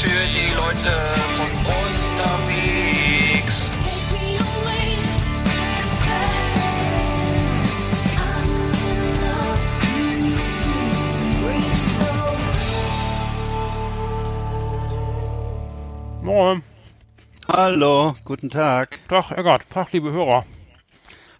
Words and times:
Für 0.00 0.08
die 0.08 0.54
Leute 0.54 0.94
von 1.36 1.50
unterwegs. 1.66 3.56
Moin. 16.22 16.62
Hallo, 17.46 18.14
guten 18.24 18.50
Tag. 18.50 18.98
Tag, 19.08 19.30
Eggert. 19.32 19.62
Tag, 19.70 19.92
liebe 19.92 20.12
Hörer. 20.12 20.44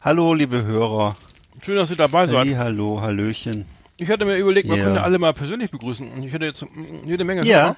Hallo, 0.00 0.32
liebe 0.34 0.62
Hörer. 0.64 1.16
Schön, 1.62 1.76
dass 1.76 1.90
ihr 1.90 1.96
dabei 1.96 2.26
seid. 2.26 2.36
Halli, 2.36 2.54
hallo, 2.54 3.00
Hallöchen. 3.00 3.66
Ich 3.96 4.08
hatte 4.08 4.24
mir 4.24 4.36
überlegt, 4.36 4.68
man 4.68 4.78
Ja. 4.78 4.84
könnte 4.84 5.02
alle 5.02 5.18
mal 5.18 5.34
persönlich 5.34 5.70
begrüßen. 5.70 6.08
Und 6.10 6.22
ich 6.22 6.32
hätte 6.32 6.46
jetzt 6.46 6.62
mm, 6.62 7.06
jede 7.06 7.24
Menge 7.24 7.44
Ja, 7.44 7.58
Hörer. 7.62 7.76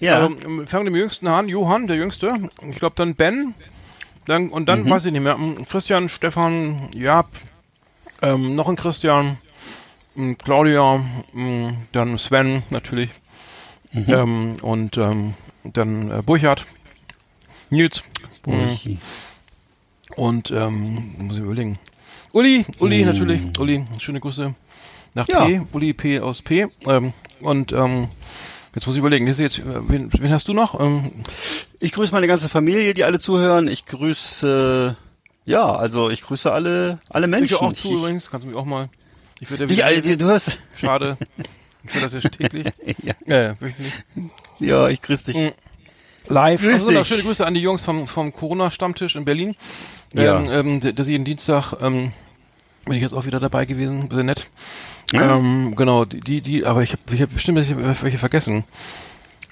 Ja. 0.00 0.18
Also, 0.18 0.36
ähm, 0.44 0.66
fangen 0.66 0.84
wir 0.86 0.90
mit 0.90 0.94
dem 0.94 0.96
Jüngsten 0.96 1.26
an. 1.26 1.48
Johann, 1.48 1.86
der 1.86 1.96
Jüngste. 1.96 2.32
Ich 2.70 2.78
glaube 2.78 2.96
dann 2.96 3.14
Ben. 3.14 3.54
Dann, 4.26 4.48
und 4.48 4.62
Mhm. 4.62 4.66
dann 4.66 4.90
weiß 4.90 5.04
ich 5.06 5.12
nicht 5.12 5.20
mehr. 5.22 5.38
Christian, 5.68 6.08
Stefan, 6.08 6.88
Jab. 6.94 7.28
Ähm, 8.22 8.54
noch 8.54 8.68
ein 8.68 8.76
Christian. 8.76 9.38
mm, 10.14 10.32
Claudia. 10.42 10.98
mm, 11.32 11.68
Dann 11.92 12.16
Sven 12.18 12.62
natürlich. 12.70 13.10
Mhm. 13.92 14.04
Ähm, 14.08 14.56
und 14.62 14.96
ähm, 14.96 15.34
dann 15.64 16.10
äh, 16.10 16.22
Burchard. 16.22 16.64
Nils. 17.70 18.02
Burchi. 18.42 18.98
Und 20.16 20.50
ähm, 20.50 21.14
muss 21.18 21.36
ich 21.36 21.42
überlegen. 21.42 21.78
Uli, 22.32 22.64
Uli 22.78 23.04
natürlich. 23.04 23.40
Uli, 23.58 23.84
schöne 23.98 24.20
Grüße 24.20 24.54
nach 25.14 25.28
Ja. 25.28 25.44
P. 25.44 25.60
Uli 25.72 25.92
P 25.92 26.20
aus 26.20 26.42
P. 26.42 26.66
Ähm, 26.86 27.12
und 27.40 27.72
ähm, 27.72 28.08
jetzt 28.74 28.86
muss 28.86 28.94
ich 28.96 29.00
überlegen, 29.00 29.26
ist 29.26 29.38
jetzt, 29.40 29.58
äh, 29.58 29.62
wen, 29.88 30.10
wen 30.12 30.32
hast 30.32 30.48
du 30.48 30.54
noch? 30.54 30.78
Ähm, 30.80 31.10
Ich 31.80 31.92
grüße 31.92 32.12
meine 32.12 32.26
ganze 32.26 32.48
Familie, 32.48 32.94
die 32.94 33.04
alle 33.04 33.18
zuhören. 33.18 33.68
Ich 33.68 33.86
grüße, 33.86 34.96
ja, 35.46 35.74
also 35.74 36.10
ich 36.10 36.22
grüße 36.22 36.50
alle, 36.52 36.98
alle 37.10 37.26
ich 37.26 37.30
Menschen. 37.30 37.50
höre 37.58 37.62
auch 37.62 37.72
Ich- 37.72 37.80
zu 37.80 37.92
übrigens, 37.92 38.30
kannst 38.30 38.44
du 38.44 38.48
mich 38.48 38.56
auch 38.58 38.64
mal. 38.64 38.88
Ich 39.40 39.50
würde 39.50 39.66
Die, 39.66 39.82
all- 39.82 40.00
die, 40.00 40.16
du 40.16 40.26
hörst, 40.26 40.58
Schade. 40.76 41.16
Ich 41.86 41.92
höre 41.94 42.02
das 42.02 42.14
jetzt 42.14 42.32
täglich. 42.32 42.66
ja, 43.02 43.14
Äh, 43.26 43.54
wöchentlich. 43.60 43.92
ja, 44.58 44.88
ich 44.88 45.02
grüße 45.02 45.24
dich. 45.26 45.36
Mhm. 45.36 45.52
Live. 46.28 46.62
Grüß 46.62 46.72
Also 46.80 46.90
noch 46.92 47.04
schöne 47.04 47.22
Grüße 47.22 47.44
an 47.46 47.52
die 47.52 47.60
Jungs 47.60 47.84
vom, 47.84 48.06
vom 48.06 48.32
Corona-Stammtisch 48.32 49.16
in 49.16 49.26
Berlin. 49.26 49.54
Ja. 50.14 50.40
Ähm, 50.40 50.80
ähm, 50.82 50.94
das 50.94 51.06
jeden 51.08 51.26
Dienstag 51.26 51.74
ähm, 51.82 52.12
bin 52.86 52.94
ich 52.94 53.02
jetzt 53.02 53.12
auch 53.12 53.26
wieder 53.26 53.38
dabei 53.38 53.66
gewesen. 53.66 54.08
Sehr 54.10 54.22
nett. 54.24 54.48
Ja. 55.14 55.36
Ähm, 55.36 55.74
genau, 55.76 56.04
die, 56.04 56.40
die, 56.40 56.64
aber 56.66 56.82
ich 56.82 56.92
habe 56.92 57.02
ich 57.14 57.22
hab 57.22 57.32
bestimmt 57.32 57.58
welche, 57.58 58.18
vergessen. 58.18 58.64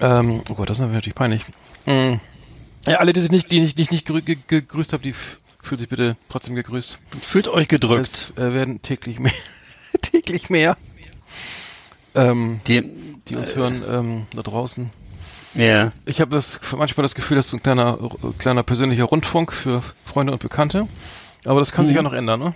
Ähm, 0.00 0.43
oh 0.50 0.55
Gott, 0.55 0.69
das 0.71 0.78
ist 0.81 0.87
natürlich 0.87 1.15
peinlich. 1.15 1.43
Mhm. 1.87 2.21
Ja, 2.87 2.97
alle, 2.97 3.12
die 3.12 3.21
sich 3.21 3.31
nicht, 3.31 3.50
die 3.53 3.61
nicht, 3.61 3.78
ich 3.78 3.91
nicht 3.93 4.09
gegrü- 4.09 4.23
ge 4.23 4.39
gegrüßt 4.47 4.93
habe, 4.93 5.03
die 5.05 5.11
f- 5.11 5.39
fühlen 5.62 5.78
sich 5.78 5.89
bitte 5.89 6.17
trotzdem 6.28 6.56
gegrüßt. 6.56 6.99
Fühlt 7.23 7.47
euch 7.47 7.69
gedrückt. 7.69 8.06
Es 8.06 8.31
äh, 8.37 8.53
werden 8.55 8.83
täglich 8.83 9.21
mehr. 9.21 9.33
täglich 10.03 10.50
mehr. 10.50 10.77
Ähm, 12.15 12.61
Die, 12.67 12.83
die 13.29 13.37
uns 13.37 13.55
hören 13.55 13.83
ähm, 13.89 14.27
da 14.34 14.43
draußen. 14.43 14.91
ja, 15.55 15.93
Ich 16.05 16.21
habe 16.21 16.33
das 16.34 16.61
manchmal 16.77 17.03
das 17.03 17.15
Gefühl, 17.15 17.37
das 17.37 17.47
ist 17.47 17.50
so 17.53 17.56
ein 17.59 17.62
kleiner, 17.62 17.99
äh, 18.03 18.33
kleiner 18.39 18.62
persönlicher 18.65 19.05
Rundfunk 19.05 19.53
für 19.53 19.83
Freunde 20.05 20.33
und 20.33 20.43
Bekannte. 20.43 20.89
Aber 21.44 21.61
das 21.61 21.73
kann 21.73 21.87
sich 21.87 21.97
ja 21.97 22.03
noch 22.03 22.12
ändern, 22.12 22.41
ne? 22.41 22.55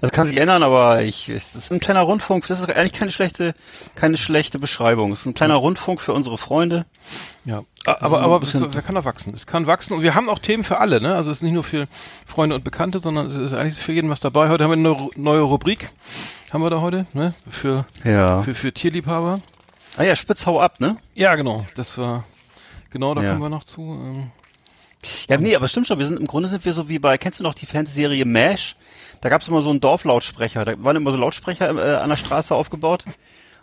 Das 0.00 0.12
kann 0.12 0.26
sich 0.26 0.38
ändern, 0.38 0.62
aber 0.62 1.02
ich, 1.02 1.28
es 1.28 1.54
ist 1.54 1.70
ein 1.72 1.80
kleiner 1.80 2.00
Rundfunk. 2.02 2.46
Das 2.46 2.60
ist 2.60 2.68
eigentlich 2.68 2.92
keine 2.92 3.10
schlechte, 3.10 3.54
keine 3.94 4.16
schlechte 4.16 4.58
Beschreibung. 4.58 5.12
Es 5.12 5.20
ist 5.20 5.26
ein 5.26 5.34
kleiner 5.34 5.56
Rundfunk 5.56 6.00
für 6.00 6.12
unsere 6.12 6.38
Freunde. 6.38 6.86
Ja. 7.44 7.62
Aber, 7.86 8.20
aber 8.22 8.42
es, 8.42 8.54
wer 8.60 8.82
kann 8.82 8.94
da 8.96 9.04
wachsen? 9.04 9.32
Es 9.34 9.46
kann 9.46 9.66
wachsen 9.66 9.94
und 9.94 10.02
wir 10.02 10.14
haben 10.14 10.28
auch 10.28 10.40
Themen 10.40 10.64
für 10.64 10.78
alle, 10.78 11.00
ne? 11.00 11.14
Also 11.14 11.30
es 11.30 11.38
ist 11.38 11.42
nicht 11.42 11.52
nur 11.52 11.62
für 11.64 11.86
Freunde 12.26 12.56
und 12.56 12.64
Bekannte, 12.64 12.98
sondern 12.98 13.26
es 13.26 13.36
ist 13.36 13.52
eigentlich 13.54 13.76
für 13.76 13.92
jeden 13.92 14.10
was 14.10 14.18
dabei. 14.20 14.48
Heute 14.48 14.64
haben 14.64 14.70
wir 14.70 14.74
eine 14.74 14.82
neue, 14.82 15.10
neue 15.16 15.40
Rubrik. 15.42 15.90
Haben 16.52 16.62
wir 16.64 16.70
da 16.70 16.80
heute, 16.80 17.06
ne? 17.12 17.34
Für, 17.48 17.86
Ja. 18.04 18.42
für, 18.42 18.54
für 18.54 18.72
Tierliebhaber. 18.72 19.40
Ah 19.96 20.02
ja, 20.02 20.16
spitz 20.16 20.46
hau 20.46 20.60
ab, 20.60 20.80
ne? 20.80 20.96
Ja, 21.14 21.34
genau. 21.36 21.64
Das 21.76 21.96
war, 21.96 22.24
genau, 22.90 23.14
da 23.14 23.22
Ja. 23.22 23.30
kommen 23.30 23.42
wir 23.42 23.48
noch 23.50 23.64
zu. 23.64 23.80
Ähm, 23.82 24.30
Ja, 25.28 25.38
nee, 25.38 25.54
aber 25.56 25.68
stimmt 25.68 25.86
schon. 25.86 25.98
Wir 25.98 26.06
sind 26.06 26.18
im 26.18 26.26
Grunde 26.26 26.48
sind 26.48 26.64
wir 26.64 26.72
so 26.72 26.88
wie 26.88 26.98
bei, 26.98 27.18
kennst 27.18 27.40
du 27.40 27.44
noch 27.44 27.54
die 27.54 27.66
Fernsehserie 27.66 28.24
MASH? 28.24 28.76
Da 29.20 29.28
gab's 29.28 29.48
immer 29.48 29.62
so 29.62 29.70
einen 29.70 29.80
Dorflautsprecher. 29.80 30.64
Da 30.64 30.74
waren 30.82 30.96
immer 30.96 31.10
so 31.10 31.16
Lautsprecher 31.16 31.70
äh, 31.76 31.96
an 31.96 32.10
der 32.10 32.16
Straße 32.16 32.54
aufgebaut. 32.54 33.04
Und 33.06 33.14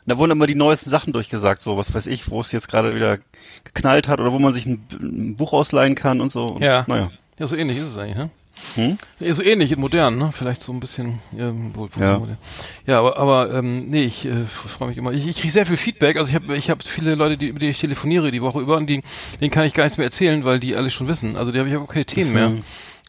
da 0.05 0.17
wurden 0.17 0.31
immer 0.31 0.47
die 0.47 0.55
neuesten 0.55 0.89
Sachen 0.89 1.13
durchgesagt, 1.13 1.61
so 1.61 1.77
was 1.77 1.93
weiß 1.93 2.07
ich, 2.07 2.29
wo 2.29 2.41
es 2.41 2.51
jetzt 2.51 2.67
gerade 2.67 2.93
wieder 2.95 3.19
geknallt 3.63 4.07
hat 4.07 4.19
oder 4.19 4.33
wo 4.33 4.39
man 4.39 4.51
sich 4.51 4.65
ein, 4.65 4.85
ein 4.91 5.35
Buch 5.37 5.53
ausleihen 5.53 5.95
kann 5.95 6.19
und 6.19 6.29
so. 6.29 6.45
Und, 6.45 6.61
Ja. 6.61 6.83
Naja. 6.87 7.09
ja, 7.39 7.47
so 7.47 7.55
ähnlich 7.55 7.77
ist 7.77 7.85
es 7.85 7.97
eigentlich, 7.97 8.17
ne? 8.17 8.29
Hm? 8.75 8.97
So 9.31 9.43
ähnlich 9.43 9.71
in 9.71 9.79
modern, 9.79 10.17
ne? 10.17 10.31
Vielleicht 10.33 10.61
so 10.61 10.71
ein 10.71 10.79
bisschen, 10.79 11.19
wohl, 11.31 11.89
wohl 11.95 12.03
Ja. 12.03 12.17
modern. 12.19 12.37
ja 12.85 12.99
aber, 12.99 13.17
aber 13.17 13.53
ähm, 13.53 13.89
nee, 13.89 14.03
ich 14.03 14.25
äh, 14.25 14.45
freue 14.45 14.89
mich 14.89 14.97
immer. 14.97 15.11
Ich, 15.11 15.27
ich 15.27 15.37
kriege 15.37 15.51
sehr 15.51 15.65
viel 15.65 15.77
Feedback. 15.77 16.17
Also 16.17 16.29
ich 16.29 16.35
habe 16.35 16.55
ich 16.55 16.69
hab 16.69 16.81
viele 16.83 17.15
Leute, 17.15 17.35
die, 17.37 17.51
mit 17.51 17.61
denen 17.61 17.71
ich 17.71 17.79
telefoniere 17.79 18.31
die 18.31 18.41
Woche 18.41 18.59
über 18.61 18.77
und 18.77 18.87
die, 18.87 19.01
denen 19.41 19.51
kann 19.51 19.65
ich 19.65 19.73
gar 19.73 19.83
nichts 19.83 19.97
mehr 19.97 20.05
erzählen, 20.05 20.45
weil 20.45 20.59
die 20.59 20.75
alles 20.75 20.93
schon 20.93 21.07
wissen. 21.07 21.35
Also 21.35 21.51
die 21.51 21.59
habe 21.59 21.67
ich 21.69 21.75
auch 21.75 21.87
keine 21.87 22.05
Themen 22.05 22.33
mehr. 22.33 22.51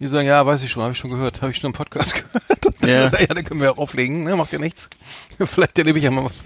Die 0.00 0.09
sagen, 0.09 0.27
ja, 0.27 0.44
weiß 0.44 0.62
ich 0.65 0.71
schon, 0.72 0.83
habe 0.83 0.93
ich 0.93 0.99
schon 0.99 1.10
gehört, 1.10 1.41
habe 1.41 1.53
ich 1.53 1.59
schon 1.59 1.69
im 1.69 1.75
Podcast 1.75 2.15
gehört. 2.33 2.66
Und 2.66 2.83
dann 2.83 2.91
Ja. 2.91 3.09
sag 3.10 3.21
ich, 3.22 3.28
ja, 3.28 3.34
dann 3.34 3.44
können 3.44 3.60
wir 3.60 3.71
auch 3.72 3.78
auflegen, 3.78 4.25
ne? 4.25 4.34
Macht 4.37 4.53
ja 4.53 4.59
nichts. 4.59 4.88
Vielleicht 5.38 5.78
erlebe 5.78 5.99
ich 5.99 6.04
ja 6.04 6.10
mal 6.10 6.25
was. 6.25 6.44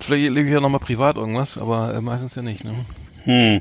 Vielleicht 0.00 0.26
erlebe 0.28 0.46
ich 0.48 0.54
ja 0.54 0.60
noch 0.60 0.68
mal 0.68 0.78
privat 0.78 1.16
irgendwas, 1.16 1.58
aber 1.58 1.92
äh, 1.94 2.00
meistens 2.00 2.34
ja 2.36 2.42
nicht, 2.42 2.62
ne? 2.62 2.72
Hm. 3.24 3.60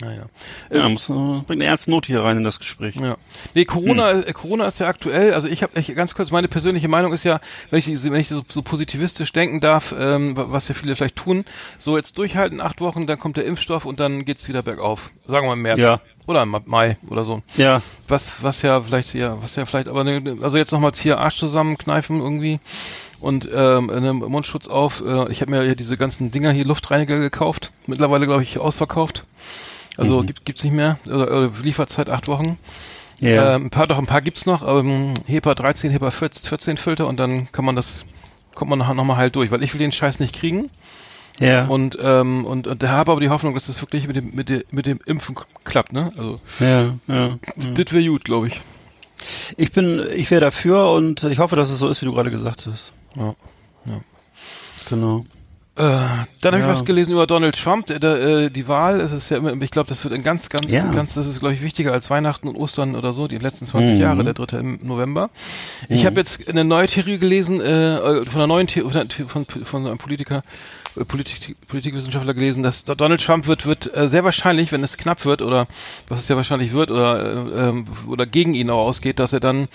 Naja. 0.00 0.26
Ja, 0.70 0.88
muss, 0.88 1.08
äh, 1.08 1.12
bringt 1.12 1.50
eine 1.62 1.64
ernste 1.64 1.90
Note 1.90 2.08
hier 2.08 2.22
rein 2.22 2.36
in 2.36 2.44
das 2.44 2.58
Gespräch. 2.58 2.96
Ja. 2.96 3.16
Nee, 3.54 3.64
Corona, 3.64 4.10
Hm. 4.12 4.24
äh, 4.26 4.32
Corona 4.32 4.66
ist 4.66 4.78
ja 4.80 4.88
aktuell, 4.88 5.32
also 5.32 5.48
ich 5.48 5.62
habe 5.62 5.80
ganz 5.94 6.14
kurz, 6.14 6.30
meine 6.30 6.48
persönliche 6.48 6.88
Meinung 6.88 7.12
ist 7.14 7.24
ja, 7.24 7.40
wenn 7.70 7.78
ich, 7.78 7.86
wenn 8.04 8.14
ich 8.20 8.28
so, 8.28 8.42
so 8.48 8.60
positivistisch 8.62 9.32
denken 9.32 9.60
darf, 9.60 9.94
ähm, 9.98 10.36
wa- 10.36 10.46
was 10.48 10.68
ja 10.68 10.74
viele 10.74 10.96
vielleicht 10.96 11.16
tun, 11.16 11.44
so 11.78 11.96
jetzt 11.96 12.18
durchhalten, 12.18 12.60
acht 12.60 12.80
Wochen, 12.82 13.06
dann 13.06 13.18
kommt 13.18 13.36
der 13.38 13.46
Impfstoff 13.46 13.86
und 13.86 13.98
dann 14.00 14.24
geht's 14.26 14.46
wieder 14.48 14.62
bergauf. 14.62 15.12
Sagen 15.26 15.46
wir 15.46 15.54
im 15.54 15.62
März. 15.62 15.80
Ja. 15.80 16.00
Oder 16.26 16.42
im 16.42 16.56
Mai 16.66 16.98
oder 17.08 17.24
so. 17.24 17.42
Ja. 17.56 17.80
Was, 18.08 18.42
was 18.42 18.60
ja 18.62 18.82
vielleicht, 18.82 19.14
ja, 19.14 19.40
was 19.40 19.54
ja 19.56 19.64
vielleicht, 19.64 19.88
aber 19.88 20.02
ne, 20.04 20.36
also 20.42 20.58
jetzt 20.58 20.72
nochmal 20.72 20.90
hier 20.94 21.18
Arsch 21.20 21.36
zusammenkneifen 21.36 22.20
irgendwie 22.20 22.58
und 23.20 23.48
ähm, 23.54 23.88
einen 23.90 24.16
Mundschutz 24.18 24.66
auf. 24.66 25.02
Äh, 25.06 25.30
ich 25.30 25.40
habe 25.40 25.52
mir 25.52 25.64
ja 25.64 25.74
diese 25.76 25.96
ganzen 25.96 26.32
Dinger 26.32 26.50
hier 26.50 26.64
Luftreiniger 26.64 27.18
gekauft. 27.20 27.70
Mittlerweile 27.86 28.26
glaube 28.26 28.42
ich 28.42 28.58
ausverkauft. 28.58 29.24
Also 29.96 30.22
Mhm. 30.22 30.26
gibt 30.26 30.44
gibt's 30.44 30.64
nicht 30.64 30.72
mehr. 30.74 30.98
Oder, 31.06 31.26
oder 31.30 31.52
Lieferzeit 31.62 32.10
acht 32.10 32.28
Wochen. 32.28 32.58
Ja. 33.20 33.54
Ähm, 33.54 33.66
ein 33.66 33.70
paar, 33.70 33.86
doch 33.86 33.98
ein 33.98 34.06
paar 34.06 34.20
gibt's 34.20 34.44
noch, 34.46 34.62
aber 34.62 34.80
ähm, 34.80 35.14
HEPA 35.26 35.54
13, 35.54 35.90
HEPA 35.90 36.10
14, 36.10 36.46
14 36.48 36.76
Filter 36.76 37.06
und 37.06 37.18
dann 37.18 37.50
kann 37.50 37.64
man 37.64 37.74
das, 37.74 38.04
kommt 38.54 38.68
man 38.68 38.78
nachher 38.78 38.94
nochmal 38.94 39.16
halt 39.16 39.34
durch, 39.36 39.50
weil 39.50 39.62
ich 39.62 39.72
will 39.72 39.78
den 39.78 39.92
Scheiß 39.92 40.20
nicht 40.20 40.34
kriegen. 40.34 40.68
ja. 41.38 41.64
Und, 41.66 41.96
ähm, 42.00 42.44
und, 42.44 42.66
und 42.66 42.82
da 42.82 42.88
habe 42.88 43.12
aber 43.12 43.20
die 43.22 43.30
Hoffnung, 43.30 43.54
dass 43.54 43.66
das 43.68 43.80
wirklich 43.80 44.06
mit 44.06 44.16
dem, 44.16 44.34
mit 44.34 44.48
dem, 44.50 44.62
mit 44.70 44.84
dem 44.86 45.00
Impfen 45.06 45.34
klappt, 45.64 45.92
ne? 45.94 46.12
Also, 46.16 46.40
ja. 46.60 46.94
Ja. 47.08 47.38
das 47.74 47.92
wäre 47.92 48.04
gut, 48.06 48.24
glaube 48.24 48.48
ich. 48.48 48.60
Ich 49.56 49.72
bin, 49.72 50.06
ich 50.14 50.30
wäre 50.30 50.42
dafür 50.42 50.90
und 50.92 51.22
ich 51.24 51.38
hoffe, 51.38 51.56
dass 51.56 51.70
es 51.70 51.78
so 51.78 51.88
ist, 51.88 52.02
wie 52.02 52.06
du 52.06 52.12
gerade 52.12 52.30
gesagt 52.30 52.66
hast. 52.70 52.92
Ja. 53.16 53.34
Genau. 54.90 55.24
Äh, 55.76 55.82
dann 55.82 56.52
habe 56.52 56.56
ich 56.58 56.62
Ja. 56.62 56.68
was 56.68 56.84
gelesen 56.86 57.12
über 57.12 57.26
Donald 57.26 57.54
Trump, 57.62 57.86
der, 57.86 57.98
der, 57.98 58.16
äh, 58.16 58.50
die 58.50 58.66
Wahl, 58.66 58.98
es 59.00 59.12
ist 59.12 59.30
ja 59.30 59.36
immer, 59.36 59.52
ich 59.60 59.70
glaube, 59.70 59.88
das 59.88 60.02
wird 60.04 60.14
ein 60.14 60.22
ganz, 60.22 60.48
ganz, 60.48 60.72
Ja. 60.72 60.84
ganz, 60.84 61.12
das 61.14 61.26
ist, 61.26 61.40
glaube 61.40 61.54
ich, 61.54 61.62
wichtiger 61.62 61.92
als 61.92 62.08
Weihnachten 62.08 62.48
und 62.48 62.56
Ostern 62.56 62.96
oder 62.96 63.12
so, 63.12 63.28
die 63.28 63.36
letzten 63.36 63.66
20 63.66 63.94
Mhm. 63.96 64.00
Jahre, 64.00 64.24
der 64.24 64.32
3. 64.32 64.58
im 64.58 64.78
November. 64.82 65.28
Ich 65.90 66.06
habe 66.06 66.16
jetzt 66.18 66.48
eine 66.48 66.64
neue 66.64 66.86
Theorie 66.86 67.18
gelesen, 67.18 67.60
äh, 67.60 68.24
von 68.24 68.36
einer 68.36 68.46
neuen 68.46 68.68
Theorie, 68.68 69.04
von, 69.28 69.44
von 69.44 69.86
einem 69.86 69.98
Politiker, 69.98 70.42
Politik, 71.04 71.56
Politikwissenschaftler 71.68 72.32
gelesen, 72.34 72.62
dass 72.62 72.84
Donald 72.84 73.22
Trump 73.24 73.46
wird, 73.46 73.66
wird 73.66 73.94
äh, 73.96 74.08
sehr 74.08 74.24
wahrscheinlich, 74.24 74.72
wenn 74.72 74.82
es 74.82 74.96
knapp 74.96 75.24
wird 75.24 75.42
oder 75.42 75.66
was 76.08 76.20
es 76.20 76.28
ja 76.28 76.36
wahrscheinlich 76.36 76.72
wird 76.72 76.90
oder 76.90 77.20
äh, 77.22 77.68
ähm, 77.68 77.84
oder 78.08 78.24
gegen 78.26 78.54
ihn 78.54 78.70
auch 78.70 78.86
ausgeht, 78.86 79.18
dass 79.18 79.32
er 79.32 79.40
dann, 79.40 79.68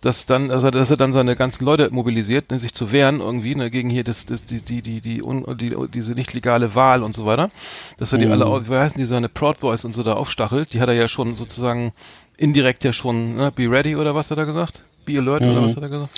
dass 0.00 0.26
dann, 0.26 0.50
also 0.50 0.70
dass 0.70 0.90
er 0.90 0.96
dann 0.96 1.12
seine 1.12 1.34
ganzen 1.36 1.64
Leute 1.64 1.88
mobilisiert, 1.90 2.46
sich 2.60 2.74
zu 2.74 2.92
wehren 2.92 3.20
irgendwie 3.20 3.54
ne, 3.54 3.70
gegen 3.70 3.88
hier 3.90 4.04
das, 4.04 4.26
das 4.26 4.44
die 4.44 4.60
die 4.60 4.82
die 4.82 5.00
die, 5.00 5.22
un, 5.22 5.44
die 5.56 5.74
diese 5.92 6.12
nicht 6.12 6.32
legale 6.34 6.74
Wahl 6.74 7.02
und 7.02 7.14
so 7.14 7.24
weiter, 7.26 7.50
dass 7.98 8.12
er 8.12 8.18
die 8.18 8.26
alle, 8.26 8.44
au- 8.46 8.68
wie 8.68 8.74
heißen 8.74 8.98
die 8.98 9.06
seine 9.06 9.28
Proud 9.28 9.60
Boys 9.60 9.84
und 9.84 9.94
so 9.94 10.02
da 10.02 10.12
aufstachelt, 10.14 10.72
die 10.72 10.80
hat 10.80 10.88
er 10.88 10.94
ja 10.94 11.08
schon 11.08 11.36
sozusagen 11.36 11.92
indirekt 12.36 12.84
ja 12.84 12.92
schon, 12.92 13.32
ne, 13.34 13.50
be 13.50 13.70
ready 13.70 13.96
oder 13.96 14.14
was 14.14 14.30
hat 14.30 14.38
er 14.38 14.46
gesagt? 14.46 14.84
Be 15.06 15.18
alert 15.18 15.42
oder 15.42 15.62
was 15.64 15.76
hat 15.76 15.82
er 15.82 15.88
gesagt? 15.88 16.10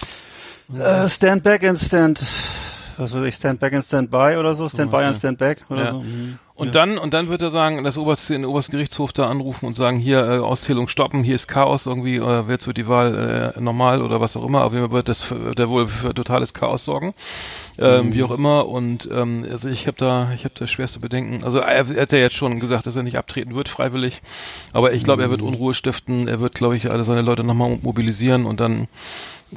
Äh, 0.77 1.09
stand 1.09 1.43
back 1.45 1.65
and 1.65 1.79
stand, 1.79 2.27
was 2.99 3.15
weiß 3.15 3.27
ich, 3.27 3.35
stand 3.35 3.61
back 3.61 3.73
and 3.73 3.85
stand 3.85 4.11
by 4.11 4.37
oder 4.39 4.55
so, 4.55 4.69
stand 4.69 4.91
by 4.91 4.99
and 4.99 5.17
stand 5.17 5.39
back 5.39 5.65
oder 5.71 5.85
Ja. 5.85 5.91
so. 5.93 6.01
Mhm. 6.01 6.39
Und 6.55 6.75
dann, 6.75 6.99
und 6.99 7.15
dann 7.15 7.29
wird 7.29 7.41
er 7.41 7.51
sagen, 7.51 7.85
das 7.85 7.97
oberste, 7.97 8.33
den 8.33 8.45
obersten 8.45 8.73
Gerichtshof 8.73 9.13
da 9.13 9.31
anrufen 9.31 9.65
und 9.67 9.75
sagen, 9.75 10.01
hier, 10.01 10.27
äh, 10.27 10.39
Auszählung 10.39 10.89
stoppen, 10.89 11.23
hier 11.23 11.37
ist 11.37 11.47
Chaos 11.47 11.87
irgendwie, 11.87 12.17
äh, 12.17 12.43
jetzt 12.49 12.67
wird 12.67 12.79
die 12.79 12.89
Wahl 12.89 13.55
äh, 13.57 13.61
normal 13.61 14.03
oder 14.03 14.21
was 14.21 14.37
auch 14.37 14.45
immer, 14.45 14.65
auf 14.65 14.73
jeden 14.73 14.87
Fall 14.87 14.93
wird 14.93 15.09
das 15.09 15.23
für, 15.23 15.53
der 15.53 15.69
wohl 15.69 15.87
für 15.87 16.13
totales 16.13 16.55
Chaos 16.55 16.85
sorgen. 16.85 17.15
Ähm, 17.79 18.13
Wie 18.13 18.25
auch 18.25 18.33
immer. 18.33 18.67
Und 18.67 19.09
ähm, 19.13 19.47
also 19.49 19.69
ich 19.69 19.87
habe 19.87 19.97
da, 19.99 20.33
ich 20.35 20.45
habe 20.45 20.55
da 20.59 20.67
schwerste 20.67 20.99
Bedenken. 20.99 21.45
Also 21.45 21.61
er, 21.61 21.89
er 21.95 22.03
hat 22.03 22.11
ja 22.11 22.19
jetzt 22.19 22.35
schon 22.35 22.59
gesagt, 22.59 22.89
dass 22.89 22.97
er 22.97 23.05
nicht 23.05 23.19
abtreten 23.19 23.55
wird, 23.55 23.69
freiwillig. 23.69 24.21
Aber 24.73 24.93
ich 24.93 25.05
glaube, 25.05 25.23
er 25.23 25.31
wird 25.31 25.43
Unruhe 25.43 25.75
stiften, 25.75 26.27
er 26.27 26.41
wird, 26.41 26.57
glaube 26.57 26.77
ich, 26.77 26.91
alle 26.91 27.05
seine 27.05 27.23
Leute 27.23 27.45
nochmal 27.45 27.79
mobilisieren 27.81 28.47
und 28.47 28.59
dann 28.59 28.89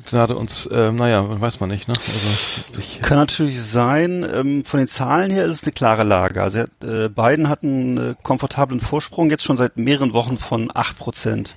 Gnade 0.09 0.37
uns, 0.37 0.67
äh, 0.67 0.91
naja, 0.91 1.41
weiß 1.41 1.59
man 1.59 1.69
nicht, 1.69 1.89
ne? 1.89 1.93
Also 1.95 2.79
ich, 2.79 3.01
Kann 3.01 3.17
natürlich 3.17 3.61
sein. 3.61 4.25
Ähm, 4.33 4.63
von 4.63 4.79
den 4.79 4.87
Zahlen 4.87 5.31
her 5.31 5.45
ist 5.45 5.57
es 5.57 5.63
eine 5.63 5.73
klare 5.73 6.03
Lage. 6.03 6.41
Also 6.41 6.59
äh, 6.59 7.09
Biden 7.09 7.49
hat 7.49 7.63
einen 7.63 7.97
äh, 7.97 8.15
komfortablen 8.23 8.79
Vorsprung 8.79 9.29
jetzt 9.29 9.43
schon 9.43 9.57
seit 9.57 9.75
mehreren 9.77 10.13
Wochen 10.13 10.37
von 10.37 10.71
acht 10.73 10.97
Prozent. 10.97 11.55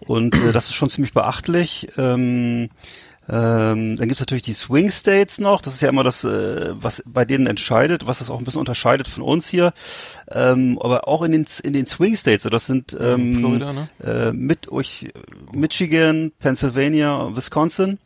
Und 0.00 0.34
äh, 0.34 0.50
das 0.52 0.66
ist 0.68 0.74
schon 0.74 0.90
ziemlich 0.90 1.12
beachtlich. 1.12 1.88
Ähm, 1.96 2.70
ähm, 3.30 3.96
dann 3.96 4.08
gibt's 4.08 4.20
natürlich 4.20 4.42
die 4.42 4.54
Swing 4.54 4.90
States 4.90 5.38
noch. 5.38 5.60
Das 5.60 5.74
ist 5.74 5.82
ja 5.82 5.90
immer 5.90 6.04
das, 6.04 6.24
äh, 6.24 6.70
was 6.72 7.02
bei 7.06 7.26
denen 7.26 7.46
entscheidet, 7.46 8.06
was 8.06 8.20
das 8.20 8.30
auch 8.30 8.38
ein 8.38 8.44
bisschen 8.44 8.60
unterscheidet 8.60 9.06
von 9.06 9.22
uns 9.22 9.48
hier. 9.48 9.74
Ähm, 10.30 10.78
aber 10.80 11.06
auch 11.06 11.22
in 11.22 11.32
den 11.32 11.46
in 11.62 11.74
den 11.74 11.84
Swing 11.84 12.16
States, 12.16 12.44
das 12.44 12.66
sind 12.66 12.96
ähm, 12.98 13.38
Florida, 13.38 13.72
ne? 13.72 13.88
äh, 14.02 14.32
mit 14.32 14.72
euch 14.72 15.12
Michigan, 15.52 16.32
Pennsylvania, 16.38 17.36
Wisconsin. 17.36 17.98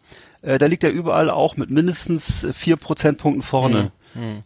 Äh, 0.42 0.58
da 0.58 0.66
liegt 0.66 0.82
er 0.82 0.90
überall 0.90 1.30
auch 1.30 1.56
mit 1.56 1.70
mindestens 1.70 2.46
vier 2.52 2.76
Prozentpunkten 2.76 3.42
vorne. 3.42 3.92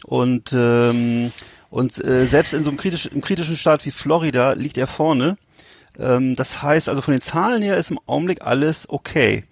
Und 0.05 0.53
ähm, 0.53 1.33
und 1.71 2.03
äh, 2.05 2.27
selbst 2.27 2.55
in 2.55 2.65
so 2.65 2.71
einem 2.71 2.79
kritischen, 2.79 3.21
kritischen 3.21 3.57
Staat 3.57 3.85
wie 3.87 3.91
Florida 3.91 4.53
liegt 4.53 4.79
er 4.79 4.87
vorne. 4.87 5.37
Ähm, 5.99 6.37
das 6.37 6.63
heißt 6.63 6.89
also 6.89 7.03
von 7.03 7.13
den 7.13 7.21
Zahlen 7.21 7.63
her 7.63 7.77
ist 7.77 7.91
im 7.91 7.99
Augenblick 8.07 8.43
alles 8.43 8.89
okay. 8.89 9.45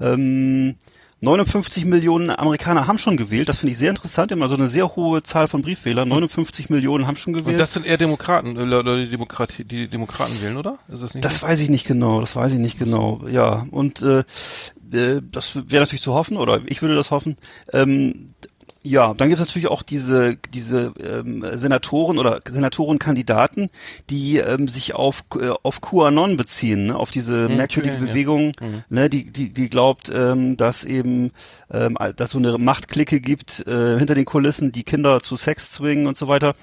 Ähm, 0.00 0.76
59 1.22 1.86
Millionen 1.86 2.28
Amerikaner 2.30 2.86
haben 2.86 2.98
schon 2.98 3.16
gewählt. 3.16 3.48
Das 3.48 3.58
finde 3.58 3.72
ich 3.72 3.78
sehr 3.78 3.88
interessant. 3.88 4.30
Immer 4.32 4.48
so 4.48 4.54
eine 4.54 4.66
sehr 4.66 4.94
hohe 4.96 5.22
Zahl 5.22 5.48
von 5.48 5.62
Briefwählern. 5.62 6.08
59 6.08 6.68
Millionen 6.68 7.06
haben 7.06 7.16
schon 7.16 7.32
gewählt. 7.32 7.54
und 7.54 7.58
das 7.58 7.72
sind 7.72 7.86
eher 7.86 7.96
Demokraten, 7.96 8.54
äh, 8.56 8.64
Leute, 8.64 9.04
die 9.04 9.10
Demokratie, 9.10 9.64
die 9.64 9.88
Demokraten 9.88 10.40
wählen, 10.42 10.58
oder? 10.58 10.78
Ist 10.88 11.02
das 11.02 11.14
nicht 11.14 11.24
Das 11.24 11.36
so? 11.40 11.46
weiß 11.46 11.60
ich 11.60 11.70
nicht 11.70 11.86
genau, 11.86 12.20
das 12.20 12.36
weiß 12.36 12.52
ich 12.52 12.58
nicht 12.58 12.78
genau. 12.78 13.22
Ja, 13.30 13.66
und 13.70 14.02
äh, 14.02 14.24
äh, 14.92 15.22
das 15.32 15.56
wäre 15.56 15.82
natürlich 15.82 16.02
zu 16.02 16.12
hoffen, 16.12 16.36
oder 16.36 16.60
ich 16.66 16.82
würde 16.82 16.94
das 16.94 17.10
hoffen. 17.10 17.36
Ähm, 17.72 18.34
ja, 18.86 19.14
dann 19.14 19.28
gibt 19.28 19.40
es 19.40 19.46
natürlich 19.46 19.68
auch 19.68 19.82
diese 19.82 20.36
diese 20.54 20.92
ähm, 21.02 21.44
Senatoren 21.54 22.18
oder 22.18 22.40
Senatorenkandidaten, 22.48 23.70
die 24.10 24.38
ähm, 24.38 24.68
sich 24.68 24.94
auf 24.94 25.24
äh, 25.40 25.48
auf 25.62 25.80
QAnon 25.80 26.36
beziehen, 26.36 26.86
ne? 26.86 26.96
auf 26.96 27.10
diese 27.10 27.48
merkwürdige 27.48 27.96
QAnon, 27.96 28.06
ja. 28.06 28.12
Bewegung, 28.12 28.52
ne? 28.88 29.10
die 29.10 29.30
die 29.30 29.52
die 29.52 29.68
glaubt, 29.68 30.10
ähm, 30.14 30.56
dass 30.56 30.84
eben 30.84 31.32
ähm, 31.70 31.98
dass 32.16 32.30
so 32.30 32.38
eine 32.38 32.58
Machtklicke 32.58 33.20
gibt 33.20 33.66
äh, 33.66 33.98
hinter 33.98 34.14
den 34.14 34.24
Kulissen, 34.24 34.72
die 34.72 34.84
Kinder 34.84 35.20
zu 35.20 35.36
Sex 35.36 35.72
zwingen 35.72 36.06
und 36.06 36.16
so 36.16 36.28
weiter 36.28 36.54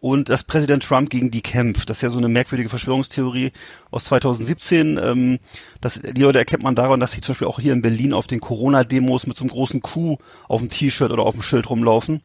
und 0.00 0.28
dass 0.28 0.44
Präsident 0.44 0.84
Trump 0.84 1.10
gegen 1.10 1.30
die 1.30 1.42
kämpft. 1.42 1.90
Das 1.90 1.98
ist 1.98 2.02
ja 2.02 2.10
so 2.10 2.18
eine 2.18 2.28
merkwürdige 2.28 2.68
Verschwörungstheorie 2.68 3.52
aus 3.90 4.04
2017. 4.06 4.98
Ähm, 5.02 5.38
das, 5.80 6.00
die 6.00 6.20
Leute 6.20 6.38
erkennt 6.38 6.62
man 6.62 6.74
daran, 6.74 7.00
dass 7.00 7.12
sie 7.12 7.20
zum 7.20 7.32
Beispiel 7.32 7.48
auch 7.48 7.60
hier 7.60 7.72
in 7.72 7.82
Berlin 7.82 8.12
auf 8.12 8.26
den 8.26 8.40
Corona-Demos 8.40 9.26
mit 9.26 9.36
so 9.36 9.42
einem 9.42 9.50
großen 9.50 9.80
Kuh 9.80 10.18
auf 10.46 10.60
dem 10.60 10.68
T-Shirt 10.68 11.12
oder 11.12 11.24
auf 11.24 11.34
dem 11.34 11.42
Schild 11.42 11.68
rumlaufen. 11.68 12.22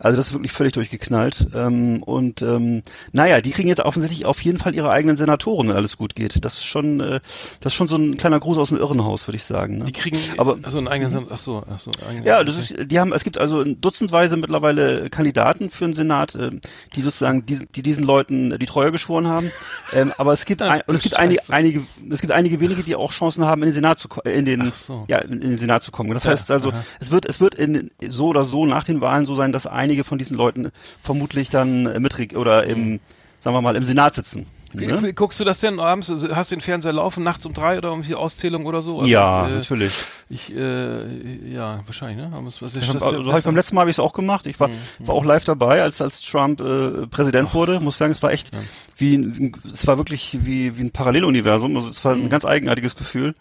Also 0.00 0.16
das 0.16 0.28
ist 0.28 0.32
wirklich 0.32 0.52
völlig 0.52 0.72
durchgeknallt. 0.74 1.48
Ähm, 1.54 2.02
und 2.04 2.40
ähm, 2.42 2.82
naja, 3.12 3.40
die 3.40 3.50
kriegen 3.50 3.68
jetzt 3.68 3.80
offensichtlich 3.80 4.26
auf 4.26 4.40
jeden 4.42 4.58
Fall 4.58 4.74
ihre 4.74 4.90
eigenen 4.90 5.16
Senatoren, 5.16 5.68
wenn 5.68 5.76
alles 5.76 5.96
gut 5.96 6.14
geht. 6.14 6.44
Das 6.44 6.54
ist 6.54 6.64
schon, 6.64 7.00
äh, 7.00 7.20
das 7.60 7.72
ist 7.72 7.76
schon 7.76 7.88
so 7.88 7.96
ein 7.96 8.16
kleiner 8.16 8.38
Gruß 8.38 8.58
aus 8.58 8.68
dem 8.68 8.78
Irrenhaus, 8.78 9.26
würde 9.26 9.36
ich 9.36 9.44
sagen. 9.44 9.78
Ne? 9.78 9.84
Die 9.86 9.92
kriegen 9.92 10.16
Aber- 10.36 10.58
also 10.62 10.78
einen 10.78 10.86
eigenen, 10.88 11.26
ach 11.30 11.38
so, 11.40 11.64
ach 11.68 11.80
so, 11.80 11.90
eigenen, 12.08 12.24
Ja, 12.24 12.44
das 12.44 12.56
ist, 12.58 12.74
die 12.90 13.00
haben, 13.00 13.12
es 13.12 13.24
gibt 13.24 13.38
also 13.38 13.64
dutzendweise 13.64 14.36
mittlerweile 14.36 15.10
Kandidaten 15.10 15.70
für 15.70 15.84
den 15.86 15.94
Senat, 15.94 16.34
äh, 16.36 16.50
die 16.94 17.02
sozusagen 17.02 17.44
diesen, 17.46 17.68
die 17.74 17.82
diesen 17.82 18.04
Leuten 18.04 18.56
die 18.58 18.66
Treue 18.66 18.92
geschworen 18.92 19.26
haben. 19.26 19.50
Ähm, 19.92 20.12
aber 20.16 20.32
es 20.32 20.44
gibt 20.44 20.62
Ach, 20.62 20.70
ein, 20.70 20.80
und 20.86 20.94
es 20.94 21.02
gibt 21.02 21.16
einige, 21.16 21.40
einige, 21.48 21.82
es 22.10 22.20
gibt 22.20 22.32
einige 22.32 22.60
wenige, 22.60 22.82
die 22.84 22.94
auch 22.94 23.10
Chancen 23.12 23.44
haben, 23.46 23.62
in 23.62 23.68
den 23.68 23.74
Senat 23.74 23.98
zu, 23.98 24.08
in 24.24 24.44
den, 24.44 24.70
so. 24.70 25.04
ja, 25.08 25.18
in, 25.18 25.32
in 25.42 25.50
den 25.50 25.58
Senat 25.58 25.82
zu 25.82 25.90
kommen. 25.90 26.14
Das 26.14 26.22
Ja, 26.24 26.30
heißt 26.30 26.50
also, 26.52 26.70
aha. 26.70 26.84
es 27.00 27.10
wird, 27.10 27.26
es 27.26 27.40
wird 27.40 27.56
in, 27.56 27.90
so 28.08 28.28
oder 28.28 28.44
so 28.44 28.64
nach 28.64 28.84
den 28.84 29.00
Wahlen 29.00 29.24
so 29.24 29.34
sein, 29.34 29.50
dass 29.52 29.66
einige 29.88 30.04
von 30.04 30.18
diesen 30.18 30.36
Leuten 30.36 30.70
vermutlich 31.02 31.48
dann 31.50 31.86
äh, 31.86 31.98
mitreg 32.00 32.36
oder 32.36 32.64
im, 32.64 33.00
sagen 33.40 33.56
wir 33.56 33.62
mal, 33.62 33.74
im 33.76 33.84
Senat 33.84 34.14
sitzen. 34.14 34.46
Wie- 34.74 34.86
Ne? 34.86 35.02
wie- 35.02 35.12
Guckst 35.14 35.40
du 35.40 35.44
das 35.44 35.60
denn 35.60 35.80
abends? 35.80 36.10
Hast 36.30 36.50
du 36.50 36.56
den 36.56 36.60
Fernseher 36.60 36.92
laufen 36.92 37.24
nachts 37.24 37.46
um 37.46 37.54
drei 37.54 37.78
oder 37.78 37.88
irgendwie 37.88 38.14
Auszählung 38.14 38.66
oder 38.66 38.82
so? 38.82 38.96
Also, 38.98 39.08
Ja, 39.08 39.48
äh, 39.48 39.52
natürlich. 39.52 39.94
Ich, 40.28 40.54
äh, 40.54 41.54
ja, 41.54 41.80
wahrscheinlich, 41.86 42.18
ne? 42.18 42.30
Aber 42.36 42.46
es- 42.48 42.60
was 42.60 42.76
ist 42.76 42.82
Ich 42.82 42.88
hab, 42.90 43.00
also, 43.02 43.22
ja 43.22 43.32
hab 43.32 43.38
ich 43.38 43.44
beim 43.46 43.56
letzten 43.56 43.74
Mal 43.74 43.80
habe 43.82 43.90
ich 43.90 43.94
es 43.96 44.00
auch 44.00 44.12
gemacht. 44.12 44.46
Ich 44.46 44.60
war, 44.60 44.68
war 44.98 45.14
auch 45.14 45.24
live 45.24 45.44
dabei, 45.44 45.82
als 45.82 46.02
als 46.02 46.20
Trump 46.20 46.60
äh, 46.60 47.06
Präsident 47.06 47.54
wurde. 47.54 47.80
Muss 47.80 47.96
sagen, 47.96 48.12
es 48.12 48.22
war 48.22 48.30
echt 48.30 48.50
wie 48.98 49.14
ein, 49.16 49.56
es 49.72 49.86
war 49.86 49.96
wirklich 49.96 50.36
wie 50.42 50.76
wie 50.76 50.82
ein 50.82 50.90
Paralleluniversum. 50.90 51.74
Also 51.74 51.88
es 51.88 52.04
war 52.04 52.12
ein 52.12 52.28
ganz 52.28 52.44
eigenartiges 52.44 52.94
Gefühl. 52.94 53.34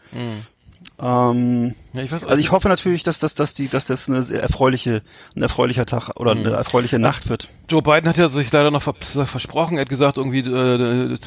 Ähm, 1.00 1.76
ja, 1.94 2.02
ich 2.02 2.12
weiß, 2.12 2.24
also 2.24 2.38
ich 2.38 2.52
hoffe 2.52 2.70
natürlich, 2.70 3.04
dass 3.04 3.20
das 3.20 3.36
dass 3.36 3.54
die 3.54 3.68
dass 3.68 3.86
das 3.86 4.10
eine 4.10 4.24
sehr 4.24 4.42
erfreuliche 4.42 5.04
ein 5.36 5.44
erfreulicher 5.44 5.86
Tag 5.86 6.10
oder 6.16 6.32
eine 6.32 6.50
erfreuliche 6.50 6.98
Nacht 6.98 7.30
wird. 7.30 7.50
Joe 7.70 7.82
Biden 7.82 8.08
hat 8.08 8.16
ja 8.18 8.30
sich 8.30 8.52
leider 8.52 8.72
noch 8.72 8.82
vers 8.82 9.20
versprochen. 9.30 9.78
Er 9.78 9.82
hat 9.82 9.90
gesagt, 9.90 10.18
irgendwie, 10.18 10.40
äh, 10.40 11.18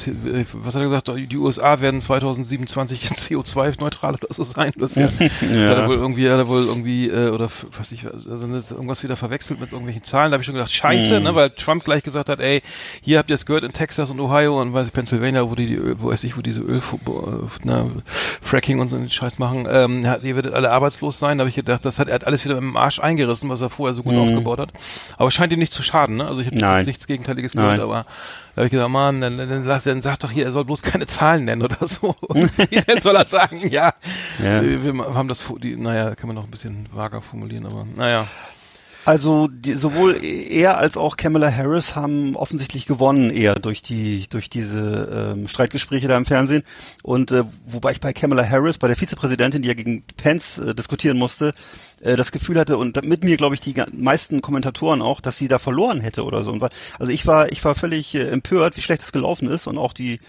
was 0.53 0.75
hat 0.75 0.81
er 0.81 0.87
gesagt? 0.89 1.11
Die 1.31 1.37
USA 1.37 1.81
werden 1.81 2.01
2027 2.01 3.03
CO2-neutral 3.11 4.15
oder 4.15 4.33
so 4.33 4.43
sein. 4.43 4.71
Das 4.75 4.95
ja, 4.95 5.07
Ja. 5.19 5.69
Hat 5.69 5.77
er 5.77 5.87
wohl 5.87 5.97
irgendwie, 5.97 6.27
hat 6.29 6.39
er 6.39 6.47
wohl 6.47 6.65
irgendwie, 6.65 7.09
äh, 7.09 7.29
oder 7.29 7.47
was 7.77 7.91
ich, 7.91 8.07
also 8.07 8.47
irgendwas 8.47 9.03
wieder 9.03 9.15
verwechselt 9.15 9.59
mit 9.59 9.71
irgendwelchen 9.71 10.03
Zahlen. 10.03 10.31
Da 10.31 10.35
habe 10.35 10.41
ich 10.41 10.47
schon 10.47 10.55
gedacht, 10.55 10.71
scheiße, 10.71 11.19
Mhm. 11.19 11.23
ne, 11.25 11.35
weil 11.35 11.51
Trump 11.51 11.83
gleich 11.83 12.01
gesagt 12.01 12.27
hat, 12.29 12.39
ey, 12.39 12.63
hier 13.01 13.19
habt 13.19 13.29
ihr 13.29 13.35
es 13.35 13.45
gehört 13.45 13.63
in 13.63 13.73
Texas 13.73 14.09
und 14.09 14.19
Ohio 14.19 14.59
und 14.59 14.73
weiß 14.73 14.87
ich, 14.87 14.93
Pennsylvania, 14.93 15.47
wo 15.47 15.53
die, 15.53 15.67
die 15.67 15.75
Öl, 15.75 15.95
wo 15.99 16.09
weiß 16.09 16.23
ich, 16.23 16.37
wo 16.37 16.41
diese 16.41 16.61
Öl, 16.61 16.77
äh, 16.79 17.67
ne, 17.67 17.85
Fracking 18.41 18.79
und 18.79 18.89
so 18.89 18.95
einen 18.95 19.09
Scheiß 19.09 19.37
machen, 19.37 19.60
ähm, 19.69 20.03
ja, 20.03 20.17
ihr 20.17 20.35
werdet 20.35 20.53
alle 20.53 20.71
arbeitslos 20.71 21.19
sein. 21.19 21.37
Da 21.37 21.43
habe 21.43 21.49
ich 21.49 21.55
gedacht, 21.55 21.83
das 21.85 21.99
hat 21.99 22.07
er 22.07 22.15
hat 22.15 22.25
alles 22.27 22.43
wieder 22.45 22.55
mit 22.55 22.63
dem 22.63 22.77
Arsch 22.77 22.99
eingerissen, 22.99 23.49
was 23.49 23.61
er 23.61 23.69
vorher 23.69 23.93
so 23.93 24.03
gut 24.03 24.15
aufgebaut 24.15 24.59
hat. 24.59 24.69
Aber 25.17 25.27
es 25.27 25.33
scheint 25.33 25.51
ihm 25.53 25.59
nicht 25.59 25.73
zu 25.73 25.83
schaden, 25.83 26.17
ne? 26.17 26.27
Also 26.27 26.41
ich 26.41 26.47
habe 26.47 26.55
Mhm. 26.55 26.61
Nein. 26.61 26.77
jetzt 26.79 26.87
nichts 26.87 27.07
Gegenteiliges 27.07 27.53
Nein. 27.53 27.65
gehört, 27.65 27.81
aber 27.81 28.05
da 28.53 28.57
habe 28.57 28.65
ich 28.65 28.71
gesagt, 28.71 28.89
Mann, 28.91 29.21
dann, 29.21 29.37
dann, 29.37 29.65
lass, 29.65 29.83
dann 29.85 30.01
sag 30.01 30.17
doch 30.19 30.31
hier, 30.31 30.45
er 30.45 30.51
soll 30.51 30.65
bloß 30.65 30.81
keine 30.81 31.05
Zahlen 31.07 31.45
nennen 31.45 31.61
oder 31.61 31.87
so. 31.87 32.15
Wie 32.33 33.01
soll 33.01 33.15
er 33.15 33.25
sagen, 33.25 33.61
ja, 33.69 33.93
Ja. 34.43 34.61
Wir, 34.61 34.83
wir 34.83 35.13
haben 35.15 35.27
das, 35.27 35.47
die, 35.63 35.75
naja, 35.77 36.15
kann 36.15 36.27
man 36.27 36.35
noch 36.35 36.43
ein 36.45 36.51
bisschen 36.51 36.87
vager 36.93 37.21
formulieren, 37.21 37.65
aber 37.65 37.85
naja. 37.95 38.27
Also 39.03 39.47
die, 39.47 39.73
sowohl 39.73 40.23
er 40.23 40.77
als 40.77 40.95
auch 40.95 41.17
Kamala 41.17 41.51
Harris 41.51 41.95
haben 41.95 42.35
offensichtlich 42.35 42.85
gewonnen 42.85 43.31
eher 43.31 43.55
durch 43.55 43.81
die 43.81 44.27
durch 44.29 44.47
diese 44.47 45.33
ähm, 45.33 45.47
Streitgespräche 45.47 46.07
da 46.07 46.17
im 46.17 46.25
Fernsehen. 46.25 46.63
Und 47.01 47.31
äh, 47.31 47.43
wobei 47.65 47.93
ich 47.93 47.99
bei 47.99 48.13
Kamala 48.13 48.47
Harris, 48.47 48.77
bei 48.77 48.87
der 48.87 48.95
Vizepräsidentin, 48.95 49.63
die 49.63 49.69
ja 49.69 49.73
gegen 49.73 50.03
Pence 50.17 50.59
äh, 50.59 50.75
diskutieren 50.75 51.17
musste, 51.17 51.53
äh, 52.01 52.15
das 52.15 52.31
Gefühl 52.31 52.59
hatte 52.59 52.77
und 52.77 53.03
mit 53.03 53.23
mir 53.23 53.37
glaube 53.37 53.55
ich 53.55 53.61
die 53.61 53.75
meisten 53.93 54.41
Kommentatoren 54.41 55.01
auch, 55.01 55.21
dass 55.21 55.37
sie 55.37 55.47
da 55.47 55.59
verloren 55.59 56.01
hätte 56.01 56.23
oder 56.23 56.43
so. 56.43 56.51
Und 56.51 56.61
war, 56.61 56.69
also 56.99 57.11
ich 57.11 57.25
war 57.27 57.51
ich 57.51 57.63
war 57.63 57.75
völlig 57.75 58.15
äh, 58.15 58.27
empört, 58.29 58.77
wie 58.77 58.81
schlecht 58.81 59.01
es 59.03 59.11
gelaufen 59.11 59.47
ist 59.47 59.67
und 59.67 59.77
auch 59.77 59.93
die 59.93 60.19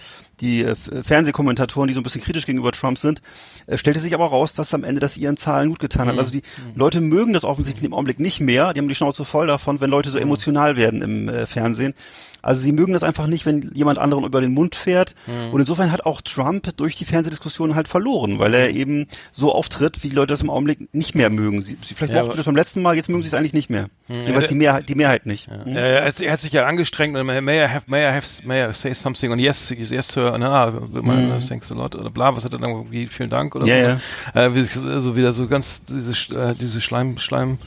die 0.40 0.64
äh, 0.64 0.74
Fernsehkommentatoren, 0.74 1.88
die 1.88 1.94
so 1.94 2.00
ein 2.00 2.02
bisschen 2.02 2.22
kritisch 2.22 2.46
gegenüber 2.46 2.72
Trump 2.72 2.98
sind, 2.98 3.22
äh, 3.66 3.76
stellte 3.76 4.00
sich 4.00 4.14
aber 4.14 4.26
raus, 4.26 4.52
dass 4.52 4.74
am 4.74 4.84
Ende 4.84 5.00
das 5.00 5.16
ihren 5.16 5.36
Zahlen 5.36 5.68
gut 5.70 5.78
getan 5.78 6.08
hat. 6.08 6.18
Also 6.18 6.32
die 6.32 6.42
Leute 6.74 7.00
mögen 7.00 7.32
das 7.32 7.44
offensichtlich 7.44 7.84
im 7.84 7.94
Augenblick 7.94 8.18
nicht 8.18 8.40
mehr. 8.40 8.72
Die 8.72 8.80
haben 8.80 8.88
die 8.88 8.94
Schnauze 8.94 9.24
voll 9.24 9.46
davon, 9.46 9.80
wenn 9.80 9.90
Leute 9.90 10.10
so 10.10 10.18
emotional 10.18 10.76
werden 10.76 11.02
im 11.02 11.28
äh, 11.28 11.46
Fernsehen. 11.46 11.94
Also 12.42 12.60
sie 12.62 12.72
mögen 12.72 12.92
das 12.92 13.02
einfach 13.04 13.26
nicht, 13.28 13.46
wenn 13.46 13.70
jemand 13.74 13.98
anderen 13.98 14.24
über 14.24 14.40
den 14.40 14.52
Mund 14.52 14.74
fährt. 14.74 15.14
Und 15.52 15.60
insofern 15.60 15.92
hat 15.92 16.04
auch 16.04 16.20
Trump 16.20 16.76
durch 16.76 16.96
die 16.96 17.04
Fernsehdiskussion 17.04 17.74
halt 17.74 17.88
verloren, 17.88 18.38
weil 18.38 18.52
er 18.54 18.70
eben 18.70 19.06
so 19.30 19.52
auftritt, 19.52 20.02
wie 20.02 20.08
die 20.10 20.14
Leute 20.16 20.32
das 20.32 20.42
im 20.42 20.50
Augenblick 20.50 20.92
nicht 20.94 21.14
mehr 21.14 21.30
mögen. 21.30 21.62
Sie, 21.62 21.78
sie 21.86 21.94
vielleicht 21.94 22.12
Ja, 22.14 22.24
mochten 22.24 22.36
das 22.36 22.46
beim 22.46 22.56
letzten 22.56 22.82
Mal, 22.82 22.96
jetzt 22.96 23.08
mögen 23.08 23.22
sie 23.22 23.28
es 23.28 23.34
eigentlich 23.34 23.54
nicht 23.54 23.70
mehr. 23.70 23.88
Jedenfalls 24.08 24.40
der- 24.40 24.48
die 24.48 24.54
Mehrheit, 24.56 24.88
die 24.88 24.94
Mehrheit 24.94 25.26
nicht. 25.26 25.48
Ja, 25.48 25.72
er, 25.72 26.04
hat, 26.06 26.20
er 26.20 26.32
hat 26.32 26.40
sich 26.40 26.52
ja 26.52 26.66
angestrengt 26.66 27.16
und 27.16 27.24
may 27.26 27.64
I 27.64 27.68
have, 27.68 27.84
may 27.86 28.02
I 28.04 28.12
have, 28.12 28.26
may 28.46 28.68
I 28.68 28.74
say 28.74 28.92
something 28.92 29.30
und 29.30 29.38
yes, 29.38 29.70
yes, 29.76 30.08
sir, 30.08 30.36
na, 30.38 30.70
mhm. 30.70 31.38
thanks 31.48 31.70
a 31.70 31.74
lot 31.74 31.94
oder 31.94 32.10
bla, 32.10 32.34
was 32.36 32.44
hat 32.44 32.52
er 32.52 32.58
dann 32.58 32.70
irgendwie, 32.70 33.06
vielen 33.06 33.30
Dank 33.30 33.54
oder 33.54 33.66
Ja, 33.66 33.98
so. 34.34 34.38
Äh, 34.40 34.54
wie, 34.54 34.62
so 34.64 35.16
wieder 35.16 35.32
so 35.32 35.46
ganz 35.46 35.82
diese, 35.84 36.12
äh, 36.34 36.54
diese 36.54 36.80
Schleim, 36.80 37.18
Schleim, 37.18 37.58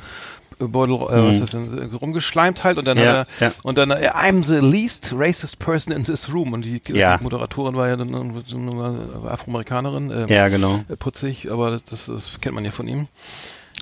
Beutel, 0.59 0.95
äh, 0.95 1.23
was 1.27 1.35
ist 1.35 1.41
das 1.41 1.51
denn, 1.51 1.91
äh, 1.91 1.95
rumgeschleimt 1.95 2.63
halt 2.63 2.77
und 2.77 2.85
dann. 2.85 2.97
Ja, 2.97 3.19
hat 3.19 3.27
er, 3.39 3.47
ja. 3.47 3.53
und 3.63 3.77
dann, 3.77 3.91
äh, 3.91 4.09
I'm 4.13 4.43
the 4.43 4.59
least 4.59 5.11
racist 5.15 5.59
person 5.59 5.93
in 5.93 6.03
this 6.03 6.31
room 6.33 6.53
und 6.53 6.63
die, 6.63 6.81
Ja. 6.87 7.17
die 7.17 7.23
Moderatorin 7.23 7.75
war 7.75 7.87
ja 7.87 7.95
dann 7.97 8.13
äh, 8.13 9.27
Afroamerikanerin, 9.29 10.11
äh, 10.11 10.33
Ja, 10.33 10.47
genau. 10.47 10.81
putzig, 10.99 11.51
aber 11.51 11.71
das, 11.71 11.83
das, 11.83 12.05
das 12.05 12.39
kennt 12.41 12.55
man 12.55 12.65
ja 12.65 12.71
von 12.71 12.87
ihm. 12.87 13.07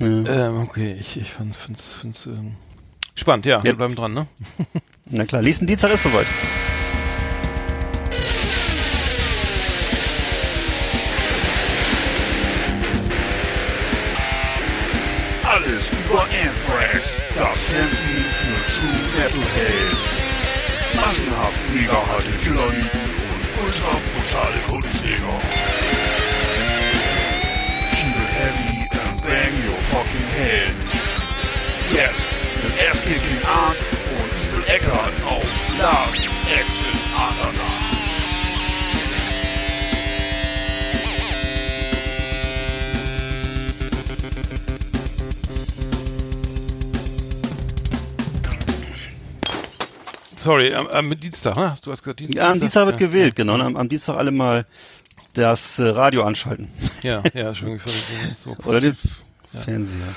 Ähm, 0.01 0.61
okay, 0.63 0.95
ich, 0.99 1.17
ich 1.17 1.31
fand, 1.31 1.55
find's, 1.55 1.93
find's, 1.93 2.25
ähm, 2.25 2.53
spannend, 3.15 3.45
ja, 3.45 3.63
wir 3.63 3.75
bleiben 3.75 3.95
dran, 3.95 4.13
ne? 4.13 4.25
Na 5.05 5.25
klar, 5.25 5.41
nächsten 5.41 5.67
Dienstag 5.67 5.93
ist 5.93 6.03
soweit. 6.03 6.27
Anthrax, 17.03 17.17
das 17.35 17.65
Fernsehen 17.65 18.25
für 18.29 18.57
True 18.71 19.01
Metalhead. 19.17 19.97
Massenhaft 20.95 21.59
mega 21.73 21.93
harte 21.93 22.31
Killerlieben 22.37 23.01
und 23.33 23.65
ultra 23.65 23.99
brutale 24.13 24.59
Kundenjäger. 24.67 25.41
Keep 27.91 28.15
it 28.15 28.31
heavy 28.39 28.89
and 28.91 29.21
bang 29.21 29.53
your 29.67 29.79
fucking 29.91 30.27
head. 30.37 30.75
Jetzt 31.93 32.39
mit 32.63 32.73
Ass-Kicking 32.89 33.41
Art 33.45 33.77
und 34.17 34.31
Evil 34.41 34.63
Eckart 34.73 35.13
auf 35.25 35.47
Last 35.79 36.21
Exit 36.57 36.99
Andernach. 37.15 37.72
Sorry, 50.43 50.73
am, 50.73 50.87
am 50.87 51.17
Dienstag, 51.17 51.55
ne? 51.55 51.73
Du 51.81 51.91
hast 51.91 52.03
gesagt 52.03 52.19
Dienstag. 52.19 52.37
Ja, 52.37 52.51
am 52.51 52.59
Dienstag 52.59 52.85
wird 52.85 52.99
ja. 52.99 53.07
gewählt, 53.07 53.35
genau. 53.35 53.53
Am, 53.53 53.77
am 53.77 53.87
Dienstag 53.87 54.17
alle 54.17 54.31
mal 54.31 54.65
das 55.33 55.79
äh, 55.79 55.83
Radio 55.83 56.23
anschalten. 56.23 56.67
Ja, 57.01 57.23
ja, 57.33 57.55
schon 57.55 57.79
so. 58.37 58.55
Oder 58.65 58.81
den 58.81 58.97
Fernseher. 59.63 60.15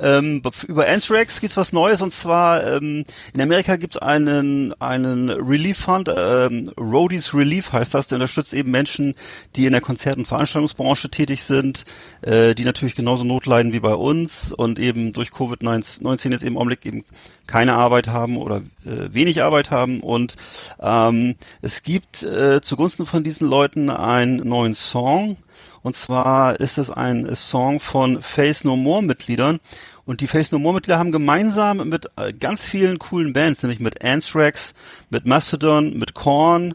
Ähm, 0.00 0.42
über 0.66 0.88
Anthrax 0.88 1.40
gibt's 1.40 1.56
was 1.56 1.72
Neues 1.72 2.02
und 2.02 2.12
zwar 2.12 2.66
ähm, 2.66 3.04
in 3.32 3.40
Amerika 3.40 3.76
gibt's 3.76 3.96
einen 3.96 4.72
einen 4.80 5.30
Relief 5.30 5.78
Fund, 5.78 6.10
ähm, 6.14 6.70
Roadies 6.78 7.34
Relief 7.34 7.72
heißt 7.72 7.94
das, 7.94 8.06
der 8.06 8.16
unterstützt 8.16 8.54
eben 8.54 8.70
Menschen, 8.70 9.14
die 9.54 9.66
in 9.66 9.72
der 9.72 9.80
Konzert- 9.80 10.16
und 10.16 10.26
Veranstaltungsbranche 10.26 11.10
tätig 11.10 11.44
sind, 11.44 11.84
äh, 12.22 12.54
die 12.54 12.64
natürlich 12.64 12.94
genauso 12.96 13.24
Not 13.24 13.46
leiden 13.46 13.72
wie 13.72 13.80
bei 13.80 13.94
uns 13.94 14.52
und 14.52 14.78
eben 14.78 15.12
durch 15.12 15.30
Covid-19 15.30 16.32
jetzt 16.32 16.44
im 16.44 16.56
Augenblick 16.56 16.86
eben 16.86 17.04
keine 17.46 17.74
Arbeit 17.74 18.08
haben 18.08 18.36
oder 18.36 18.62
äh, 18.84 19.12
wenig 19.12 19.42
Arbeit 19.42 19.70
haben. 19.70 20.00
Und 20.00 20.36
ähm, 20.80 21.36
es 21.60 21.82
gibt 21.82 22.22
äh, 22.22 22.60
zugunsten 22.62 23.06
von 23.06 23.24
diesen 23.24 23.48
Leuten 23.48 23.90
einen 23.90 24.36
neuen 24.48 24.74
Song, 24.74 25.36
und 25.82 25.94
zwar 25.96 26.60
ist 26.60 26.78
es 26.78 26.90
ein 26.90 27.34
Song 27.36 27.80
von 27.80 28.22
Face 28.22 28.64
No 28.64 28.76
More 28.76 29.02
Mitgliedern. 29.02 29.60
Und 30.06 30.20
die 30.20 30.26
Face 30.26 30.52
No 30.52 30.58
More 30.58 30.74
Mitglieder 30.74 30.98
haben 30.98 31.12
gemeinsam 31.12 31.88
mit 31.88 32.08
äh, 32.16 32.32
ganz 32.32 32.64
vielen 32.64 32.98
coolen 32.98 33.32
Bands, 33.32 33.62
nämlich 33.62 33.80
mit 33.80 34.04
Anthrax, 34.04 34.74
mit 35.10 35.24
Mastodon, 35.26 35.98
mit 35.98 36.14
Korn, 36.14 36.74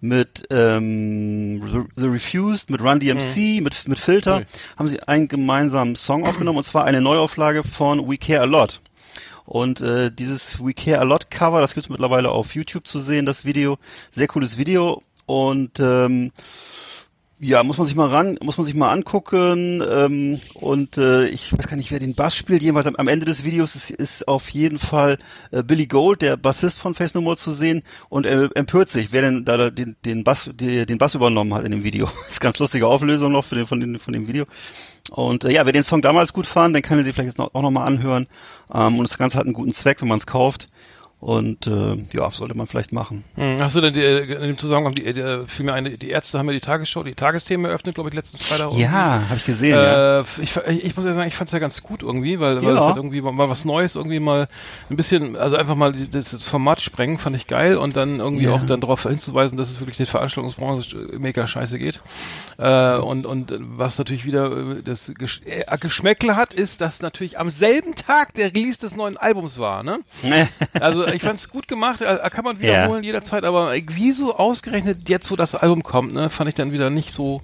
mit 0.00 0.44
ähm, 0.50 1.88
The 1.96 2.06
Refused, 2.06 2.70
mit 2.70 2.80
Run 2.80 3.00
DMC, 3.00 3.60
mit, 3.62 3.88
mit 3.88 3.98
Filter, 3.98 4.38
Cool. 4.38 4.46
haben 4.76 4.88
sie 4.88 5.02
einen 5.02 5.28
gemeinsamen 5.28 5.96
Song 5.96 6.24
aufgenommen, 6.24 6.58
und 6.58 6.64
zwar 6.64 6.84
eine 6.84 7.00
Neuauflage 7.00 7.62
von 7.64 8.08
We 8.08 8.16
Care 8.16 8.42
A 8.42 8.44
Lot. 8.44 8.80
Und 9.44 9.80
äh, 9.80 10.12
dieses 10.12 10.62
We 10.64 10.74
Care 10.74 11.00
A 11.00 11.04
Lot 11.04 11.30
Cover, 11.30 11.60
das 11.60 11.74
gibt's 11.74 11.88
mittlerweile 11.88 12.30
auf 12.30 12.54
YouTube 12.54 12.86
zu 12.86 13.00
sehen, 13.00 13.24
das 13.24 13.44
Video. 13.44 13.78
Sehr 14.12 14.28
cooles 14.28 14.58
Video. 14.58 15.02
Und 15.24 15.80
ähm, 15.80 16.32
ja, 17.40 17.62
muss 17.62 17.78
man 17.78 17.86
sich 17.86 17.96
mal 17.96 18.08
ran, 18.08 18.36
muss 18.42 18.58
man 18.58 18.66
sich 18.66 18.74
mal 18.74 18.90
angucken. 18.90 19.82
Ähm, 19.88 20.40
und 20.54 20.98
äh, 20.98 21.28
ich 21.28 21.52
weiß 21.52 21.68
gar 21.68 21.76
nicht, 21.76 21.90
wer 21.90 22.00
den 22.00 22.14
Bass 22.14 22.34
spielt. 22.34 22.62
Jedenfalls 22.62 22.86
am, 22.86 22.96
am 22.96 23.08
Ende 23.08 23.26
des 23.26 23.44
Videos 23.44 23.76
ist, 23.76 23.90
ist 23.90 24.26
auf 24.26 24.48
jeden 24.50 24.78
Fall 24.78 25.18
äh, 25.52 25.62
Billy 25.62 25.86
Gold, 25.86 26.22
der 26.22 26.36
Bassist 26.36 26.78
von 26.78 26.94
Face 26.94 27.14
No 27.14 27.20
More, 27.20 27.36
zu 27.36 27.52
sehen 27.52 27.82
und 28.08 28.26
er 28.26 28.50
empört 28.56 28.88
sich, 28.88 29.12
wer 29.12 29.22
denn 29.22 29.44
da 29.44 29.56
da 29.56 29.70
den, 29.70 29.96
den 30.04 30.24
Bass, 30.24 30.50
die, 30.52 30.86
den 30.86 30.98
Bass 30.98 31.14
übernommen 31.14 31.54
hat 31.54 31.64
in 31.64 31.70
dem 31.70 31.84
Video. 31.84 32.06
Das 32.06 32.28
ist 32.34 32.40
ganz 32.40 32.58
lustige 32.58 32.86
Auflösung 32.86 33.30
noch 33.30 33.44
für 33.44 33.54
den, 33.54 33.66
von, 33.66 33.78
den, 33.78 33.98
von 33.98 34.12
dem 34.12 34.26
Video. 34.26 34.46
Und 35.10 35.44
äh, 35.44 35.52
ja, 35.52 35.64
wer 35.64 35.72
den 35.72 35.84
Song 35.84 36.02
damals 36.02 36.32
gut 36.32 36.46
fand, 36.46 36.74
den 36.74 36.82
kann 36.82 36.98
er 36.98 37.04
sich 37.04 37.14
vielleicht 37.14 37.28
jetzt 37.28 37.38
noch, 37.38 37.54
auch 37.54 37.62
nochmal 37.62 37.86
anhören. 37.86 38.26
Ähm, 38.72 38.98
und 38.98 39.08
das 39.08 39.18
Ganze 39.18 39.38
hat 39.38 39.44
einen 39.44 39.54
guten 39.54 39.72
Zweck, 39.72 40.00
wenn 40.00 40.08
man 40.08 40.18
es 40.18 40.26
kauft. 40.26 40.68
Und 41.20 41.66
äh, 41.66 41.96
ja, 42.12 42.30
sollte 42.30 42.56
man 42.56 42.68
vielleicht 42.68 42.92
machen. 42.92 43.24
Hm, 43.34 43.60
Hast 43.60 43.74
du 43.74 43.80
denn 43.80 43.92
die, 43.92 44.00
äh, 44.04 44.20
in 44.36 44.40
dem 44.42 44.58
Zusammenhang 44.58 44.94
die, 44.94 45.02
die, 45.12 45.42
vielmehr 45.48 45.74
eine, 45.74 45.98
die 45.98 46.10
Ärzte 46.10 46.38
haben 46.38 46.46
ja 46.46 46.52
die 46.52 46.60
Tagesschau, 46.60 47.02
die 47.02 47.14
Tagesthemen 47.16 47.66
eröffnet, 47.66 47.96
glaube 47.96 48.08
ich, 48.08 48.14
letzten 48.14 48.38
Freitag. 48.38 48.72
Ja, 48.74 49.22
habe 49.28 49.36
ich 49.36 49.44
gesehen. 49.44 49.74
ja. 49.74 50.20
Äh, 50.20 50.24
ich, 50.40 50.56
ich 50.56 50.94
muss 50.94 51.04
ja 51.04 51.14
sagen, 51.14 51.26
ich 51.26 51.34
fand 51.34 51.48
es 51.48 51.52
ja 51.52 51.58
ganz 51.58 51.82
gut 51.82 52.04
irgendwie, 52.04 52.38
weil, 52.38 52.62
weil 52.64 52.72
Ja. 52.74 52.80
es 52.80 52.86
halt 52.86 52.96
irgendwie 52.98 53.20
mal, 53.20 53.48
was 53.50 53.64
Neues, 53.64 53.96
irgendwie 53.96 54.20
mal 54.20 54.46
ein 54.90 54.94
bisschen, 54.96 55.34
also 55.34 55.56
einfach 55.56 55.74
mal 55.74 55.92
das, 55.92 56.40
Format 56.44 56.80
sprengen, 56.80 57.18
fand 57.18 57.34
ich 57.34 57.48
geil 57.48 57.76
und 57.78 57.96
dann 57.96 58.20
irgendwie 58.20 58.44
Ja. 58.44 58.52
auch 58.52 58.62
dann 58.62 58.80
darauf 58.80 59.02
hinzuweisen, 59.02 59.58
dass 59.58 59.70
es 59.70 59.80
wirklich 59.80 59.96
der 59.96 60.06
Veranstaltungsbranche 60.06 60.96
mega 61.18 61.48
scheiße 61.48 61.80
geht. 61.80 62.00
Äh, 62.58 62.94
und, 62.96 63.26
und 63.26 63.52
was 63.58 63.98
natürlich 63.98 64.24
wieder 64.24 64.52
äh, 64.52 64.82
das 64.84 65.12
Gesch 65.18 65.40
äh, 65.46 65.64
Geschmäckle 65.78 66.36
hat, 66.36 66.54
ist, 66.54 66.80
dass 66.80 67.02
natürlich 67.02 67.40
am 67.40 67.50
selben 67.50 67.96
Tag 67.96 68.34
der 68.34 68.54
Release 68.54 68.78
des 68.78 68.94
neuen 68.94 69.16
Albums 69.16 69.58
war, 69.58 69.82
ne? 69.82 69.98
Also 70.80 71.07
ich 71.14 71.22
fand 71.22 71.38
es 71.38 71.48
gut 71.48 71.68
gemacht, 71.68 72.00
äh, 72.00 72.18
kann 72.30 72.44
man 72.44 72.60
wiederholen 72.60 73.04
jederzeit, 73.04 73.44
aber 73.44 73.72
wieso 73.88 74.36
ausgerechnet 74.36 75.08
jetzt, 75.08 75.30
wo 75.30 75.36
das 75.36 75.54
Album 75.54 75.82
kommt, 75.82 76.12
ne, 76.14 76.30
fand 76.30 76.48
ich 76.48 76.54
dann 76.54 76.72
wieder 76.72 76.90
nicht 76.90 77.12
so 77.12 77.42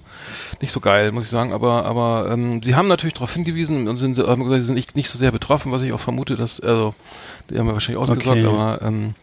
nicht 0.61 0.71
so 0.71 0.79
geil, 0.79 1.11
muss 1.11 1.25
ich 1.25 1.29
sagen. 1.29 1.53
Aber 1.53 1.85
aber 1.85 2.29
ähm, 2.31 2.61
sie 2.63 2.75
haben 2.75 2.87
natürlich 2.87 3.13
darauf 3.13 3.33
hingewiesen 3.33 3.87
und 3.87 3.97
sind, 3.97 4.17
haben 4.17 4.43
gesagt, 4.43 4.61
sie 4.61 4.65
sind 4.67 4.75
nicht, 4.75 4.95
nicht 4.95 5.09
so 5.09 5.17
sehr 5.17 5.31
betroffen, 5.31 5.71
was 5.71 5.81
ich 5.81 5.93
auch 5.93 5.99
vermute, 5.99 6.35
dass 6.35 6.59
also 6.59 6.95
die 7.49 7.59
haben 7.59 7.67
ja 7.67 7.73
wahrscheinlich 7.73 8.01
ausgesorgt, 8.01 8.39
Okay. 8.39 8.45
aber 8.47 8.81
ähm, 8.81 9.13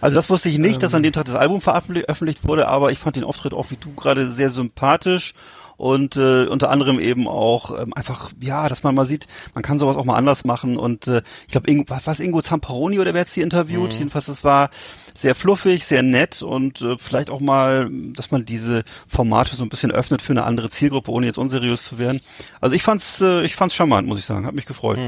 Also 0.00 0.14
das 0.16 0.28
wusste 0.28 0.48
ich 0.48 0.58
nicht, 0.58 0.82
dass 0.82 0.94
an 0.94 1.02
dem 1.02 1.12
Tag 1.12 1.24
das 1.24 1.34
Album 1.34 1.60
veröffentlicht 1.60 2.46
wurde, 2.46 2.68
aber 2.68 2.92
ich 2.92 2.98
fand 2.98 3.16
den 3.16 3.24
Auftritt 3.24 3.54
auch 3.54 3.70
wie 3.70 3.76
du 3.76 3.94
gerade 3.94 4.28
sehr 4.28 4.50
sympathisch 4.50 5.34
und 5.76 6.16
äh, 6.16 6.46
unter 6.46 6.70
anderem 6.70 7.00
eben 7.00 7.26
auch 7.28 7.78
ähm, 7.80 7.92
einfach 7.94 8.32
ja, 8.40 8.68
dass 8.68 8.82
man 8.82 8.94
mal 8.94 9.06
sieht, 9.06 9.26
man 9.54 9.62
kann 9.62 9.78
sowas 9.78 9.96
auch 9.96 10.04
mal 10.04 10.16
anders 10.16 10.44
machen 10.44 10.76
und 10.76 11.06
äh, 11.06 11.22
ich 11.46 11.52
glaube 11.52 11.84
was 11.88 12.06
was 12.06 12.20
Ingo 12.20 12.42
Zamparoni 12.42 12.98
oder 12.98 13.14
wer 13.14 13.22
hat 13.22 13.28
sie 13.28 13.42
interviewt? 13.42 13.94
Jedenfalls 13.94 14.28
es 14.28 14.44
war 14.44 14.70
sehr 15.16 15.34
fluffig, 15.34 15.84
sehr 15.84 16.02
nett 16.02 16.42
und 16.42 16.82
äh, 16.82 16.96
vielleicht 16.98 17.30
auch 17.30 17.40
mal, 17.40 17.88
dass 17.90 18.30
man 18.30 18.44
diese 18.44 18.84
Formate 19.08 19.56
so 19.56 19.64
ein 19.64 19.68
bisschen 19.68 19.92
öffnet 19.92 20.22
für 20.22 20.32
eine 20.32 20.44
andere 20.44 20.70
Zielgruppe, 20.70 21.10
ohne 21.10 21.26
jetzt 21.26 21.38
unseriös 21.38 21.84
zu 21.84 21.98
werden. 21.98 22.20
Also 22.60 22.74
ich 22.74 22.82
fand's 22.82 23.20
äh, 23.20 23.42
ich 23.42 23.54
fand's 23.54 23.74
charmant, 23.74 24.08
muss 24.08 24.18
ich 24.18 24.24
sagen, 24.24 24.46
hat 24.46 24.54
mich 24.54 24.66
gefreut. 24.66 24.98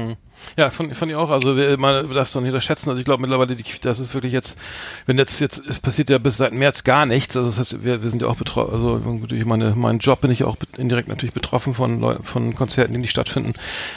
Ja, 0.55 0.69
fand, 0.69 0.95
fand 0.95 1.11
ich 1.11 1.17
auch. 1.17 1.29
Also 1.29 1.53
man 1.77 2.13
darf 2.13 2.27
es 2.27 2.33
doch 2.33 2.41
nicht 2.41 2.49
unterschätzen. 2.49 2.89
Also 2.89 2.99
ich 2.99 3.05
glaube 3.05 3.21
mittlerweile, 3.21 3.55
die, 3.55 3.63
das 3.81 3.99
ist 3.99 4.13
wirklich 4.13 4.33
jetzt, 4.33 4.57
wenn 5.05 5.17
jetzt 5.17 5.39
jetzt 5.39 5.63
es 5.67 5.79
passiert 5.79 6.09
ja 6.09 6.17
bis 6.17 6.37
seit 6.37 6.53
März 6.53 6.83
gar 6.83 7.05
nichts. 7.05 7.35
Also 7.35 7.49
das 7.49 7.59
heißt, 7.59 7.83
wir, 7.83 8.03
wir 8.03 8.09
sind 8.09 8.21
ja 8.21 8.27
auch 8.27 8.35
betroffen. 8.35 8.73
Also 8.73 8.97
durch 8.99 9.45
meine 9.45 9.75
meinen 9.75 9.99
Job 9.99 10.21
bin 10.21 10.31
ich 10.31 10.43
auch 10.43 10.55
indirekt 10.77 11.09
natürlich 11.09 11.33
betroffen 11.33 11.73
von 11.73 11.99
Leu 11.99 12.17
von 12.21 12.55
Konzerten, 12.55 12.93
die 12.93 12.99
nicht 12.99 13.11
stattfinden. 13.11 13.53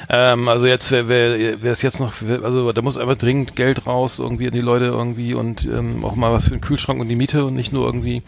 Ähm, 0.08 0.48
also 0.48 0.66
jetzt 0.66 0.90
wer 0.90 1.08
wer 1.08 1.62
wer 1.62 1.72
es 1.72 1.82
jetzt 1.82 2.00
noch, 2.00 2.14
also 2.42 2.72
da 2.72 2.82
muss 2.82 2.98
einfach 2.98 3.16
dringend 3.16 3.56
Geld 3.56 3.86
raus 3.86 4.18
irgendwie 4.18 4.46
an 4.46 4.52
die 4.52 4.60
Leute 4.60 4.86
irgendwie 4.86 5.34
und 5.34 5.64
ähm, 5.64 5.99
auch 6.04 6.16
mal 6.16 6.32
was 6.32 6.44
für 6.44 6.50
den 6.50 6.60
Kühlschrank 6.60 7.00
und 7.00 7.08
die 7.08 7.16
Miete 7.16 7.44
und 7.44 7.54
nicht 7.54 7.72
nur 7.72 7.86
irgendwie 7.86 8.22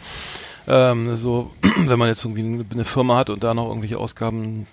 ähm, 0.68 1.16
so, 1.16 1.50
wenn 1.86 1.98
man 1.98 2.08
jetzt 2.08 2.24
irgendwie 2.24 2.64
eine 2.72 2.84
Firma 2.84 3.16
hat 3.16 3.30
und 3.30 3.42
da 3.42 3.54
noch 3.54 3.68
irgendwelche 3.68 3.98
Ausgaben 3.98 4.66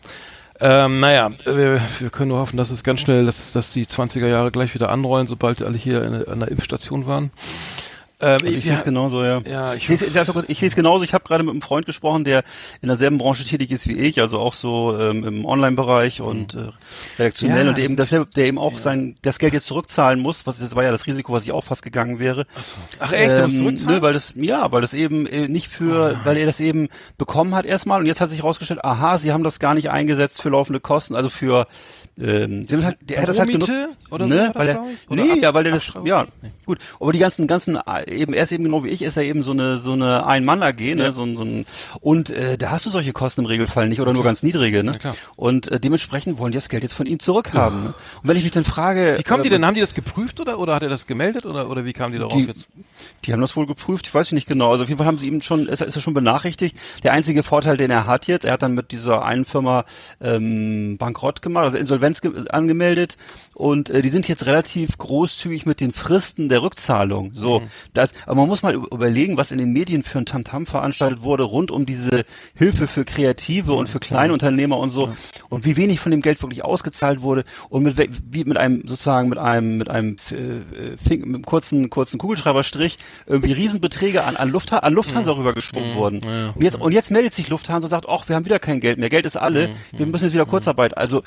ähm, 0.62 1.00
naja, 1.00 1.32
wir, 1.46 1.80
wir 2.00 2.10
können 2.10 2.30
nur 2.30 2.40
hoffen, 2.40 2.58
dass 2.58 2.70
es 2.70 2.84
ganz 2.84 3.00
schnell, 3.00 3.26
dass, 3.26 3.54
dass 3.54 3.72
die 3.72 3.86
20er 3.86 4.28
Jahre 4.28 4.52
gleich 4.52 4.74
wieder 4.76 4.90
anrollen, 4.90 5.28
sobald 5.28 5.62
alle 5.62 5.78
hier 5.78 6.04
in, 6.04 6.28
an 6.28 6.40
der 6.42 6.50
Impfstation 6.50 7.08
waren. 7.08 7.32
Ähm, 8.22 8.32
Also 8.42 8.46
ich 8.48 8.64
sehe 8.66 8.76
es 8.76 8.84
genauso, 8.84 9.24
ja. 9.24 9.42
Ja, 9.50 9.74
ich 9.76 9.90
ich 9.90 10.00
sehe 10.00 10.26
kurz- 10.26 10.46
ich 10.50 10.60
sehe 10.60 10.68
es 10.68 10.76
genauso. 10.76 11.04
Ich 11.06 11.14
habe 11.14 11.24
gerade 11.24 11.44
mit 11.44 11.52
einem 11.52 11.62
Freund 11.62 11.86
gesprochen, 11.86 12.26
der 12.26 12.44
in 12.82 12.88
derselben 12.90 13.18
Branche 13.18 13.46
tätig 13.46 13.72
ist 13.72 13.88
wie 13.88 13.94
ich, 13.98 14.20
also 14.20 14.40
auch 14.40 14.54
so 14.54 14.98
ähm, 15.00 15.24
im 15.24 15.46
Online-Bereich 15.46 16.20
und 16.22 16.54
äh, 16.54 16.68
redaktionell 17.18 17.64
Ja, 17.66 17.70
und 17.72 17.80
eben, 17.80 17.96
dass 17.96 18.12
er, 18.12 18.26
der 18.26 18.48
eben 18.48 18.58
auch 18.58 18.78
sein 18.78 19.16
das 19.22 19.40
Geld 19.40 19.54
jetzt 19.54 19.68
zurückzahlen 19.68 20.20
muss. 20.20 20.46
Was 20.46 20.60
das 20.60 20.76
war 20.76 20.84
ja 20.84 20.92
das 20.92 21.08
Risiko, 21.08 21.32
was 21.32 21.44
ich 21.46 21.52
auch 21.54 21.64
fast 21.64 21.82
gegangen 21.82 22.20
wäre. 22.20 22.46
Ach 23.00 23.14
echt, 23.14 23.32
du 23.38 23.42
musst 23.44 23.54
Ähm, 23.56 23.60
zurückzahlen? 23.60 23.96
ne, 23.96 24.02
weil 24.02 24.14
das 24.14 24.34
ja, 24.36 24.70
weil 24.72 24.82
das 24.82 24.94
eben 24.94 25.26
äh, 25.26 25.48
nicht 25.48 25.70
für, 25.70 26.20
weil 26.26 26.36
er 26.38 26.46
das 26.46 26.60
eben 26.60 26.90
bekommen 27.18 27.56
hat 27.56 27.66
erstmal 27.66 28.02
und 28.02 28.06
jetzt 28.06 28.20
hat 28.20 28.30
sich 28.30 28.40
herausgestellt, 28.40 28.84
aha, 28.84 29.18
sie 29.18 29.32
haben 29.32 29.44
das 29.44 29.60
gar 29.60 29.76
nicht 29.76 29.90
eingesetzt 29.90 30.42
für 30.42 30.50
laufende 30.50 30.80
Kosten, 30.82 31.16
also 31.16 31.30
für 31.30 31.68
ähm, 32.22 32.68
sie 32.68 32.76
haben 32.76 32.84
halt, 32.86 32.98
der 33.02 33.22
hat 33.22 33.30
das 33.30 33.40
halt 33.40 33.50
genutzt, 33.50 33.72
oder 34.12 34.28
so 34.28 34.34
ne, 34.34 34.52
war 34.54 34.54
das, 34.54 34.56
weil 34.56 34.70
er, 34.70 34.86
nee, 35.26 35.32
Ab- 35.32 35.38
ja, 35.42 35.54
weil 35.54 35.66
er 35.68 35.72
das, 35.72 35.84
Abschreibung? 35.84 36.08
ja, 36.08 36.26
gut, 36.66 36.80
aber 37.00 37.14
die 37.14 37.20
ganzen, 37.20 37.48
ganzen, 37.48 37.78
eben, 38.08 38.34
er 38.34 38.44
ist 38.44 38.52
eben 38.52 38.64
genau 38.66 38.84
wie 38.84 38.90
ich, 38.90 39.02
ist 39.04 39.16
er 39.18 39.24
eben 39.24 39.44
so 39.44 39.52
eine, 39.52 39.78
so 39.78 39.94
eine 39.94 40.26
Ein-Mann-AG, 40.26 40.96
ne, 40.96 41.12
so 41.14 41.24
ein, 41.24 41.36
so 41.38 41.44
ein, 41.44 41.66
und, 42.02 42.30
äh, 42.32 42.58
da 42.58 42.72
hast 42.72 42.86
du 42.86 42.90
solche 42.90 43.14
Kosten 43.14 43.42
im 43.42 43.48
Regelfall 43.48 43.88
nicht 43.88 44.02
oder 44.02 44.12
nur 44.14 44.24
ganz 44.24 44.44
niedrige, 44.44 44.84
ne, 44.84 44.92
Ja, 45.04 45.16
und 45.36 45.72
äh, 45.72 45.80
dementsprechend 45.80 46.38
wollen 46.40 46.52
die 46.52 46.58
das 46.58 46.70
Geld 46.70 46.84
jetzt 46.84 46.94
von 46.94 47.06
ihm 47.06 47.20
zurückhaben, 47.20 47.84
ne? 47.84 47.94
und 48.22 48.28
wenn 48.30 48.36
ich 48.38 48.44
mich 48.44 48.52
dann 48.52 48.66
frage, 48.66 49.16
Wie 49.18 49.24
die 49.24 49.48
äh, 49.48 49.52
denn? 49.52 49.66
Haben 49.66 49.76
die 49.76 49.82
das 49.82 49.94
geprüft 49.94 50.40
oder, 50.42 50.60
oder 50.60 50.76
hat 50.76 50.84
er 50.84 50.90
das 50.90 51.08
gemeldet 51.08 51.46
oder, 51.46 51.70
oder 51.70 51.86
wie 51.86 51.94
kamen 51.94 52.12
die 52.14 52.20
darauf 52.20 52.34
Die- 52.34 52.46
jetzt? 52.46 52.68
Die 53.26 53.32
haben 53.34 53.42
das 53.42 53.56
wohl 53.56 53.66
geprüft, 53.68 54.08
ich 54.08 54.14
weiß 54.14 54.32
nicht 54.34 54.48
genau. 54.48 54.72
Also 54.72 54.84
auf 54.84 54.90
jeden 54.90 54.98
Fall 54.98 55.08
haben 55.08 55.18
sie 55.20 55.28
ihm 55.28 55.42
schon, 55.42 55.68
ist 55.68 55.82
er, 55.82 55.88
ist 55.88 55.96
er 55.96 56.02
schon 56.02 56.14
benachrichtigt. 56.14 56.76
Der 57.04 57.14
einzige 57.14 57.44
Vorteil, 57.44 57.78
den 57.78 57.92
er 57.92 58.08
hat 58.08 58.28
jetzt, 58.28 58.44
er 58.46 58.54
hat 58.54 58.62
dann 58.62 58.74
mit 58.74 58.92
dieser 58.92 59.24
einen 59.26 59.46
Firma 59.46 59.86
ähm, 60.22 60.98
bankrott 60.98 61.42
gemacht, 61.42 61.66
also 61.66 61.78
Insolvenz 62.10 62.22
ge 62.22 62.50
angemeldet 62.50 63.18
und 63.54 63.90
äh, 63.90 64.02
die 64.02 64.10
sind 64.10 64.28
jetzt 64.28 64.46
relativ 64.46 64.98
großzügig 64.98 65.66
mit 65.66 65.80
den 65.80 65.94
Fristen 65.94 66.50
der 66.50 66.62
Rückzahlung. 66.62 67.32
So, 67.34 67.64
das, 67.94 68.14
aber 68.26 68.36
man 68.36 68.48
muss 68.48 68.64
mal 68.64 68.74
überlegen, 68.74 69.38
was 69.38 69.52
in 69.52 69.58
den 69.58 69.72
Medien 69.72 70.04
für 70.04 70.20
ein 70.20 70.26
Tamtam 70.26 70.66
veranstaltet 70.66 71.22
wurde 71.22 71.44
rund 71.44 71.72
um 71.72 71.86
diese 71.86 72.24
Hilfe 72.56 72.88
für 72.88 73.06
Kreative 73.06 73.74
und 73.74 73.88
für 73.90 74.00
Kleinunternehmer 74.00 74.78
und 74.78 74.90
so 74.90 75.12
und 75.50 75.66
wie 75.66 75.76
wenig 75.78 76.00
von 76.00 76.12
dem 76.12 76.22
Geld 76.22 76.42
wirklich 76.42 76.64
ausgezahlt 76.64 77.22
wurde 77.22 77.44
und 77.70 77.84
mit 77.84 77.98
wie 78.32 78.44
mit 78.44 78.58
einem 78.58 78.82
sozusagen 78.88 79.30
mit 79.30 79.38
einem 79.38 79.78
mit 79.78 79.90
einem 79.90 80.16
äh, 80.32 80.98
Fing, 80.98 81.22
mit 81.22 81.36
einem 81.36 81.46
kurzen 81.46 81.90
kurzen 81.90 82.18
Kugelschreiberstrich 82.18 82.98
irgendwie 83.26 83.54
Riesenbeträge 83.54 84.24
an 84.24 84.36
an, 84.36 84.50
Luftha 84.50 84.80
an 84.80 84.94
Lufthansa 84.94 85.32
rübergeschoben 85.32 85.94
wurden. 85.96 86.22
ja, 86.24 86.52
Und 86.56 86.64
jetzt 86.64 86.76
und 86.80 86.92
jetzt 86.92 87.12
meldet 87.12 87.34
sich 87.34 87.50
Lufthansa 87.50 87.86
und 87.86 87.90
sagt, 87.90 88.06
ach, 88.08 88.28
wir 88.30 88.36
haben 88.36 88.46
wieder 88.46 88.60
kein 88.60 88.80
Geld 88.80 88.98
mehr, 88.98 89.10
Geld 89.10 89.26
ist 89.26 89.38
alle, 89.38 89.72
wir 89.92 90.06
müssen 90.06 90.26
jetzt 90.26 90.34
wieder 90.34 90.46
Kurzarbeit. 90.46 90.98
Also 90.98 91.24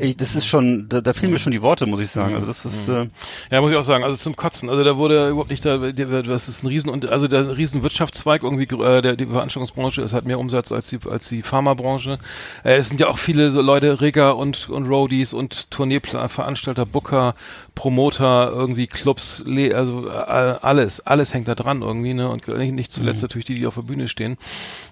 ey, 0.00 0.14
das 0.20 0.34
ist 0.34 0.46
schon, 0.46 0.88
da, 0.88 1.00
da 1.00 1.12
fehlen 1.14 1.32
mir 1.32 1.38
schon 1.38 1.52
die 1.52 1.62
Worte, 1.62 1.86
muss 1.86 2.00
ich 2.00 2.10
sagen. 2.10 2.34
Also 2.34 2.46
das 2.46 2.66
ist 2.66 2.88
äh, 2.88 3.06
Ja, 3.50 3.60
muss 3.60 3.70
ich 3.72 3.76
auch 3.76 3.82
sagen, 3.82 4.04
also 4.04 4.16
zum 4.16 4.36
Kotzen. 4.36 4.68
Also 4.68 4.84
da 4.84 4.96
wurde 4.96 5.30
überhaupt 5.30 5.50
nicht, 5.50 5.64
da, 5.64 5.78
das 5.78 6.48
ist 6.48 6.62
ein 6.62 6.66
Riesen, 6.66 6.90
und 6.90 7.08
also 7.10 7.26
der 7.26 7.56
riesen 7.56 7.82
Wirtschaftszweig 7.82 8.42
irgendwie, 8.42 8.64
äh, 8.64 9.00
der, 9.00 9.16
die 9.16 9.26
Veranstaltungsbranche 9.26 10.02
ist 10.02 10.12
halt 10.12 10.26
mehr 10.26 10.38
Umsatz 10.38 10.72
als 10.72 10.88
die, 10.90 10.98
als 11.08 11.28
die 11.28 11.42
Pharmabranche. 11.42 12.18
Äh, 12.64 12.76
es 12.76 12.88
sind 12.88 13.00
ja 13.00 13.08
auch 13.08 13.18
viele 13.18 13.50
so 13.50 13.62
Leute, 13.62 14.00
Rigger 14.02 14.36
und, 14.36 14.68
und 14.68 14.86
Roadies 14.86 15.32
und 15.32 15.70
Tourneeveranstalter, 15.70 16.84
Booker, 16.84 17.34
Promoter, 17.80 18.52
irgendwie 18.54 18.86
Clubs, 18.86 19.42
also 19.72 20.06
äh, 20.06 20.10
alles, 20.10 21.00
alles 21.06 21.32
hängt 21.32 21.48
da 21.48 21.54
dran 21.54 21.80
irgendwie, 21.80 22.12
ne, 22.12 22.28
und 22.28 22.46
nicht, 22.46 22.92
zuletzt 22.92 23.22
natürlich 23.22 23.46
die, 23.46 23.54
die 23.54 23.66
auf 23.66 23.76
der 23.76 23.82
Bühne 23.82 24.06
stehen. 24.06 24.36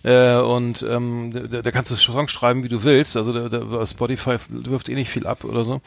Äh, 0.05 0.37
und 0.37 0.83
ähm, 0.89 1.31
da, 1.51 1.61
da 1.61 1.71
kannst 1.71 1.91
du 1.91 1.97
Songs 1.97 2.33
schreiben, 2.33 2.63
wie 2.63 2.71
du 2.71 2.85
willst. 2.85 3.19
Also 3.19 3.35
da, 3.35 3.51
da, 3.51 3.85
Spotify 3.87 4.37
wirft 4.49 4.89
eh 4.89 4.95
nicht 4.95 5.11
viel 5.11 5.27
ab 5.27 5.45
oder 5.45 5.65
so. 5.65 5.83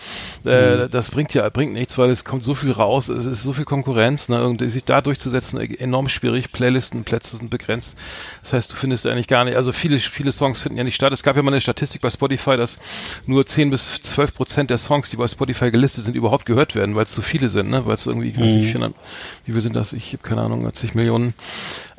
Äh, 0.45 0.89
Das 0.89 1.09
bringt 1.09 1.33
ja 1.33 1.49
bringt 1.49 1.73
nichts, 1.73 1.97
weil 1.97 2.11
es 2.11 2.23
kommt 2.23 2.43
so 2.43 2.53
viel 2.53 2.69
raus, 2.71 3.09
es 3.09 3.25
ist 3.25 3.41
so 3.41 3.53
viel 3.53 3.65
Konkurrenz, 3.65 4.29
ne? 4.29 4.43
Und 4.45 4.61
sich 4.69 4.83
da 4.83 5.01
durchzusetzen, 5.01 5.59
e- 5.59 5.73
enorm 5.79 6.07
schwierig. 6.07 6.51
Playlistenplätze 6.51 7.37
sind 7.37 7.49
begrenzt. 7.49 7.95
Das 8.43 8.53
heißt, 8.53 8.71
du 8.73 8.75
findest 8.75 9.07
eigentlich 9.07 9.27
gar 9.27 9.43
nicht, 9.43 9.57
also 9.57 9.71
viele, 9.73 9.97
viele 9.97 10.31
Songs 10.31 10.61
finden 10.61 10.77
ja 10.77 10.83
nicht 10.83 10.95
statt. 10.95 11.13
Es 11.13 11.23
gab 11.23 11.35
ja 11.35 11.41
mal 11.41 11.51
eine 11.51 11.61
Statistik 11.61 12.01
bei 12.01 12.11
Spotify, 12.11 12.57
dass 12.57 12.77
nur 13.25 13.43
10 13.43 13.71
bis 13.71 14.01
12 14.01 14.35
Prozent 14.35 14.69
der 14.69 14.77
Songs, 14.77 15.09
die 15.09 15.15
bei 15.17 15.27
Spotify 15.27 15.71
gelistet 15.71 16.05
sind, 16.05 16.15
überhaupt 16.15 16.45
gehört 16.45 16.75
werden, 16.75 16.90
weil 16.95 17.05
es 17.05 17.11
zu 17.11 17.21
viele 17.21 17.49
sind, 17.49 17.69
ne? 17.69 17.85
Weil 17.85 17.95
es 17.95 18.05
irgendwie, 18.05 18.29
ich 18.29 18.39
weiß 18.39 18.53
nicht, 18.55 18.71
400, 18.71 18.93
wie 19.45 19.51
viel 19.51 19.61
sind 19.61 19.75
das? 19.75 19.93
Ich 19.93 20.13
habe 20.13 20.23
keine 20.23 20.41
Ahnung, 20.41 20.65
80 20.67 20.95
Millionen. 20.95 21.33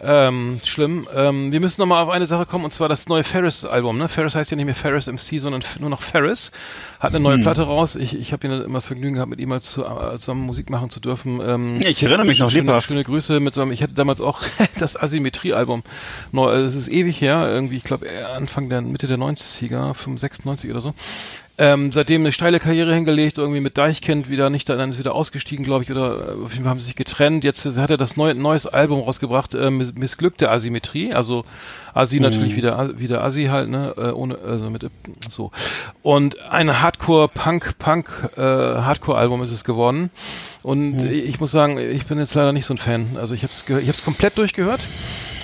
Ähm, 0.05 0.59
schlimm. 0.65 1.07
Ähm, 1.15 1.53
wir 1.53 1.61
müssen 1.61 1.81
noch 1.81 1.87
mal 1.87 2.03
auf 2.03 2.09
eine 2.09 2.27
Sache 2.27 2.45
kommen 2.45 2.65
und 2.65 2.73
zwar 2.73 2.89
das 2.89 3.09
neue 3.09 3.23
Ferris-Album. 3.23 3.99
Ne? 3.99 4.09
Ferris 4.09 4.35
heißt 4.35 4.51
ja 4.51 4.57
nicht 4.57 4.67
mehr 4.67 4.75
Ferris 4.75 5.07
MC, 5.07 5.39
sondern 5.41 5.63
nur 5.79 5.91
noch 5.91 6.03
Ferris. 6.03 6.51
Hat 6.99 7.11
eine 7.15 7.21
neue 7.21 7.39
Platte 7.39 7.63
raus. 7.63 7.95
Ich, 7.95 8.15
ich 8.17 8.33
habe 8.33 8.47
immer 8.49 8.65
das 8.75 8.87
Vergnügen 8.87 9.15
gehabt, 9.15 9.31
mit 9.31 9.41
ihm 9.41 9.51
mal 9.51 9.63
zu, 9.63 9.85
äh, 9.85 10.19
zusammen 10.19 10.41
Musik 10.41 10.71
machen 10.71 10.91
zu 10.91 10.99
dürfen. 10.99 11.41
Ähm, 11.41 11.81
Ja, 11.81 11.89
ich 11.91 12.03
erinnere 12.03 12.27
mich 12.27 12.41
noch 12.41 12.51
schöne, 12.51 12.63
lebhaft. 12.65 12.89
schöne 12.89 13.05
Grüße 13.05 13.39
mit 13.39 13.55
so 13.55 13.63
einem, 13.63 13.71
ich 13.71 13.81
hatte 13.83 13.95
damals 13.95 14.21
auch 14.21 14.41
das 14.81 15.01
Asymmetrie-Album. 15.01 15.85
Neu, 16.33 16.49
also 16.49 16.67
es 16.67 16.75
ist 16.75 16.89
ewig 16.89 17.21
her, 17.21 17.49
irgendwie, 17.49 17.77
ich 17.77 17.85
glaube 17.85 18.07
Anfang 18.37 18.69
der 18.69 18.83
Mitte 18.83 19.07
der 19.07 19.19
90er, 19.19 19.95
96 20.19 20.69
oder 20.71 20.81
so. 20.81 20.95
Ähm, 21.59 21.93
seitdem 21.93 22.23
eine 22.23 22.33
steile 22.33 22.59
Karriere 22.61 22.95
hingelegt, 22.95 23.37
irgendwie 23.37 23.61
mit 23.61 23.77
Deichkind 23.77 24.31
wieder 24.31 24.49
nicht, 24.49 24.71
dann 24.71 24.91
ist 24.91 24.99
wieder 24.99 25.15
ausgestiegen, 25.15 25.67
glaube 25.67 25.85
ich, 25.85 25.91
oder 25.91 26.15
äh, 26.17 26.45
auf 26.45 26.53
jeden 26.53 26.65
Fall 26.65 26.71
haben 26.71 26.81
sie 26.81 26.87
sich 26.87 26.97
getrennt. 26.97 27.45
Jetzt 27.45 27.67
hat 27.77 27.91
er 27.91 27.99
das 27.99 28.17
neue 28.17 28.35
neues 28.35 28.67
Album 28.67 29.01
rausgebracht, 29.01 29.55
äh, 29.55 29.71
Miss- 29.71 29.95
missglückte 29.95 30.51
Asymmetrie, 30.51 31.13
also 31.13 31.45
Asi 31.93 32.21
natürlich 32.21 32.57
wieder 32.57 32.99
wieder 32.99 33.23
Asi 33.23 33.45
halt, 33.47 33.69
ne, 33.69 33.95
äh, 33.99 34.11
ohne 34.13 34.39
also 34.39 34.71
mit 34.71 34.87
so. 35.29 35.51
Und 36.01 36.41
ein 36.51 36.81
Hardcore 36.81 37.29
Punk 37.29 37.79
Punk 37.79 38.09
äh, 38.39 38.41
Hardcore 38.41 39.19
Album 39.19 39.43
ist 39.43 39.53
es 39.53 39.63
geworden. 39.63 40.11
Und 40.63 41.03
ich 41.05 41.39
muss 41.39 41.51
sagen, 41.51 41.77
ich 41.79 42.07
bin 42.07 42.19
jetzt 42.19 42.35
leider 42.35 42.53
nicht 42.53 42.65
so 42.65 42.73
ein 42.73 42.79
Fan. 42.79 43.17
Also 43.17 43.35
ich 43.35 43.43
habe 43.43 43.53
es 43.53 43.63
ich 43.69 43.89
habe 43.89 43.91
es 43.91 44.05
komplett 44.05 44.39
durchgehört. 44.39 44.81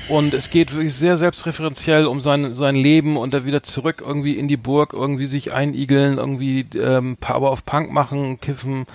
Und 0.08 0.32
es 0.32 0.48
geht 0.48 0.72
wirklich 0.72 0.94
sehr 0.94 1.18
selbstreferenziell 1.18 2.06
um 2.06 2.20
sein, 2.20 2.54
sein 2.54 2.74
Leben 2.74 3.18
und 3.18 3.34
dann 3.34 3.44
wieder 3.44 3.62
zurück 3.62 4.02
irgendwie 4.04 4.38
in 4.38 4.48
die 4.48 4.56
Burg, 4.56 4.94
irgendwie 4.94 5.26
sich 5.26 5.52
einigeln, 5.52 6.16
irgendwie 6.16 6.66
ähm, 6.74 7.18
Power 7.18 7.52
of 7.52 7.66
Punk 7.66 7.92
machen, 7.92 8.40
kiffen, 8.40 8.86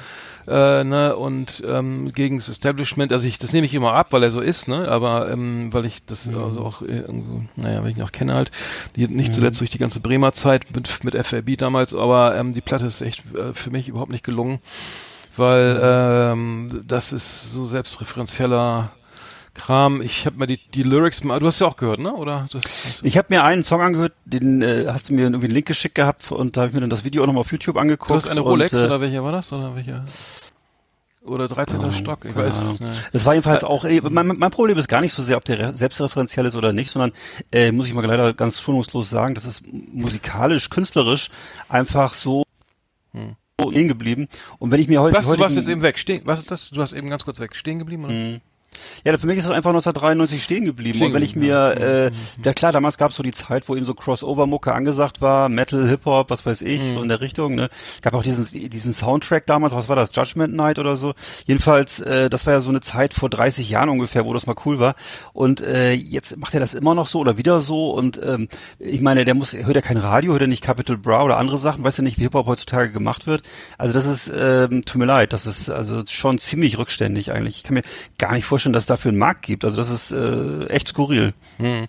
äh, 0.48 0.84
ne, 0.84 1.16
und 1.16 1.64
ähm, 1.68 2.12
gegen 2.14 2.38
das 2.38 2.50
Establishment. 2.50 3.12
Also 3.12 3.28
ich, 3.28 3.38
das 3.38 3.54
nehme 3.54 3.68
ich 3.68 3.76
immer 3.76 3.94
ab, 3.94 4.08
weil 4.12 4.24
er 4.24 4.32
so 4.32 4.42
ist, 4.42 4.68
ne, 4.68 4.88
aber 4.88 5.30
ähm, 5.32 5.72
weil 5.72 5.86
ich 5.86 6.04
das 6.06 6.28
also 6.30 6.62
auch 6.62 6.82
äh, 6.82 7.02
irgendwo, 7.02 7.44
naja, 7.56 7.84
weil 7.84 7.92
ich 7.92 7.98
ihn 7.98 8.04
auch 8.04 8.12
kenne 8.12 8.34
halt, 8.34 8.52
die, 8.96 9.08
nicht 9.08 9.34
zuletzt 9.34 9.60
durch 9.60 9.70
die 9.70 9.78
ganze 9.78 10.00
Bremer 10.00 10.34
Zeit 10.34 10.66
mit, 10.74 11.04
mit 11.04 11.14
FRB 11.14 11.58
damals, 11.58 11.94
aber 11.94 12.36
ähm, 12.36 12.54
die 12.54 12.62
Platte 12.62 12.88
ist 12.88 13.02
echt 13.02 13.24
äh, 13.36 13.54
für 13.54 13.70
mich 13.70 13.88
überhaupt 13.88 14.12
nicht 14.12 14.24
gelungen, 14.24 14.60
weil 15.38 15.80
ähm, 15.82 16.84
das 16.88 17.14
ist 17.14 17.52
so 17.54 17.68
selbstreferenzieller 17.68 18.92
Kram. 19.54 20.02
Ich 20.02 20.26
habe 20.26 20.38
mir 20.38 20.48
die, 20.48 20.58
die 20.74 20.84
Lyrics 20.84 21.24
mal, 21.24 21.40
du 21.40 21.48
hast 21.48 21.60
ja 21.60 21.68
auch 21.68 21.78
gehört, 21.78 22.00
ne? 22.00 22.14
Oder? 22.14 22.46
Du 22.52 22.58
hast, 22.58 23.02
Ich 23.04 23.18
habe 23.18 23.28
mir 23.30 23.44
einen 23.44 23.64
Song 23.64 23.82
angehört, 23.82 24.14
den 24.26 24.62
äh, 24.62 24.86
hast 24.88 25.10
du 25.10 25.14
mir 25.14 25.22
irgendwie 25.24 25.46
einen 25.46 25.54
Link 25.54 25.68
geschickt 25.68 25.96
gehabt 25.96 26.32
und 26.32 26.58
da 26.58 26.62
habe 26.62 26.70
ich 26.70 26.74
mir 26.74 26.82
dann 26.82 26.90
das 26.90 27.04
Video 27.04 27.22
auch 27.24 27.28
nochmal 27.28 27.42
auf 27.42 27.52
YouTube 27.52 27.78
angeguckt. 27.78 28.10
du 28.12 28.16
hast 28.16 28.28
eine 28.28 28.42
und, 28.44 28.50
Rolex 28.50 28.74
äh, 28.74 28.86
oder 28.86 29.00
welcher 29.02 29.24
war 29.24 29.32
das? 29.32 29.52
Oder 29.54 29.76
welcher? 29.76 30.06
Oder 31.26 31.48
13. 31.48 31.94
Stock? 31.94 32.26
Ich 32.26 32.36
weiß. 32.36 32.80
Ne. 32.82 32.92
Das 33.14 33.26
war 33.26 33.34
jedenfalls 33.34 33.64
auch, 33.64 33.86
äh, 33.86 34.02
mein, 34.02 34.28
mein 34.28 34.52
Problem 34.52 34.78
ist 34.78 34.90
gar 34.90 35.00
nicht 35.00 35.14
so 35.14 35.24
sehr, 35.24 35.38
ob 35.38 35.46
der 35.46 35.58
re- 35.60 35.74
selbstreferenziell 35.74 36.46
ist 36.46 36.56
oder 36.56 36.74
nicht, 36.74 36.92
sondern, 36.92 37.14
äh, 37.52 37.72
muss 37.72 37.88
ich 37.88 37.94
mal 37.94 38.06
leider 38.06 38.34
ganz 38.34 38.60
schonungslos 38.60 39.10
sagen, 39.10 39.34
das 39.36 39.46
ist 39.46 39.64
musikalisch, 39.72 40.70
künstlerisch 40.70 41.30
einfach 41.70 42.14
so 42.14 42.44
so 43.62 43.70
stehen 43.72 43.88
geblieben. 43.88 44.28
Und 44.60 44.72
wenn 44.72 44.82
ich 44.82 44.88
mir 44.88 45.00
heute, 45.00 45.16
Was, 45.16 45.28
du 45.30 45.40
warst 45.40 45.56
jetzt 45.56 45.70
eben 45.70 45.84
weg. 45.84 45.98
Stehen, 46.00 46.22
was 46.26 46.40
ist 46.40 46.50
das? 46.52 46.72
Du 46.72 46.78
warst 46.78 46.92
eben 46.94 47.08
ganz 47.10 47.24
kurz 47.24 47.40
weg. 47.40 47.56
Stehen 47.56 47.80
geblieben? 47.80 48.04
Oder? 48.06 48.14
Mhm. 48.14 48.42
Ja, 49.04 49.18
für 49.18 49.28
mich 49.28 49.38
ist 49.38 49.46
das 49.48 49.56
einfach 49.56 49.70
1993 49.72 50.44
stehen 50.44 50.66
geblieben. 50.66 50.98
Stehen 50.98 51.08
und 51.08 51.14
wenn 51.14 51.24
ich 51.24 51.36
mir, 51.36 51.76
äh, 51.80 52.12
ja 52.44 52.54
klar, 52.54 52.72
damals 52.72 52.98
gab 52.98 53.12
es 53.12 53.18
so 53.18 53.24
die 53.24 53.32
Zeit, 53.32 53.68
wo 53.70 53.76
eben 53.76 53.86
so 53.86 53.94
Crossover-Mucke 53.94 54.74
angesagt 54.74 55.22
war, 55.22 55.50
Metal, 55.50 55.88
Hip-Hop, 55.88 56.30
was 56.30 56.46
weiß 56.46 56.62
ich, 56.62 56.82
Mhm. 56.82 56.94
so 56.94 57.02
in 57.04 57.10
der 57.10 57.22
Richtung. 57.22 57.56
Ne, 57.56 57.70
gab 58.02 58.14
auch 58.14 58.24
diesen 58.24 58.44
diesen 58.70 58.94
Soundtrack 58.94 59.46
damals, 59.46 59.74
was 59.74 59.90
war 59.90 59.96
das, 59.96 60.16
Judgment 60.16 60.54
Night 60.54 60.80
oder 60.80 60.96
so. 60.96 61.14
Jedenfalls, 61.46 62.00
äh, 62.02 62.30
das 62.30 62.46
war 62.46 62.54
ja 62.54 62.62
so 62.62 62.70
eine 62.70 62.82
Zeit 62.82 63.14
vor 63.14 63.30
30 63.30 63.70
Jahren 63.70 63.90
ungefähr, 63.90 64.26
wo 64.26 64.34
das 64.34 64.46
mal 64.46 64.56
cool 64.66 64.80
war. 64.80 64.96
Und 65.34 65.62
äh, 65.62 65.94
jetzt 65.94 66.38
macht 66.38 66.54
er 66.54 66.60
das 66.60 66.74
immer 66.74 66.96
noch 66.96 67.08
so 67.08 67.20
oder 67.20 67.38
wieder 67.38 67.60
so. 67.60 67.92
Und 67.92 68.20
ähm, 68.24 68.48
ich 68.80 69.02
meine, 69.02 69.26
der 69.26 69.36
muss, 69.36 69.54
hört 69.54 69.76
ja 69.76 69.82
kein 69.82 69.98
Radio, 69.98 70.32
hört 70.32 70.42
ja 70.42 70.48
nicht 70.48 70.64
Capital 70.64 70.98
Bra 70.98 71.24
oder 71.24 71.38
andere 71.38 71.58
Sachen, 71.58 71.84
weiß 71.84 71.98
ja 71.98 72.04
nicht, 72.04 72.18
wie 72.18 72.24
Hip-Hop 72.24 72.46
heutzutage 72.48 72.92
gemacht 72.92 73.28
wird. 73.28 73.44
Also 73.78 73.94
das 73.94 74.06
ist, 74.06 74.32
ähm, 74.36 74.84
tut 74.86 75.00
mir 75.00 75.06
leid, 75.06 75.34
das 75.34 75.46
ist 75.46 75.70
also 75.70 76.04
schon 76.10 76.38
ziemlich 76.38 76.78
rückständig 76.78 77.32
eigentlich. 77.32 77.58
Ich 77.58 77.64
kann 77.64 77.74
mir 77.74 77.84
gar 78.18 78.34
nicht 78.34 78.46
vorstellen, 78.46 78.63
dass 78.72 78.84
es 78.84 78.88
dafür 78.88 79.10
einen 79.10 79.18
Markt 79.18 79.42
gibt. 79.42 79.66
Also 79.66 79.76
das 79.76 79.90
ist 79.90 80.12
äh, 80.12 80.68
echt 80.68 80.88
skurril. 80.88 81.34
Hm. 81.58 81.88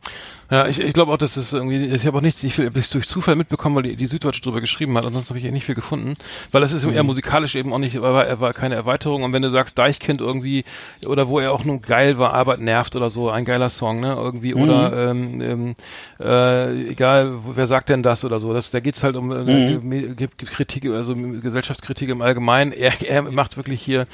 Ja, 0.51 0.67
ich, 0.67 0.79
ich 0.79 0.93
glaube 0.93 1.11
auch, 1.13 1.17
dass 1.17 1.37
es 1.37 1.53
irgendwie, 1.55 1.87
ich 1.87 2.07
habe 2.07 2.19
auch 2.19 2.23
nichts, 2.23 2.43
ich 2.45 2.59
habe 2.59 2.79
es 2.79 2.91
durch 2.91 3.09
Zufall 3.09 3.35
mitbekommen, 3.35 3.77
weil 3.77 3.85
die, 3.85 3.97
die 3.97 4.07
Süddeutsche 4.07 4.43
drüber 4.43 4.61
geschrieben 4.61 4.97
hat, 4.99 5.05
ansonsten 5.07 5.31
habe 5.31 5.39
ich 5.39 5.45
echt 5.47 5.55
nicht 5.55 5.65
viel 5.65 5.75
gefunden, 5.75 6.15
weil 6.53 6.63
es 6.63 6.73
ist 6.73 6.85
eher 6.85 7.03
musikalisch 7.03 7.55
eben 7.55 7.73
auch 7.73 7.79
nicht, 7.79 8.01
war, 8.01 8.27
er 8.27 8.41
war 8.41 8.53
keine 8.53 8.75
Erweiterung. 8.75 9.23
Und 9.23 9.33
wenn 9.33 9.41
du 9.43 9.51
sagst 9.51 9.79
Deichkind 9.79 10.21
irgendwie, 10.21 10.65
oder 11.07 11.29
wo 11.29 11.39
er 11.41 11.53
auch 11.53 11.65
nur 11.65 11.81
geil 11.81 12.19
war, 12.19 12.35
Arbeit 12.35 12.61
nervt 12.61 12.95
oder 12.95 13.09
so, 13.09 13.31
ein 13.31 13.45
geiler 13.47 13.71
Song, 13.71 14.01
ne, 14.01 14.13
irgendwie, 14.15 14.55
oder, 14.55 15.11
ähm, 15.11 15.41
ähm, 15.41 15.75
äh, 16.21 16.89
egal, 16.89 17.33
wer 17.55 17.67
sagt 17.67 17.89
denn 17.89 18.03
das 18.03 18.25
oder 18.25 18.39
so, 18.39 18.53
das, 18.53 18.71
da 18.71 18.81
geht's 18.81 19.03
halt 19.03 19.17
um, 19.17 19.33
äh, 19.33 19.79
me- 19.79 20.15
gibt 20.15 20.39
Kritik, 20.39 20.85
also 20.87 21.15
Gesellschaftskritik 21.15 22.11
im 22.11 22.21
Allgemeinen, 22.21 22.73
er, 22.73 22.93
er 23.09 23.23
macht 23.23 23.57
wirklich 23.57 23.81
hier, 23.81 24.07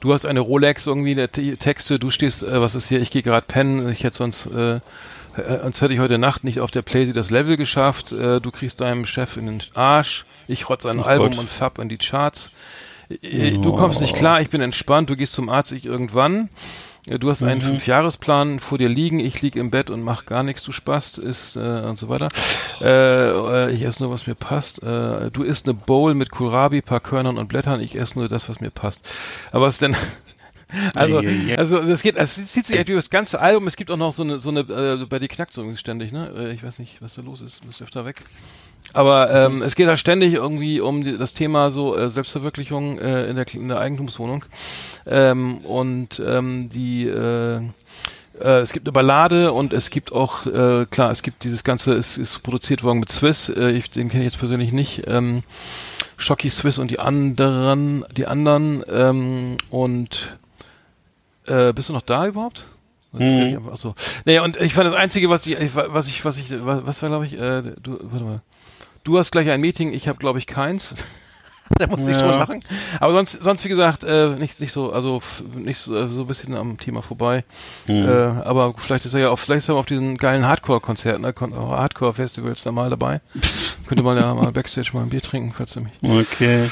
du 0.00 0.12
hast 0.14 0.24
eine 0.24 0.40
Rolex 0.40 0.86
irgendwie, 0.86 1.14
Texte, 1.58 1.98
du 1.98 2.10
stehst, 2.10 2.42
äh, 2.42 2.60
was 2.60 2.74
ist 2.74 2.88
hier, 2.88 3.00
ich 3.00 3.10
gehe 3.10 3.22
gerade 3.22 3.44
pennen, 3.46 3.88
ich 3.90 4.02
hätte 4.02 4.16
sonst, 4.16 4.46
äh, 4.46 4.80
äh, 5.36 5.60
Sonst 5.62 5.80
hätte 5.82 5.94
ich 5.94 6.00
heute 6.00 6.18
Nacht 6.18 6.44
nicht 6.44 6.60
auf 6.60 6.70
der 6.70 6.82
Playsee 6.82 7.12
das 7.12 7.30
Level 7.30 7.56
geschafft. 7.56 8.12
Äh, 8.12 8.40
du 8.40 8.50
kriegst 8.50 8.80
deinem 8.80 9.06
Chef 9.06 9.36
in 9.36 9.46
den 9.46 9.62
Arsch. 9.74 10.24
Ich 10.48 10.68
rotz 10.68 10.84
ein 10.86 10.98
Oh 11.00 11.02
Album 11.02 11.30
Gott. 11.30 11.38
und 11.38 11.50
fab 11.50 11.78
in 11.78 11.88
die 11.88 11.98
Charts. 11.98 12.50
Äh, 13.22 13.58
Du 13.58 13.74
kommst 13.74 14.00
nicht 14.00 14.14
klar, 14.14 14.40
ich 14.40 14.50
bin 14.50 14.60
entspannt, 14.60 15.10
du 15.10 15.16
gehst 15.16 15.34
zum 15.34 15.48
Arzt, 15.48 15.72
ich 15.72 15.84
irgendwann. 15.84 16.48
äh, 17.06 17.18
du 17.18 17.28
hast 17.30 17.42
einen 17.42 17.60
Fünfjahresplan 17.60 18.60
vor 18.60 18.78
dir 18.78 18.88
liegen, 18.88 19.20
ich 19.20 19.40
lieg 19.42 19.56
im 19.56 19.70
Bett 19.70 19.90
und 19.90 20.02
mach 20.02 20.24
gar 20.26 20.42
nichts, 20.42 20.62
du 20.62 20.72
spast, 20.72 21.18
ist 21.18 21.56
äh, 21.56 21.58
und 21.60 21.98
so 21.98 22.08
weiter. 22.08 22.28
Äh, 22.80 22.86
äh, 23.68 23.70
ich 23.72 23.82
esse 23.82 24.02
nur, 24.02 24.10
was 24.12 24.26
mir 24.26 24.34
passt. 24.34 24.82
Äh, 24.82 25.30
du 25.30 25.42
isst 25.42 25.66
eine 25.66 25.74
Bowl 25.74 26.14
mit 26.14 26.30
Kohlrabi, 26.30 26.80
paar 26.82 27.00
Körnern 27.00 27.36
und 27.38 27.48
Blättern, 27.48 27.80
ich 27.80 27.94
esse 27.98 28.18
nur 28.18 28.28
das, 28.28 28.48
was 28.48 28.60
mir 28.60 28.70
passt. 28.70 29.06
Aber 29.52 29.66
was 29.66 29.78
denn? 29.78 29.94
Also, 30.94 31.22
also 31.56 31.78
es 31.78 32.02
geht, 32.02 32.16
es 32.16 32.34
zieht 32.52 32.66
sich 32.66 32.76
durch 32.84 32.98
das 32.98 33.10
ganze 33.10 33.40
Album. 33.40 33.66
Es 33.66 33.76
gibt 33.76 33.90
auch 33.90 33.96
noch 33.96 34.12
so 34.12 34.22
eine, 34.22 34.38
so 34.38 34.50
eine, 34.50 34.60
äh, 34.60 35.06
bei 35.06 35.18
dir 35.18 35.28
knackt 35.28 35.52
so 35.52 35.62
irgendwie 35.62 35.78
ständig, 35.78 36.12
ne? 36.12 36.32
Äh, 36.36 36.52
ich 36.52 36.62
weiß 36.62 36.78
nicht, 36.78 37.00
was 37.00 37.14
da 37.14 37.22
los 37.22 37.42
ist. 37.42 37.62
Du 37.62 37.68
bist 37.68 37.82
öfter 37.82 38.04
weg. 38.04 38.22
Aber 38.92 39.32
ähm, 39.32 39.62
es 39.62 39.74
geht 39.74 39.88
da 39.88 39.96
ständig 39.96 40.34
irgendwie 40.34 40.80
um 40.80 41.04
die, 41.04 41.16
das 41.16 41.34
Thema 41.34 41.70
so 41.70 41.96
äh, 41.96 42.10
Selbstverwirklichung 42.10 42.98
äh, 42.98 43.24
in, 43.26 43.36
der, 43.36 43.46
in 43.54 43.68
der 43.68 43.78
Eigentumswohnung. 43.78 44.44
Ähm, 45.06 45.58
und 45.58 46.22
ähm, 46.24 46.68
die 46.68 47.06
äh, 47.06 47.60
äh, 48.40 48.60
es 48.60 48.72
gibt 48.72 48.86
eine 48.86 48.92
Ballade 48.92 49.52
und 49.52 49.72
es 49.72 49.90
gibt 49.90 50.12
auch, 50.12 50.46
äh, 50.46 50.86
klar, 50.86 51.10
es 51.10 51.22
gibt 51.22 51.44
dieses 51.44 51.64
Ganze, 51.64 51.94
es 51.94 52.18
ist 52.18 52.42
produziert 52.42 52.82
worden 52.82 53.00
mit 53.00 53.10
Swiss, 53.10 53.48
äh, 53.48 53.70
ich, 53.70 53.90
den 53.90 54.08
kenne 54.08 54.24
ich 54.24 54.32
jetzt 54.32 54.38
persönlich 54.38 54.72
nicht, 54.72 55.04
ähm, 55.06 55.42
Shocky 56.16 56.50
Swiss 56.50 56.78
und 56.78 56.90
die 56.90 56.98
anderen, 56.98 58.04
die 58.16 58.26
anderen 58.26 58.84
ähm, 58.88 59.56
und 59.70 60.36
äh, 61.46 61.72
bist 61.72 61.88
du 61.88 61.92
noch 61.92 62.02
da 62.02 62.26
überhaupt? 62.26 62.66
Mhm. 63.12 63.20
ich 63.22 63.56
einfach- 63.56 63.72
Achso. 63.72 63.94
Nee, 64.24 64.40
und 64.40 64.60
ich 64.60 64.74
fand 64.74 64.86
das 64.88 64.94
Einzige, 64.94 65.30
was 65.30 65.46
ich, 65.46 65.58
ich- 65.58 65.74
was 65.76 66.08
ich, 66.08 66.24
was 66.24 66.38
ich, 66.38 66.50
was, 66.64 66.84
was 66.86 67.02
war, 67.02 67.08
glaube 67.10 67.26
ich, 67.26 67.34
äh, 67.38 67.62
du, 67.80 67.98
warte 68.02 68.24
mal. 68.24 68.42
Du 69.04 69.18
hast 69.18 69.30
gleich 69.32 69.48
ein 69.50 69.60
Meeting, 69.60 69.92
ich 69.92 70.08
habe, 70.08 70.18
glaube 70.18 70.38
ich, 70.38 70.46
keins. 70.46 70.94
da 71.78 71.84
ich 71.86 72.06
Ja. 72.06 72.18
schon 72.18 72.28
lachen. 72.28 72.60
Aber 73.00 73.12
sonst, 73.14 73.42
sonst 73.42 73.64
wie 73.64 73.68
gesagt, 73.68 74.04
äh, 74.04 74.30
nicht, 74.36 74.60
nicht 74.60 74.72
so, 74.72 74.92
also 74.92 75.22
nicht 75.54 75.78
so, 75.78 75.94
äh, 75.96 76.08
so 76.08 76.22
ein 76.22 76.26
bisschen 76.26 76.54
am 76.54 76.76
Thema 76.78 77.00
vorbei. 77.02 77.44
Mhm. 77.88 78.06
Äh, 78.06 78.12
aber 78.44 78.74
vielleicht 78.76 79.04
ist 79.06 79.14
er 79.14 79.20
ja 79.20 79.28
auf, 79.30 79.40
vielleicht 79.40 79.60
ist 79.64 79.68
er 79.68 79.76
auf 79.76 79.86
diesen 79.86 80.16
geilen 80.18 80.46
Hardcore-Konzerten, 80.46 81.22
ne, 81.22 81.32
Kon- 81.32 81.54
Hardcore-Festivals 81.54 82.64
da 82.64 82.72
mal 82.72 82.90
dabei. 82.90 83.20
Könnte 83.86 84.02
man 84.02 84.16
ja 84.18 84.34
mal 84.34 84.50
Backstage 84.52 84.90
mal 84.92 85.02
ein 85.02 85.10
Bier 85.10 85.22
trinken, 85.22 85.52
falls 85.52 85.76
er 85.76 85.82
mich. 85.82 85.92
Okay. 86.02 86.68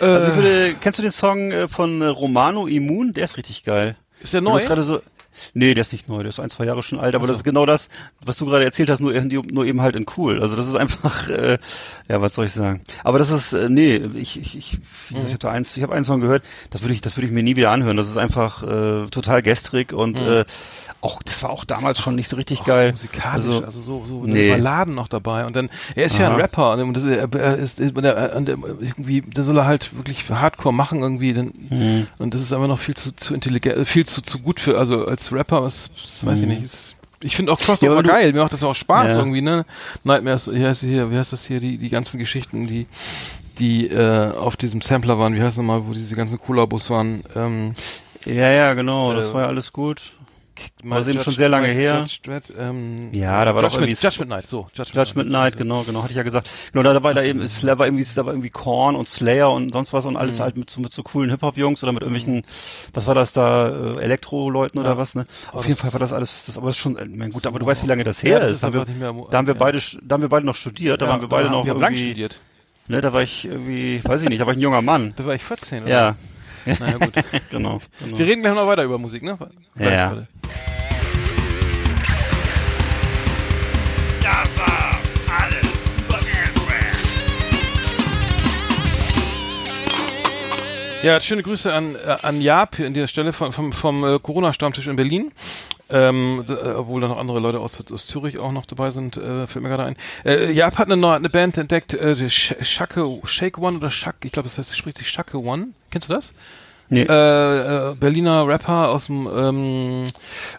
Äh, 0.00 0.04
Also 0.04 0.36
würde, 0.36 0.74
kennst 0.80 0.98
du 0.98 1.02
den 1.02 1.12
Song 1.12 1.50
äh, 1.52 1.68
von 1.68 2.02
äh, 2.02 2.06
Romano 2.06 2.66
Immun? 2.66 3.12
Der 3.12 3.24
ist 3.24 3.36
richtig 3.36 3.64
geil. 3.64 3.96
ist 4.20 4.34
der 4.34 4.40
neu? 4.40 4.60
so. 4.82 5.00
Nee, 5.52 5.74
der 5.74 5.82
ist 5.82 5.92
nicht 5.92 6.08
neu, 6.08 6.20
der 6.22 6.30
ist 6.30 6.40
ein, 6.40 6.48
zwei 6.48 6.64
Jahre 6.64 6.82
schon 6.82 6.98
alt, 6.98 7.14
aber 7.14 7.26
das 7.26 7.36
ist 7.36 7.44
genau 7.44 7.66
das, 7.66 7.90
was 8.24 8.38
du 8.38 8.46
gerade 8.46 8.64
erzählt 8.64 8.88
hast, 8.88 9.00
nur, 9.00 9.12
nur 9.12 9.66
eben 9.66 9.82
halt 9.82 9.94
in 9.94 10.06
cool. 10.16 10.40
Also 10.40 10.56
das 10.56 10.66
ist 10.66 10.76
einfach, 10.76 11.28
äh, 11.28 11.58
ja, 12.08 12.22
was 12.22 12.34
soll 12.34 12.46
ich 12.46 12.52
sagen. 12.52 12.80
Aber 13.04 13.18
das 13.18 13.28
ist, 13.30 13.52
äh, 13.52 13.68
nee, 13.68 13.96
ich, 14.14 14.38
ich, 14.40 14.56
ich, 14.56 14.78
Mhm. 15.10 15.18
ich 15.18 15.24
habe 15.28 15.38
da 15.38 15.50
eins, 15.50 15.76
ich 15.76 15.82
habe 15.82 15.94
einen 15.94 16.04
Song 16.04 16.20
gehört, 16.20 16.42
das 16.70 16.80
würde 16.82 16.94
ich, 16.94 17.00
das 17.02 17.16
würde 17.16 17.26
ich 17.26 17.32
mir 17.32 17.42
nie 17.42 17.54
wieder 17.54 17.70
anhören. 17.70 17.96
Das 17.98 18.08
ist 18.08 18.16
einfach 18.16 18.62
äh, 18.62 19.06
total 19.10 19.42
gestrig 19.42 19.92
und 19.92 20.18
äh, 20.18 20.44
auch, 21.06 21.22
das 21.22 21.42
war 21.42 21.50
auch 21.50 21.64
damals 21.64 22.00
schon 22.00 22.14
nicht 22.16 22.28
so 22.28 22.36
richtig 22.36 22.64
geil. 22.64 22.88
Mhm. 22.88 22.92
Musikalisch, 22.96 23.46
also, 23.46 23.64
Also, 23.64 23.80
so, 23.80 24.04
so 24.06 24.24
nee. 24.24 24.50
Balladen 24.50 24.94
noch 24.94 25.08
dabei. 25.08 25.46
Und 25.46 25.56
dann, 25.56 25.70
er 25.94 26.04
ist 26.06 26.18
ja 26.18 26.26
ein 26.26 26.32
Aha. 26.32 26.40
Rapper 26.40 26.72
und 26.74 26.94
das, 26.94 27.04
er, 27.04 27.56
ist, 27.56 27.80
ist, 27.80 27.96
er, 27.96 28.36
und 28.36 28.48
irgendwie, 28.48 29.22
da 29.22 29.42
soll 29.44 29.56
er 29.58 29.66
halt 29.66 29.96
wirklich 29.96 30.28
Hardcore 30.28 30.74
machen 30.74 31.00
irgendwie. 31.00 31.32
Dann, 31.32 31.52
Mhm. 31.70 32.06
Und 32.18 32.34
das 32.34 32.40
ist 32.42 32.52
einfach 32.52 32.68
noch 32.68 32.78
viel 32.80 32.94
zu, 32.96 33.14
zu 33.14 33.34
intelligent, 33.34 33.76
äh, 33.76 33.84
viel 33.84 34.04
zu, 34.06 34.20
zu 34.22 34.38
gut 34.40 34.60
für, 34.60 34.78
also 34.78 35.06
als 35.06 35.32
Rapper, 35.32 35.62
was, 35.62 35.90
weiß 36.22 36.40
ich 36.40 36.46
nicht, 36.46 36.62
ist, 36.62 36.96
ich 37.22 37.34
finde 37.36 37.52
auch 37.52 37.56
Mhm. 37.58 37.62
Ja, 37.62 37.66
Crossover 37.66 37.92
aber 37.92 38.02
du- 38.02 38.10
geil, 38.10 38.32
mir 38.32 38.40
macht 38.42 38.52
das 38.52 38.62
auch 38.64 38.74
Spaß 38.74 39.12
Ja. 39.12 39.18
irgendwie, 39.18 39.40
ne? 39.42 39.64
Nightmares, 40.04 40.52
wie 40.52 40.64
heißt 40.64 40.82
hier, 40.82 41.10
wie 41.10 41.16
heißt 41.16 41.32
das 41.32 41.44
hier, 41.46 41.60
die, 41.60 41.78
die 41.78 41.88
ganzen 41.88 42.18
Geschichten, 42.18 42.66
die, 42.66 42.86
die 43.58 43.86
äh, 43.88 44.32
auf 44.32 44.56
diesem 44.56 44.80
Sampler 44.82 45.18
waren, 45.18 45.34
wie 45.34 45.38
heißt 45.38 45.56
das 45.56 45.56
nochmal, 45.58 45.86
wo 45.86 45.92
diese 45.92 46.14
ganzen 46.14 46.38
Kollabos 46.38 46.90
waren, 46.90 47.22
ähm, 47.34 47.74
ja, 48.26 48.50
ja, 48.50 48.74
genau, 48.74 49.14
das 49.14 49.26
Äh, 49.30 49.34
war 49.34 49.42
ja 49.42 49.48
alles 49.48 49.72
gut. 49.72 50.12
Mal 50.82 51.00
ist 51.00 51.08
eben 51.08 51.20
schon 51.20 51.32
sehr 51.32 51.48
lange 51.48 51.68
her. 51.68 51.98
Judge 52.00 52.18
Dredd, 52.24 52.52
ähm, 52.58 53.12
Ja, 53.12 53.44
da 53.44 53.54
war 53.54 53.62
doch 53.62 53.70
Judgment, 53.72 53.90
irgendwie- 53.90 54.06
Judgment 54.06 54.30
Night, 54.30 54.46
so, 54.46 54.68
Judgment 54.74 55.30
Night, 55.30 55.56
genau, 55.56 55.82
genau, 55.82 56.02
hatte 56.02 56.12
ich 56.12 56.16
ja 56.16 56.22
gesagt. 56.22 56.50
Genau, 56.72 56.82
da, 56.82 56.92
da 56.94 57.02
war 57.02 57.14
da 57.14 57.22
eben, 57.22 57.40
da 57.62 57.78
war 57.78 57.86
irgendwie, 57.86 58.06
da 58.14 58.24
war 58.26 58.32
irgendwie 58.32 58.50
Korn 58.50 58.96
und 58.96 59.08
Slayer 59.08 59.50
und 59.52 59.72
sonst 59.72 59.92
was 59.92 60.04
und 60.06 60.12
Mhm. 60.14 60.18
alles 60.18 60.40
halt 60.40 60.56
mit 60.56 60.70
so, 60.70 60.80
mit 60.80 60.92
so 60.92 61.02
coolen 61.02 61.30
Hip-Hop-Jungs 61.30 61.82
oder 61.82 61.92
mit 61.92 62.02
irgendwelchen, 62.02 62.42
was 62.94 63.06
war 63.06 63.14
das 63.14 63.32
da, 63.32 63.68
äh, 63.68 64.00
Elektro-Leuten 64.02 64.78
oder 64.78 64.90
Ja. 64.90 64.98
was, 64.98 65.14
ne? 65.14 65.26
Auf 65.48 65.54
Aber 65.60 65.66
jeden 65.66 65.78
Fall 65.78 65.92
war 65.92 66.00
das 66.00 66.12
alles, 66.12 66.44
das 66.46 66.56
aber 66.58 66.70
ist 66.70 66.76
schon, 66.78 66.96
äh, 66.96 67.04
mein, 67.06 67.30
gut, 67.30 67.42
So, 67.42 67.48
aber 67.48 67.58
du 67.58 67.66
weißt, 67.66 67.82
wie 67.82 67.86
lange 67.88 68.04
das 68.04 68.22
her 68.22 68.32
Ja, 68.32 68.38
das 68.40 68.50
ist. 68.50 68.62
Da 68.62 68.68
haben 68.68 68.74
wir, 68.74 68.86
mehr 69.12 69.12
da 69.30 69.38
haben 69.38 69.46
wir 69.46 69.54
ja. 69.54 69.58
beide, 69.58 69.78
da 70.02 70.14
haben 70.14 70.22
wir 70.22 70.28
beide 70.28 70.46
noch 70.46 70.56
studiert, 70.56 71.02
da 71.02 71.08
waren 71.08 71.20
wir 71.20 71.28
beide 71.28 71.50
noch 71.50 71.64
wir 71.64 71.72
haben 71.72 71.80
lang 71.80 71.96
studiert. 71.96 72.38
ne, 72.88 73.00
da 73.00 73.12
war 73.12 73.22
ich 73.22 73.44
irgendwie, 73.46 74.00
weiß 74.04 74.22
ich 74.22 74.28
nicht, 74.28 74.40
da 74.40 74.46
war 74.46 74.52
ich 74.52 74.58
ein 74.58 74.62
junger 74.62 74.82
Mann. 74.82 75.12
Da 75.16 75.26
war 75.26 75.34
ich 75.34 75.42
14, 75.42 75.82
oder? 75.84 75.90
Ja, 75.92 76.14
Naja, 76.80 76.98
gut. 76.98 77.12
genau. 77.50 77.80
genau. 78.00 78.18
Wir 78.18 78.26
reden 78.26 78.42
gleich 78.42 78.54
noch 78.54 78.66
weiter 78.66 78.82
über 78.82 78.98
Musik, 78.98 79.22
ne? 79.22 79.38
Ja. 79.78 80.10
warte. 80.10 80.26
Das 84.20 84.58
war 84.58 85.00
alles 85.28 85.84
über 86.04 86.16
Anthrax. 86.16 87.08
Ja, 91.04 91.20
schöne 91.20 91.44
Grüße 91.44 91.72
an, 91.72 91.94
äh, 91.94 92.16
an 92.22 92.40
Jaap 92.40 92.76
hier 92.76 92.86
an 92.86 92.94
dieser 92.94 93.06
Stelle 93.06 93.32
vom, 93.32 93.52
vom, 93.52 93.72
vom 93.72 94.04
äh, 94.04 94.18
Corona-Stammtisch 94.18 94.88
in 94.88 94.96
Berlin. 94.96 95.30
Ähm, 95.88 96.44
äh, 96.48 96.52
obwohl 96.70 97.00
da 97.00 97.08
noch 97.08 97.18
andere 97.18 97.38
Leute 97.38 97.60
aus, 97.60 97.82
aus 97.92 98.06
Zürich 98.06 98.38
auch 98.38 98.50
noch 98.50 98.66
dabei 98.66 98.90
sind, 98.90 99.16
äh, 99.16 99.46
fällt 99.46 99.62
mir 99.62 99.68
gerade 99.68 99.84
ein. 99.84 99.96
Äh, 100.24 100.50
Jaap 100.50 100.78
hat 100.78 100.86
eine, 100.86 100.96
neue, 100.96 101.16
eine 101.16 101.30
Band 101.30 101.58
entdeckt, 101.58 101.94
äh, 101.94 102.28
Sh 102.28 102.56
Shake, 102.60 102.98
Shake 103.24 103.58
One 103.58 103.76
oder 103.76 103.90
Shak, 103.90 104.16
ich 104.24 104.32
glaube, 104.32 104.48
das 104.48 104.58
heißt, 104.58 104.76
spricht 104.76 104.98
sich 104.98 105.08
Shake 105.08 105.34
One. 105.34 105.68
Kennst 105.90 106.10
du 106.10 106.14
das? 106.14 106.34
Nee. 106.88 107.02
Äh, 107.02 107.90
äh, 107.90 107.94
Berliner 107.96 108.46
Rapper 108.46 108.90
aus 108.90 109.06
dem, 109.06 109.28
ähm, 109.34 110.04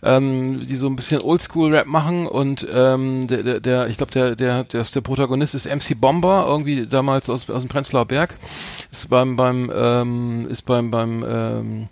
ähm, 0.04 0.68
die 0.68 0.76
so 0.76 0.88
ein 0.88 0.96
bisschen 0.96 1.22
Oldschool-Rap 1.22 1.88
machen 1.88 2.28
und 2.28 2.68
ähm, 2.74 3.28
der, 3.28 3.44
der, 3.44 3.60
der, 3.62 3.88
ich 3.88 3.98
glaube, 3.98 4.12
der, 4.12 4.36
der, 4.36 4.66
der, 4.66 4.84
der 4.84 5.02
Protagonist 5.02 5.56
ist 5.56 5.68
MC 5.68 6.00
Bomber, 6.00 6.46
irgendwie 6.48 6.86
damals 6.86 7.30
aus, 7.30 7.50
aus 7.50 7.62
dem 7.62 7.70
Prenzlauer 7.70 8.06
Berg, 8.06 8.36
ist 8.92 9.10
beim, 9.10 9.38
beim, 9.38 9.72
ähm, 9.74 10.40
ist 10.50 10.64
beim, 10.64 10.92
beim, 10.92 11.24
ähm, 11.28 11.90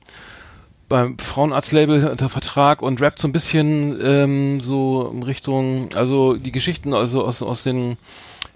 beim 0.88 1.18
Frauenarztlabel 1.18 2.08
unter 2.08 2.30
Vertrag 2.30 2.82
und 2.82 3.02
rappt 3.02 3.20
so 3.20 3.28
ein 3.28 3.32
bisschen 3.32 4.00
ähm, 4.04 4.60
so 4.60 5.12
in 5.14 5.24
Richtung, 5.24 5.90
also 5.96 6.36
die 6.36 6.52
Geschichten 6.52 6.94
also 6.94 7.26
aus, 7.26 7.42
aus 7.42 7.64
den 7.64 7.98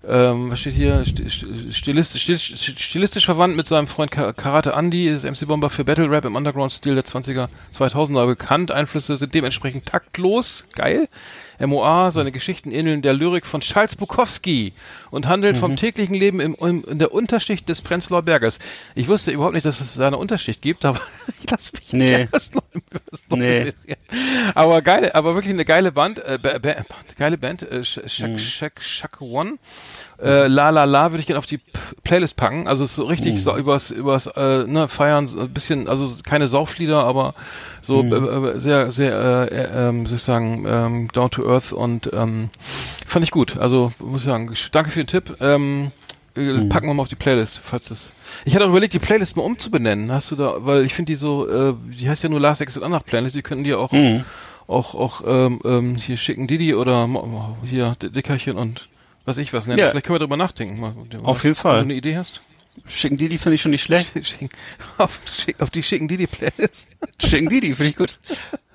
ähm, 0.08 0.50
was 0.50 0.62
steht 0.62 0.76
hier? 0.76 1.04
St- 1.04 1.26
st- 1.28 1.74
Stilistisch, 1.74 2.22
stilistisch, 2.24 2.76
stilistisch 2.78 3.26
verwandt 3.26 3.58
mit 3.58 3.68
seinem 3.68 3.88
Freund 3.88 4.12
Ka- 4.12 4.32
Karate 4.32 4.72
Andy 4.72 5.10
ist 5.10 5.26
MC 5.26 5.46
Bomber 5.46 5.70
für 5.70 5.84
Battle 5.84 6.10
Rap 6.10 6.24
im 6.24 6.38
Underground-Stil 6.38 6.96
der 6.96 7.04
20er, 7.04 7.50
2000er 7.76 8.26
bekannt. 8.26 8.72
Einflüsse 8.72 9.18
sind 9.18 9.34
dementsprechend 9.34 9.88
taktlos, 9.88 10.68
geil. 10.76 11.10
MOA, 11.60 12.12
seine 12.12 12.32
Geschichten 12.32 12.72
ähneln 12.72 13.02
der 13.02 13.14
Lyrik 13.14 13.46
von 13.46 13.62
Charles 13.62 13.96
Bukowski 13.96 14.74
und 15.12 15.28
handelt 15.28 15.56
Mhm. 15.56 15.60
vom 15.60 15.76
täglichen 15.76 16.16
Leben 16.16 16.40
im, 16.40 16.56
im, 16.56 16.84
in 16.86 17.00
der 17.00 17.14
Unterschicht 17.14 17.68
des 17.68 17.82
Prenzlauer 17.82 18.22
Berges. 18.22 18.60
Ich 18.96 19.08
wusste 19.08 19.32
überhaupt 19.32 19.54
nicht, 19.56 19.66
dass 19.66 19.82
es 19.82 19.96
da 19.96 20.08
eine 20.08 20.18
Unterschicht 20.18 20.62
gibt, 20.62 20.86
aber 20.86 21.02
ich 21.44 21.50
lasse 21.50 21.72
mich 21.76 21.92
Nee. 21.94 22.28
was 22.32 22.54
neu- 22.54 22.62
was 23.12 23.24
neu 23.30 23.38
Nee. 23.38 23.74
Aber 24.56 24.82
geile, 24.82 25.14
aber 25.16 25.36
wirklich 25.36 25.54
eine 25.54 25.66
geile 25.66 25.92
Band, 25.92 26.20
äh, 26.20 26.38
ba 26.42 26.58
ba 26.60 26.76
geile 27.18 27.38
Band, 27.38 27.64
äh, 27.64 27.80
Sh- 27.82 28.08
Shak, 28.08 28.30
Mhm. 28.32 28.40
Shak, 28.40 28.82
Shak 28.82 29.22
One. 29.22 29.58
Äh, 30.22 30.48
La 30.48 30.70
La 30.70 30.84
La 30.84 31.12
würde 31.12 31.22
ich 31.22 31.28
gerne 31.28 31.40
auf 31.40 31.46
die 31.46 31.58
P 31.60 31.64
Playlist 32.04 32.36
packen. 32.36 32.68
Also 32.68 32.84
es 32.84 32.90
ist 32.92 32.96
so 32.98 33.06
richtig 33.06 33.34
Mhm. 33.34 33.38
so 33.38 33.56
übers, 33.56 33.92
übers 33.92 34.28
äh, 34.28 34.64
ne, 34.66 34.88
Feiern, 34.88 35.28
so 35.28 35.40
ein 35.42 35.50
bisschen, 35.50 35.88
also 35.88 36.10
keine 36.24 36.48
Sauflieder, 36.48 37.04
aber 37.04 37.36
so 37.82 38.02
Mhm. 38.04 38.12
äh, 38.14 38.16
äh, 38.56 38.60
sehr, 38.60 38.92
sehr, 38.92 39.14
äh, 39.14 39.56
äh, 39.56 39.90
ähm, 39.90 40.06
soll 40.08 40.18
ich 40.18 40.24
sagen, 40.24 40.66
ähm, 40.68 41.08
down 41.14 41.30
to 41.30 41.48
earth 41.48 41.72
und 41.72 42.10
ähm, 42.14 42.50
fand 42.60 43.24
ich 43.24 43.32
gut. 43.32 43.58
Also 43.58 43.94
muss 44.00 44.22
ich 44.22 44.26
sagen, 44.26 44.52
danke 44.72 44.90
für 44.92 45.04
den 45.04 45.08
Tipp. 45.08 45.38
Ähm, 45.40 45.92
äh, 46.36 46.40
Mhm. 46.42 46.70
Packen 46.70 46.88
wir 46.88 46.94
mal 46.94 47.04
auf 47.04 47.08
die 47.10 47.16
Playlist, 47.16 47.60
falls 47.62 47.90
das. 47.90 48.12
Ich 48.46 48.56
hatte 48.56 48.66
auch 48.66 48.70
überlegt, 48.70 48.94
die 48.94 49.00
Playlist 49.00 49.36
mal 49.38 49.44
umzubenennen. 49.44 50.12
Hast 50.12 50.32
du 50.32 50.36
da, 50.36 50.56
weil 50.60 50.84
ich 50.86 50.94
finde 50.94 51.12
die 51.12 51.16
so, 51.16 51.48
äh, 51.48 51.74
die 52.00 52.10
heißt 52.10 52.24
ja 52.24 52.30
nur 52.30 52.40
Last 52.40 52.62
Exit 52.62 52.82
Andacht 52.84 53.06
Playlist, 53.06 53.36
die 53.36 53.42
könnten 53.42 53.64
die 53.64 53.74
auch, 53.74 53.92
Mhm. 53.92 54.24
auch, 54.68 54.96
auch 54.96 55.22
ähm, 55.28 55.60
ähm, 55.66 55.96
hier 55.96 56.18
schicken 56.18 56.48
Didi 56.48 56.74
oder 56.76 57.08
hier 57.66 57.96
Dickerchen 58.02 58.58
und 58.58 58.88
was 59.30 59.38
ich 59.38 59.54
was 59.54 59.68
nennen. 59.68 59.80
Ja. 59.80 59.90
Vielleicht 59.92 60.06
können 60.06 60.16
wir 60.16 60.20
drüber 60.20 60.38
nachdenken. 60.38 60.80
Mal, 60.80 60.94
Auf 61.24 61.44
jeden 61.44 61.56
Fall. 61.56 61.82
Wenn 61.82 61.88
du 61.90 61.94
eine 61.94 62.00
Idee 62.00 62.18
hast. 62.18 62.42
Schicken 62.88 63.18
die, 63.18 63.30
die 63.30 63.38
finde 63.38 63.56
ich 63.56 63.62
schon 63.62 63.72
nicht 63.72 63.84
schlecht. 63.84 64.12
Schicken, 64.26 64.50
auf, 64.98 65.20
auf 65.60 65.70
die 65.70 65.84
schicken 65.84 66.08
Didi 66.08 66.28
Playlist. 66.28 66.88
Schicken 67.24 67.50
die, 67.50 67.60
die 67.62 67.74
finde 67.76 67.90
ich 67.92 67.96
gut. 67.96 68.20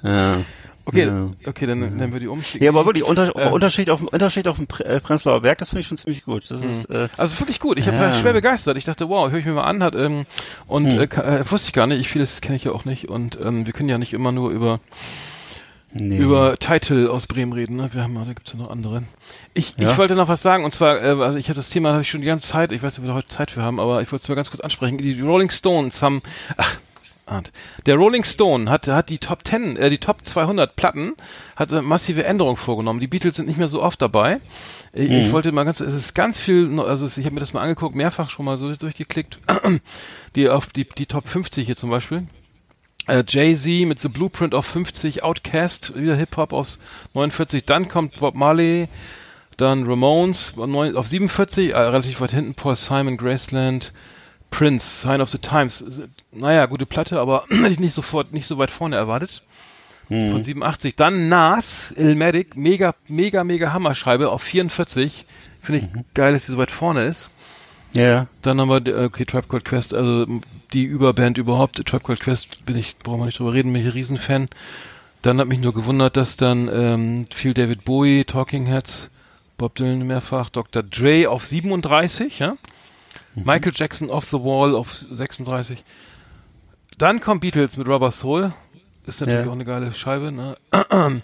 Ja. 0.03 0.39
Okay, 0.87 1.07
Ja. 1.07 1.31
okay, 1.47 1.65
dann 1.67 1.79
nennen 1.79 2.13
wir 2.13 2.21
die 2.21 2.27
um. 2.29 2.43
Ja, 2.61 2.69
aber 2.71 2.85
wirklich, 2.85 3.05
Unter 3.05 3.35
Äh. 3.35 3.49
Unterschied 3.49 3.89
auf 3.89 4.01
dem 4.01 4.09
Unterschied 4.09 4.47
auf 4.47 4.57
dem 4.59 4.67
äh, 4.85 5.01
Prenzlauer 5.01 5.41
Berg, 5.41 5.57
das 5.57 5.71
finde 5.71 5.81
ich 5.81 5.87
schon 5.87 5.97
ziemlich 5.97 6.25
gut. 6.25 6.51
Das 6.51 6.63
ist, 6.63 6.91
äh, 6.91 7.09
Also 7.17 7.41
wirklich 7.41 7.59
gut. 7.61 7.79
Ich 7.79 7.87
hab, 7.87 7.95
Ja. 7.95 8.01
war 8.01 8.13
schwer 8.13 8.35
begeistert. 8.35 8.77
Ich 8.77 8.85
dachte, 8.85 9.09
wow, 9.09 9.31
höre 9.31 9.39
ich 9.39 9.47
mir 9.47 9.53
mal 9.55 9.63
an. 9.63 9.83
Hat, 9.83 9.95
ähm, 9.95 10.27
und 10.67 10.93
Hm. 10.93 11.01
äh, 11.01 11.51
wusste 11.51 11.69
ich 11.69 11.73
gar 11.73 11.87
nicht. 11.87 12.01
Ich 12.01 12.09
vieles 12.09 12.43
kenne 12.43 12.57
ich 12.57 12.65
ja 12.65 12.73
auch 12.73 12.85
nicht. 12.85 13.09
Und 13.09 13.39
ähm, 13.43 13.65
wir 13.65 13.73
können 13.73 13.89
ja 13.89 13.97
nicht 13.97 14.13
immer 14.13 14.31
nur 14.33 14.51
über 14.51 14.81
nee. 15.95 16.19
über 16.19 16.59
Title 16.59 17.11
aus 17.11 17.27
Bremen 17.27 17.53
reden. 17.53 17.77
Ne? 17.77 17.89
Wir 17.93 18.03
haben, 18.03 18.15
da 18.15 18.33
gibt's 18.33 18.53
ja 18.53 18.59
noch 18.59 18.71
andere. 18.71 19.05
Ich, 19.55 19.75
Ja. 19.79 19.91
ich 19.91 19.99
wollte 19.99 20.15
noch 20.15 20.29
was 20.29 20.43
sagen. 20.43 20.65
Und 20.65 20.75
zwar, 20.75 21.03
äh, 21.03 21.23
also 21.23 21.39
ich 21.39 21.49
habe 21.49 21.57
das 21.57 21.71
Thema, 21.71 21.93
habe 21.93 22.03
ich 22.03 22.11
schon 22.11 22.21
die 22.21 22.27
ganze 22.27 22.49
Zeit. 22.49 22.73
Ich 22.73 22.83
weiß 22.83 22.93
nicht, 22.93 22.99
ob 22.99 23.05
wir 23.05 23.09
da 23.09 23.15
heute 23.15 23.29
Zeit 23.29 23.51
für 23.51 23.63
haben, 23.63 23.81
aber 23.81 24.03
ich 24.03 24.13
wollte 24.13 24.23
es 24.23 24.29
mal 24.29 24.35
ganz 24.35 24.51
kurz 24.51 24.61
ansprechen. 24.61 24.99
Die 24.99 25.21
Rolling 25.21 25.51
Stones 25.51 26.03
haben, 26.03 26.23
ach, 26.57 26.79
Arndt. 27.27 27.53
Der 27.87 27.97
Rolling 27.97 28.25
Stone 28.25 28.71
hat, 28.71 28.87
hat 28.89 29.09
die 29.09 29.19
Top 29.19 29.47
10, 29.47 29.77
äh, 29.77 29.89
die 29.89 29.99
Top 29.99 30.19
200 30.25 30.77
Platten, 30.77 31.15
hat 31.57 31.71
massive 31.83 32.25
Änderungen 32.25 32.57
vorgenommen. 32.57 33.01
Die 33.01 33.07
Beatles 33.07 33.37
sind 33.37 33.49
nicht 33.49 33.57
mehr 33.57 33.69
so 33.69 33.83
oft 33.83 34.03
dabei. 34.03 34.41
Ich, 34.93 35.11
ich 35.11 35.33
wollte 35.33 35.51
mal 35.51 35.65
ganz, 35.65 35.81
es 35.81 35.95
ist 35.95 36.15
ganz 36.15 36.39
viel, 36.39 36.79
also 36.81 37.07
es, 37.07 37.17
ich 37.17 37.25
habe 37.25 37.35
mir 37.35 37.41
das 37.41 37.53
mal 37.53 37.63
angeguckt, 37.63 37.95
mehrfach 37.95 38.31
schon 38.31 38.45
mal 38.45 38.59
so 38.59 38.75
durchgeklickt. 38.75 39.39
Die 40.37 40.49
auf 40.49 40.67
die, 40.67 40.85
die 40.85 41.07
Top 41.07 41.27
50 41.27 41.67
hier 41.67 41.77
zum 41.77 41.91
Beispiel. 41.91 42.27
Äh, 43.07 43.23
Jay-Z 43.29 43.87
mit 43.87 43.99
The 43.99 44.09
Blueprint 44.09 44.55
auf 44.55 44.65
50, 44.67 45.23
Outcast, 45.23 45.95
wieder 45.95 46.17
Hip-Hop 46.17 46.53
aus 46.55 46.79
49, 47.13 47.65
dann 47.67 47.89
kommt 47.89 48.19
Bob 48.19 48.35
Marley, 48.35 48.89
dann 49.59 49.85
Ramones 49.87 50.55
auf 50.57 50.67
neun- 50.67 50.97
auf 50.97 51.07
47, 51.07 51.71
äh, 51.71 51.77
relativ 51.77 52.21
weit 52.21 52.31
hinten, 52.31 52.55
Paul 52.55 52.77
Simon, 52.77 53.17
Graceland, 53.19 53.93
Prince, 54.51 55.03
Sign 55.03 55.21
of 55.21 55.29
the 55.29 55.39
Times. 55.39 55.85
Naja, 56.33 56.65
gute 56.67 56.87
Platte, 56.87 57.21
aber 57.21 57.45
hätte 57.51 57.69
ich 57.69 57.81
nicht 57.81 57.95
sofort, 57.95 58.33
nicht 58.33 58.47
so 58.47 58.57
weit 58.59 58.71
vorne 58.71 58.97
erwartet. 58.97 59.43
Von 60.31 60.43
87. 60.43 60.97
Dann 60.97 61.29
Nas, 61.31 61.93
Illmatic, 61.97 62.57
mega, 62.57 62.95
mega, 63.09 63.43
mega 63.43 63.73
Hammerscheibe 63.73 64.31
auf 64.31 64.43
44. 64.43 65.27
Finde 65.63 65.81
ich 65.81 65.89
geil, 66.15 66.35
dass 66.35 66.45
die 66.47 66.53
so 66.53 66.59
weit 66.59 66.71
vorne 66.71 67.05
ist. 67.05 67.31
Ja. 67.97 68.27
Dann 68.43 68.61
haben 68.61 68.69
wir, 68.69 68.87
äh, 68.87 69.05
okay, 69.05 69.25
Tribe 69.25 69.47
Called 69.49 69.65
Quest, 69.65 69.95
also 69.95 70.27
die 70.73 70.85
Überband 70.85 71.39
überhaupt. 71.39 71.77
Tribe 71.87 72.05
Called 72.05 72.21
Quest 72.21 72.65
bin 72.67 72.77
ich, 72.77 72.99
brauchen 72.99 73.21
wir 73.21 73.27
nicht 73.27 73.39
drüber 73.39 73.53
reden, 73.53 73.73
bin 73.73 73.83
ich 73.83 73.89
ein 73.89 73.93
Riesenfan. 73.93 74.49
Dann 75.23 75.39
hat 75.39 75.49
mich 75.49 75.61
nur 75.61 75.73
gewundert, 75.73 76.17
dass 76.17 76.37
dann 76.37 76.69
ähm, 76.73 77.25
viel 77.33 77.55
David 77.55 77.85
Bowie, 77.85 78.25
Talking 78.25 78.67
Heads, 78.67 79.11
Bob 79.57 79.75
Dylan 79.77 80.07
mehrfach, 80.07 80.51
Dr. 80.51 80.83
Dre 80.83 81.29
auf 81.31 81.47
37, 81.47 82.41
ja. 82.41 82.57
Michael 83.37 83.73
Jackson 83.75 84.11
Off 84.11 84.27
the 84.31 84.39
Wall 84.41 84.75
auf 84.75 84.93
36. 84.93 85.83
Dann 86.99 87.21
kommt 87.21 87.41
Beatles 87.41 87.77
mit 87.77 87.89
Rubber 87.89 88.11
Soul. 88.11 88.53
Ist 89.07 89.21
natürlich 89.21 89.45
Ja. 89.45 89.49
auch 89.49 89.55
eine 89.55 89.65
geile 89.65 89.93
Scheibe, 89.93 90.31
ne? 90.33 90.57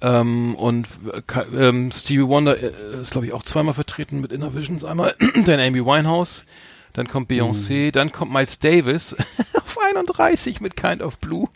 ähm, 0.00 0.54
und 0.54 0.86
äh, 1.12 1.68
ähm, 1.68 1.90
Stevie 1.90 2.26
Wonder 2.26 2.56
äh, 2.62 2.72
ist, 3.00 3.12
glaube 3.12 3.26
ich, 3.26 3.32
auch 3.32 3.42
zweimal 3.42 3.74
vertreten 3.74 4.20
mit 4.20 4.32
Inner 4.32 4.54
Visions. 4.54 4.84
Einmal 4.84 5.14
dann 5.44 5.60
Amy 5.60 5.84
Winehouse, 5.84 6.44
dann 6.92 7.08
kommt 7.08 7.30
Beyoncé, 7.30 7.90
dann 7.92 8.12
kommt 8.12 8.32
Miles 8.32 8.58
Davis 8.58 9.16
auf 9.54 9.78
31 9.78 10.60
mit 10.60 10.76
Kind 10.76 11.02
of 11.02 11.18
Blue. 11.18 11.48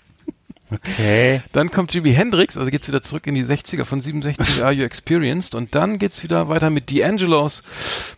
Okay. 0.72 1.42
Dann 1.52 1.72
kommt 1.72 1.92
Jimi 1.92 2.12
Hendrix, 2.12 2.56
also 2.56 2.70
geht's 2.70 2.86
wieder 2.86 3.02
zurück 3.02 3.26
in 3.26 3.34
die 3.34 3.44
60er 3.44 3.84
von 3.84 4.00
67 4.00 4.62
Are 4.62 4.70
You 4.70 4.84
Experienced 4.84 5.56
und 5.56 5.74
dann 5.74 5.98
geht's 5.98 6.22
wieder 6.22 6.48
weiter 6.48 6.70
mit 6.70 6.90
D'Angelos 6.90 7.64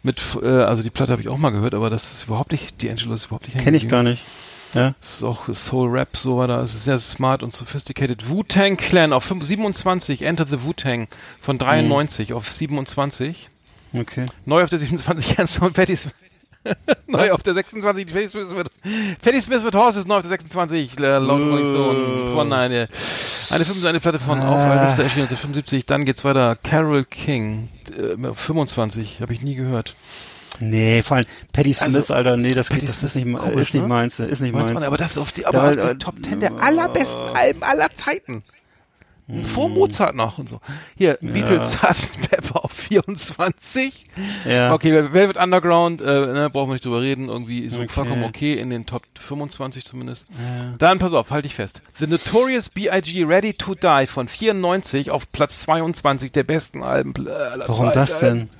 mit 0.02 0.20
äh, 0.42 0.46
also 0.46 0.82
die 0.82 0.90
Platte 0.90 1.12
habe 1.12 1.22
ich 1.22 1.28
auch 1.28 1.38
mal 1.38 1.48
gehört, 1.48 1.72
aber 1.72 1.88
das 1.88 2.12
ist 2.12 2.24
überhaupt 2.24 2.52
nicht 2.52 2.78
D'Angelo 2.82 3.14
ist 3.14 3.24
überhaupt 3.24 3.46
nicht 3.46 3.56
Kenne 3.56 3.78
ich 3.78 3.88
gar 3.88 4.02
nicht. 4.02 4.22
Ja. 4.74 4.94
Das 5.00 5.14
ist 5.14 5.22
auch 5.22 5.52
Soul 5.52 5.90
Rap 5.90 6.16
so 6.16 6.38
war 6.38 6.48
da, 6.48 6.62
es 6.62 6.74
ist 6.74 6.84
sehr 6.84 6.98
smart 6.98 7.42
und 7.42 7.52
sophisticated. 7.52 8.28
Wu-Tang 8.28 8.76
Clan 8.76 9.12
auf 9.12 9.24
5 9.24 9.44
27 9.44 10.22
Enter 10.22 10.46
the 10.46 10.64
Wu-Tang 10.64 11.08
von 11.40 11.58
93 11.58 12.32
auf 12.32 12.48
27. 12.50 13.48
Okay. 13.94 14.26
Neu 14.46 14.62
auf 14.62 14.70
der 14.70 14.78
27 14.78 15.38
Ernst 15.38 15.60
und 15.60 15.74
Patty 15.74 15.96
Smith. 15.96 16.14
neu 17.06 17.32
auf 17.32 17.42
der 17.42 17.54
26. 17.54 18.06
Patty 18.06 18.28
Smith 18.28 18.48
with, 18.50 19.18
Patty 19.20 19.42
Smith 19.42 19.64
with 19.64 19.74
Horses 19.74 20.06
neu 20.06 20.16
auf 20.16 20.22
der 20.22 20.30
26. 20.30 20.98
Äh, 20.98 21.18
laut 21.18 21.40
Rolling 21.40 21.70
Stone 21.70 22.28
von 22.28 22.52
eine, 22.52 22.88
eine, 23.50 23.64
5, 23.64 23.84
eine 23.84 24.00
Platte 24.00 24.18
von 24.18 24.40
auf 24.40 24.60
Liste 24.84 25.02
erschienen 25.02 25.24
1975. 25.24 25.86
Dann 25.86 26.04
geht's 26.04 26.24
weiter. 26.24 26.56
Carol 26.56 27.04
King 27.04 27.68
äh, 27.96 28.32
25. 28.32 29.20
Habe 29.20 29.32
ich 29.32 29.42
nie 29.42 29.54
gehört. 29.54 29.94
Nee, 30.60 31.02
vor 31.02 31.16
allem 31.18 31.26
Patty 31.52 31.72
Smith, 31.74 31.94
Also, 31.94 32.14
Alter, 32.14 32.36
nee, 32.36 32.50
das, 32.50 32.68
geht, 32.68 32.82
das 32.82 33.02
ist 33.02 33.14
nicht, 33.16 33.24
komisch, 33.24 33.60
ist 33.68 33.74
nicht 33.74 33.82
ne? 33.82 33.88
meins, 33.88 34.20
ist 34.20 34.40
nicht 34.40 34.54
meins. 34.54 34.72
man, 34.72 34.82
aber 34.82 34.96
das 34.96 35.12
ist 35.12 35.18
auf 35.18 35.32
die, 35.32 35.42
Da, 35.42 35.48
aber 35.48 35.64
auf 35.70 35.76
äh, 35.76 35.92
die 35.92 35.98
Top 35.98 36.16
10 36.22 36.40
der 36.40 36.52
allerbesten 36.62 37.36
Alben 37.36 37.62
aller 37.62 37.88
Zeiten. 37.94 38.42
Vor 39.44 39.70
Mozart 39.70 40.14
noch 40.14 40.36
und 40.38 40.48
so. 40.48 40.60
Hier, 40.98 41.16
Beatles 41.22 41.72
Sgt. 41.80 42.28
Pepper 42.28 42.64
auf 42.64 42.72
24. 42.72 44.04
Ja. 44.44 44.74
Okay, 44.74 44.92
Velvet 45.12 45.38
Underground, 45.38 46.02
äh, 46.02 46.04
ne, 46.04 46.50
brauchen 46.52 46.68
wir 46.68 46.74
nicht 46.74 46.84
drüber 46.84 47.00
reden, 47.00 47.28
irgendwie 47.28 47.68
so 47.70 47.78
Okay. 47.78 47.88
vollkommen 47.88 48.24
okay, 48.24 48.54
in 48.54 48.68
den 48.68 48.84
Top 48.84 49.04
25 49.18 49.86
zumindest. 49.86 50.26
Dann, 50.78 50.98
pass 50.98 51.14
auf, 51.14 51.30
halt 51.30 51.46
dich 51.46 51.54
fest. 51.54 51.80
The 51.98 52.08
Notorious 52.08 52.68
B.I.G. 52.68 53.24
Ready 53.24 53.54
to 53.54 53.74
Die 53.74 54.06
von 54.06 54.28
94 54.28 55.10
auf 55.10 55.30
Platz 55.32 55.60
22 55.62 56.32
der 56.32 56.42
besten 56.42 56.82
Alben 56.82 57.14
aller 57.26 57.68
Warum 57.68 57.86
Zeiten. 57.86 57.98
das 57.98 58.18
denn? 58.18 58.50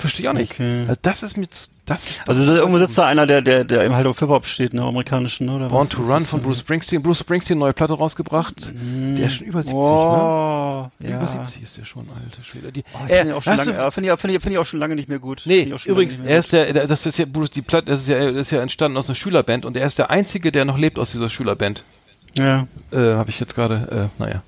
Verstehe 0.00 0.24
ich 0.24 0.28
auch 0.28 0.32
nicht. 0.34 0.52
Okay. 0.52 0.84
Also 0.88 0.98
das 1.02 1.22
ist 1.22 1.36
mit, 1.36 1.68
das 1.86 2.06
ist 2.08 2.20
Also 2.26 2.44
das, 2.46 2.54
irgendwo 2.58 2.78
sitzt 2.78 2.96
da 2.96 3.06
einer, 3.06 3.26
der, 3.26 3.42
der, 3.42 3.64
der 3.64 3.84
eben 3.84 3.94
halt 3.94 4.06
auf 4.06 4.18
Hip-Hop 4.18 4.46
steht, 4.46 4.72
ne, 4.74 4.82
amerikanischen, 4.82 5.48
oder? 5.48 5.68
Born 5.68 5.82
was? 5.82 5.88
to 5.90 6.02
Run 6.02 6.22
ist 6.22 6.28
von? 6.28 6.40
Bruce 6.42 6.60
Springsteen. 6.60 7.02
Bruce 7.02 7.18
Springsteen, 7.20 7.58
neue 7.58 7.72
Platte 7.72 7.92
rausgebracht. 7.92 8.54
Der 8.72 9.26
ist 9.26 9.34
schon 9.34 9.46
über 9.46 9.62
70, 9.62 9.74
ne? 9.74 9.80
Oh, 9.80 10.90
ja. 11.00 11.16
Über 11.16 11.28
70 11.28 11.62
ist 11.62 11.76
der 11.76 11.84
schon, 11.84 12.08
alter 12.08 12.42
Schwede. 12.42 12.72
Die, 12.72 12.82
Oh, 12.94 12.98
ich 13.06 13.10
äh, 13.12 13.18
finde 13.18 13.32
ihn 13.32 13.36
auch 13.38 13.42
schon 13.42 13.52
hast 13.52 13.66
lange, 13.66 13.78
du- 13.78 13.84
äh, 13.84 13.90
finde 13.90 14.12
ich, 14.12 14.20
finde 14.20 14.36
ich, 14.36 14.42
finde 14.42 14.54
ich 14.54 14.58
auch 14.58 14.64
schon 14.66 14.80
lange 14.80 14.94
nicht 14.96 15.08
mehr 15.08 15.18
gut. 15.18 15.42
Nee, 15.44 15.72
ich 15.74 15.86
übrigens, 15.86 16.18
er 16.24 16.38
ist 16.38 16.52
der, 16.52 16.72
der, 16.72 16.86
das 16.86 17.04
ist 17.06 17.18
ja 17.18 17.26
Bruce, 17.26 17.50
die 17.50 17.62
Platte, 17.62 17.86
das 17.90 18.00
ist 18.00 18.08
ja, 18.08 18.24
das 18.30 18.36
ist 18.46 18.50
ja 18.52 18.62
entstanden 18.62 18.96
aus 18.96 19.08
einer 19.08 19.14
Schülerband 19.16 19.64
und 19.64 19.76
er 19.76 19.86
ist 19.86 19.98
der 19.98 20.10
einzige, 20.10 20.50
der 20.52 20.64
noch 20.64 20.78
lebt 20.78 20.98
aus 20.98 21.12
dieser 21.12 21.28
Schülerband. 21.28 21.84
Ja. 22.38 22.66
Äh, 22.92 22.96
habe 23.14 23.28
ich 23.30 23.40
jetzt 23.40 23.54
gerade, 23.54 24.10
äh, 24.18 24.22
naja. 24.22 24.42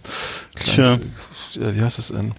Tja. 0.64 0.94
Äh, 0.94 1.74
wie 1.74 1.82
heißt 1.82 1.98
das 1.98 2.08
denn? 2.08 2.28
Äh, 2.28 2.32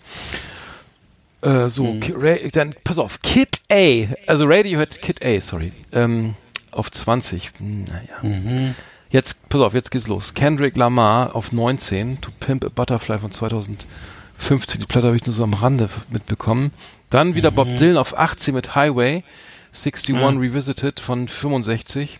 so, 1.70 1.86
Hm. 1.86 2.00
Ki- 2.00 2.14
Ra 2.16 2.36
dann, 2.52 2.74
pass 2.84 2.98
auf, 2.98 3.20
Kid 3.20 3.62
A, 3.72 4.08
also 4.28 4.46
Radiohead 4.46 5.02
Kid 5.02 5.24
A, 5.26 5.40
sorry, 5.42 5.72
ähm, 5.92 6.36
auf 6.72 6.92
20, 6.92 7.52
Hm, 7.60 7.84
naja. 7.86 8.18
Mhm. 8.40 8.76
Jetzt, 9.10 9.48
pass 9.50 9.62
auf, 9.62 9.74
jetzt 9.74 9.92
geht's 9.92 10.08
los. 10.08 10.34
Kendrick 10.34 10.76
Lamar 10.76 11.36
auf 11.36 11.52
19, 11.52 12.20
To 12.22 12.32
Pimp 12.40 12.66
a 12.66 12.70
Butterfly 12.74 13.20
von 13.20 13.32
2015, 13.32 14.80
die 14.82 14.86
Platte 14.88 15.08
habe 15.08 15.16
ich 15.18 15.26
nur 15.26 15.36
so 15.36 15.44
am 15.44 15.54
Rande 15.54 15.90
mitbekommen. 16.10 16.72
Dann 17.10 17.36
wieder 17.36 17.52
Mhm. 17.52 17.56
Bob 17.56 17.68
Dylan 17.78 17.98
auf 17.98 18.18
18 18.18 18.56
mit 18.56 18.74
Highway, 18.76 19.24
61 19.72 20.16
Ja. 20.16 20.30
Revisited 20.30 21.00
von 21.00 21.28
65. 21.28 22.20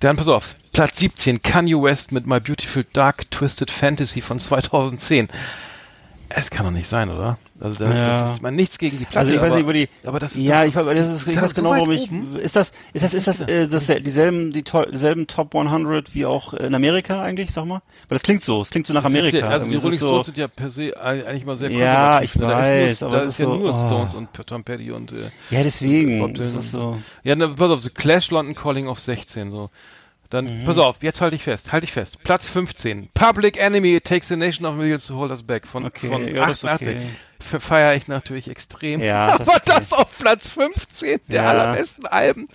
Dann, 0.00 0.16
pass 0.16 0.28
auf, 0.28 0.54
Platz 0.72 0.98
17, 0.98 1.42
Kanye 1.42 1.74
West 1.80 2.12
mit 2.12 2.26
My 2.26 2.40
Beautiful 2.40 2.84
Dark 2.92 3.30
Twisted 3.30 3.70
Fantasy 3.70 4.20
von 4.20 4.38
2010. 4.40 5.28
Es 6.28 6.50
kann 6.50 6.64
doch 6.64 6.72
nicht 6.72 6.88
sein, 6.88 7.10
oder? 7.10 7.38
Also, 7.62 7.84
da, 7.84 7.94
Ja. 7.94 8.20
das 8.20 8.30
ist, 8.30 8.36
ich 8.36 8.42
meine, 8.42 8.56
nichts 8.56 8.78
gegen 8.78 8.98
die 8.98 9.04
Platte. 9.04 9.18
Also 9.18 9.32
ich 9.32 9.40
weiß 9.40 9.48
aber, 9.52 9.56
nicht, 9.58 9.66
wo 9.68 9.72
die. 9.72 9.88
aber 10.08 10.18
das 10.18 10.34
ist 10.34 10.42
ja, 10.42 10.62
doch, 10.62 10.68
ich, 10.70 10.74
weiß- 10.76 10.94
das 10.94 11.22
ist, 11.22 11.28
ich 11.28 11.40
weiß 11.42 11.54
genau, 11.54 11.74
so 11.74 11.80
weit 11.86 12.08
warum 12.10 12.34
ich. 12.36 12.42
Ist 12.42 12.56
das, 12.56 12.72
ist 12.94 13.04
das, 13.04 13.12
ist 13.14 13.26
das, 13.26 13.40
äh, 13.42 13.68
das 13.68 13.86
dieselben, 13.86 14.50
die 14.52 14.62
to 14.62 14.84
dieselben 14.86 15.26
Top 15.26 15.54
100 15.54 16.14
wie 16.14 16.24
auch 16.24 16.54
in 16.54 16.74
Amerika 16.74 17.22
eigentlich, 17.22 17.50
sag 17.52 17.66
mal? 17.66 17.82
Weil 18.08 18.16
das 18.16 18.22
klingt 18.22 18.42
so, 18.42 18.62
es 18.62 18.70
klingt 18.70 18.86
so 18.86 18.94
nach 18.94 19.04
Amerika. 19.04 19.36
Ja, 19.38 19.48
also 19.48 19.68
die 19.70 19.76
Rolling 19.76 19.98
Stones 19.98 20.16
so, 20.16 20.22
sind 20.22 20.38
ja 20.38 20.48
per 20.48 20.70
se 20.70 20.92
ei- 20.98 21.26
eigentlich 21.26 21.44
mal 21.44 21.56
sehr 21.58 21.70
Ja, 21.70 22.22
ich 22.22 22.32
Da 22.32 22.48
weiß, 22.48 22.92
ist, 22.92 23.00
nur, 23.02 23.10
aber 23.10 23.18
da 23.18 23.22
ist 23.24 23.28
ist 23.34 23.38
ja 23.40 23.44
so, 23.46 23.54
nur 23.56 23.70
oh. 23.70 23.86
Stones 23.86 24.14
und 24.14 24.28
Tom 24.46 24.64
Petty 24.64 24.90
und 24.92 25.12
äh, 25.12 25.16
ja, 25.50 25.62
deswegen. 25.62 26.34
Das 26.34 26.48
ist 26.48 26.54
und- 26.54 26.62
so. 26.62 26.98
ja, 27.24 27.34
na, 27.36 27.48
pass 27.48 27.70
auf, 27.70 27.80
The 27.82 27.90
Clash 27.90 28.30
London 28.30 28.54
Calling 28.54 28.88
auf 28.88 29.00
16 29.00 29.50
so. 29.50 29.68
Dann, 30.30 30.60
Mhm. 30.62 30.64
pass 30.64 30.78
auf, 30.78 30.96
jetzt 31.02 31.20
halte 31.20 31.34
ich 31.36 31.42
fest, 31.42 31.72
halte 31.72 31.84
ich 31.84 31.92
fest. 31.92 32.18
Platz 32.22 32.46
15. 32.46 33.08
Public 33.14 33.58
Enemy, 33.60 33.96
It 33.96 34.04
Takes 34.04 34.30
a 34.30 34.36
Nation 34.36 34.64
of 34.64 34.76
Millions 34.76 35.06
to 35.08 35.16
Hold 35.16 35.30
Us 35.32 35.42
Back 35.42 35.66
von, 35.66 35.84
Okay, 35.86 36.06
von 36.08 36.26
ja, 36.28 36.46
das 36.46 36.58
ist 36.58 36.64
88. 36.64 36.88
okay. 36.96 37.06
Fe- 37.40 37.60
Feiere 37.60 37.96
ich 37.96 38.06
natürlich 38.06 38.48
extrem. 38.48 39.00
Ja, 39.00 39.26
das 39.38 39.40
Aber 39.40 39.56
okay. 39.56 39.62
das 39.66 39.92
auf 39.92 40.18
Platz 40.18 40.48
15 40.48 41.20
der 41.28 41.42
Ja. 41.42 41.48
allerbesten 41.50 42.06
Alben 42.06 42.48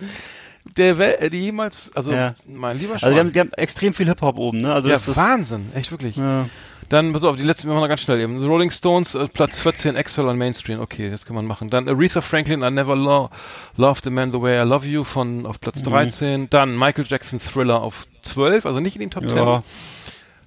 der 0.76 0.98
Welt, 0.98 1.20
äh, 1.20 1.30
die 1.30 1.40
jemals, 1.42 1.90
also 1.94 2.12
Ja. 2.12 2.34
mein 2.46 2.78
lieber 2.78 2.94
Also 2.94 3.06
die 3.06 3.12
Schwan. 3.12 3.18
haben, 3.26 3.32
die 3.32 3.40
haben 3.40 3.52
extrem 3.52 3.92
viel 3.94 4.06
Hip-Hop 4.06 4.38
oben, 4.38 4.62
ne? 4.62 4.72
Also 4.72 4.88
ja, 4.88 4.94
das 4.94 5.06
ist, 5.08 5.16
Wahnsinn, 5.16 5.70
echt 5.74 5.90
wirklich. 5.90 6.16
ja. 6.16 6.48
Dann, 6.88 7.12
pass 7.12 7.24
auf, 7.24 7.36
die 7.36 7.42
letzten 7.42 7.66
machen 7.68 7.78
wir 7.78 7.82
noch 7.82 7.88
ganz 7.88 8.02
schnell 8.02 8.20
eben. 8.20 8.38
The 8.38 8.46
Rolling 8.46 8.70
Stones, 8.70 9.14
äh, 9.14 9.26
Platz 9.28 9.60
14, 9.60 9.96
Excel 9.96 10.26
on 10.28 10.38
Mainstream. 10.38 10.80
Okay, 10.80 11.10
das 11.10 11.26
kann 11.26 11.34
man 11.34 11.44
machen. 11.46 11.68
Dann 11.70 11.88
Aretha 11.88 12.20
Franklin, 12.20 12.62
I 12.62 12.70
Never 12.70 12.94
lo 12.94 13.30
Loved 13.76 14.06
a 14.06 14.10
Man 14.10 14.30
the 14.32 14.40
Way 14.40 14.62
I 14.62 14.64
Love 14.68 14.86
You 14.86 15.02
von 15.04 15.46
auf 15.46 15.56
Mhm. 15.56 15.60
Platz 15.60 15.82
13. 15.82 16.48
Dann 16.50 16.78
Michael 16.78 17.04
Jackson 17.08 17.40
Thriller 17.40 17.82
auf 17.82 18.06
12, 18.22 18.66
also 18.66 18.78
nicht 18.80 18.94
in 18.96 19.00
den 19.00 19.10
Top 19.10 19.28
10. 19.28 19.36
Ja. 19.36 19.62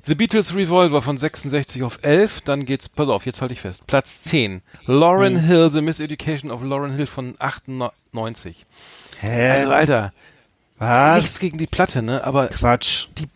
The 0.05 0.15
Beatles 0.15 0.55
Revolver 0.55 1.01
von 1.01 1.17
66 1.17 1.83
auf 1.83 1.99
11. 2.03 2.41
Dann 2.41 2.65
geht's, 2.65 2.87
pass 2.89 3.09
auf, 3.09 3.25
jetzt 3.25 3.41
halte 3.41 3.53
ich 3.53 3.61
fest. 3.61 3.85
Platz 3.85 4.21
10. 4.21 4.61
Lauren 4.85 5.33
Mhm. 5.33 5.39
Hill, 5.41 5.71
The 5.73 5.81
Miseducation 5.81 6.51
of 6.51 6.63
Lauren 6.63 6.95
Hill 6.95 7.05
von 7.05 7.35
98. 7.37 8.65
Hä? 9.19 9.49
Also, 9.51 9.73
Alter, 9.73 10.13
Was? 10.77 11.21
nichts 11.21 11.39
gegen 11.39 11.57
die 11.57 11.67
Platte, 11.67 12.01
ne? 12.01 12.23
Aber 12.23 12.47
Quatsch. 12.47 13.07
die, 13.17 13.27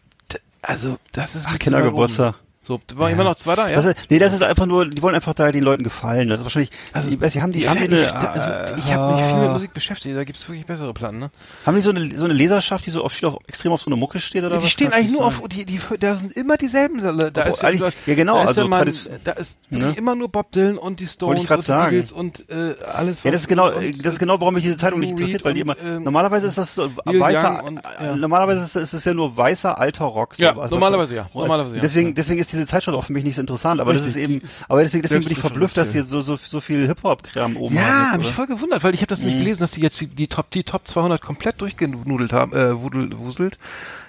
also, 0.62 0.98
das 1.12 1.36
ist 1.36 1.46
Ach. 1.48 1.60
Kindergeburtstag. 1.60 2.36
So, 2.66 2.80
war 2.96 3.10
immer 3.12 3.26
noch 3.26 3.36
zwei 3.36 3.56
da, 3.56 3.70
ja? 3.70 3.78
Ist, 3.78 3.94
nee, 4.10 4.20
das 4.20 4.32
ist 4.32 4.42
einfach 4.42 4.66
nur, 4.66 4.88
die 4.90 5.02
wollen 5.02 5.16
einfach 5.16 5.34
da 5.34 5.52
den 5.52 5.64
Leuten 5.66 5.84
gefallen. 5.84 6.30
Das 6.30 6.40
ist 6.40 6.46
wahrscheinlich, 6.46 6.72
also, 6.94 7.10
ich 7.10 7.20
weiß, 7.20 7.36
nicht, 7.36 7.44
haben 7.44 7.52
die, 7.52 7.68
haben 7.68 7.78
die 7.78 7.86
ich, 7.98 8.14
eine, 8.14 8.30
also, 8.30 8.76
ich 8.82 8.94
habe 8.94 9.16
mich 9.16 9.26
viel 9.26 9.36
mit 9.42 9.52
Musik 9.52 9.74
beschäftigt, 9.74 10.16
da 10.16 10.24
gibt's 10.24 10.48
wirklich 10.48 10.66
bessere 10.66 10.94
Platten, 10.94 11.20
ne? 11.20 11.30
haben 11.66 11.76
die 11.76 11.82
so 11.82 11.90
eine, 11.90 12.16
so 12.18 12.24
eine 12.24 12.34
Leserschaft, 12.34 12.86
die 12.86 12.90
so 12.92 13.04
auf, 13.04 13.22
auf 13.24 13.38
extrem 13.48 13.74
auf 13.74 13.82
so 13.82 13.88
eine 13.88 13.98
Mucke 13.98 14.22
steht 14.22 14.46
oder 14.46 14.56
was? 14.56 14.64
die 14.64 14.70
stehen 14.70 14.94
eigentlich 14.94 15.12
nur 15.12 15.30
sein? 15.30 15.42
auf, 15.42 15.48
die, 15.50 15.66
die, 15.66 15.82
da 16.00 16.16
sind 16.16 16.32
immer 16.38 16.56
dieselben, 16.56 17.02
da 17.34 17.42
ist 17.44 17.64
eigentlich- 17.66 17.94
ja, 18.06 18.16
genau, 18.16 18.36
da 18.36 18.42
ist 18.44 18.48
also 18.58 18.62
ja 18.62 18.68
tradition- 18.78 19.12
da 19.26 19.32
ist 19.34 19.58
Ne? 19.70 19.94
immer 19.98 20.16
nur 20.16 20.30
Bob 20.30 20.52
Dylan 20.54 20.78
und 20.78 21.00
die 21.02 21.08
Stones 21.08 21.42
und 21.42 21.50
die 21.68 21.72
Beatles 21.72 22.12
und 22.14 22.50
äh, 22.50 22.76
alles, 22.96 23.24
Ja, 23.24 23.32
das 23.32 23.42
ist 23.42 23.48
genau, 23.50 23.74
und, 23.74 24.06
das 24.06 24.14
ist 24.14 24.20
genau, 24.20 24.40
warum 24.40 24.54
mich 24.54 24.64
diese 24.64 24.78
Zeitung 24.78 25.00
nicht 25.02 25.10
interessiert, 25.12 25.44
weil 25.44 25.54
die 25.54 25.62
immer, 25.62 25.76
ähm, 25.84 26.04
normalerweise 26.04 26.48
ist 26.48 26.58
das 26.58 26.76
so 26.76 26.90
weißer, 27.06 27.64
und, 27.66 27.82
ja. 28.02 28.16
normalerweise 28.16 28.80
ist, 28.80 28.94
es 28.94 29.04
ja 29.04 29.14
nur 29.14 29.36
weißer 29.36 29.78
alter 29.78 30.06
Rock. 30.06 30.38
Ja, 30.40 30.56
was- 30.56 30.72
normalerweise 30.72 31.16
ja, 31.16 31.30
normalerweise 31.34 31.76
ja. 31.76 31.82
Deswegen, 31.82 32.10
Ja. 32.10 32.14
deswegen 32.16 32.40
ist 32.40 32.53
diese 32.54 32.66
Zeitschrift 32.66 32.98
auch 32.98 33.04
für 33.06 33.14
mich 33.14 33.24
nicht 33.24 33.36
so 33.36 33.42
interessant, 33.42 33.82
aber 33.82 33.94
das 33.94 34.06
Richtig, 34.06 34.24
ist 34.24 34.30
eben, 34.30 34.42
aber 34.70 34.82
deswegen, 34.84 35.02
deswegen 35.02 35.24
bin 35.24 35.34
ich 35.34 35.40
verblüfft, 35.40 35.76
dass 35.78 35.92
hier 35.92 36.06
so, 36.06 36.22
so, 36.22 36.36
so 36.38 36.62
viel 36.62 36.88
Hip-Hop-Kram 36.88 37.58
oben 37.58 37.76
Ja, 37.76 37.82
haben 37.82 38.12
hab 38.12 38.20
mich 38.20 38.32
voll 38.32 38.48
gewundert, 38.48 38.84
weil 38.84 38.94
ich 38.94 39.02
habe 39.02 39.08
das 39.08 39.20
Mhm. 39.20 39.26
nicht 39.28 39.38
gelesen, 39.40 39.60
dass 39.62 39.72
die 39.72 39.82
jetzt 39.82 40.00
die, 40.00 40.08
die 40.08 40.28
Top 40.28 40.50
die 40.52 40.64
Top 40.64 40.88
200 40.88 41.22
komplett 41.22 41.60
durchgenudelt 41.62 42.32
haben, 42.34 42.54
äh, 42.54 42.80
wudel, 42.82 43.10
wuselt. 43.18 43.58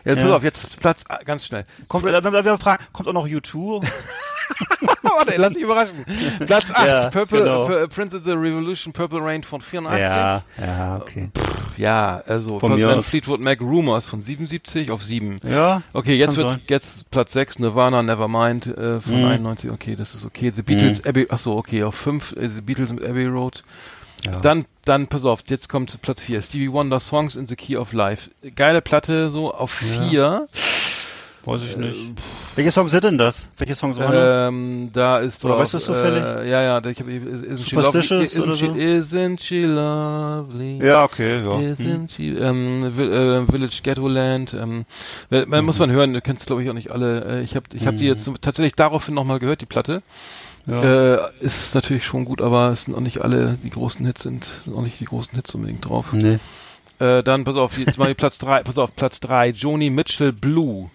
Ja, 0.04 0.14
pass 0.14 0.24
Ja. 0.24 0.36
auf, 0.36 0.42
jetzt 0.44 0.78
Platz 0.80 1.04
ganz 1.24 1.46
schnell. 1.46 1.66
Kommt, 1.88 2.04
wenn 2.04 2.44
wir 2.44 2.58
fragen, 2.58 2.84
kommt 2.92 3.08
auch 3.08 3.12
noch 3.12 3.26
U2? 3.26 3.82
Warte, 5.02 5.34
lass 5.36 5.54
dich 5.54 5.62
überraschen. 5.62 6.04
Platz 6.46 6.70
8, 6.72 6.86
Ja, 6.86 7.10
Purple 7.10 7.38
genau. 7.40 7.86
Prince 7.88 8.16
of 8.16 8.24
the 8.24 8.32
Revolution 8.32 8.92
Purple 8.92 9.20
Rain 9.22 9.42
von 9.42 9.60
84. 9.60 10.00
ja, 10.00 10.42
ja, 10.60 10.96
okay. 10.96 11.30
Ja, 11.76 12.22
also 12.26 12.58
Von 12.58 12.82
aus. 12.84 13.08
Fleetwood 13.08 13.40
Mac 13.40 13.60
Rumors 13.60 14.06
von 14.06 14.20
77 14.20 14.90
auf 14.90 15.02
7. 15.02 15.38
Ja. 15.42 15.82
Okay, 15.92 16.14
jetzt 16.16 16.34
sein. 16.36 16.60
jetzt 16.68 17.10
Platz 17.10 17.32
6 17.32 17.58
Nirvana 17.58 18.02
Nevermind 18.02 18.66
äh, 18.66 19.00
von 19.00 19.20
Mhm. 19.20 19.26
91. 19.26 19.70
Okay, 19.70 19.96
das 19.96 20.14
ist 20.14 20.24
okay. 20.24 20.52
The 20.54 20.62
Beatles 20.62 21.04
Abbey 21.04 21.26
ach 21.30 21.38
so, 21.38 21.56
okay, 21.56 21.82
auf 21.84 21.94
5 21.96 22.32
äh, 22.36 22.48
The 22.48 22.60
Beatles 22.60 22.92
mit 22.92 23.04
Abbey 23.04 23.26
Road. 23.26 23.62
Ja. 24.24 24.32
Dann 24.40 24.64
dann 24.84 25.06
pass 25.08 25.24
auf, 25.24 25.40
jetzt 25.48 25.68
kommt 25.68 26.00
Platz 26.02 26.20
4 26.20 26.40
Stevie 26.42 26.70
Wonder 26.72 27.00
Songs 27.00 27.36
in 27.36 27.46
the 27.46 27.56
Key 27.56 27.76
of 27.76 27.92
Life. 27.92 28.30
Geile 28.54 28.80
Platte 28.80 29.28
so 29.30 29.52
auf 29.52 29.70
4. 29.72 30.46
Weiß 31.46 31.62
ich 31.62 31.76
nicht. 31.76 32.12
Welche 32.56 32.70
Songs 32.72 32.92
sind 32.92 33.04
denn 33.04 33.18
das? 33.18 33.48
Welche 33.58 33.74
Songs 33.74 33.98
waren 33.98 34.12
das? 34.12 34.48
Ähm, 34.48 34.88
da 34.92 35.18
ist 35.18 35.44
Oder 35.44 35.54
drauf, 35.54 35.62
weißt 35.64 35.72
du 35.74 35.76
es 35.78 35.84
zufällig? 35.84 36.22
Äh, 36.22 36.50
ja, 36.50 36.62
ja, 36.62 36.80
da- 36.80 36.88
ich 36.90 37.00
habe 37.00 37.10
isn't 37.10 37.58
she 37.64 37.70
Superstitious 37.74 38.34
lovely? 38.36 38.42
oder 38.42 38.52
Isn't 38.54 38.76
she, 38.76 38.82
isn't 39.14 39.40
she 39.42 39.62
lovely? 39.64 40.86
Ja, 40.86 41.04
okay, 41.04 41.42
ja. 41.44 41.58
Hm. 41.58 41.74
Isn't 41.74 42.10
she, 42.14 42.30
ähm, 42.30 42.84
äh, 42.84 43.50
Village 43.50 43.80
Ghettoland, 43.82 44.54
ähm, 44.54 44.86
man 45.46 45.64
muss 45.64 45.78
man 45.78 45.90
hören, 45.90 46.12
du 46.12 46.20
kennst 46.20 46.46
glaube 46.46 46.62
ich 46.62 46.70
auch 46.70 46.74
nicht 46.74 46.92
alle. 46.92 47.24
Äh, 47.24 47.42
ich 47.42 47.56
habe 47.56 47.66
ich 47.74 47.86
hab 47.86 47.96
die 47.96 48.06
jetzt 48.06 48.30
tatsächlich 48.40 48.74
daraufhin 48.74 49.14
nochmal 49.14 49.38
gehört, 49.38 49.60
die 49.60 49.66
Platte. 49.66 50.02
Ja. 50.66 51.16
Äh, 51.16 51.18
ist 51.40 51.74
natürlich 51.74 52.06
schon 52.06 52.24
gut, 52.24 52.40
aber 52.40 52.70
es 52.70 52.84
sind 52.84 52.94
auch 52.94 53.00
nicht 53.00 53.20
alle 53.20 53.58
die 53.62 53.68
großen 53.70 54.06
Hits 54.06 54.22
sind, 54.22 54.46
sind 54.64 54.74
auch 54.74 54.80
nicht 54.82 54.98
die 54.98 55.04
großen 55.04 55.34
Hits 55.34 55.54
unbedingt 55.54 55.86
drauf. 55.86 56.12
Nee. 56.12 56.38
Äh, 57.00 57.22
dann 57.22 57.44
pass 57.44 57.56
auf, 57.56 57.76
jetzt 57.76 57.98
mal 57.98 58.14
Platz 58.14 58.38
drei, 58.38 58.62
pass 58.62 58.78
auf, 58.78 58.94
Platz 58.96 59.20
drei, 59.20 59.48
Joni 59.48 59.90
Mitchell 59.90 60.32
Blue. 60.32 60.88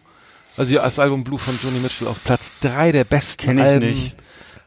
Also 0.60 0.74
ja, 0.74 0.84
das 0.84 1.00
Album 1.00 1.24
Blue 1.24 1.40
von 1.40 1.58
Joni 1.64 1.80
Mitchell 1.80 2.08
auf 2.08 2.24
Platz 2.24 2.52
drei 2.62 2.92
der 2.92 3.06
besten 3.06 3.42
Kenn 3.46 3.58
ich 3.58 3.64
Alben. 3.64 3.90
nicht. 3.90 4.16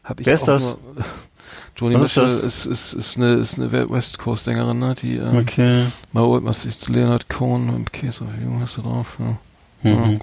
Hab 0.03 0.19
ich 0.19 0.25
Wer 0.25 0.33
ist 0.33 0.41
auch 0.43 0.47
das? 0.47 0.61
Nur, 0.63 0.77
Joni 1.77 1.95
Was 1.95 2.01
ist 2.01 2.17
Mitchell 2.17 2.41
das? 2.41 2.43
ist, 2.43 2.65
ist, 2.65 2.93
ist, 2.93 3.17
eine, 3.17 3.33
ist 3.35 3.57
eine 3.59 3.71
West 3.89 4.17
Coast 4.17 4.43
Sängerin, 4.45 4.79
ne? 4.79 4.95
Die 5.01 5.17
ähm, 5.17 5.37
Okay. 5.37 5.85
mal 6.11 6.23
holt 6.23 6.43
was 6.43 6.63
sich 6.63 6.77
zu 6.77 6.91
Leonard 6.91 7.29
Cohen 7.29 7.77
mit 7.79 7.93
Case 7.93 8.23
of 8.23 8.29
You 8.43 8.59
hast 8.59 8.77
du 8.77 8.81
drauf. 8.81 9.17
Ja. 9.19 9.25
Ja, 9.25 9.95
Mhm. 9.95 10.19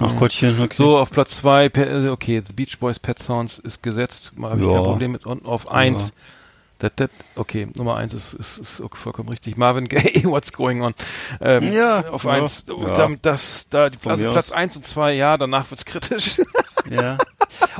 Ach 0.00 0.16
Gottchen, 0.16 0.60
okay. 0.60 0.74
So, 0.76 0.98
auf 0.98 1.10
Platz 1.12 1.36
zwei, 1.36 1.68
Pe- 1.68 2.10
okay, 2.10 2.42
The 2.44 2.52
Beach 2.52 2.78
Boys 2.80 2.98
Pet 2.98 3.18
Sounds 3.20 3.58
ist 3.60 3.80
gesetzt, 3.82 4.32
mal 4.36 4.50
habe 4.50 4.60
ich 4.60 4.66
Ja. 4.66 4.74
kein 4.74 4.82
Problem 4.82 5.12
mit. 5.12 5.24
Und 5.24 5.46
auf 5.46 5.70
eins, 5.70 6.12
dat, 6.78 6.92
dat, 6.96 7.10
okay, 7.34 7.66
Nummer 7.76 7.96
eins 7.96 8.14
ist, 8.14 8.32
ist, 8.34 8.58
ist 8.58 8.80
okay, 8.80 8.96
vollkommen 8.98 9.28
richtig. 9.28 9.56
Marvin 9.56 9.88
Gaye, 9.88 10.22
What's 10.24 10.52
Going 10.52 10.82
On? 10.82 10.94
Ähm, 11.40 11.72
Ja, 11.72 12.04
auf 12.10 12.24
ja, 12.24 12.30
eins, 12.32 12.64
ja. 12.68 12.94
damit 12.94 13.26
das, 13.26 13.66
da, 13.70 13.90
die, 13.90 13.98
also 14.08 14.30
Platz 14.30 14.50
aus. 14.50 14.56
eins 14.56 14.76
und 14.76 14.84
zwei, 14.84 15.12
ja, 15.14 15.36
danach 15.36 15.70
wird's 15.70 15.84
kritisch. 15.84 16.40
Ja. 16.90 17.18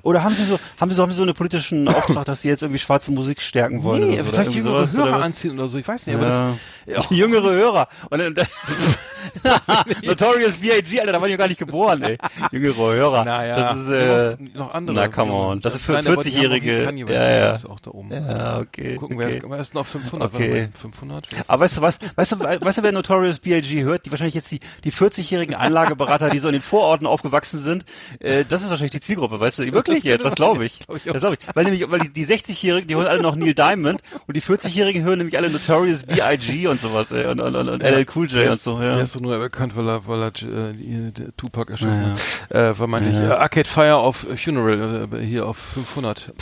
Oder 0.02 0.22
haben 0.22 0.34
Sie 0.34 0.44
so, 0.44 0.58
haben 0.78 0.90
Sie 0.90 0.96
so, 0.96 1.02
haben 1.02 1.12
Sie 1.12 1.16
so 1.16 1.22
einen 1.22 1.32
politischen 1.32 1.88
Auftrag, 1.88 2.26
dass 2.26 2.42
Sie 2.42 2.48
jetzt 2.48 2.61
irgendwie 2.62 2.78
schwarze 2.78 3.11
Musik 3.11 3.40
stärken 3.40 3.82
wollen? 3.82 4.11
nee, 4.11 4.16
oder 4.16 4.24
so, 4.24 4.30
vielleicht 4.32 4.50
oder 4.50 4.56
jüngere 4.58 4.87
sowas, 4.87 4.94
oder 4.94 5.04
Hörer 5.06 5.18
was? 5.20 5.24
anziehen 5.24 5.52
oder 5.58 5.68
so, 5.68 5.78
ich 5.78 5.88
weiß 5.88 6.06
nicht, 6.06 6.16
aber 6.16 6.28
Ja. 6.28 6.54
das, 6.84 6.94
ja. 7.11 7.16
Jüngere 7.16 7.50
Hörer. 7.52 7.88
Und 8.11 8.18
dann, 8.18 8.34
Notorious 10.04 10.56
B.I.G., 10.56 11.00
Alter, 11.00 11.12
da 11.12 11.20
waren 11.20 11.30
die 11.30 11.36
gar 11.36 11.48
nicht 11.48 11.58
geboren, 11.58 12.02
ey. 12.02 12.18
Jüngere 12.52 12.94
Hörer. 12.94 13.24
naja, 13.24 13.74
Das 13.74 13.78
ist, 13.78 13.90
äh, 13.90 14.36
noch, 14.54 14.66
noch 14.66 14.74
andere. 14.74 14.96
na, 14.96 15.08
come 15.08 15.32
on. 15.32 15.60
Das 15.60 15.74
ist 15.74 15.84
für 15.84 15.92
Nein, 15.92 16.06
aber 16.06 16.22
die 16.22 16.30
haben 16.30 16.38
auch 16.38 16.40
40-Jährige. 16.40 16.84
Kanye 16.84 17.06
West, 17.06 17.14
Ja, 17.14 17.30
ja. 17.30 17.52
ist 17.54 17.66
auch 17.66 17.80
da 17.80 17.90
oben. 17.90 18.12
ja, 18.12 18.58
okay. 18.58 18.94
Gucken, 18.96 19.16
okay. 19.16 19.42
wer 19.46 19.58
ist 19.58 19.74
noch 19.74 19.86
500? 19.86 20.34
Okay. 20.34 20.48
Warte 20.50 20.60
mal, 20.62 20.68
500? 20.80 21.28
Aber 21.46 21.64
weißt 21.64 21.76
du 21.76 21.82
was? 21.82 21.98
Weißt 22.16 22.32
du, 22.32 22.40
weißt 22.40 22.78
du, 22.78 22.82
wer 22.82 22.92
Notorious 22.92 23.38
B.I.G. 23.38 23.82
hört? 23.82 24.06
Die 24.06 24.10
wahrscheinlich 24.10 24.34
jetzt 24.34 24.50
die, 24.50 24.60
die 24.84 24.92
40-jährigen 24.92 25.54
Anlageberater, 25.54 26.30
die 26.30 26.38
so 26.38 26.48
in 26.48 26.52
den 26.54 26.62
Vororten 26.62 27.06
aufgewachsen 27.06 27.58
sind. 27.60 27.84
Äh, 28.20 28.44
das 28.48 28.62
ist 28.62 28.70
wahrscheinlich 28.70 28.92
die 28.92 29.00
Zielgruppe, 29.00 29.40
weißt 29.40 29.58
du? 29.58 29.72
Wirklich 29.72 30.02
jetzt, 30.04 30.24
das 30.24 30.34
glaube 30.34 30.64
ich. 30.64 30.80
Ich. 30.94 31.02
Das 31.04 31.20
glaube 31.20 31.34
ich. 31.40 31.54
Weil 31.54 31.64
nämlich, 31.64 31.90
weil 31.90 32.00
die, 32.00 32.10
die 32.12 32.26
60-jährigen, 32.26 32.88
die 32.88 32.94
hören 32.96 33.06
alle 33.06 33.22
noch 33.22 33.36
Neil 33.36 33.54
Diamond 33.54 34.00
und 34.26 34.36
die 34.36 34.42
40-jährigen 34.42 35.02
hören 35.04 35.18
nämlich 35.18 35.36
alle 35.36 35.50
Notorious 35.50 36.02
B.I.G. 36.04 36.66
und 36.66 36.80
sowas, 36.80 37.10
ey, 37.12 37.26
und, 37.26 37.40
und, 37.40 37.54
und, 37.54 37.68
und 37.68 37.82
LL 37.82 38.06
Cool 38.14 38.26
J 38.28 38.50
und 38.50 38.60
so, 38.60 38.80
ja. 38.82 39.04
So 39.18 39.22
nur 39.24 39.38
bekannt, 39.38 39.76
weil 39.76 39.88
er, 39.88 40.07
weil 40.07 40.22
er 40.22 40.28
äh, 40.28 41.12
Tupac 41.37 41.70
erschossen 41.72 42.12
hat. 42.12 42.50
Äh, 42.50 42.74
vermeintlich. 42.74 43.16
Äh, 43.16 43.26
Arcade 43.33 43.68
Fire 43.68 43.96
auf 43.96 44.26
Funeral, 44.37 45.09
äh, 45.12 45.18
hier 45.24 45.46
auf 45.46 45.57
500. 45.59 46.28
Ähm, 46.28 46.35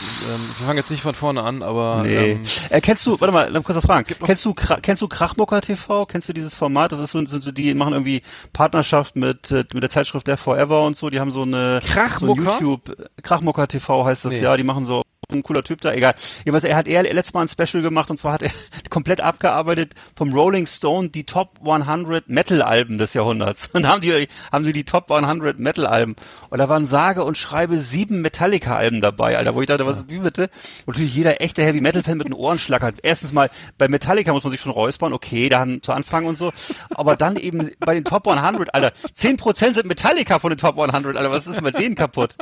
wir 0.59 0.67
fangen 0.67 0.79
jetzt 0.79 0.91
nicht 0.91 1.03
von 1.03 1.15
vorne 1.15 1.43
an, 1.43 1.63
aber 1.63 2.03
Nee. 2.05 2.33
ähm, 2.33 2.43
äh, 2.71 2.81
kennst 2.81 3.07
du, 3.07 3.21
warte 3.21 3.33
mal, 3.33 3.53
dann 3.53 3.63
kurz 3.63 3.77
was 3.77 3.85
fragen. 3.85 4.07
noch- 4.21 4.27
Kennst 4.27 4.45
du, 4.45 4.55
kennst 4.55 5.03
du 5.03 5.09
Krachmucker 5.09 5.61
TV? 5.61 6.07
Kennst 6.07 6.29
du 6.29 6.33
dieses 6.33 6.55
Format? 6.55 6.93
Das 6.93 6.99
ist 7.01 7.13
so, 7.13 7.25
sind 7.25 7.43
so, 7.43 7.53
die 7.53 7.75
machen 7.75 7.93
irgendwie 7.93 8.23
Partnerschaft 8.53 9.17
mit, 9.17 9.51
äh, 9.51 9.65
mit 9.73 9.83
der 9.83 9.91
Zeitschrift 9.91 10.27
der 10.27 10.37
Forever 10.37 10.85
und 10.85 10.97
so. 10.97 11.11
Die 11.11 11.21
haben 11.21 11.31
so 11.31 11.43
eine, 11.43 11.81
Krachmucker? 11.85 12.43
so 12.43 12.49
ein 12.51 12.61
YouTube, 12.61 12.97
Krachmucker 13.23 13.67
TV 13.69 14.05
heißt 14.05 14.25
das, 14.25 14.35
Nee. 14.35 14.41
ja. 14.43 14.57
Die 14.57 14.65
machen 14.65 14.85
so, 14.85 15.03
ein 15.33 15.43
cooler 15.43 15.65
Typ 15.65 15.81
da, 15.81 15.93
egal. 15.93 16.15
Jedenfalls, 16.45 16.63
er 16.63 16.77
hat 16.77 16.87
er 16.87 17.03
letztes 17.03 17.35
Mal 17.35 17.41
ein 17.43 17.49
Special 17.49 17.83
gemacht 17.83 18.11
und 18.11 18.17
zwar 18.17 18.35
hat 18.35 18.43
er 18.43 18.51
komplett 18.91 19.21
abgearbeitet 19.21 19.95
vom 20.15 20.33
Rolling 20.33 20.67
Stone 20.67 21.09
die 21.09 21.25
Top 21.25 21.59
100 21.65 22.29
Metal-Alben 22.57 22.99
des 22.99 23.15
Jahrhunderts. 23.15 23.69
Und 23.73 23.87
haben 23.87 24.01
die, 24.01 24.29
haben 24.53 24.65
sie 24.65 24.73
die 24.73 24.85
Top 24.85 25.11
100 25.11 25.59
Metal-Alben. 25.59 26.17
Und 26.51 26.59
da 26.59 26.69
waren 26.69 26.87
sage 26.87 27.25
und 27.25 27.37
schreibe 27.37 27.79
sieben 27.79 28.21
Metallica-Alben 28.23 29.01
dabei, 29.01 29.37
Alter, 29.37 29.55
wo 29.55 29.61
ich 29.61 29.67
dachte, 29.67 29.87
was, 29.87 30.05
wie 30.09 30.19
bitte? 30.19 30.45
Und 30.87 30.95
natürlich 30.95 31.15
jeder 31.15 31.41
echte 31.41 31.63
Heavy 31.63 31.81
Metal-Fan 31.81 32.17
mit 32.19 32.27
einem 32.27 32.37
Ohrenschlag 32.37 32.83
hat. 32.83 32.95
Erstens 33.03 33.33
mal, 33.33 33.51
bei 33.79 33.89
Metallica 33.89 34.33
muss 34.33 34.45
man 34.45 34.51
sich 34.51 34.61
schon 34.61 34.73
räuspern, 34.73 35.13
okay, 35.13 35.49
da 35.49 35.61
haben 35.61 35.83
zu 35.83 35.93
Anfang 35.93 36.27
und 36.27 36.37
so. 36.37 36.53
Aber 36.91 37.17
dann 37.17 37.37
eben 37.37 37.71
bei 37.81 37.95
den 37.95 38.05
Top 38.05 38.27
100, 38.29 38.75
Alter, 38.75 38.93
10% 39.19 39.75
sind 39.75 39.87
Metallica 39.87 40.39
von 40.39 40.51
den 40.51 40.59
Top 40.59 40.79
100, 40.79 41.17
Alter, 41.17 41.31
was 41.31 41.47
ist 41.47 41.61
mit 41.63 41.79
denen 41.79 41.95
kaputt? 41.95 42.37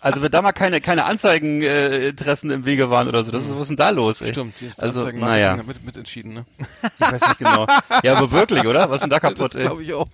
Also 0.00 0.22
wenn 0.22 0.30
da 0.30 0.42
mal 0.42 0.52
keine, 0.52 0.80
keine 0.80 1.04
Anzeigen, 1.04 1.62
äh, 1.62 2.08
im 2.08 2.64
Wege 2.64 2.90
waren 2.90 3.08
oder 3.08 3.24
so, 3.24 3.30
das 3.32 3.44
ist, 3.44 3.52
was 3.54 3.62
ist 3.62 3.68
denn 3.70 3.76
da 3.76 3.90
los, 3.90 4.20
ey? 4.22 4.28
stimmt. 4.28 4.60
Die 4.60 4.70
Also, 4.76 5.00
Anzeigen- 5.00 5.20
naja. 5.20 5.56
Hat 5.56 5.66
mit, 5.66 5.84
mitentschieden, 5.84 6.34
ne? 6.34 6.44
Ich 6.58 7.00
weiß 7.12 7.20
nicht 7.20 7.38
genau. 7.38 7.66
Ja, 8.02 8.14
aber 8.14 8.30
wirklich, 8.30 8.66
oder? 8.66 8.88
Was 8.90 8.96
ist 8.96 9.02
denn 9.02 9.10
da 9.10 9.20
kaputt, 9.20 9.47
ey? 9.54 9.62
glaube 9.66 9.82
ich 9.82 9.92
auch. 9.94 10.08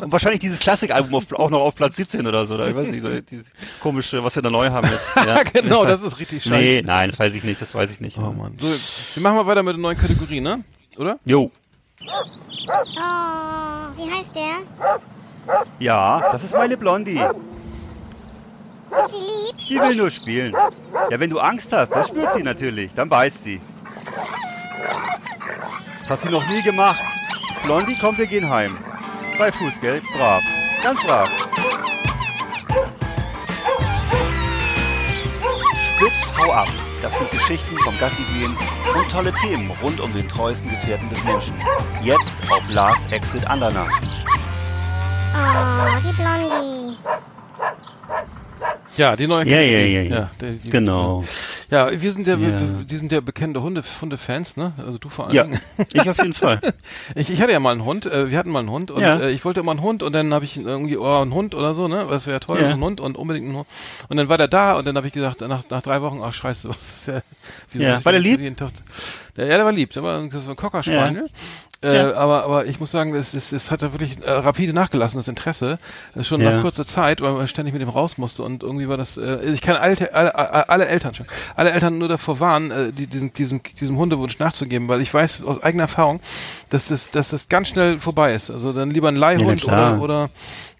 Und 0.00 0.12
wahrscheinlich 0.12 0.40
dieses 0.40 0.60
Klassikalbum 0.60 1.22
auch 1.34 1.50
noch 1.50 1.60
auf 1.60 1.74
Platz 1.74 1.96
17 1.96 2.26
oder 2.26 2.46
so, 2.46 2.54
oder 2.54 2.68
ich 2.68 2.76
weiß 2.76 2.88
nicht, 2.88 3.02
so 3.02 3.08
dieses 3.20 3.46
komische, 3.80 4.22
was 4.22 4.34
wir 4.36 4.42
da 4.42 4.48
neu 4.50 4.70
haben 4.70 4.88
jetzt. 4.88 5.02
Ja. 5.26 5.42
genau, 5.42 5.84
das 5.84 6.00
ist 6.02 6.18
richtig 6.18 6.44
scheiße. 6.44 6.54
Nee, 6.56 6.82
nein, 6.82 7.10
das 7.10 7.18
weiß 7.18 7.34
ich 7.34 7.44
nicht, 7.44 7.60
das 7.60 7.74
weiß 7.74 7.90
ich 7.90 8.00
nicht. 8.00 8.16
Oh 8.16 8.30
Mann. 8.32 8.56
So, 8.58 8.68
wir 8.68 9.22
machen 9.22 9.36
mal 9.36 9.46
weiter 9.46 9.62
mit 9.62 9.74
der 9.74 9.80
neuen 9.80 9.98
Kategorie, 9.98 10.40
ne? 10.40 10.62
Oder? 10.96 11.18
Jo. 11.24 11.50
Oh, 12.02 12.06
wie 13.96 14.10
heißt 14.10 14.34
der? 14.34 14.62
Ja, 15.78 16.30
das 16.32 16.44
ist 16.44 16.54
meine 16.54 16.76
Blondie. 16.76 17.16
Ist 17.18 19.14
die 19.14 19.16
lieb? 19.16 19.68
Die 19.68 19.80
will 19.80 19.96
nur 19.96 20.10
spielen. 20.10 20.54
Ja, 21.10 21.20
wenn 21.20 21.30
du 21.30 21.38
Angst 21.38 21.72
hast, 21.72 21.90
das 21.90 22.08
spürt 22.08 22.32
sie 22.32 22.42
natürlich. 22.42 22.92
Dann 22.94 23.08
beißt 23.08 23.44
sie. 23.44 23.60
Das 26.00 26.10
hat 26.10 26.20
sie 26.22 26.28
noch 26.30 26.46
nie 26.48 26.62
gemacht. 26.62 27.00
Blondie, 27.64 27.96
komm, 28.00 28.16
wir 28.18 28.26
gehen 28.26 28.48
heim. 28.48 28.76
Bei 29.38 29.50
Fußgeld, 29.52 30.02
brav. 30.16 30.42
Ganz 30.82 31.00
brav. 31.02 31.28
Spitz, 35.84 36.26
hau 36.38 36.52
ab. 36.52 36.68
Das 37.02 37.16
sind 37.18 37.30
Geschichten 37.30 37.76
vom 37.78 37.98
Gassi-Gehen 37.98 38.54
und 38.94 39.10
tolle 39.10 39.32
Themen 39.32 39.70
rund 39.82 40.00
um 40.00 40.12
den 40.12 40.28
treuesten 40.28 40.70
Gefährten 40.70 41.08
des 41.08 41.22
Menschen. 41.24 41.54
Jetzt 42.02 42.38
auf 42.50 42.68
Last 42.68 43.10
Exit 43.12 43.46
Andernach. 43.46 44.00
Oh, 45.32 45.98
die 46.04 46.12
Blondie. 46.12 46.96
Ja, 48.96 49.16
die 49.16 49.26
neue 49.26 49.46
Ja, 49.46 49.60
ja, 49.60 49.78
ja, 49.78 50.02
ja. 50.02 50.30
die, 50.40 50.58
die, 50.58 50.70
Genau. 50.70 51.24
Ja, 51.70 51.88
wir 51.92 52.12
sind 52.12 52.26
ja, 52.26 52.34
Ja. 52.34 52.40
wir, 52.60 52.84
die 52.84 52.96
sind 52.96 53.12
ja 53.12 53.20
bekannte 53.20 53.62
Hunde, 53.62 53.82
Hundefans, 54.00 54.56
ne? 54.56 54.72
Also 54.84 54.98
du 54.98 55.08
vor 55.08 55.26
allem. 55.28 55.34
Ja, 55.34 55.46
ich 55.92 56.08
auf 56.10 56.18
jeden 56.18 56.32
Fall. 56.32 56.60
Ich, 57.14 57.30
ich 57.30 57.40
hatte 57.42 57.52
ja 57.52 57.60
mal 57.60 57.72
einen 57.72 57.84
Hund, 57.84 58.06
äh, 58.06 58.30
wir 58.30 58.38
hatten 58.38 58.50
mal 58.50 58.60
einen 58.60 58.70
Hund 58.70 58.90
und 58.90 59.02
Ja. 59.02 59.18
äh, 59.20 59.30
ich 59.30 59.44
wollte 59.44 59.60
immer 59.60 59.70
einen 59.72 59.82
Hund 59.82 60.02
und 60.02 60.12
dann 60.12 60.32
habe 60.34 60.44
ich 60.44 60.56
irgendwie, 60.56 60.96
oh, 60.96 61.20
einen 61.22 61.34
Hund 61.34 61.54
oder 61.54 61.74
so, 61.74 61.88
ne? 61.88 62.06
Das 62.08 62.26
wäre 62.26 62.40
toll, 62.40 62.60
Ja. 62.60 62.68
ein 62.68 62.80
Hund 62.80 63.00
und 63.00 63.16
unbedingt 63.16 63.46
einen 63.46 63.56
Hund. 63.56 63.66
Und 64.08 64.16
dann 64.16 64.28
war 64.28 64.38
der 64.38 64.48
da 64.48 64.78
und 64.78 64.86
dann 64.86 64.96
habe 64.96 65.06
ich 65.06 65.12
gesagt, 65.12 65.40
nach, 65.42 65.62
nach 65.70 65.82
drei 65.82 66.02
Wochen, 66.02 66.20
ach 66.22 66.34
scheiße, 66.34 66.68
was 66.68 66.76
ist 66.98 67.06
der, 67.08 67.22
wieso 67.72 67.84
Ja. 67.84 68.04
War 68.04 68.12
der 68.12 68.20
lieb? 68.20 68.40
der, 69.36 69.46
ja, 69.46 69.56
der 69.56 69.64
war 69.64 69.72
lieb, 69.72 69.92
der 69.92 70.02
war 70.02 70.22
das 70.28 70.44
war 70.46 70.50
ein 70.54 70.56
Cocker 70.56 70.82
Spaniel. 70.82 71.28
Äh, 71.82 71.94
Ja. 71.96 72.14
aber, 72.14 72.44
aber 72.44 72.66
ich 72.66 72.78
muss 72.78 72.90
sagen, 72.90 73.14
es, 73.14 73.32
es, 73.32 73.52
es 73.52 73.70
hat 73.70 73.80
da 73.80 73.92
wirklich 73.94 74.18
äh, 74.22 74.30
rapide 74.30 74.74
nachgelassen, 74.74 75.18
das 75.18 75.28
Interesse. 75.28 75.78
Das 76.14 76.26
schon 76.28 76.42
Ja. 76.42 76.50
nach 76.52 76.60
kurzer 76.60 76.84
Zeit, 76.84 77.22
weil 77.22 77.32
man 77.32 77.48
ständig 77.48 77.72
mit 77.72 77.80
dem 77.80 77.88
raus 77.88 78.18
musste 78.18 78.42
und 78.42 78.62
irgendwie 78.62 78.86
war 78.88 78.98
das, 78.98 79.16
äh, 79.16 79.38
ich 79.50 79.62
kann 79.62 79.76
alte, 79.76 80.14
alle, 80.14 80.34
alle, 80.68 80.86
Eltern 80.88 81.14
schon, 81.14 81.24
alle 81.56 81.70
Eltern 81.70 81.96
nur 81.96 82.08
davor 82.08 82.38
warnen, 82.38 82.70
äh, 82.70 82.92
die, 82.92 83.06
diesen, 83.06 83.32
diesem, 83.32 83.62
diesem 83.80 83.96
Hundewunsch 83.96 84.38
nachzugeben, 84.38 84.88
weil 84.88 85.00
ich 85.00 85.12
weiß 85.14 85.42
aus 85.42 85.62
eigener 85.62 85.84
Erfahrung, 85.84 86.20
dass 86.68 86.88
das, 86.88 87.10
dass 87.10 87.30
das 87.30 87.48
ganz 87.48 87.68
schnell 87.68 87.98
vorbei 87.98 88.34
ist. 88.34 88.50
Also 88.50 88.74
dann 88.74 88.90
lieber 88.90 89.08
ein 89.08 89.16
Leihhund 89.16 89.62
klar. 89.62 89.94
oder, 90.02 90.02
oder, 90.02 90.30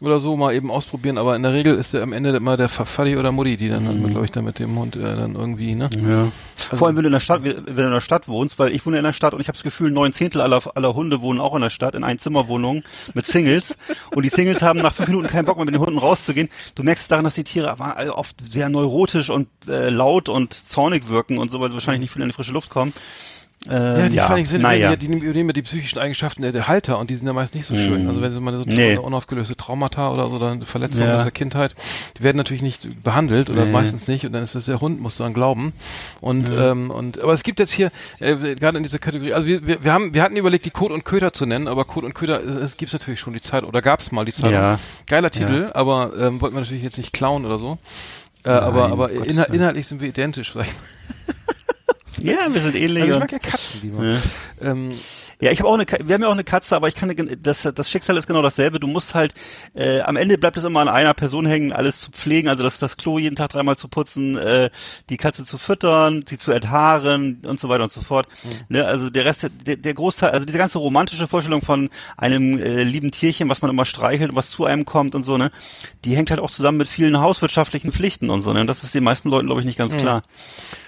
oder 0.01 0.18
so 0.18 0.36
mal 0.36 0.53
eben 0.55 0.70
ausprobieren, 0.70 1.16
aber 1.16 1.34
in 1.34 1.42
der 1.42 1.55
Regel 1.55 1.76
ist 1.76 1.94
der 1.94 2.03
am 2.03 2.12
Ende 2.12 2.36
immer 2.36 2.59
der 2.59 2.68
Fadi 2.68 3.16
oder 3.16 3.32
Mutti, 3.32 3.57
die 3.57 3.70
dann, 3.70 3.84
Mhm. 3.84 4.03
dann 4.03 4.11
glaube 4.11 4.24
ich, 4.26 4.32
dann 4.32 4.44
mit 4.44 4.59
dem 4.59 4.78
Hund 4.78 4.96
äh, 4.96 5.01
dann 5.01 5.34
irgendwie, 5.34 5.74
ne? 5.74 5.88
Ja. 5.96 6.76
Vor 6.76 6.88
allem, 6.88 6.96
wenn 6.96 7.05
du 7.05 7.09
in 7.09 7.12
der 7.14 7.20
Stadt, 7.20 7.42
wenn 7.42 7.55
du 7.64 7.82
in 7.84 7.90
der 7.90 8.01
Stadt 8.03 8.28
wohnst, 8.28 8.59
weil 8.59 8.72
ich 8.74 8.84
wohne 8.84 8.98
in 8.98 9.05
der 9.05 9.14
Stadt 9.14 9.32
und 9.32 9.40
ich 9.40 9.48
habe 9.48 9.57
das 9.57 9.62
Gefühl, 9.62 9.90
neun 9.90 10.12
Zehntel 10.12 10.42
aller, 10.42 10.61
aller 10.74 10.89
Hunde 10.95 11.20
wohnen 11.22 11.41
auch 11.41 11.55
in 11.55 11.62
der 11.62 11.70
Stadt, 11.70 11.95
in 11.95 12.05
Einzimmerwohnungen 12.05 12.84
mit 13.14 13.26
Singles. 13.26 13.76
und 14.14 14.24
die 14.24 14.28
Singles 14.28 14.62
haben 14.62 14.80
nach 14.80 14.93
fünf 14.93 15.09
Minuten 15.09 15.28
keinen 15.28 15.45
Bock 15.45 15.57
mehr, 15.57 15.66
mit 15.66 15.74
den 15.74 15.80
Hunden 15.80 15.99
rauszugehen. 15.99 16.49
Du 16.74 16.82
merkst 16.82 17.03
es 17.03 17.09
daran, 17.09 17.24
dass 17.24 17.34
die 17.34 17.45
Tiere 17.45 17.76
oft 18.14 18.36
sehr 18.49 18.68
neurotisch 18.68 19.30
und 19.30 19.49
äh, 19.68 19.91
laut 19.91 20.28
und 20.28 20.55
zornig 20.55 21.09
wirken 21.09 21.38
und 21.38 21.51
so, 21.51 21.61
weil 21.61 21.70
sie 21.70 21.74
wahrscheinlich 21.74 22.01
nicht 22.01 22.12
viel 22.12 22.22
in 22.22 22.28
die 22.28 22.34
frische 22.34 22.53
Luft 22.53 22.70
kommen. 22.70 22.93
Ähm, 23.69 23.97
Ja, 23.99 24.09
die 24.09 24.17
vor 24.19 24.31
allem 24.31 24.47
sind 24.47 24.63
naja. 24.63 24.97
die, 24.97 25.07
die 25.07 25.13
übernehmen 25.19 25.51
ja 25.51 25.53
die 25.53 25.61
psychischen 25.63 25.99
Eigenschaften 25.99 26.41
der, 26.41 26.51
der 26.53 26.67
Halter 26.67 26.99
und 26.99 27.11
die 27.11 27.15
sind 27.15 27.27
ja 27.27 27.35
meist 27.35 27.55
nicht 27.55 27.67
so 27.67 27.77
schön. 27.77 28.05
Mhm. 28.05 28.09
Also 28.09 28.23
wenn 28.23 28.33
sie 28.33 28.41
mal 28.41 28.57
so 28.57 28.65
Nee. 28.65 28.97
unaufgelöste 28.97 29.55
Traumata 29.55 30.11
oder 30.11 30.31
so 30.31 30.37
oder 30.37 30.57
Verletzungen 30.65 31.09
Ja. 31.09 31.17
aus 31.17 31.25
der 31.25 31.31
Kindheit, 31.33 31.75
die 32.17 32.23
werden 32.23 32.39
natürlich 32.39 32.63
nicht 32.63 33.03
behandelt 33.03 33.51
oder 33.51 33.67
Nee. 33.67 33.73
meistens 33.73 34.09
nicht 34.09 34.25
und 34.25 34.33
dann 34.33 34.43
ist 34.43 34.55
das 34.55 34.65
der 34.65 34.81
Hund, 34.81 34.99
muss 35.03 35.19
daran 35.19 35.35
glauben. 35.35 35.75
Und 36.23 36.51
ähm, 36.51 36.91
und 36.91 37.21
aber 37.21 37.35
es 37.35 37.43
gibt 37.43 37.61
jetzt 37.61 37.73
hier 37.73 37.93
äh, 38.19 38.55
gerade 38.55 38.79
in 38.79 38.83
dieser 38.83 38.99
Kategorie, 38.99 39.35
also 39.35 39.47
wir, 39.47 39.67
wir, 39.67 39.85
wir 39.85 39.93
haben 39.93 40.15
wir 40.15 40.23
hatten 40.23 40.37
überlegt, 40.37 40.65
die 40.65 40.71
Kot 40.71 40.91
und 40.91 41.05
Köder 41.05 41.35
zu 41.35 41.45
nennen, 41.45 41.69
aber 41.69 41.85
Kot 41.85 42.05
und 42.05 42.15
Köder, 42.15 42.41
es, 42.43 42.75
es 42.81 42.93
natürlich 42.95 43.21
schon 43.21 43.35
die 43.35 43.43
Zeit 43.43 43.65
oder 43.65 43.83
gab's 43.83 44.11
mal 44.11 44.25
die 44.25 44.33
Zeit. 44.33 44.53
Ja. 44.53 44.79
Geiler 45.07 45.31
Titel, 45.31 45.71
aber 45.75 46.13
ähm, 46.19 46.41
wollten 46.41 46.57
wir 46.57 46.61
natürlich 46.63 46.83
jetzt 46.83 46.97
nicht 46.97 47.13
klauen 47.13 47.45
oder 47.45 47.59
so. 47.59 47.77
Äh, 48.43 48.49
aber 48.49 48.89
aber 48.89 49.09
Gottes 49.11 49.27
inhal 49.27 49.55
inhaltlich 49.55 49.87
sind 49.87 50.01
wir 50.01 50.09
identisch. 50.09 50.55
Sag 50.55 50.63
ich 50.67 50.73
mal. 50.73 51.35
Ja, 52.23 52.53
wir 52.53 52.61
sind 52.61 52.75
ähnlich. 52.77 53.03
Also 53.05 53.14
ich 53.14 53.21
mag 53.21 53.33
ja 53.33 53.39
Katzen 53.39 53.81
lieber. 53.83 54.05
Ja. 54.05 54.16
Ähm, 54.62 54.93
Ja, 55.43 55.51
ich 55.51 55.59
habe 55.59 55.71
auch 55.71 55.75
eine, 55.75 55.87
wir 55.87 56.14
haben 56.14 56.21
ja 56.21 56.29
auch 56.29 56.33
eine 56.33 56.45
Katze, 56.45 56.77
aber 56.77 56.89
ich 56.89 56.95
kann 56.95 57.11
das, 57.43 57.62
das 57.75 57.91
Schicksal 57.91 58.18
ist 58.18 58.27
genau 58.27 58.43
dasselbe. 58.43 58.79
Du 58.79 58.87
musst 58.87 59.14
halt, 59.14 59.33
äh, 59.75 60.01
am 60.03 60.16
Ende 60.16 60.37
bleibt 60.37 60.59
es 60.59 60.64
immer 60.64 60.81
an 60.81 60.89
einer 60.89 61.14
Person 61.14 61.47
hängen, 61.47 61.73
alles 61.73 61.99
zu 62.03 62.11
pflegen, 62.11 62.49
also 62.51 62.62
das, 62.62 62.79
das 62.79 62.99
Klo 62.99 63.18
jeden 63.18 63.37
Tag 63.37 63.49
dreimal 63.49 63.79
zu 63.79 63.89
putzen, 63.89 64.37
äh, 64.37 64.68
die 65.09 65.16
Katze 65.16 65.47
zu 65.47 65.57
füttern, 65.57 66.25
sie 66.29 66.37
zu 66.37 66.53
enthaaren 66.53 67.41
und 67.47 67.59
so 67.59 67.71
weiter 67.71 67.85
und 67.85 67.93
so 67.93 68.03
fort. 68.03 68.29
Ne, 68.68 68.85
also 68.85 69.09
der 69.09 69.25
Rest, 69.25 69.47
der, 69.66 69.77
der 69.77 69.95
Großteil, 69.95 70.29
also 70.29 70.45
diese 70.45 70.59
ganze 70.59 70.79
romantische 70.79 71.27
Vorstellung 71.27 71.62
von 71.62 71.89
einem 72.18 72.59
äh, 72.59 72.83
lieben 72.83 73.11
Tierchen, 73.11 73.49
was 73.49 73.62
man 73.62 73.71
immer 73.71 73.87
streichelt 73.87 74.31
und 74.31 74.37
was 74.37 74.51
zu 74.51 74.66
einem 74.66 74.85
kommt 74.85 75.14
und 75.14 75.23
so, 75.23 75.39
ne, 75.39 75.51
die 76.05 76.14
hängt 76.16 76.29
halt 76.29 76.41
auch 76.41 76.51
zusammen 76.51 76.77
mit 76.77 76.89
vielen 76.89 77.18
hauswirtschaftlichen 77.18 77.93
Pflichten 77.93 78.29
und 78.29 78.43
so, 78.43 78.53
ne, 78.53 78.61
und 78.61 78.66
das 78.66 78.85
ist 78.85 78.95
den 78.95 79.05
meisten 79.05 79.31
Leuten, 79.31 79.47
glaube 79.47 79.62
ich, 79.62 79.66
nicht 79.66 79.79
ganz 79.79 79.95
klar. 79.97 80.23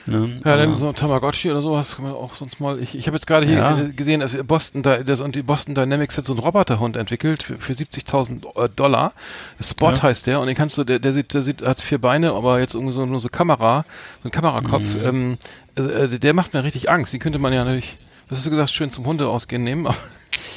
Ne? 0.06 0.40
Ja, 0.44 0.56
dann 0.56 0.74
so 0.76 0.88
ein 0.88 0.94
Tamagotchi 0.94 1.50
oder 1.50 1.62
sowas 1.62 1.94
kann 1.96 2.04
man 2.04 2.14
auch 2.14 2.34
sonst 2.34 2.60
mal. 2.60 2.78
Ich, 2.80 2.94
ich 2.96 3.06
habe 3.06 3.16
jetzt 3.16 3.26
gerade 3.26 3.46
hier 3.46 3.58
Ja. 3.58 3.78
äh, 3.78 3.88
gesehen, 3.90 4.20
dass 4.20 4.36
Boston, 4.44 4.82
das, 4.82 5.20
und 5.20 5.36
die 5.36 5.42
Boston 5.42 5.74
Dynamics 5.74 6.18
hat 6.18 6.24
so 6.24 6.32
einen 6.32 6.40
Roboterhund 6.40 6.96
entwickelt 6.96 7.42
für, 7.42 7.56
für 7.58 7.72
70.000 7.72 8.64
äh, 8.64 8.68
Dollar. 8.74 9.12
Spot 9.60 9.92
Ja. 9.92 10.02
heißt 10.02 10.26
der 10.26 10.40
und 10.40 10.48
den 10.48 10.56
kannst 10.56 10.76
du, 10.78 10.84
der, 10.84 10.98
der 10.98 11.12
sieht, 11.12 11.34
der 11.34 11.42
sieht, 11.42 11.62
hat 11.66 11.80
vier 11.80 11.98
Beine, 12.00 12.32
aber 12.32 12.58
jetzt 12.60 12.74
irgendwie 12.74 12.92
so 12.92 13.06
nur 13.06 13.20
so 13.20 13.28
Kamera, 13.28 13.84
so 14.22 14.28
ein 14.28 14.32
Kamerakopf. 14.32 14.96
Mhm. 14.96 15.04
Ähm, 15.04 15.38
also, 15.76 15.90
äh, 15.90 16.18
der 16.18 16.34
macht 16.34 16.52
mir 16.54 16.64
richtig 16.64 16.90
Angst. 16.90 17.12
Die 17.12 17.18
könnte 17.18 17.38
man 17.38 17.52
ja 17.52 17.64
natürlich, 17.64 17.96
was 18.28 18.38
hast 18.38 18.46
du 18.46 18.50
gesagt, 18.50 18.70
schön 18.70 18.90
zum 18.90 19.06
Hunde 19.06 19.28
ausgehen 19.28 19.62
nehmen. 19.64 19.86
aber- 19.86 19.96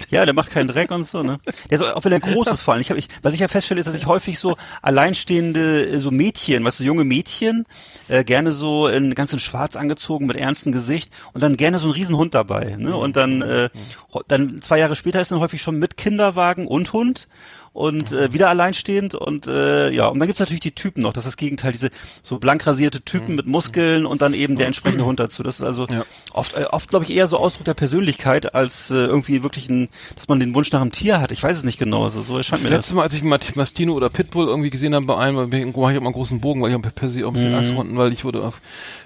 Ja, 0.09 0.25
der 0.25 0.33
macht 0.33 0.51
keinen 0.51 0.67
Dreck 0.67 0.91
und 0.91 1.03
so, 1.05 1.23
ne? 1.23 1.39
Der 1.69 1.79
ist 1.79 1.85
auch, 1.85 2.03
wenn 2.03 2.11
er 2.11 2.19
groß 2.19 2.47
ist 2.47 2.61
vor 2.61 2.73
allem. 2.73 2.81
Ich 2.81 2.89
hab, 2.91 2.97
ich, 2.97 3.07
was 3.21 3.33
ich 3.33 3.39
ja 3.39 3.47
feststelle, 3.47 3.79
ist, 3.79 3.87
dass 3.87 3.95
ich 3.95 4.05
häufig 4.05 4.39
so 4.39 4.55
alleinstehende, 4.81 5.87
äh, 5.87 5.99
so 5.99 6.11
Mädchen, 6.11 6.63
weißt 6.63 6.79
du, 6.79 6.83
junge 6.83 7.03
Mädchen, 7.03 7.65
äh, 8.07 8.23
gerne 8.23 8.51
so 8.51 8.87
in 8.87 9.13
ganz 9.15 9.33
in 9.33 9.39
schwarz 9.39 9.75
angezogen, 9.75 10.25
mit 10.25 10.37
ernstem 10.37 10.71
Gesicht 10.71 11.11
und 11.33 11.41
dann 11.43 11.57
gerne 11.57 11.79
so 11.79 11.87
ein 11.87 11.91
Riesenhund 11.93 12.33
dabei, 12.33 12.75
ne? 12.77 12.95
Und 12.95 13.15
dann, 13.15 13.41
äh, 13.41 13.69
ho- 14.13 14.23
dann 14.27 14.61
zwei 14.61 14.79
Jahre 14.79 14.95
später 14.95 15.21
ist 15.21 15.31
dann 15.31 15.39
häufig 15.39 15.61
schon 15.61 15.77
mit 15.77 15.97
Kinderwagen 15.97 16.67
und 16.67 16.93
Hund 16.93 17.27
und 17.75 18.13
äh, 18.13 18.31
wieder 18.31 18.47
alleinstehend 18.49 19.15
und 19.15 19.47
äh, 19.47 19.91
ja, 19.91 20.07
und 20.07 20.17
dann 20.19 20.27
gibt's 20.29 20.39
natürlich 20.39 20.61
die 20.61 20.71
Typen 20.71 21.01
noch, 21.03 21.11
das 21.11 21.25
ist 21.25 21.31
das 21.31 21.37
Gegenteil, 21.37 21.73
diese 21.73 21.89
so 22.23 22.37
blank 22.39 22.65
rasierte 22.65 23.01
Typen 23.01 23.35
mit 23.35 23.47
Muskeln 23.47 24.05
und 24.05 24.21
dann 24.21 24.33
eben 24.33 24.55
der 24.55 24.67
entsprechende 24.67 25.03
Hund 25.03 25.19
dazu. 25.19 25.43
Das 25.43 25.57
ist 25.57 25.65
also 25.65 25.85
Ja. 25.89 26.05
oft, 26.31 26.53
äh, 26.55 26.63
oft 26.71 26.87
glaube 26.89 27.03
ich, 27.03 27.11
eher 27.11 27.27
so 27.27 27.37
Ausdruck 27.37 27.65
der 27.65 27.73
Persönlichkeit, 27.73 28.55
als 28.55 28.91
äh, 28.91 28.95
irgendwie 28.95 29.43
wirklich 29.43 29.69
ein, 29.69 29.89
dass 30.15 30.29
man 30.29 30.39
den 30.39 30.55
Wunsch 30.55 30.71
nach 30.71 30.79
einem 30.79 30.93
Tier 30.93 31.19
hat. 31.19 31.33
Ich 31.33 31.43
weiß 31.43 31.57
es 31.57 31.63
nicht 31.63 31.77
genau, 31.77 32.05
also 32.05 32.21
so 32.21 32.37
erscheint 32.37 32.61
Das 32.63 32.69
mir 32.69 32.75
letzte 32.77 32.95
Mal, 32.95 33.03
als 33.03 33.13
ich 33.13 33.23
Mastino 33.23 33.93
oder 33.93 34.09
Pitbull 34.09 34.47
irgendwie 34.47 34.69
gesehen 34.69 34.95
habe 34.95 35.05
bei 35.05 35.17
einem, 35.17 35.35
mache 35.35 35.57
ich 35.57 35.75
immer 35.75 36.05
einen 36.05 36.13
großen 36.13 36.39
Bogen, 36.39 36.61
weil 36.61 36.69
ich 36.69 36.75
habe 36.75 36.89
per 36.91 37.09
se 37.09 37.23
auch 37.25 37.27
ein 37.27 37.33
bisschen 37.33 37.51
Mhm. 37.51 37.57
Angst 37.57 37.71
vor, 37.73 37.85
weil 37.89 38.13
ich 38.13 38.23
wurde 38.23 38.53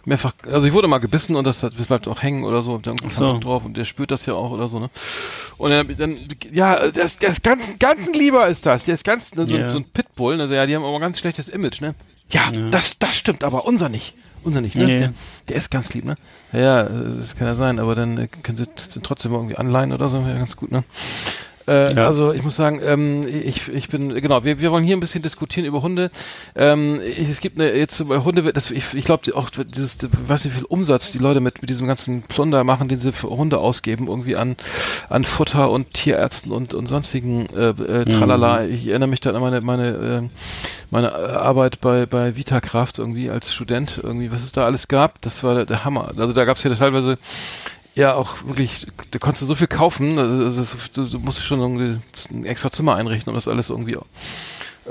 mehrfach, 0.06 0.34
also 0.46 0.68
ich 0.68 0.74
wurde 0.74 0.88
mal 0.88 1.00
gebissen 1.00 1.36
und 1.36 1.46
das, 1.46 1.62
das 1.62 1.72
bleibt 1.88 2.08
auch 2.08 2.22
hängen 2.22 2.44
oder 2.44 2.62
so, 2.62 2.74
hab 2.74 2.84
da 2.84 2.92
irgendwie 2.92 3.08
keinen 3.08 3.18
so. 3.18 3.34
Bock 3.34 3.42
drauf 3.42 3.66
und 3.66 3.76
der 3.78 3.86
spürt 3.86 4.12
das 4.12 4.28
ja 4.28 4.36
auch 4.36 4.52
oder 4.52 4.68
so, 4.68 4.78
ne? 4.80 4.92
Und 5.58 5.72
dann, 5.72 5.88
dann 5.98 6.18
ja, 6.52 6.88
das, 6.90 7.18
das 7.18 7.42
ganzen, 7.42 7.80
ganzen 7.80 8.14
lieber 8.14 8.48
ist 8.48 8.59
das, 8.66 8.86
der 8.86 8.94
ist 8.96 9.04
ganz, 9.04 9.34
ne, 9.36 9.46
so, 9.46 9.56
Ja. 9.58 9.70
so 9.70 9.78
ein 9.78 9.86
Pitbull, 9.86 10.40
also 10.40 10.54
ja, 10.54 10.66
die 10.66 10.76
haben 10.76 10.84
aber 10.84 11.00
ganz 11.00 11.20
schlechtes 11.20 11.50
Image, 11.50 11.82
ne? 11.82 11.96
Ja, 12.32 12.52
das, 12.72 13.00
das 13.00 13.18
stimmt, 13.18 13.44
aber 13.44 13.66
unser 13.66 13.90
nicht. 13.90 14.14
Unser 14.44 14.62
nicht, 14.62 14.76
ne? 14.76 14.86
Nee. 14.86 15.00
Der, 15.00 15.14
der 15.50 15.56
ist 15.58 15.70
ganz 15.72 15.94
lieb, 15.94 16.06
ne? 16.06 16.16
Ja, 16.54 16.82
äh, 16.84 16.90
das 17.18 17.36
kann 17.36 17.48
ja 17.48 17.56
sein, 17.56 17.80
aber 17.80 17.96
dann 17.96 18.18
äh, 18.18 18.28
können 18.28 18.58
sie 18.58 18.66
trotzdem 19.02 19.34
irgendwie 19.34 19.58
anleihen 19.58 19.92
oder 19.92 20.10
so, 20.10 20.26
wäre 20.26 20.38
ganz 20.38 20.56
gut, 20.56 20.72
ne? 20.72 20.84
Äh, 21.70 21.94
Ja. 21.94 22.08
Also 22.08 22.34
ich 22.34 22.44
muss 22.44 22.56
sagen, 22.56 22.82
ähm, 22.84 23.26
ich, 23.28 23.70
ich 23.70 23.90
bin, 23.90 24.14
genau, 24.16 24.44
wir, 24.44 24.60
wir 24.60 24.72
wollen 24.72 24.84
hier 24.84 24.98
ein 24.98 25.00
bisschen 25.00 25.22
diskutieren 25.22 25.66
über 25.66 25.82
Hunde. 25.82 26.10
Ähm, 26.56 27.00
ich, 27.06 27.30
es 27.30 27.40
gibt 27.42 27.60
eine, 27.60 27.74
jetzt 27.74 28.08
bei 28.08 28.18
Hunde, 28.20 28.52
das, 28.54 28.72
ich, 28.72 28.94
ich 28.94 29.06
glaube 29.06 29.36
auch 29.36 29.50
dieses, 29.50 29.98
weiß 30.28 30.46
nicht 30.46 30.56
wie 30.56 30.60
viel 30.60 30.66
Umsatz 30.66 31.12
die 31.12 31.20
Leute 31.20 31.40
mit, 31.42 31.62
mit 31.62 31.70
diesem 31.70 31.88
ganzen 31.88 32.24
Plunder 32.24 32.64
machen, 32.64 32.88
den 32.88 33.00
sie 33.00 33.12
für 33.12 33.30
Hunde 33.30 33.60
ausgeben, 33.60 34.08
irgendwie 34.08 34.36
an, 34.36 34.56
an 35.10 35.24
Futter 35.26 35.70
und 35.70 35.94
Tierärzten 35.94 36.52
und, 36.52 36.74
und 36.74 36.88
sonstigen 36.88 37.46
äh, 37.56 37.70
äh, 37.70 38.06
Tralala. 38.06 38.66
Ich 38.66 38.88
erinnere 38.88 39.10
mich 39.10 39.20
dann 39.20 39.36
an 39.36 39.42
meine, 39.42 39.62
meine, 39.62 39.88
äh, 39.88 40.30
meine 40.92 41.14
Arbeit 41.14 41.82
bei, 41.82 42.06
bei 42.08 42.36
Vitakraft 42.36 42.98
irgendwie 42.98 43.30
als 43.30 43.54
Student, 43.54 44.00
irgendwie, 44.02 44.32
was 44.32 44.44
es 44.44 44.52
da 44.52 44.66
alles 44.66 44.88
gab, 44.88 45.22
das 45.22 45.44
war 45.44 45.54
der, 45.54 45.66
der 45.66 45.86
Hammer. 45.86 46.12
Also 46.18 46.34
da 46.34 46.46
gab 46.46 46.58
es 46.58 46.64
ja 46.64 46.74
teilweise 46.74 47.16
ja, 48.00 48.14
auch 48.14 48.36
wirklich, 48.46 48.88
da 49.12 49.20
konntest 49.20 49.42
du 49.42 49.46
so 49.46 49.56
viel 49.56 49.68
kaufen, 49.68 50.18
also, 50.18 50.66
du, 50.94 51.04
du 51.06 51.20
musst 51.20 51.44
schon 51.44 51.60
irgendwie 51.60 52.00
ein 52.32 52.46
extra 52.46 52.72
Zimmer 52.72 52.96
einrichten, 52.96 53.30
um 53.30 53.36
das 53.36 53.50
alles 53.50 53.70
irgendwie 53.70 53.98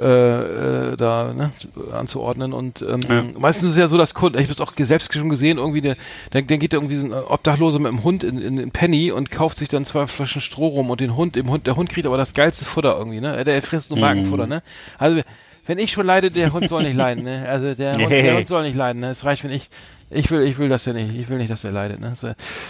äh, 0.00 0.92
äh, 0.92 0.96
da 0.96 1.32
ne, 1.32 1.52
anzuordnen 1.92 2.52
und 2.52 2.82
ähm, 2.82 3.00
Ja. 3.08 3.24
meistens 3.38 3.64
ist 3.64 3.70
es 3.72 3.76
ja 3.78 3.88
so, 3.88 3.96
dass 3.96 4.14
Kunden, 4.14 4.38
ich 4.38 4.44
habe 4.44 4.54
das 4.54 4.60
auch 4.60 4.72
selbst 4.78 5.12
schon 5.12 5.30
gesehen, 5.30 5.56
irgendwie 5.56 5.80
der, 5.80 5.96
der, 6.34 6.42
der 6.42 6.58
geht 6.58 6.74
irgendwie 6.74 6.96
so 6.96 7.06
ein 7.06 7.12
Obdachloser 7.14 7.78
mit 7.78 7.90
dem 7.90 8.04
Hund 8.04 8.24
in, 8.24 8.40
in, 8.40 8.58
in 8.58 8.70
Penny 8.70 9.10
und 9.10 9.30
kauft 9.30 9.56
sich 9.56 9.68
dann 9.70 9.86
zwei 9.86 10.06
Flaschen 10.06 10.42
Stroh 10.42 10.68
rum 10.68 10.90
und 10.90 11.00
den 11.00 11.16
Hund, 11.16 11.34
dem 11.34 11.48
Hund, 11.48 11.66
der 11.66 11.76
Hund 11.76 11.88
kriegt 11.88 12.06
aber 12.06 12.18
das 12.18 12.34
geilste 12.34 12.66
Futter 12.66 12.96
irgendwie, 12.98 13.20
ne? 13.20 13.42
Der 13.42 13.60
frisst 13.62 13.90
nur 13.90 13.98
Magenfutter, 13.98 14.46
ne? 14.46 14.62
Also 14.98 15.20
wenn 15.66 15.78
ich 15.78 15.92
schon 15.92 16.06
leide, 16.06 16.30
der 16.30 16.52
Hund 16.52 16.68
soll 16.68 16.82
nicht 16.82 16.96
leiden, 16.96 17.24
ne? 17.24 17.46
Also 17.48 17.74
der, 17.74 17.98
Hund, 17.98 18.10
der 18.10 18.34
Hund 18.36 18.46
soll 18.46 18.62
nicht 18.62 18.76
leiden, 18.76 19.00
ne? 19.00 19.10
Es 19.10 19.24
reicht, 19.24 19.42
wenn 19.44 19.50
ich 19.50 19.68
ich 20.10 20.30
will, 20.30 20.42
ich 20.42 20.58
will 20.58 20.68
das 20.68 20.84
ja 20.84 20.92
nicht. 20.92 21.14
Ich 21.14 21.28
will 21.28 21.38
nicht, 21.38 21.50
dass 21.50 21.64
er 21.64 21.72
leidet. 21.72 22.00
Ne? 22.00 22.14
So, 22.16 22.28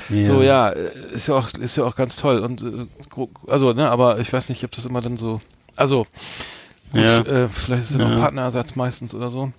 Ja. 0.09 0.25
so 0.27 0.43
ja, 0.43 0.69
ist 0.69 1.29
ja 1.29 1.35
auch, 1.35 1.53
ist 1.55 1.77
ja 1.77 1.85
auch 1.85 1.97
ganz 1.97 2.17
toll. 2.17 2.39
Und 2.41 2.63
äh, 2.63 2.87
also, 3.47 3.73
ne, 3.73 3.91
aber 3.91 4.19
ich 4.19 4.33
weiß 4.33 4.49
nicht, 4.49 4.65
ob 4.65 4.71
das 4.73 4.85
immer 4.87 5.01
dann 5.01 5.17
so. 5.17 5.41
Also, 5.77 6.07
gut, 6.93 7.01
Ja. 7.03 7.21
äh, 7.21 7.49
vielleicht 7.49 7.83
ist 7.85 7.91
es 7.91 7.97
ja 7.97 8.09
noch 8.09 8.17
Partnerersatz 8.19 8.75
meistens 8.77 9.15
oder 9.15 9.31
so. 9.31 9.53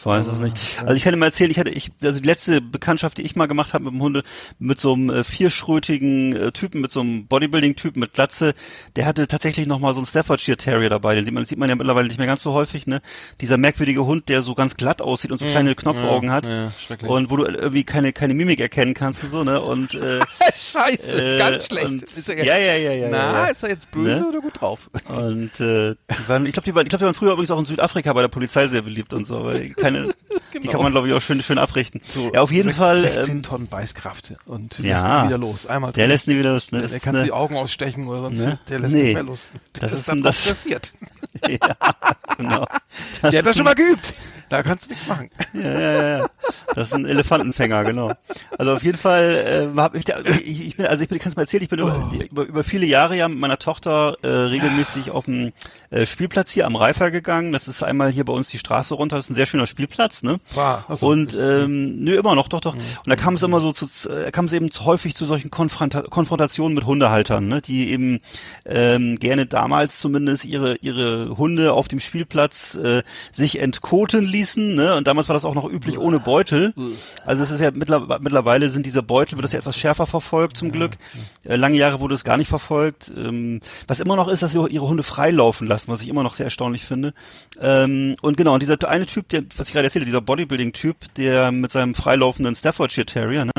Ich 0.00 0.06
weiß 0.06 0.26
es 0.26 0.38
nicht. 0.38 0.78
Also 0.80 0.94
ich 0.94 1.02
dir 1.02 1.16
mal 1.16 1.26
erzählen, 1.26 1.50
ich 1.50 1.58
hatte, 1.58 1.70
ich, 1.70 1.90
also 2.02 2.20
die 2.20 2.26
letzte 2.26 2.60
Bekanntschaft, 2.62 3.18
die 3.18 3.22
ich 3.22 3.36
mal 3.36 3.46
gemacht 3.46 3.74
habe 3.74 3.84
mit 3.84 3.92
dem 3.94 4.00
Hunde, 4.00 4.22
mit 4.58 4.80
so 4.80 4.94
einem 4.94 5.10
äh, 5.10 5.24
vierschrötigen 5.24 6.34
äh, 6.34 6.52
Typen, 6.52 6.80
mit 6.80 6.90
so 6.90 7.00
einem 7.00 7.26
Bodybuilding-Typen 7.26 8.00
mit 8.00 8.12
Glatze, 8.14 8.54
der 8.96 9.04
hatte 9.06 9.28
tatsächlich 9.28 9.66
noch 9.66 9.78
mal 9.78 9.92
so 9.92 10.00
einen 10.00 10.06
Staffordshire 10.06 10.56
Terrier 10.56 10.88
dabei. 10.88 11.14
Den 11.14 11.24
sieht 11.24 11.34
man, 11.34 11.44
sieht 11.44 11.58
man 11.58 11.68
ja 11.68 11.74
mittlerweile 11.76 12.08
nicht 12.08 12.16
mehr 12.18 12.26
ganz 12.26 12.42
so 12.42 12.52
häufig, 12.54 12.86
ne? 12.86 13.02
Dieser 13.40 13.58
merkwürdige 13.58 14.06
Hund, 14.06 14.28
der 14.30 14.42
so 14.42 14.54
ganz 14.54 14.76
glatt 14.76 15.02
aussieht 15.02 15.32
und 15.32 15.38
so 15.38 15.44
kleine 15.46 15.74
Knopfaugen 15.74 16.28
Ja, 16.30 16.34
hat. 16.34 16.48
ja, 16.48 16.70
und 17.06 17.30
wo 17.30 17.36
du 17.36 17.44
irgendwie 17.44 17.84
keine, 17.84 18.12
keine 18.12 18.32
Mimik 18.34 18.60
erkennen 18.60 18.94
kannst 18.94 19.22
und 19.24 19.30
so, 19.30 19.44
ne? 19.44 19.60
Und 19.60 19.94
äh, 19.94 20.20
Scheiße, 20.72 21.34
Äh, 21.34 21.38
ganz 21.38 21.66
schlecht. 21.66 21.84
und- 21.86 22.02
Ist 22.02 22.28
er 22.28 22.42
ja, 22.44 22.56
ja, 22.56 22.76
ja, 22.76 22.92
ja, 22.92 23.08
Na, 23.10 23.44
ist 23.46 23.62
er 23.62 23.70
jetzt 23.70 23.90
böse 23.90 24.20
Ne? 24.20 24.26
oder 24.28 24.40
gut 24.40 24.60
drauf? 24.60 24.88
Und 25.08 25.50
äh, 25.60 25.94
die 25.94 26.28
waren, 26.28 26.46
ich 26.46 26.52
glaube, 26.52 26.64
die, 26.64 26.74
waren, 26.74 26.84
ich 26.86 26.90
glaub, 26.90 27.00
die 27.00 27.04
waren 27.04 27.14
früher 27.14 27.32
übrigens 27.32 27.50
auch 27.50 27.58
in 27.58 27.64
Südafrika 27.64 28.12
bei 28.12 28.22
der 28.22 28.28
Polizei 28.28 28.66
sehr 28.68 28.82
beliebt 28.82 29.12
und 29.12 29.26
so, 29.26 29.44
weil 29.44 29.70
keine, 29.76 29.89
die 30.62 30.68
kann 30.68 30.82
man 30.82 30.92
glaube 30.92 31.08
ich 31.08 31.14
auch 31.14 31.20
schön 31.22 31.42
schön 31.42 31.58
abrichten. 31.58 32.00
ja, 32.34 32.40
auf 32.40 32.50
jeden 32.50 32.70
Sech- 32.70 32.74
Fall. 32.76 33.00
16 33.02 33.36
Ähm, 33.36 33.42
Tonnen 33.42 33.66
Beißkraft 33.68 34.34
und 34.46 34.78
Ja. 34.78 35.26
wieder 35.26 35.38
los. 35.38 35.66
Einmal 35.66 35.92
der 35.92 36.04
drin. 36.04 36.10
lässt 36.12 36.26
nie 36.26 36.36
wieder 36.38 36.52
los. 36.52 36.70
Ne? 36.72 36.78
der, 36.80 36.88
Das 36.88 37.00
der 37.02 37.12
du 37.12 37.18
eine, 37.18 37.24
die 37.26 37.32
Augen 37.32 37.56
ausstechen 37.56 38.06
oder 38.08 38.22
sonst 38.22 38.38
Ne? 38.38 38.58
der 38.68 38.80
lässt 38.80 38.94
Nee. 38.94 39.02
nicht 39.04 39.14
mehr 39.14 39.22
los. 39.22 39.52
das 39.74 39.92
ist 39.92 40.08
dann 40.08 40.22
das 40.22 40.36
das, 40.44 40.48
passiert. 40.56 40.92
ja, 41.48 41.58
genau. 42.36 42.66
Der 43.22 43.38
hat 43.38 43.46
das 43.46 43.56
schon 43.56 43.64
mal 43.64 43.74
geübt. 43.74 44.14
Da 44.48 44.64
kannst 44.64 44.86
du 44.86 44.90
nichts 44.90 45.06
machen. 45.06 45.30
Ja, 45.54 45.80
ja, 45.80 46.18
ja. 46.18 46.26
Das 46.74 46.88
ist 46.88 46.94
ein 46.94 47.06
Elefantenfänger, 47.06 47.84
genau. 47.84 48.12
Also 48.58 48.72
auf 48.72 48.82
jeden 48.82 48.98
Fall 48.98 49.70
äh, 49.76 49.80
habe 49.80 49.96
ich, 49.96 50.04
da, 50.06 50.18
ich, 50.24 50.66
ich 50.66 50.76
bin, 50.76 50.86
also 50.86 51.02
ich 51.04 51.08
bin, 51.08 51.20
kannst 51.20 51.36
mal 51.36 51.44
erzählen, 51.44 51.62
ich 51.62 51.68
bin 51.68 51.78
über, 51.78 52.10
über, 52.28 52.42
über 52.42 52.64
viele 52.64 52.84
Jahre 52.84 53.16
ja 53.16 53.28
mit 53.28 53.38
meiner 53.38 53.58
Tochter 53.60 54.16
äh, 54.22 54.26
regelmäßig 54.26 55.12
auf 55.12 55.26
dem 55.26 55.52
äh, 55.90 56.06
Spielplatz 56.06 56.50
hier 56.50 56.66
am 56.66 56.76
Reifer 56.76 57.10
gegangen. 57.10 57.52
Das 57.52 57.68
ist 57.68 57.82
einmal 57.82 58.10
hier 58.10 58.24
bei 58.24 58.32
uns 58.32 58.48
die 58.48 58.58
Straße 58.58 58.94
runter. 58.94 59.16
Das 59.16 59.26
ist 59.26 59.30
ein 59.30 59.34
sehr 59.34 59.46
schöner 59.46 59.66
Spielplatz, 59.66 60.22
ne? 60.22 60.40
War. 60.54 60.84
Ach 60.88 60.96
so, 60.96 61.08
und 61.08 61.34
ähm, 61.34 62.02
nö, 62.02 62.14
immer 62.16 62.34
noch, 62.34 62.48
doch, 62.48 62.60
doch. 62.60 62.74
Und 62.74 63.06
da 63.06 63.16
kam 63.16 63.34
es 63.34 63.42
immer 63.42 63.60
so 63.60 63.72
zu, 63.72 63.86
äh, 64.08 64.30
kam 64.30 64.46
es 64.46 64.52
eben 64.52 64.68
häufig 64.84 65.14
zu 65.14 65.26
solchen 65.26 65.50
Konfronta 65.50 66.02
Konfrontationen 66.02 66.74
mit 66.74 66.86
Hundehaltern, 66.86 67.48
ne, 67.48 67.60
die 67.60 67.90
eben 67.90 68.20
ähm, 68.64 69.18
gerne 69.18 69.46
damals 69.46 69.98
zumindest 69.98 70.44
ihre 70.44 70.76
ihre 70.76 71.36
Hunde 71.36 71.72
auf 71.72 71.88
dem 71.88 72.00
Spielplatz 72.00 72.74
äh, 72.76 73.02
sich 73.32 73.58
entkoten 73.60 74.24
ließen, 74.24 74.74
ne? 74.74 74.94
Und 74.94 75.06
damals 75.06 75.28
war 75.28 75.34
das 75.34 75.44
auch 75.44 75.54
noch 75.54 75.68
üblich 75.68 75.98
ohne 75.98 76.20
Beutel. 76.20 76.72
Also 77.24 77.42
es 77.42 77.50
ist 77.50 77.60
ja 77.60 77.70
mittler 77.72 78.20
mittlerweile 78.20 78.68
sind 78.68 78.86
diese 78.86 79.02
Beutel 79.02 79.36
wird 79.36 79.44
das 79.44 79.52
ja 79.52 79.58
etwas 79.58 79.76
schärfer 79.76 80.06
verfolgt 80.06 80.56
zum 80.56 80.70
Glück. 80.72 80.98
Äh, 81.44 81.56
lange 81.56 81.76
Jahre 81.76 82.00
wurde 82.00 82.14
es 82.14 82.24
gar 82.24 82.36
nicht 82.36 82.48
verfolgt. 82.48 83.12
Ähm, 83.16 83.60
was 83.86 84.00
immer 84.00 84.16
noch 84.16 84.28
ist, 84.28 84.42
dass 84.42 84.52
sie 84.52 84.66
ihre 84.68 84.86
Hunde 84.86 85.02
freilaufen 85.02 85.66
lassen, 85.66 85.79
was 85.88 86.02
ich 86.02 86.08
immer 86.08 86.22
noch 86.22 86.34
sehr 86.34 86.46
erstaunlich 86.46 86.84
finde. 86.84 87.14
Ähm, 87.60 88.16
und 88.22 88.36
genau, 88.36 88.54
und 88.54 88.60
dieser 88.60 88.78
eine 88.88 89.06
Typ, 89.06 89.28
der, 89.28 89.42
was 89.56 89.68
ich 89.68 89.72
gerade 89.72 89.86
erzählte, 89.86 90.06
dieser 90.06 90.20
Bodybuilding-Typ, 90.20 91.14
der 91.14 91.52
mit 91.52 91.70
seinem 91.70 91.94
freilaufenden 91.94 92.54
Staffordshire 92.54 93.06
Terrier, 93.06 93.44
ne, 93.44 93.52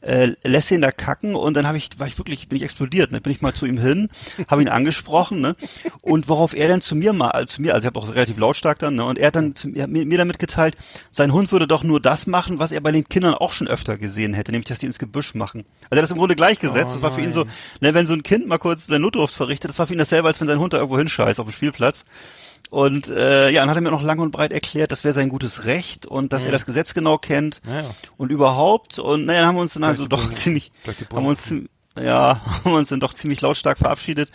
äh, 0.00 0.32
lässt 0.44 0.70
ihn 0.70 0.80
da 0.80 0.90
kacken 0.90 1.34
und 1.34 1.54
dann 1.54 1.66
habe 1.66 1.76
ich, 1.76 1.90
war 1.98 2.06
ich 2.06 2.18
wirklich, 2.18 2.48
bin 2.48 2.56
ich 2.56 2.62
explodiert, 2.62 3.10
ne, 3.10 3.20
bin 3.20 3.32
ich 3.32 3.40
mal 3.40 3.52
zu 3.52 3.66
ihm 3.66 3.78
hin, 3.78 4.08
habe 4.48 4.62
ihn 4.62 4.68
angesprochen, 4.68 5.40
ne, 5.40 5.56
und 6.02 6.28
worauf 6.28 6.54
er 6.54 6.68
dann 6.68 6.80
zu 6.80 6.94
mir 6.94 7.12
mal, 7.12 7.30
also 7.30 7.54
zu 7.54 7.62
mir, 7.62 7.74
also 7.74 7.84
ich 7.84 7.86
habe 7.86 7.98
auch 7.98 8.14
relativ 8.14 8.38
lautstark 8.38 8.78
dann, 8.78 8.94
ne, 8.94 9.04
und 9.04 9.18
er 9.18 9.28
hat 9.28 9.36
dann 9.36 9.54
zu, 9.54 9.68
mir, 9.68 9.86
mir 9.88 10.18
damit 10.18 10.38
geteilt, 10.38 10.76
sein 11.10 11.32
Hund 11.32 11.52
würde 11.52 11.66
doch 11.66 11.82
nur 11.82 12.00
das 12.00 12.26
machen, 12.26 12.58
was 12.58 12.72
er 12.72 12.80
bei 12.80 12.92
den 12.92 13.08
Kindern 13.08 13.34
auch 13.34 13.52
schon 13.52 13.68
öfter 13.68 13.98
gesehen 13.98 14.34
hätte, 14.34 14.52
nämlich, 14.52 14.68
dass 14.68 14.78
die 14.78 14.86
ins 14.86 14.98
Gebüsch 14.98 15.34
machen. 15.34 15.64
Also 15.84 15.96
er 15.96 15.96
hat 15.98 16.02
das 16.04 16.10
im 16.10 16.18
Grunde 16.18 16.36
gleichgesetzt, 16.36 16.90
Oh 16.90 16.94
das 16.94 17.02
war 17.02 17.12
für 17.12 17.20
ihn 17.20 17.32
so, 17.32 17.44
ne, 17.80 17.94
wenn 17.94 18.06
so 18.06 18.14
ein 18.14 18.22
Kind 18.22 18.46
mal 18.46 18.58
kurz 18.58 18.88
eine 18.88 19.00
Notdurft 19.00 19.34
verrichtet, 19.34 19.70
das 19.70 19.78
war 19.78 19.86
für 19.86 19.94
ihn 19.94 19.98
dasselbe, 19.98 20.28
als 20.28 20.40
wenn 20.40 20.48
sein 20.48 20.58
Hund 20.60 20.72
da 20.72 20.78
irgendwo 20.78 20.98
hinscheißt 20.98 21.40
auf 21.40 21.46
dem 21.46 21.52
Spielplatz. 21.52 22.04
Und 22.70 23.08
äh, 23.08 23.50
ja, 23.50 23.62
dann 23.62 23.70
hat 23.70 23.76
er 23.76 23.80
mir 23.80 23.90
noch 23.90 24.02
lang 24.02 24.18
und 24.18 24.30
breit 24.30 24.52
erklärt, 24.52 24.92
das 24.92 25.02
wäre 25.02 25.14
sein 25.14 25.28
gutes 25.30 25.64
Recht 25.64 26.04
und 26.04 26.32
dass 26.32 26.44
er 26.44 26.52
das 26.52 26.66
Gesetz 26.66 26.92
genau 26.92 27.16
kennt 27.16 27.62
Ja, 27.66 27.82
ja. 27.82 27.90
und 28.16 28.30
überhaupt. 28.30 28.98
Und 28.98 29.24
naja, 29.24 29.40
dann 29.40 29.48
haben 29.48 29.56
wir 29.56 29.62
uns 29.62 29.74
dann 29.74 29.84
also 29.84 30.06
doch 30.06 30.32
ziemlich, 30.34 30.70
haben 31.12 31.26
uns, 31.26 31.52
ja, 31.98 32.40
haben 32.64 32.72
wir 32.72 32.78
uns 32.78 32.90
dann 32.90 33.00
doch 33.00 33.14
ziemlich 33.14 33.40
lautstark 33.40 33.78
verabschiedet. 33.78 34.30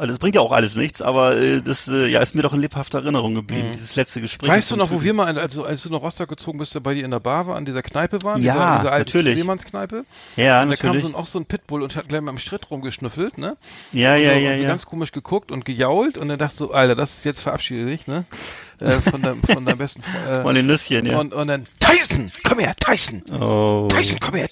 Also 0.00 0.14
das 0.14 0.18
bringt 0.18 0.34
ja 0.34 0.40
auch 0.40 0.52
alles 0.52 0.76
nichts, 0.76 1.02
aber 1.02 1.36
äh, 1.36 1.60
das 1.60 1.86
äh, 1.86 2.06
ja 2.06 2.20
ist 2.20 2.34
mir 2.34 2.40
doch 2.40 2.54
in 2.54 2.60
lebhafter 2.62 3.00
Erinnerung 3.00 3.34
geblieben, 3.34 3.72
dieses 3.74 3.96
letzte 3.96 4.22
Gespräch. 4.22 4.48
Mhm. 4.48 4.54
Weißt 4.54 4.70
du 4.70 4.76
noch, 4.76 4.90
wo 4.90 5.02
wir 5.02 5.12
mal, 5.12 5.38
also 5.38 5.62
als 5.62 5.82
du 5.82 5.90
nach 5.90 6.00
Rostock 6.00 6.30
gezogen 6.30 6.58
bist, 6.58 6.74
da 6.74 6.80
bei 6.80 6.94
dir 6.94 7.04
in 7.04 7.10
der 7.10 7.20
Bar 7.20 7.46
waren, 7.46 7.58
an 7.58 7.64
dieser 7.66 7.82
Kneipe 7.82 8.22
waren? 8.22 8.42
Ja, 8.42 8.54
dieser, 8.54 8.78
dieser 8.78 8.92
alten 8.92 9.10
natürlich. 9.10 9.34
Seemannskneipe? 9.34 10.06
Ja, 10.36 10.62
und 10.62 10.70
da 10.70 10.76
kam 10.76 10.86
natürlich. 10.86 11.02
so 11.02 11.08
ein, 11.08 11.14
auch 11.14 11.26
so 11.26 11.38
ein 11.38 11.44
Pitbull 11.44 11.82
und 11.82 11.96
hat 11.96 12.08
gleich 12.08 12.22
mal 12.22 12.30
am 12.30 12.38
Stritt 12.38 12.70
rumgeschnüffelt, 12.70 13.36
ne? 13.36 13.58
Ja, 13.92 14.14
und 14.14 14.22
ja, 14.22 14.30
so, 14.32 14.38
ja, 14.38 14.50
und 14.52 14.56
so 14.56 14.62
ja. 14.62 14.68
ganz 14.70 14.86
komisch 14.86 15.12
geguckt 15.12 15.52
und 15.52 15.66
gejault 15.66 16.16
und 16.16 16.28
dann 16.28 16.38
dachte 16.38 16.56
du, 16.56 16.70
Alter, 16.72 16.94
das 16.94 17.18
ist 17.18 17.24
jetzt 17.26 17.42
verabschiede 17.42 17.84
dich, 17.84 18.06
ne? 18.06 18.24
Äh, 18.80 19.02
von, 19.02 19.20
deinem, 19.20 19.42
von 19.42 19.66
deinem 19.66 19.76
besten 19.76 20.02
Freund. 20.02 20.42
Von 20.44 20.54
den 20.54 20.66
Nüsschen, 20.66 21.04
ja. 21.04 21.18
Und, 21.18 21.34
und 21.34 21.48
dann, 21.48 21.66
Tyson, 21.78 22.32
komm 22.42 22.60
her, 22.60 22.74
Tyson, 22.80 23.22
oh. 23.38 23.86
Tyson, 23.90 24.18
komm 24.18 24.36
her. 24.36 24.48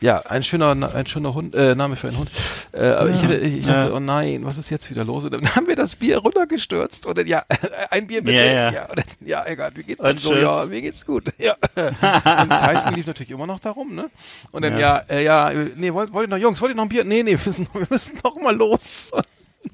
Ja, 0.00 0.18
ein 0.26 0.42
schöner, 0.44 0.94
ein 0.94 1.06
schöner 1.06 1.32
Hund, 1.32 1.54
äh, 1.54 1.74
Name 1.74 1.96
für 1.96 2.08
einen 2.08 2.18
Hund. 2.18 2.30
Äh, 2.72 2.84
aber 2.88 3.08
ich, 3.10 3.22
hätte, 3.22 3.36
ich, 3.38 3.66
dachte, 3.66 3.88
Ja. 3.88 3.94
oh 3.96 4.00
nein, 4.00 4.44
was 4.44 4.58
ist 4.58 4.68
jetzt 4.68 4.90
wieder 4.90 5.04
los? 5.04 5.24
Und 5.24 5.32
dann 5.32 5.46
haben 5.56 5.66
wir 5.66 5.74
das 5.76 5.96
Bier 5.96 6.18
runtergestürzt 6.18 7.06
und 7.06 7.16
dann, 7.16 7.26
ja, 7.26 7.44
ein 7.90 8.06
Bier 8.06 8.20
bitte. 8.22 8.36
Ja, 8.36 8.70
ja. 8.72 8.86
dann, 8.94 9.04
ja 9.24 9.44
egal, 9.46 9.70
wie 9.74 9.82
geht's 9.84 10.02
denn 10.02 10.18
so? 10.18 10.34
Ja, 10.34 10.66
mir 10.66 10.82
geht's 10.82 11.04
gut. 11.06 11.32
Ja. 11.38 11.54
und 11.76 12.50
Tyson 12.50 12.94
lief 12.94 13.06
natürlich 13.06 13.30
immer 13.30 13.46
noch 13.46 13.58
darum, 13.58 13.94
ne? 13.94 14.10
Und 14.52 14.62
dann, 14.62 14.78
ja, 14.78 15.02
Ja. 15.08 15.14
äh, 15.16 15.24
ja, 15.24 15.52
nee, 15.76 15.92
wollt, 15.92 16.12
wollt 16.12 16.26
ihr 16.28 16.30
noch, 16.30 16.42
Jungs, 16.42 16.60
wollt 16.60 16.72
ihr 16.72 16.76
noch 16.76 16.82
ein 16.84 16.88
Bier? 16.90 17.04
Nee, 17.04 17.22
nee, 17.22 17.30
wir 17.32 17.40
müssen, 17.46 17.66
wir 17.72 17.86
müssen 17.88 18.18
noch 18.22 18.36
mal 18.40 18.54
los. 18.54 19.10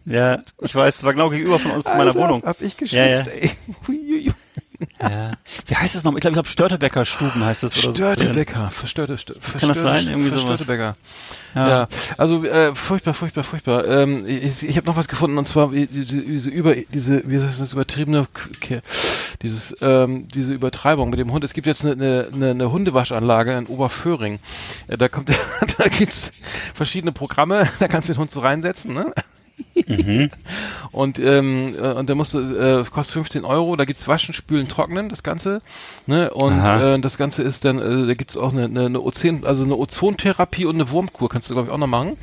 Ja, 0.05 0.39
ich 0.61 0.75
weiß, 0.75 0.97
es 0.97 1.05
war 1.05 1.13
genau 1.13 1.31
gegenüber 1.31 1.59
von 1.59 1.73
uns, 1.73 1.83
von 1.83 1.97
meiner 1.99 2.11
Alter, 2.11 2.21
Wohnung. 2.21 2.43
Hab 2.45 2.61
ich 2.63 2.77
geschwitzt, 2.77 3.27
Ja, 3.27 3.35
ja. 3.35 3.51
ey. 3.89 4.33
Ja. 5.01 5.31
Wie 5.67 5.77
heißt 5.77 5.95
es 5.95 6.05
noch? 6.05 6.15
Ich 6.15 6.21
glaube, 6.21 6.31
ich 6.31 6.35
glaube 6.35 6.49
Störtebecker 6.49 7.05
Stuben 7.05 7.45
heißt 7.45 7.63
es 7.65 7.73
oder 7.75 7.83
so. 7.83 7.95
Störtebecker, 7.95 8.71
verstörte, 8.71 9.19
stör, 9.19 9.37
Kann 9.59 9.69
das 9.69 9.83
sein? 9.83 10.07
Irgendwie 10.09 10.29
sowas. 10.31 10.45
Verstörtebecker. 10.45 10.97
Ja. 11.55 11.69
Ja. 11.69 11.89
also 12.17 12.45
äh, 12.45 12.75
furchtbar, 12.75 13.15
furchtbar, 13.15 13.45
furchtbar. 13.45 13.87
Ähm, 13.87 14.27
ich 14.27 14.63
ich 14.63 14.77
habe 14.77 14.87
noch 14.87 14.97
was 14.97 15.09
gefunden 15.09 15.37
und 15.39 15.47
zwar 15.47 15.73
wie- 15.73 15.87
diese, 15.87 16.17
diese 16.23 16.51
über 16.51 16.75
diese 16.77 17.23
wie 17.29 17.41
heißt 17.41 17.61
das 17.61 17.73
übertriebene 17.73 18.27
dieses 19.43 19.77
ähm, 19.81 20.29
diese 20.29 20.55
Übertreibung 20.55 21.11
mit 21.11 21.19
dem 21.19 21.33
Hund. 21.33 21.45
Es 21.45 21.53
gibt 21.55 21.67
jetzt 21.67 21.85
eine, 21.85 21.93
eine, 21.93 22.29
eine, 22.33 22.51
eine 22.51 22.73
Hundewaschanlage 22.73 23.57
in 23.57 23.67
Oberföhring. 23.67 24.39
Ja, 24.89 24.97
da 24.97 25.09
kommt 25.09 25.29
da 25.79 25.89
gibt's 25.89 26.33
verschiedene 26.75 27.13
Programme. 27.13 27.69
Da 27.81 27.89
kannst 27.89 28.09
du 28.09 28.15
den 28.15 28.21
Hund 28.21 28.31
so 28.31 28.41
reinsetzen, 28.41 28.95
ne? 28.95 29.13
Und, 30.93 31.19
ähm, 31.19 31.75
äh, 31.81 31.93
und 31.93 32.09
der 32.09 32.17
musste, 32.17 32.85
äh, 32.85 32.91
kostet 32.91 33.15
15 33.15 33.45
Euro, 33.47 33.77
da 33.77 33.87
gibt's 33.87 34.07
Waschen, 34.07 34.35
Spülen, 34.35 34.69
Trocknen, 34.69 35.09
das 35.09 35.23
Ganze. 35.23 35.63
Ne? 36.07 36.31
Und 36.31 36.53
Aha. 36.53 36.95
äh, 36.95 37.01
das 37.01 37.17
Ganze 37.17 37.43
ist 37.43 37.65
dann, 37.65 37.79
äh, 37.79 38.07
da 38.09 38.15
gibt's 38.15 38.37
auch 38.37 38.53
eine, 38.53 38.67
eine, 38.67 38.87
eine 38.87 39.01
Ozon, 39.01 39.45
also 39.45 39.65
eine 39.65 39.77
Ozontherapie 39.77 40.67
und 40.67 40.75
eine 40.75 40.91
Wurmkur, 40.91 41.31
kannst 41.31 41.49
du, 41.49 41.55
glaube 41.55 41.69
ich, 41.69 41.73
auch 41.73 41.79
noch 41.79 41.87
machen. 41.87 42.19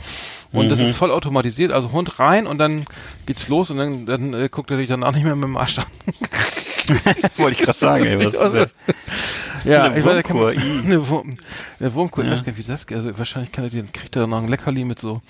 Und 0.52 0.70
das 0.70 0.80
ist 0.80 0.98
voll 0.98 1.12
automatisiert, 1.12 1.72
also 1.72 1.92
Hund 1.92 2.20
rein 2.20 2.48
und 2.48 2.58
dann 2.58 2.86
geht's 3.28 3.48
los 3.50 3.70
und 3.70 3.78
dann, 3.78 4.06
dann 4.08 4.34
äh, 4.34 4.50
guckt 4.50 4.72
er 4.72 4.78
dich 4.78 4.88
danach 4.88 5.14
nicht 5.14 5.24
mehr 5.24 5.36
mit 5.36 5.44
dem 5.44 5.58
Arsch 5.58 5.78
an. 5.78 5.86
Wollte 7.38 7.60
ich 7.60 7.66
gerade 7.66 7.80
sagen, 7.80 8.06
ey, 8.06 8.26
was 8.26 8.36
Also, 8.38 8.58
ist 8.58 8.70
Ja, 9.66 9.84
Eine 9.86 10.00
ich 10.00 10.06
weiß, 10.06 10.14
da 10.14 10.24
kann 10.24 10.38
Wurmkur, 10.38 10.62
eine, 10.86 11.08
Wurm, 11.10 11.38
eine 11.80 11.94
Wurmkur, 11.94 12.24
ich 12.24 12.32
weiß 12.32 12.44
gar 12.46 12.52
nicht, 12.54 12.66
wie 12.66 12.72
das 12.72 12.88
geht. 12.88 12.98
Also 12.98 13.18
wahrscheinlich 13.18 13.52
kann 13.52 13.66
er 13.66 13.70
den, 13.70 13.92
kriegt 13.92 14.16
er 14.16 14.28
noch 14.28 14.38
ein 14.38 14.48
Leckerli 14.48 14.86
mit 14.86 15.00
so 15.00 15.22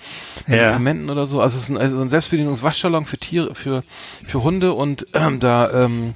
Ja. 0.46 0.56
Medikamenten 0.56 1.10
oder 1.10 1.26
so. 1.26 1.40
Also 1.40 1.56
es 1.58 1.64
ist 1.64 1.70
ein, 1.70 1.78
also 1.78 1.98
ein 2.00 2.10
Selbstbedienungswaschsalon 2.10 3.06
für 3.06 3.18
Tiere, 3.18 3.54
für, 3.54 3.82
für 4.26 4.42
Hunde 4.42 4.72
und 4.72 5.06
ähm, 5.14 5.40
da, 5.40 5.70
ähm, 5.70 6.14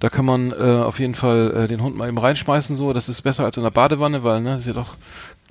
da 0.00 0.08
kann 0.08 0.24
man 0.24 0.50
äh, 0.50 0.54
auf 0.82 0.98
jeden 0.98 1.14
Fall 1.14 1.64
äh, 1.64 1.68
den 1.68 1.82
Hund 1.82 1.96
mal 1.96 2.08
eben 2.08 2.18
reinschmeißen 2.18 2.76
so. 2.76 2.92
Das 2.92 3.08
ist 3.08 3.22
besser 3.22 3.44
als 3.44 3.56
in 3.56 3.62
der 3.62 3.70
Badewanne, 3.70 4.24
weil 4.24 4.40
ne, 4.40 4.56
ist 4.56 4.66
ja 4.66 4.72
doch 4.72 4.94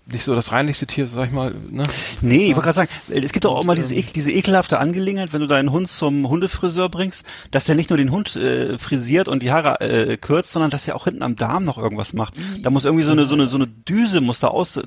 nicht 0.05 0.23
so 0.23 0.33
das 0.35 0.51
reinlichste 0.51 0.87
Tier, 0.87 1.07
sag 1.07 1.27
ich 1.27 1.31
mal. 1.31 1.53
Ne? 1.69 1.83
Nee, 2.21 2.47
ich 2.47 2.55
wollte 2.55 2.61
gerade 2.71 2.75
sagen, 2.75 2.89
es 3.09 3.31
gibt 3.31 3.45
doch 3.45 3.55
auch 3.55 3.63
mal 3.63 3.75
diese, 3.75 3.93
ähm, 3.95 4.05
diese 4.15 4.31
ekelhafte 4.31 4.79
Angelegenheit, 4.79 5.31
wenn 5.31 5.41
du 5.41 5.47
deinen 5.47 5.71
Hund 5.71 5.89
zum 5.89 6.27
Hundefriseur 6.27 6.89
bringst, 6.89 7.23
dass 7.51 7.65
der 7.65 7.75
nicht 7.75 7.89
nur 7.89 7.97
den 7.97 8.11
Hund 8.11 8.35
äh, 8.35 8.77
frisiert 8.77 9.27
und 9.27 9.43
die 9.43 9.51
Haare 9.51 9.79
äh, 9.79 10.17
kürzt, 10.17 10.51
sondern 10.51 10.71
dass 10.71 10.87
er 10.87 10.95
auch 10.95 11.05
hinten 11.05 11.23
am 11.23 11.35
Darm 11.35 11.63
noch 11.63 11.77
irgendwas 11.77 12.13
macht. 12.13 12.33
Da 12.61 12.69
muss 12.71 12.85
irgendwie 12.85 13.03
so 13.03 13.11
eine 13.11 13.25
so 13.25 13.35
eine 13.35 13.47
so 13.47 13.55
eine 13.57 13.67
Düse 13.67 14.21
muss 14.21 14.39
da 14.39 14.47
aus 14.47 14.77
äh, 14.77 14.83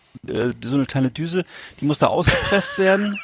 so 0.62 0.74
eine 0.74 0.86
kleine 0.86 1.10
Düse, 1.10 1.44
die 1.80 1.84
muss 1.86 1.98
da 2.00 2.08
ausgepresst 2.08 2.78
werden. 2.78 3.18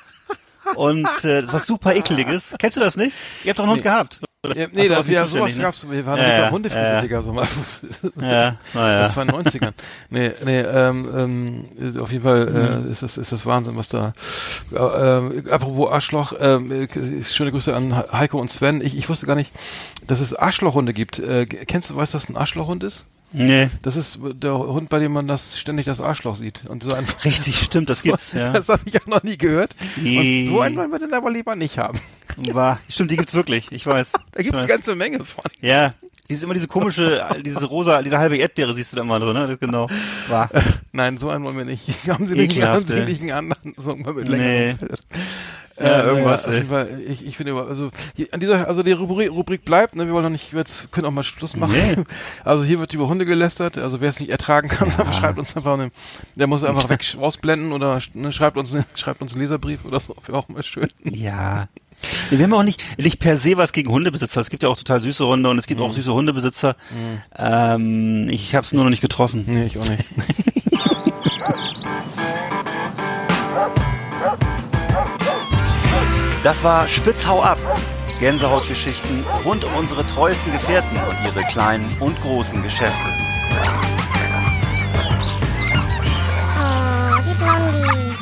Und 0.76 1.08
äh, 1.24 1.42
das 1.42 1.52
was 1.52 1.66
super 1.66 1.94
ekeliges. 1.94 2.54
Kennst 2.58 2.76
du 2.76 2.80
das 2.80 2.96
nicht? 2.96 3.12
Ihr 3.44 3.50
habt 3.50 3.58
doch 3.58 3.64
einen 3.64 3.72
Hund 3.72 3.80
Nee. 3.80 3.90
gehabt. 3.90 4.20
Oder? 4.42 4.54
Nee, 4.72 4.88
sowas 4.88 4.98
das, 4.98 5.08
ja, 5.08 5.26
sowas 5.26 5.54
ne? 5.56 5.62
gab's. 5.62 5.86
Wir 5.90 6.06
waren 6.06 6.18
Ja, 6.18 6.38
ja, 6.38 6.50
Hundefriseur, 6.50 6.82
ja. 6.94 7.00
Digga, 7.02 7.20
so 7.22 7.32
mal. 7.32 7.46
Ja, 8.20 8.56
naja. 8.72 9.02
Das 9.02 9.14
war 9.14 9.24
in 9.24 9.28
den 9.28 9.36
90ern. 9.42 9.72
Nee, 10.08 10.32
nee, 10.46 10.60
ähm, 10.60 11.66
ähm, 11.84 12.00
auf 12.00 12.10
jeden 12.10 12.24
Fall 12.24 12.46
Mhm. 12.46 12.88
äh, 12.88 12.90
ist, 12.92 13.02
das, 13.02 13.18
ist 13.18 13.32
das 13.32 13.44
Wahnsinn, 13.44 13.76
was 13.76 13.90
da. 13.90 14.14
Äh, 14.72 14.76
äh, 14.76 15.50
apropos 15.50 15.90
Arschloch, 15.92 16.32
ähm, 16.40 16.72
äh, 16.72 17.22
schöne 17.22 17.50
Grüße 17.50 17.74
an 17.76 17.94
Heiko 18.12 18.40
und 18.40 18.50
Sven. 18.50 18.80
Ich, 18.80 18.96
ich 18.96 19.10
wusste 19.10 19.26
gar 19.26 19.34
nicht, 19.34 19.52
dass 20.06 20.20
es 20.20 20.34
Arschlochhunde 20.34 20.94
gibt. 20.94 21.18
Äh, 21.18 21.44
kennst 21.44 21.90
du, 21.90 21.96
weißt 21.96 22.14
du, 22.14 22.16
was 22.16 22.28
ein 22.30 22.36
Arschlochhund 22.38 22.82
ist? 22.82 23.04
Nee. 23.32 23.70
Das 23.82 23.96
ist 23.96 24.18
der 24.34 24.58
Hund, 24.58 24.88
bei 24.88 24.98
dem 24.98 25.12
man 25.12 25.28
das 25.28 25.58
ständig 25.58 25.86
das 25.86 26.00
Arschloch 26.00 26.36
sieht. 26.36 26.64
Und 26.68 26.82
so 26.82 26.94
ein 26.94 27.04
Richtig, 27.24 27.56
stimmt, 27.58 27.88
das 27.88 28.02
gibt's, 28.02 28.32
ja. 28.34 28.50
Das 28.50 28.68
habe 28.68 28.82
ich 28.86 28.94
ja 28.94 29.00
noch 29.06 29.22
nie 29.22 29.38
gehört. 29.38 29.76
Nee. 29.96 30.46
Und 30.48 30.54
so 30.54 30.60
einen 30.60 30.76
wollen 30.76 30.90
wir 30.90 30.98
denn 30.98 31.14
aber 31.14 31.30
lieber 31.30 31.54
nicht 31.56 31.78
haben. 31.78 32.00
War, 32.52 32.80
stimmt, 32.88 33.10
die 33.10 33.16
gibt's 33.16 33.34
wirklich, 33.34 33.70
ich 33.72 33.86
weiß. 33.86 34.12
Da 34.32 34.42
gibt 34.42 34.54
es 34.54 34.60
ich 34.60 34.64
eine 34.64 34.66
ganze 34.66 34.94
Menge 34.94 35.24
von. 35.24 35.44
Ja, 35.60 35.94
Diese 36.28 36.44
immer 36.44 36.54
diese 36.54 36.68
komische, 36.68 37.24
diese 37.44 37.64
rosa, 37.66 38.02
diese 38.02 38.18
halbe 38.18 38.36
Erdbeere 38.36 38.74
siehst 38.74 38.92
du 38.92 38.96
da 38.96 39.02
immer 39.02 39.20
drin, 39.20 39.34
ne? 39.34 39.56
Genau. 39.60 39.88
War. 40.28 40.48
Nein, 40.92 41.18
so 41.18 41.28
einen 41.30 41.44
wollen 41.44 41.56
wir 41.56 41.64
nicht. 41.64 41.88
Haben 42.08 42.26
Sie 42.26 42.34
nicht, 42.34 42.62
haben 42.62 42.86
Sie 42.86 43.02
nicht 43.02 43.20
einen 43.20 43.32
anderen 43.32 43.74
Song 43.76 44.02
mal 44.02 44.14
mit 44.14 44.28
Nee. 44.28 44.76
Ja, 45.78 46.04
irgendwas, 46.04 46.44
auf 46.44 46.50
ey. 46.50 46.56
jeden 46.58 46.68
Fall, 46.68 47.00
ich, 47.06 47.24
ich 47.24 47.36
finde, 47.36 47.54
also 47.54 47.90
hier, 48.14 48.28
an 48.32 48.40
dieser, 48.40 48.68
also 48.68 48.82
die 48.82 48.92
Rubrik, 48.92 49.30
Rubrik 49.30 49.64
bleibt, 49.64 49.96
ne, 49.96 50.06
wir 50.06 50.12
wollen 50.12 50.24
noch 50.24 50.30
nicht, 50.30 50.52
jetzt 50.52 50.92
können 50.92 51.06
auch 51.06 51.10
mal 51.12 51.22
Schluss 51.22 51.56
machen. 51.56 51.74
Nee. 51.74 52.04
Also 52.44 52.64
hier 52.64 52.80
wird 52.80 52.92
über 52.92 53.08
Hunde 53.08 53.26
gelästert, 53.26 53.78
also 53.78 54.00
wer 54.00 54.08
es 54.08 54.20
nicht 54.20 54.30
ertragen 54.30 54.68
kann, 54.68 54.90
schreibt 55.18 55.38
uns 55.38 55.56
einfach, 55.56 55.74
eine, 55.74 55.90
der 56.34 56.46
muss 56.46 56.64
einfach 56.64 56.88
weg 56.88 57.04
rausblenden 57.18 57.72
oder 57.72 58.00
ne, 58.14 58.32
schreibt 58.32 58.56
uns, 58.56 58.76
schreibt 58.94 59.22
uns 59.22 59.32
einen 59.32 59.42
Leserbrief 59.42 59.84
oder 59.84 60.00
so, 60.00 60.14
wäre 60.26 60.38
auch 60.38 60.48
mal 60.48 60.62
schön. 60.62 60.88
Ja. 61.04 61.68
Wir 62.30 62.42
haben 62.42 62.54
auch 62.54 62.62
nicht, 62.62 62.82
nicht 62.98 63.18
per 63.18 63.36
se 63.36 63.58
was 63.58 63.72
gegen 63.72 63.90
Hundebesitzer. 63.90 64.40
Es 64.40 64.48
gibt 64.48 64.62
ja 64.62 64.70
auch 64.70 64.76
total 64.76 65.02
süße 65.02 65.26
Hunde 65.26 65.50
und 65.50 65.58
es 65.58 65.66
gibt 65.66 65.82
auch 65.82 65.92
süße 65.92 66.12
Hundebesitzer. 66.14 66.74
Ähm, 67.36 68.26
ich 68.30 68.54
habe 68.54 68.64
es 68.64 68.72
nur 68.72 68.84
noch 68.84 68.90
nicht 68.90 69.02
getroffen. 69.02 69.44
Nee, 69.46 69.66
ich 69.66 69.78
auch 69.78 69.86
nicht. 69.86 70.04
Das 76.42 76.64
war 76.64 76.88
Spitzhau 76.88 77.42
ab. 77.42 77.58
Gänsehautgeschichten 78.18 79.26
rund 79.44 79.62
um 79.62 79.74
unsere 79.74 80.06
treuesten 80.06 80.50
Gefährten 80.52 80.96
und 80.96 81.16
ihre 81.22 81.44
kleinen 81.48 81.94
und 82.00 82.18
großen 82.22 82.62
Geschäfte. 82.62 83.08
Oh, 86.58 87.20
die 87.26 87.34
Blondie. 87.34 88.16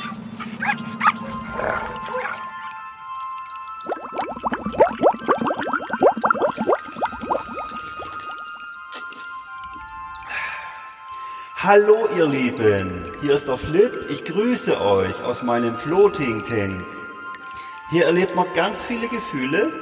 Hallo 11.56 12.08
ihr 12.16 12.26
Lieben, 12.26 13.12
hier 13.20 13.34
ist 13.34 13.46
der 13.46 13.58
Flip, 13.58 13.92
ich 14.08 14.24
grüße 14.24 14.80
euch 14.80 15.22
aus 15.22 15.42
meinem 15.42 15.76
Floating 15.76 16.42
Tank. 16.42 16.84
Hier 17.90 18.04
erlebt 18.04 18.34
man 18.34 18.46
ganz 18.54 18.82
viele 18.82 19.08
Gefühle 19.08 19.72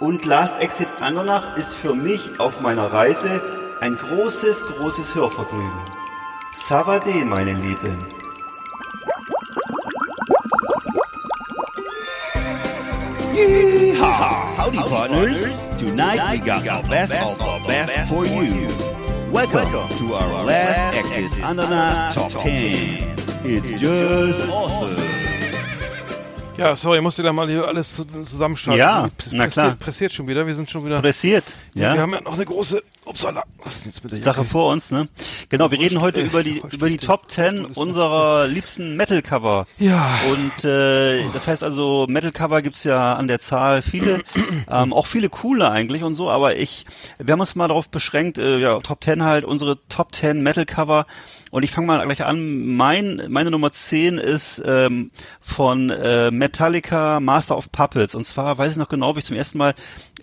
und 0.00 0.24
Last 0.24 0.56
Exit 0.58 0.88
Andernach 1.00 1.56
ist 1.56 1.72
für 1.72 1.94
mich 1.94 2.40
auf 2.40 2.60
meiner 2.60 2.92
Reise 2.92 3.40
ein 3.80 3.96
großes, 3.96 4.64
großes 4.76 5.14
Hörvergnügen. 5.14 5.70
Savade, 6.52 7.12
meine 7.24 7.52
Lieben. 7.52 7.96
Yeehaw! 13.32 14.58
Howdy, 14.58 14.78
partners. 14.78 15.52
Tonight 15.78 16.20
we 16.32 16.40
got 16.40 16.66
our 16.68 16.82
best 16.88 17.12
of 17.12 17.40
our 17.40 17.60
best 17.68 18.08
for 18.08 18.26
you. 18.26 18.66
Welcome 19.30 19.88
to 19.98 20.14
our 20.14 20.44
last 20.44 20.96
Exit 20.96 21.44
Andernach 21.44 22.14
Top 22.14 22.32
10. 22.36 23.14
It's 23.44 23.80
just 23.80 24.40
awesome. 24.48 25.13
Ja, 26.56 26.76
sorry, 26.76 26.98
ich 26.98 27.02
musste 27.02 27.24
da 27.24 27.32
mal 27.32 27.48
hier 27.48 27.66
alles 27.66 27.96
zu- 27.96 28.04
zusammenschalten. 28.04 28.78
Ja, 28.78 29.10
Es 29.18 29.32
na 29.32 29.48
klar. 29.48 29.74
Pressiert, 29.74 30.12
schon 30.12 30.28
wieder, 30.28 30.46
wir 30.46 30.54
sind 30.54 30.70
schon 30.70 30.86
wieder, 30.86 31.00
Pressiert. 31.00 31.42
ja. 31.74 31.94
wir 31.94 32.00
haben 32.00 32.12
ja 32.12 32.20
noch 32.20 32.34
eine 32.34 32.44
große, 32.44 32.80
upsala, 33.04 33.42
was 33.64 33.78
ist 33.78 33.86
jetzt 33.86 34.04
mit 34.04 34.12
der 34.12 34.22
Sache 34.22 34.38
Jacke? 34.42 34.48
vor 34.50 34.70
uns, 34.72 34.92
ne? 34.92 35.08
Genau, 35.48 35.72
wir 35.72 35.80
reden 35.80 36.00
heute 36.00 36.20
über 36.20 36.44
die 36.44 36.62
über 36.70 36.88
die. 36.88 36.98
Top 36.98 37.28
10 37.28 37.58
Alles 37.64 37.74
so. 37.74 37.80
unserer 37.80 38.46
liebsten 38.46 38.94
Metal 38.96 39.20
Cover. 39.20 39.66
Ja. 39.80 40.16
Und 40.30 40.64
äh, 40.64 41.24
das 41.32 41.48
heißt 41.48 41.64
also, 41.64 42.06
Metal 42.08 42.30
Cover 42.30 42.62
gibt's 42.62 42.84
ja 42.84 43.14
an 43.14 43.26
der 43.26 43.40
Zahl 43.40 43.82
viele, 43.82 44.22
ähm, 44.70 44.92
auch 44.92 45.08
viele 45.08 45.30
coole 45.30 45.68
eigentlich 45.72 46.04
und 46.04 46.14
so, 46.14 46.30
aber 46.30 46.54
ich, 46.56 46.86
wir 47.18 47.32
haben 47.32 47.40
uns 47.40 47.56
mal 47.56 47.66
darauf 47.66 47.88
beschränkt, 47.88 48.38
äh, 48.38 48.58
ja, 48.58 48.78
Top 48.78 49.02
10 49.02 49.24
halt, 49.24 49.44
unsere 49.44 49.78
Top 49.88 50.14
10 50.14 50.40
Metal 50.40 50.64
Cover. 50.66 51.06
Und 51.54 51.62
ich 51.62 51.70
fange 51.70 51.86
mal 51.86 52.04
gleich 52.04 52.24
an. 52.24 52.74
Mein, 52.74 53.26
meine 53.28 53.52
Nummer 53.52 53.70
10 53.70 54.18
ist 54.18 54.60
ähm, 54.66 55.12
von 55.38 55.88
äh, 55.88 56.32
Metallica 56.32 57.20
Master 57.20 57.56
of 57.56 57.70
Puppets. 57.70 58.16
Und 58.16 58.26
zwar 58.26 58.58
weiß 58.58 58.72
ich 58.72 58.76
noch 58.76 58.88
genau, 58.88 59.14
wie 59.14 59.20
ich 59.20 59.24
zum 59.24 59.36
ersten 59.36 59.58
Mal 59.58 59.74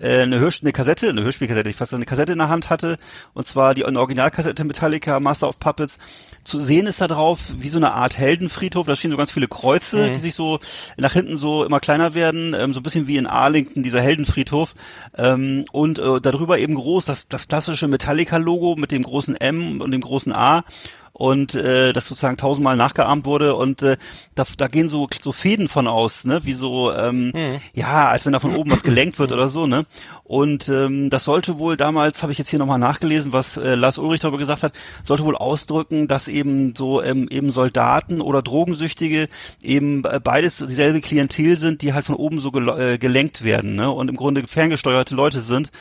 äh, 0.01 0.23
eine, 0.23 0.39
Hörspiel, 0.39 0.67
eine 0.67 0.73
Kassette, 0.73 1.07
eine 1.07 1.23
Hörspielkassette, 1.23 1.69
ich 1.69 1.77
fast 1.77 1.93
eine 1.93 2.03
Kassette 2.03 2.33
in 2.33 2.39
der 2.39 2.49
Hand 2.49 2.69
hatte. 2.69 2.97
Und 3.33 3.47
zwar 3.47 3.75
die 3.75 3.85
eine 3.85 3.97
Originalkassette 3.97 4.65
Metallica 4.65 5.21
Master 5.21 5.47
of 5.47 5.57
Puppets. 5.57 5.99
Zu 6.43 6.59
sehen 6.59 6.85
ist 6.85 6.99
da 6.99 7.07
drauf 7.07 7.39
wie 7.57 7.69
so 7.69 7.77
eine 7.77 7.93
Art 7.93 8.17
Heldenfriedhof. 8.17 8.85
Da 8.85 8.97
stehen 8.97 9.11
so 9.11 9.15
ganz 9.15 9.31
viele 9.31 9.47
Kreuze, 9.47 10.11
die 10.11 10.19
sich 10.19 10.33
so 10.33 10.59
nach 10.97 11.13
hinten 11.13 11.37
so 11.37 11.63
immer 11.63 11.79
kleiner 11.79 12.13
werden. 12.13 12.53
Ähm, 12.53 12.73
so 12.73 12.81
ein 12.81 12.83
bisschen 12.83 13.07
wie 13.07 13.15
in 13.15 13.25
Arlington, 13.25 13.83
dieser 13.83 14.01
Heldenfriedhof. 14.01 14.75
Ähm, 15.17 15.63
und 15.71 15.97
äh, 15.97 16.19
darüber 16.19 16.59
eben 16.59 16.75
groß 16.75 17.05
das, 17.05 17.29
das 17.29 17.47
klassische 17.47 17.87
Metallica-Logo 17.87 18.75
mit 18.75 18.91
dem 18.91 19.03
großen 19.03 19.37
M 19.37 19.79
und 19.79 19.91
dem 19.91 20.01
großen 20.01 20.33
A 20.33 20.65
und 21.13 21.55
äh, 21.55 21.93
das 21.93 22.07
sozusagen 22.07 22.37
tausendmal 22.37 22.77
nachgeahmt 22.77 23.25
wurde 23.25 23.55
und 23.55 23.83
äh, 23.83 23.97
da, 24.35 24.45
da 24.57 24.67
gehen 24.67 24.89
so 24.89 25.07
so 25.21 25.31
Fäden 25.31 25.67
von 25.67 25.87
aus, 25.87 26.25
ne, 26.25 26.41
wie 26.45 26.53
so 26.53 26.93
ähm, 26.93 27.31
ja, 27.73 28.07
als 28.07 28.25
wenn 28.25 28.33
da 28.33 28.39
von 28.39 28.55
oben 28.55 28.71
was 28.71 28.83
gelenkt 28.83 29.19
wird 29.19 29.31
oder 29.31 29.49
so, 29.49 29.67
ne? 29.67 29.85
Und 30.23 30.69
ähm, 30.69 31.09
das 31.09 31.25
sollte 31.25 31.59
wohl 31.59 31.75
damals, 31.75 32.23
habe 32.23 32.31
ich 32.31 32.37
jetzt 32.37 32.49
hier 32.49 32.59
nochmal 32.59 32.79
nachgelesen, 32.79 33.33
was 33.33 33.57
äh, 33.57 33.75
Lars 33.75 33.97
Ulrich 33.97 34.21
darüber 34.21 34.37
gesagt 34.37 34.63
hat, 34.63 34.73
sollte 35.03 35.25
wohl 35.25 35.35
ausdrücken, 35.35 36.07
dass 36.07 36.29
eben 36.29 36.73
so 36.75 37.03
ähm, 37.03 37.27
eben 37.29 37.51
Soldaten 37.51 38.21
oder 38.21 38.41
Drogensüchtige 38.41 39.27
eben 39.61 40.03
beides 40.23 40.57
dieselbe 40.57 41.01
Klientel 41.01 41.57
sind, 41.57 41.81
die 41.81 41.93
halt 41.93 42.05
von 42.05 42.15
oben 42.15 42.39
so 42.39 42.51
gel 42.51 42.69
äh, 42.69 42.97
gelenkt 42.97 43.43
werden, 43.43 43.75
ne? 43.75 43.91
Und 43.91 44.09
im 44.09 44.15
Grunde 44.15 44.47
ferngesteuerte 44.47 45.15
Leute 45.15 45.41
sind. 45.41 45.71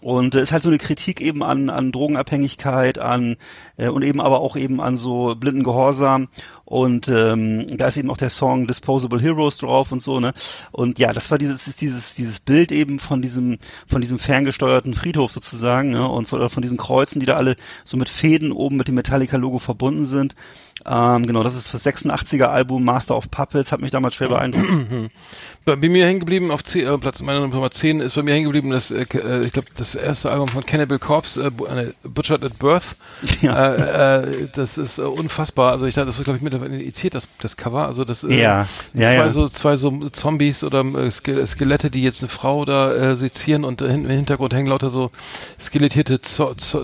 Und 0.00 0.34
es 0.34 0.42
ist 0.42 0.52
halt 0.52 0.62
so 0.62 0.68
eine 0.68 0.78
Kritik 0.78 1.20
eben 1.20 1.42
an, 1.42 1.70
an 1.70 1.92
Drogenabhängigkeit, 1.92 2.98
an 2.98 3.36
äh, 3.76 3.88
und 3.88 4.02
eben 4.02 4.20
aber 4.20 4.40
auch 4.40 4.56
eben 4.56 4.80
an 4.80 4.96
so 4.96 5.34
blinden 5.34 5.64
Gehorsam. 5.64 6.28
Und 6.64 7.08
ähm, 7.08 7.78
da 7.78 7.88
ist 7.88 7.96
eben 7.96 8.10
auch 8.10 8.16
der 8.18 8.28
Song 8.28 8.66
Disposable 8.66 9.20
Heroes 9.20 9.56
drauf 9.56 9.90
und 9.90 10.02
so, 10.02 10.20
ne? 10.20 10.34
Und 10.70 10.98
ja, 10.98 11.14
das 11.14 11.30
war 11.30 11.38
dieses, 11.38 11.64
dieses, 11.76 12.14
dieses 12.14 12.40
Bild 12.40 12.72
eben 12.72 12.98
von 12.98 13.22
diesem, 13.22 13.58
von 13.86 14.02
diesem 14.02 14.18
ferngesteuerten 14.18 14.94
Friedhof 14.94 15.32
sozusagen, 15.32 15.90
ne? 15.90 16.06
Und 16.06 16.28
von, 16.28 16.50
von 16.50 16.62
diesen 16.62 16.76
Kreuzen, 16.76 17.20
die 17.20 17.26
da 17.26 17.36
alle 17.36 17.56
so 17.84 17.96
mit 17.96 18.10
Fäden 18.10 18.52
oben 18.52 18.76
mit 18.76 18.86
dem 18.86 18.96
Metallica-Logo 18.96 19.58
verbunden 19.58 20.04
sind. 20.04 20.34
Ähm, 20.86 21.26
genau, 21.26 21.42
das 21.42 21.54
ist 21.56 21.72
das 21.74 21.84
86er 21.84 22.44
Album 22.46 22.84
Master 22.84 23.16
of 23.16 23.30
Puppets, 23.30 23.72
hat 23.72 23.80
mich 23.80 23.90
damals 23.90 24.14
schwer 24.14 24.28
beeindruckt. 24.28 24.66
Bei, 25.64 25.76
bei 25.76 25.88
mir 25.90 26.06
hängen 26.06 26.20
geblieben 26.20 26.50
auf 26.50 26.64
10, 26.64 26.86
äh, 26.86 26.96
Platz 26.96 27.20
meiner 27.20 27.46
Nummer 27.46 27.70
10 27.70 28.00
ist 28.00 28.14
bei 28.14 28.22
mir 28.22 28.32
hängen 28.32 28.44
geblieben 28.46 28.70
das 28.70 28.90
äh, 28.90 29.02
äh, 29.12 29.44
ich 29.44 29.52
glaube 29.52 29.68
das 29.76 29.94
erste 29.96 30.32
Album 30.32 30.48
von 30.48 30.64
Cannibal 30.64 30.98
Corpse 30.98 31.44
äh, 31.44 31.50
Bu- 31.50 31.66
Butchered 32.04 32.42
at 32.42 32.58
Birth 32.58 32.96
Ja. 33.42 33.74
äh, 33.74 34.22
äh, 34.22 34.46
das 34.54 34.78
ist 34.78 34.98
unfassbar 34.98 35.72
also 35.72 35.84
ich 35.84 35.94
dachte 35.94 36.06
das 36.06 36.16
ist 36.16 36.24
glaube 36.24 36.38
ich 36.38 36.42
mittlerweile 36.42 36.74
initiiert 36.80 37.14
das 37.14 37.28
das 37.42 37.58
Cover 37.58 37.84
also 37.86 38.06
das 38.06 38.22
Ja, 38.22 38.66
ja, 38.94 39.08
zwei 39.08 39.14
ja. 39.14 39.30
so 39.30 39.46
zwei 39.48 39.76
so 39.76 40.08
Zombies 40.08 40.64
oder 40.64 40.82
Ske- 41.10 41.46
Skelette 41.46 41.90
die 41.90 42.02
jetzt 42.02 42.22
eine 42.22 42.30
Frau 42.30 42.64
da 42.64 42.94
äh, 42.94 43.16
sezieren 43.16 43.64
und 43.64 43.82
im 43.82 44.08
Hintergrund 44.08 44.54
hängen 44.54 44.68
lauter 44.68 44.88
so 44.88 45.10
skelettierte 45.60 46.22
Zo 46.22 46.54
Zo 46.54 46.80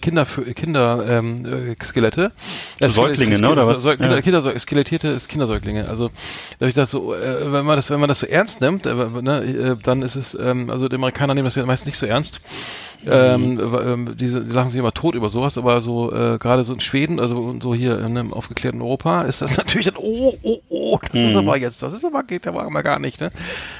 Kinder 0.00 0.24
Kinder 0.54 1.04
ähm, 1.06 1.44
äh, 1.44 1.84
Skelette 1.84 2.32
Äh, 2.78 2.88
Säuglinge, 3.06 3.38
ne, 3.40 3.50
oder 3.50 3.66
was? 3.66 3.82
Säug- 3.84 3.98
Kinder, 3.98 4.16
Ja. 4.16 4.20
Kindersäug- 4.22 4.58
skelettierte 4.58 5.16
Kindersäuglinge. 5.28 5.88
Also 5.88 6.08
da 6.08 6.60
habe 6.60 6.68
ich 6.68 6.74
gedacht, 6.74 6.90
so, 6.90 7.14
äh, 7.14 7.52
wenn 7.52 7.64
man 7.64 7.76
das, 7.76 7.90
wenn 7.90 8.00
man 8.00 8.08
das 8.08 8.20
so 8.20 8.26
ernst 8.26 8.60
nimmt, 8.60 8.86
äh, 8.86 8.94
ne, 8.94 9.42
äh, 9.42 9.76
dann 9.82 10.02
ist 10.02 10.16
es, 10.16 10.34
ähm, 10.40 10.70
also 10.70 10.88
die 10.88 10.96
Amerikaner 10.96 11.34
nehmen 11.34 11.44
das 11.46 11.54
ja 11.56 11.64
meist 11.66 11.86
nicht 11.86 11.98
so 11.98 12.06
ernst. 12.06 12.40
Ähm, 13.06 13.54
Mhm. 13.54 13.72
w- 13.72 13.76
ähm, 13.78 14.16
diese 14.18 14.42
die 14.44 14.52
lachen 14.52 14.68
sich 14.70 14.78
immer 14.78 14.92
tot 14.92 15.14
über 15.14 15.30
sowas, 15.30 15.56
aber 15.56 15.80
so 15.80 16.12
äh, 16.12 16.36
gerade 16.38 16.64
so 16.64 16.74
in 16.74 16.80
Schweden, 16.80 17.18
also 17.18 17.56
so 17.58 17.74
hier 17.74 17.98
in 17.98 18.04
einem 18.18 18.34
aufgeklärten 18.34 18.82
Europa, 18.82 19.22
ist 19.22 19.40
das 19.40 19.56
natürlich 19.56 19.86
dann, 19.86 19.96
oh, 19.96 20.34
oh, 20.42 20.58
oh, 20.68 20.98
das 21.10 21.18
ist 21.18 21.30
Mhm. 21.32 21.36
aber 21.38 21.56
jetzt, 21.56 21.82
das 21.82 21.94
ist 21.94 22.04
aber, 22.04 22.22
geht 22.24 22.46
aber 22.46 22.68
mal 22.68 22.82
gar 22.82 22.98
nicht, 22.98 23.18
ne? 23.22 23.30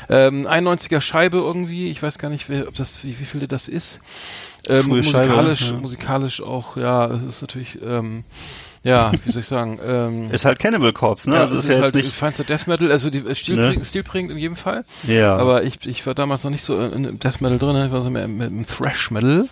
Ähm, 0.08 0.46
91er 0.46 1.02
Scheibe 1.02 1.36
irgendwie, 1.36 1.90
ich 1.90 2.02
weiß 2.02 2.18
gar 2.18 2.30
nicht, 2.30 2.48
wer, 2.48 2.66
ob 2.66 2.74
das, 2.76 3.04
wie, 3.04 3.20
wie 3.20 3.26
viel 3.26 3.46
das 3.46 3.68
ist. 3.68 4.00
Ähm, 4.68 4.84
Frühe 4.84 5.02
Scheibe, 5.02 5.26
musikalisch, 5.26 5.68
ja. 5.70 5.76
musikalisch 5.76 6.42
auch, 6.42 6.76
ja, 6.78 7.06
es 7.08 7.22
ist 7.22 7.40
natürlich, 7.42 7.78
ähm, 7.84 8.24
ja, 8.83 9.12
wie 9.24 9.31
soll 9.31 9.41
ich 9.41 9.47
sagen, 9.49 9.78
ähm, 9.85 10.31
Ist 10.31 10.45
halt 10.45 10.59
Cannibal 10.59 10.93
Corpse, 10.93 11.28
ne? 11.28 11.37
ja, 11.37 11.43
also 11.43 11.57
es 11.57 11.64
ist 11.64 11.68
ja 11.68 11.74
jetzt 11.76 11.83
halt 11.85 11.95
nicht. 11.97 12.12
feinster 12.14 12.45
Death 12.45 12.66
Metal, 12.66 12.91
also 12.91 13.11
die 13.11 13.18
äh, 13.18 13.24
Ne? 13.24 13.35
stilprägend, 13.35 13.87
stilprägend 13.87 14.31
in 14.33 14.39
jedem 14.39 14.57
Fall. 14.57 14.85
Ja. 15.07 15.37
Aber 15.37 15.64
ich, 15.64 15.87
ich 15.87 16.07
war 16.07 16.14
damals 16.14 16.45
noch 16.45 16.51
nicht 16.51 16.64
so 16.64 16.78
in 16.78 17.05
im 17.05 17.18
Death 17.18 17.41
Metal 17.41 17.59
drin, 17.59 17.85
ich 17.87 17.93
war 17.93 18.01
so 18.03 18.11
mehr 18.11 18.24
im, 18.24 18.64
Thrash 18.66 19.11
Metal 19.11 19.49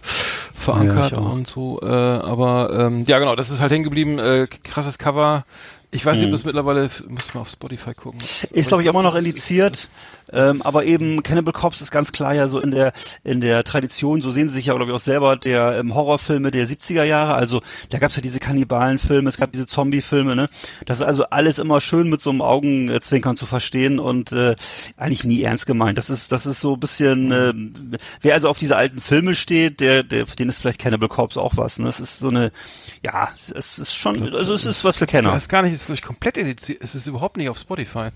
verankert 0.55 1.13
Ja, 1.13 1.19
und 1.19 1.47
so. 1.47 1.81
Äh, 1.83 1.87
aber 1.87 2.71
ähm, 2.73 3.05
ja 3.07 3.19
genau, 3.19 3.37
das 3.37 3.51
ist 3.51 3.61
halt 3.61 3.71
hängen 3.71 3.85
geblieben, 3.85 4.19
äh, 4.19 4.47
krasses 4.65 4.99
Cover 4.99 5.45
Ich 5.91 6.05
weiß 6.05 6.17
nicht, 6.19 6.25
ob 6.27 6.31
Mhm. 6.31 6.33
das 6.33 6.45
mittlerweile, 6.45 6.91
muss 7.09 7.33
man 7.33 7.41
auf 7.43 7.49
Spotify 7.49 7.95
gucken. 7.95 8.21
Ist, 8.51 8.69
glaube 8.69 8.83
ich, 8.83 8.89
immer 8.89 9.03
noch 9.03 9.15
indiziert. 9.15 9.89
Ähm, 10.31 10.61
aber 10.61 10.85
eben 10.85 11.23
Cannibal 11.23 11.55
Corpse 11.55 11.83
ist 11.83 11.91
ganz 11.91 12.13
klar 12.13 12.35
ja 12.35 12.49
so 12.49 12.61
in 12.61 12.71
der 12.71 12.93
in 13.25 13.41
der 13.41 13.65
Tradition, 13.65 14.21
so 14.21 14.31
sehen 14.31 14.49
sie 14.49 14.57
sich 14.57 14.67
ja, 14.67 14.75
glaube 14.75 14.91
ich, 14.91 14.95
auch 14.95 15.01
selber, 15.01 15.37
der 15.37 15.79
ähm, 15.79 15.95
Horrorfilme 15.95 16.51
der 16.51 16.69
70er 16.69 17.05
Jahre. 17.05 17.33
Also 17.33 17.63
da 17.89 17.99
gab 17.99 18.11
es 18.11 18.17
ja 18.17 18.21
diese 18.21 18.39
Kannibalenfilme, 18.39 19.27
es 19.31 19.39
gab 19.39 19.53
diese 19.53 19.67
Zombie-Filme, 19.67 20.37
ne? 20.37 20.51
Das 20.85 20.99
ist 20.99 21.07
also 21.07 21.25
alles 21.31 21.59
immer 21.59 21.81
schön 21.81 22.11
mit 22.11 22.21
so 22.21 22.29
einem 22.29 22.43
Augenzwinkern 22.43 23.39
zu 23.39 23.47
verstehen 23.47 23.99
und 23.99 24.33
äh, 24.33 24.55
eigentlich 24.99 25.25
nie 25.25 25.41
ernst 25.41 25.65
gemeint. 25.65 25.97
Das 25.97 26.11
ist, 26.11 26.31
das 26.31 26.45
ist 26.45 26.61
so 26.61 26.75
ein 26.75 26.81
bisschen, 26.81 27.33
äh, 27.33 27.55
wer 28.21 28.35
also 28.35 28.51
auf 28.51 28.59
diese 28.59 28.77
alten 28.77 29.01
Filme 29.01 29.35
steht, 29.35 29.81
der, 29.81 30.03
der, 30.03 30.27
für 30.27 30.37
den 30.37 30.51
ist 30.51 30.59
vielleicht 30.59 30.81
Cannibal 30.81 31.09
Corpse 31.09 31.41
auch 31.41 31.57
was. 31.57 31.79
Ne? 31.79 31.89
Es 31.89 32.01
ist 32.01 32.19
so 32.19 32.29
eine, 32.29 32.53
ja, 33.05 33.29
es 33.55 33.79
ist 33.79 33.95
schon, 33.95 34.35
also 34.35 34.55
es 34.55 34.65
ist 34.67 34.85
was 34.85 34.97
für 34.97 35.05
Ich 35.05 35.11
Kenner. 35.11 35.33
weiß 35.33 35.49
gar 35.49 35.63
nicht, 35.63 35.73
es 35.73 35.81
ist, 35.81 35.87
glaube 35.87 35.97
ich, 35.97 36.03
komplett 36.03 36.37
indiziert. 36.37 36.83
Es 36.83 36.95
ist 36.95 37.07
überhaupt 37.07 37.37
nicht 37.37 37.49
auf 37.49 37.59
Spotify. 37.59 38.09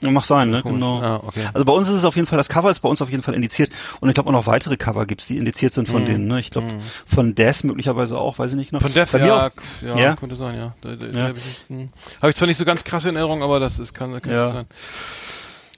Ja, 0.00 0.12
Mag 0.12 0.24
sein, 0.24 0.50
ne? 0.50 0.62
Genau. 0.62 1.00
Ah, 1.02 1.20
okay. 1.26 1.48
Also 1.52 1.64
bei 1.64 1.72
uns 1.72 1.88
ist 1.88 1.96
es 1.96 2.04
auf 2.04 2.14
jeden 2.14 2.28
Fall, 2.28 2.36
das 2.36 2.48
Cover 2.48 2.70
ist 2.70 2.78
bei 2.78 2.88
uns 2.88 3.02
auf 3.02 3.10
jeden 3.10 3.24
Fall 3.24 3.34
indiziert. 3.34 3.72
Und 3.98 4.08
ich 4.08 4.14
glaube 4.14 4.28
auch 4.28 4.32
noch 4.32 4.46
weitere 4.46 4.76
Cover 4.76 5.06
gibt's, 5.06 5.26
die 5.26 5.38
indiziert 5.38 5.72
sind 5.72 5.88
von 5.88 6.06
denen. 6.06 6.28
Ne? 6.28 6.38
Ich 6.38 6.50
glaube 6.52 6.68
von 7.04 7.34
Death 7.34 7.64
möglicherweise 7.64 8.16
auch, 8.16 8.38
weiß 8.38 8.52
ich 8.52 8.56
nicht 8.56 8.70
noch. 8.72 8.80
Von 8.80 8.92
Death, 8.92 9.10
bei 9.10 9.18
mir 9.18 9.26
ja, 9.26 9.46
auch, 9.48 9.50
ja, 9.82 9.96
Ja? 9.98 10.14
könnte 10.16 10.36
sein, 10.36 10.56
ja. 10.56 10.72
Da, 10.82 10.94
da, 10.94 11.06
Ja. 11.06 11.12
da 11.12 11.22
habe 11.28 11.38
ich, 11.38 11.64
hm. 11.68 11.88
Hab 12.22 12.30
ich 12.30 12.36
zwar 12.36 12.46
nicht 12.46 12.58
so 12.58 12.64
ganz 12.64 12.84
krasse 12.84 13.08
in 13.08 13.16
Erinnerung, 13.16 13.42
aber 13.42 13.58
das 13.58 13.80
ist, 13.80 13.92
kann, 13.92 14.20
kann 14.20 14.30
Ja. 14.32 14.50
sein. 14.52 14.66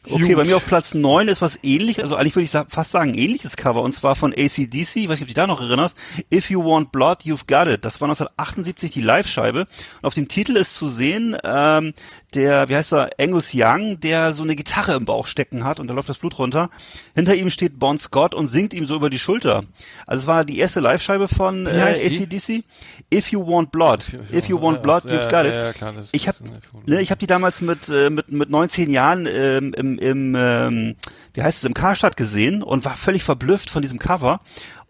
Okay, 0.07 0.29
Gut. 0.29 0.37
bei 0.37 0.45
mir 0.45 0.57
auf 0.57 0.65
Platz 0.65 0.95
9 0.95 1.29
ist 1.29 1.43
was 1.43 1.59
ähnlich, 1.63 2.03
also 2.03 2.17
eigentlich 2.17 2.35
würde 2.35 2.45
ich 2.45 2.73
fast 2.73 2.91
sagen 2.91 3.13
ähnliches 3.13 3.57
Cover 3.57 3.83
und 3.83 3.93
zwar 3.93 4.17
von 4.17 4.33
ACDC, 4.33 4.97
ich 4.97 5.09
weiß 5.09 5.09
nicht, 5.09 5.11
ob 5.11 5.19
du 5.19 5.25
dich 5.27 5.35
da 5.35 5.47
noch 5.47 5.61
erinnerst, 5.61 5.97
If 6.33 6.49
You 6.49 6.65
Want 6.65 6.91
Blood, 6.91 7.25
You've 7.25 7.47
Got 7.47 7.71
It. 7.73 7.85
Das 7.85 8.01
war 8.01 8.09
1978 8.09 8.91
die 8.93 9.03
Live-Scheibe 9.03 9.61
und 9.61 10.05
auf 10.07 10.15
dem 10.15 10.29
Titel 10.29 10.57
ist 10.57 10.75
zu 10.75 10.89
sehen, 10.89 11.37
ähm, 11.45 11.93
der, 12.35 12.69
wie 12.69 12.77
heißt 12.77 12.93
er, 12.93 13.11
Angus 13.19 13.53
Young, 13.55 14.01
der 14.01 14.33
so 14.33 14.43
eine 14.43 14.57
Gitarre 14.57 14.95
im 14.95 15.05
Bauch 15.05 15.27
stecken 15.27 15.65
hat 15.65 15.81
und 15.81 15.89
da 15.89 15.95
läuft 15.95 16.09
das 16.09 16.19
Blut 16.19 16.39
runter. 16.39 16.71
Hinter 17.15 17.35
ihm 17.35 17.51
steht 17.51 17.79
Bon 17.79 17.99
Scott 17.99 18.35
und 18.35 18.47
singt 18.47 18.73
ihm 18.75 18.87
so 18.87 18.97
über 18.97 19.11
die 19.11 19.19
Schulter. 19.19 19.65
Also 20.07 20.23
es 20.23 20.27
war 20.27 20.45
die 20.45 20.59
erste 20.59 20.81
Live-Scheibe 20.81 21.29
von 21.29 21.67
äh? 21.67 21.71
ACDC. 21.71 22.65
If 23.13 23.33
You 23.33 23.47
Want 23.47 23.73
Blood, 23.73 24.07
If 24.33 24.49
You 24.49 24.61
Want 24.61 24.83
Blood, 24.83 25.05
You've 25.05 25.29
Got 25.29 25.47
It. 25.47 26.09
Ich 26.13 26.29
habe 26.29 26.39
ne, 26.87 27.01
ich 27.01 27.11
hab 27.11 27.19
die 27.19 27.27
damals 27.27 27.61
mit, 27.61 27.89
äh, 27.89 28.11
mit, 28.11 28.31
mit 28.31 28.51
19 28.51 28.91
Jahren 28.91 29.27
ähm, 29.27 29.75
im, 29.75 29.99
im 29.99 30.35
ähm, 30.37 30.97
wie 31.35 31.43
heißt 31.43 31.59
es, 31.59 31.65
im 31.65 31.75
Karstadt 31.75 32.17
gesehen 32.17 32.63
und 32.63 32.85
war 32.85 32.97
völlig 32.97 33.25
verblüfft 33.25 33.71
von 33.71 33.83
diesem 33.83 33.99
Cover 33.99 34.41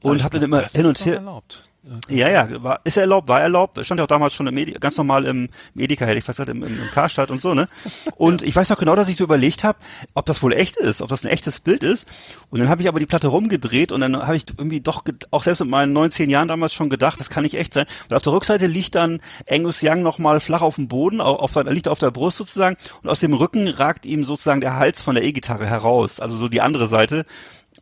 und 0.03 0.22
habe 0.22 0.38
dann 0.38 0.45
immer 0.45 0.66
hin 0.66 0.86
und 0.86 1.05
her. 1.05 1.16
Erlaubt. 1.16 1.69
Ja, 2.10 2.28
ja, 2.28 2.62
war, 2.62 2.80
ist 2.84 2.98
erlaubt, 2.98 3.26
war 3.26 3.40
erlaubt, 3.40 3.82
stand 3.86 3.98
ja 3.98 4.04
auch 4.04 4.08
damals 4.08 4.34
schon 4.34 4.46
im 4.46 4.56
Edi 4.58 4.72
ganz 4.72 4.98
normal 4.98 5.24
im, 5.24 5.48
im 5.74 5.80
Edeka, 5.80 6.04
hätte 6.04 6.18
ich 6.18 6.24
fast 6.24 6.36
gesagt, 6.36 6.50
im, 6.50 6.62
im, 6.62 6.78
im 6.78 6.90
Karstadt 6.90 7.30
und 7.30 7.40
so, 7.40 7.54
ne? 7.54 7.68
Und 8.16 8.42
ich 8.42 8.54
weiß 8.54 8.68
noch 8.68 8.78
genau, 8.78 8.94
dass 8.94 9.08
ich 9.08 9.16
so 9.16 9.24
überlegt 9.24 9.64
habe, 9.64 9.78
ob 10.12 10.26
das 10.26 10.42
wohl 10.42 10.52
echt 10.52 10.76
ist, 10.76 11.00
ob 11.00 11.08
das 11.08 11.24
ein 11.24 11.28
echtes 11.28 11.58
Bild 11.58 11.82
ist. 11.82 12.06
Und 12.50 12.60
dann 12.60 12.68
habe 12.68 12.82
ich 12.82 12.88
aber 12.88 13.00
die 13.00 13.06
Platte 13.06 13.28
rumgedreht 13.28 13.92
und 13.92 14.02
dann 14.02 14.14
habe 14.14 14.36
ich 14.36 14.44
irgendwie 14.58 14.80
doch, 14.82 15.04
auch 15.30 15.42
selbst 15.42 15.60
mit 15.60 15.70
meinen 15.70 15.94
19 15.94 16.28
Jahren 16.28 16.48
damals 16.48 16.74
schon 16.74 16.90
gedacht, 16.90 17.18
das 17.18 17.30
kann 17.30 17.44
nicht 17.44 17.56
echt 17.56 17.72
sein. 17.72 17.86
Und 18.10 18.14
auf 18.14 18.22
der 18.22 18.34
Rückseite 18.34 18.66
liegt 18.66 18.94
dann 18.94 19.22
Angus 19.48 19.80
Young 19.82 20.02
nochmal 20.02 20.40
flach 20.40 20.60
auf 20.60 20.74
dem 20.74 20.88
Boden, 20.88 21.22
auf, 21.22 21.56
auf, 21.56 21.64
liegt 21.64 21.88
auf 21.88 21.98
der 21.98 22.10
Brust 22.10 22.36
sozusagen 22.36 22.76
und 23.02 23.08
aus 23.08 23.20
dem 23.20 23.32
Rücken 23.32 23.68
ragt 23.68 24.04
ihm 24.04 24.24
sozusagen 24.24 24.60
der 24.60 24.76
Hals 24.76 25.00
von 25.00 25.14
der 25.14 25.24
E-Gitarre 25.24 25.64
heraus, 25.64 26.20
also 26.20 26.36
so 26.36 26.48
die 26.48 26.60
andere 26.60 26.88
Seite. 26.88 27.24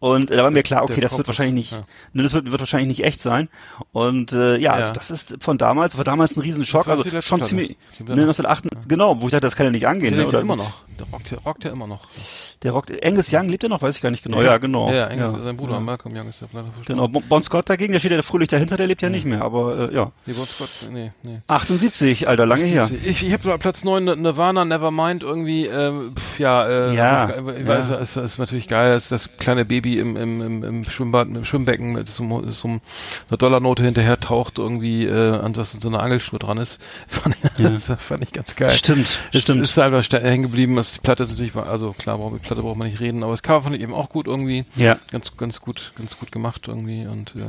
Und 0.01 0.30
äh, 0.30 0.36
da 0.36 0.44
war 0.44 0.51
mir 0.51 0.62
klar, 0.62 0.84
okay, 0.84 1.01
das 1.01 1.16
wird 1.16 1.26
wahrscheinlich 1.26 1.55
nicht, 1.55 1.72
ja. 1.72 1.78
ne, 2.12 2.22
das 2.22 2.32
wird, 2.32 2.51
wird 2.51 2.61
wahrscheinlich 2.61 2.88
nicht 2.99 3.05
echt 3.05 3.20
sein. 3.20 3.49
Und 3.92 4.32
äh, 4.32 4.57
ja, 4.59 4.78
Ja. 4.78 4.90
Das 4.92 5.11
ist 5.11 5.36
von 5.40 5.59
damals, 5.59 5.96
war 5.96 6.05
damals 6.05 6.36
ein 6.36 6.40
Riesenschock, 6.40 6.86
also 6.88 7.05
schon 7.20 7.42
ziemlich, 7.42 7.70
ne, 7.99 8.07
war 8.09 8.16
noch- 8.16 8.22
1908, 8.22 8.64
genau, 8.88 9.20
wo 9.20 9.26
ich 9.26 9.32
dachte, 9.32 9.42
das 9.46 9.57
kann 9.57 9.66
ja 9.66 9.70
nicht 9.72 9.86
angehen. 9.86 10.11
Der 10.14 10.18
Ne, 10.18 10.22
ja 10.24 10.28
oder, 10.28 10.40
immer 10.40 10.57
noch. 10.57 10.84
Der 10.99 11.07
rockt, 11.12 11.30
ja- 11.30 11.38
rockt 11.44 11.64
ja 11.64 11.70
immer 11.72 11.86
noch. 11.86 12.09
Der 12.65 12.73
rockt, 12.73 12.93
Angus 13.05 13.33
Young 13.33 13.49
lebt 13.49 13.63
ja 13.63 13.69
noch, 13.69 13.83
weiß 13.83 13.95
ich 13.97 14.03
gar 14.03 14.11
nicht 14.11 14.25
genau. 14.25 14.43
Ja, 14.43 14.59
genau. 14.59 14.93
Ja, 14.93 15.07
Angus, 15.07 15.33
ja. 15.33 15.43
sein 15.45 15.57
Bruder, 15.57 15.75
ja. 15.75 15.81
Malcolm 15.81 16.17
Young 16.17 16.29
ist 16.29 16.41
ja 16.41 16.49
leider 16.53 16.69
verstorben. 16.73 17.13
Genau, 17.13 17.21
Bon- 17.29 17.43
Scott 17.45 17.71
dagegen, 17.71 17.93
der 17.93 18.01
steht 18.01 18.11
ja 18.11 18.21
fröhlich 18.23 18.49
dahinter, 18.49 18.77
der 18.77 18.89
lebt 18.89 19.01
ja 19.01 19.09
nicht 19.11 19.25
mehr, 19.27 19.43
aber 19.43 19.91
äh, 19.91 19.95
ja. 19.95 20.11
Nee, 20.27 20.33
Bon 20.33 20.45
Scott, 20.45 20.69
nee, 20.91 21.13
nee. 21.23 21.39
78, 21.47 22.27
Alter, 22.27 22.47
lange 22.47 22.65
her. 22.65 22.91
Ich, 23.05 23.25
ich 23.25 23.33
habe 23.33 23.59
Platz 23.59 23.85
9 23.85 24.05
Nirvana, 24.21 24.65
Nevermind 24.65 25.23
irgendwie, 25.23 25.67
ähm, 25.67 26.15
pf, 26.17 26.41
ja, 26.41 26.67
äh, 26.67 26.95
Ja, 26.97 27.29
ich 27.31 27.67
weiß, 27.67 27.91
ja. 27.91 27.99
es 28.01 28.17
ist, 28.17 28.39
natürlich 28.39 28.67
geil, 28.67 28.97
ist 28.97 29.13
das 29.13 29.37
kleine 29.37 29.65
Baby 29.65 29.99
im, 30.01 30.17
im, 30.17 30.41
im, 30.43 30.65
im 30.65 30.85
Schwimmbad, 30.85 31.29
im 31.29 31.45
Schwimmbecken 31.45 31.93
mit 31.93 32.09
so, 32.09 32.25
einem- 32.25 32.51
so 32.51 32.69
einer 32.69 33.37
Dollarnote 33.39 33.85
hinterher 33.85 34.19
taucht 34.19 34.59
irgendwie, 34.59 35.05
äh, 35.07 35.37
an 35.39 35.55
was 35.55 35.73
so 35.73 35.87
eine 35.89 36.01
Angelschnur 36.01 36.41
dran 36.41 36.59
ist. 36.59 36.83
Fand 37.07 37.37
ich, 37.59 37.63
das 37.65 37.87
fand 38.05 38.25
ich 38.25 38.33
ganz 38.33 38.57
geil. 38.57 38.71
Stimmt, 38.73 39.07
Es 39.33 39.43
stimmt. 39.43 39.63
ist 39.63 39.79
einfach 39.79 40.05
hängen 40.23 40.43
geblieben, 40.43 40.75
das 40.77 40.95
die 40.95 41.01
Platte 41.01 41.23
ist 41.23 41.31
natürlich, 41.31 41.55
also 41.55 41.93
klar, 41.93 42.19
braucht- 42.19 42.33
mit 42.33 42.47
Platte 42.49 42.62
braucht 42.62 42.76
man 42.76 42.88
nicht 42.88 42.99
reden, 43.01 43.22
aber 43.22 43.32
das 43.32 43.42
Cover 43.42 43.62
fand 43.62 43.76
ich 43.76 43.82
eben 43.82 43.94
auch 43.94 44.09
gut 44.09 44.26
irgendwie. 44.26 44.64
Ja. 44.74 44.99
Ganz, 45.12 45.36
ganz 45.36 45.61
gut, 45.61 45.92
ganz 45.96 46.18
gut 46.18 46.32
gemacht 46.32 46.66
irgendwie 46.66 47.07
und 47.07 47.34
ähm, 47.36 47.49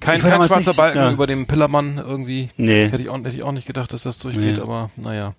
kein, 0.00 0.20
kein 0.20 0.42
schwarzer 0.42 0.58
nicht- 0.70 0.76
Balken 0.76 0.98
ja. 0.98 1.10
über 1.10 1.26
dem 1.26 1.46
Pillermann 1.46 1.98
irgendwie. 1.98 2.50
Nee. 2.56 2.88
Hätte 2.88 3.02
ich 3.02 3.08
auch, 3.08 3.16
hätte 3.18 3.30
ich 3.36 3.42
auch 3.42 3.52
nicht 3.52 3.66
gedacht, 3.66 3.92
dass 3.92 4.02
das 4.02 4.18
durchgeht, 4.18 4.56
Nee. 4.56 4.60
aber 4.60 4.90
naja. 4.96 5.34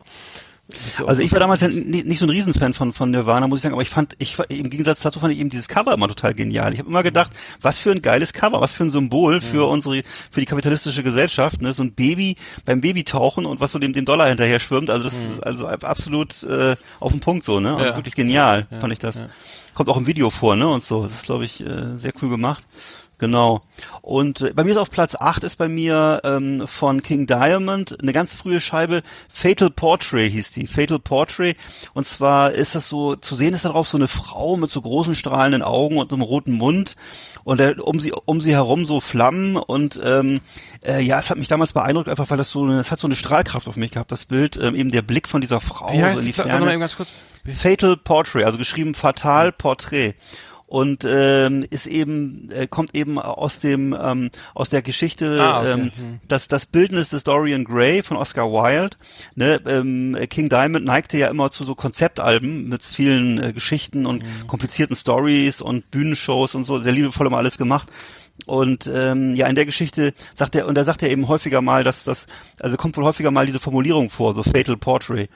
Also 1.05 1.21
ich 1.21 1.31
war 1.31 1.39
damals 1.39 1.61
ja 1.61 1.69
nicht, 1.69 2.05
nicht 2.05 2.19
so 2.19 2.25
ein 2.25 2.29
Riesenfan 2.29 2.73
von, 2.73 2.91
von 2.91 3.09
Nirvana, 3.11 3.47
muss 3.47 3.59
ich 3.59 3.63
sagen, 3.63 3.73
aber 3.73 3.81
ich 3.81 3.89
fand, 3.89 4.15
ich 4.19 4.37
im 4.49 4.69
Gegensatz 4.69 4.99
dazu 5.01 5.19
fand 5.19 5.33
ich 5.33 5.39
eben 5.39 5.49
dieses 5.49 5.67
Cover 5.67 5.93
immer 5.93 6.07
total 6.09 6.33
genial. 6.33 6.73
Ich 6.73 6.79
habe 6.79 6.89
immer 6.89 7.03
gedacht, 7.03 7.31
was 7.61 7.77
für 7.77 7.91
ein 7.91 8.01
geiles 8.01 8.33
Cover, 8.33 8.59
was 8.59 8.73
für 8.73 8.83
ein 8.83 8.89
Symbol 8.89 9.39
für 9.39 9.67
unsere, 9.69 10.03
für 10.29 10.39
die 10.41 10.45
kapitalistische 10.45 11.03
Gesellschaft, 11.03 11.61
ne? 11.61 11.71
So 11.73 11.83
ein 11.83 11.93
Baby 11.93 12.35
beim 12.65 12.81
Babytauchen 12.81 13.45
und 13.45 13.61
was 13.61 13.71
so 13.71 13.79
dem, 13.79 13.93
dem 13.93 14.05
Dollar 14.05 14.27
hinterher 14.27 14.59
schwimmt. 14.59 14.89
Also 14.89 15.05
das 15.05 15.13
ist 15.13 15.39
also 15.41 15.67
absolut 15.67 16.43
äh, 16.43 16.75
auf 16.99 17.11
den 17.13 17.21
Punkt 17.21 17.45
so, 17.45 17.59
ne? 17.59 17.73
Also 17.75 17.85
Ja. 17.85 17.95
wirklich 17.95 18.15
genial, 18.15 18.67
Ja, 18.69 18.79
fand 18.79 18.91
ich 18.93 18.99
das. 18.99 19.19
ja. 19.19 19.29
Kommt 19.73 19.89
auch 19.89 19.97
im 19.97 20.07
Video 20.07 20.29
vor, 20.31 20.55
ne? 20.55 20.67
Und 20.67 20.83
so. 20.83 21.03
Das 21.03 21.13
ist, 21.13 21.25
glaube 21.25 21.45
ich, 21.45 21.61
äh, 21.65 21.97
sehr 21.97 22.11
cool 22.21 22.29
gemacht. 22.29 22.65
Genau. 23.19 23.61
Und 24.03 24.41
äh, 24.41 24.53
bei 24.53 24.63
mir 24.63 24.71
ist 24.71 24.77
auf 24.77 24.91
Platz 24.91 25.15
8 25.15 25.43
ist 25.43 25.55
bei 25.55 25.67
mir 25.67 26.21
ähm, 26.23 26.67
von 26.67 27.01
King 27.01 27.25
Diamond 27.25 27.99
eine 27.99 28.13
ganz 28.13 28.35
frühe 28.35 28.61
Scheibe, 28.61 29.01
Fatal 29.27 29.71
Portrait 29.71 30.31
hieß 30.31 30.51
die, 30.51 30.67
Fatal 30.67 30.99
Portrait. 30.99 31.57
Und 31.95 32.05
zwar 32.05 32.51
ist 32.51 32.75
das 32.75 32.87
so, 32.89 33.15
zu 33.15 33.35
sehen 33.35 33.55
ist 33.55 33.65
darauf 33.65 33.87
so 33.87 33.97
eine 33.97 34.07
Frau 34.07 34.55
mit 34.55 34.69
so 34.69 34.81
großen 34.81 35.15
strahlenden 35.15 35.63
Augen 35.63 35.97
und 35.97 36.13
einem 36.13 36.21
roten 36.21 36.51
Mund 36.53 36.95
und 37.43 37.59
äh, 37.59 37.75
um 37.81 37.99
sie 37.99 38.13
um 38.25 38.39
sie 38.41 38.51
herum 38.53 38.85
so 38.85 38.99
Flammen 39.01 39.55
und 39.57 39.99
ähm, 40.03 40.39
äh, 40.85 41.01
ja, 41.01 41.17
es 41.17 41.31
hat 41.31 41.37
mich 41.39 41.47
damals 41.47 41.73
beeindruckt, 41.73 42.09
einfach 42.09 42.29
weil 42.29 42.37
das 42.37 42.51
so, 42.51 42.63
eine- 42.65 42.79
es 42.79 42.91
hat 42.91 42.99
so 42.99 43.07
eine 43.07 43.15
Strahlkraft 43.15 43.67
auf 43.67 43.77
mich 43.77 43.91
gehabt, 43.91 44.11
das 44.11 44.25
Bild, 44.25 44.57
ähm, 44.61 44.75
eben 44.75 44.91
der 44.91 45.01
Blick 45.01 45.27
von 45.27 45.41
dieser 45.41 45.59
Frau 45.59 45.91
Wie 45.91 45.97
so 45.97 46.03
heißt 46.03 46.19
in 46.21 46.27
die 46.27 46.33
Ferne. 46.33 46.51
Fatal 47.57 47.97
Portrait, 47.97 48.43
also 48.45 48.57
geschrieben 48.59 48.93
Fatal 48.93 49.51
Portrait. 49.53 50.15
Und 50.69 51.05
ähm, 51.09 51.65
ist 51.69 51.87
eben 51.87 52.49
äh, 52.51 52.67
kommt 52.67 52.93
eben 52.93 53.17
aus 53.19 53.59
dem 53.59 53.95
ähm, 53.97 54.31
aus 54.53 54.67
der 54.67 54.81
Geschichte 54.81 55.37
Ah, 55.39 55.61
okay. 55.61 55.71
ähm, 55.71 55.91
Hm. 55.95 56.19
das 56.27 56.49
das 56.49 56.65
Bildnis 56.65 57.07
des 57.07 57.23
Dorian 57.23 57.63
Gray 57.63 58.03
von 58.03 58.17
Oscar 58.17 58.51
Wilde. 58.51 58.97
Ne, 59.35 59.61
ähm, 59.65 60.17
King 60.29 60.49
Diamond 60.49 60.83
neigte 60.85 61.17
ja 61.17 61.29
immer 61.29 61.51
zu 61.51 61.63
so 61.63 61.73
Konzeptalben 61.73 62.67
mit 62.67 62.83
vielen 62.83 63.41
äh, 63.41 63.53
Geschichten 63.53 64.05
und 64.05 64.23
Mhm. 64.23 64.47
komplizierten 64.47 64.97
Stories 64.97 65.61
und 65.61 65.89
Bühnenshows 65.89 66.53
und 66.53 66.65
so 66.65 66.79
sehr 66.79 66.91
liebevoll 66.91 67.27
immer 67.27 67.37
alles 67.37 67.57
gemacht. 67.57 67.87
Und 68.45 68.91
ähm, 68.93 69.33
ja, 69.35 69.47
in 69.47 69.55
der 69.55 69.65
Geschichte 69.65 70.13
sagt 70.35 70.53
er, 70.55 70.67
und 70.67 70.75
da 70.75 70.83
sagt 70.83 71.01
er 71.01 71.09
eben 71.09 71.27
häufiger 71.27 71.61
mal, 71.61 71.83
dass 71.83 72.03
das, 72.03 72.27
also 72.59 72.77
kommt 72.77 72.95
wohl 72.95 73.03
häufiger 73.03 73.31
mal 73.31 73.47
diese 73.47 73.59
Formulierung 73.59 74.11
vor, 74.11 74.35
The 74.35 74.47
Fatal 74.47 74.77
Portrait. 74.77 75.29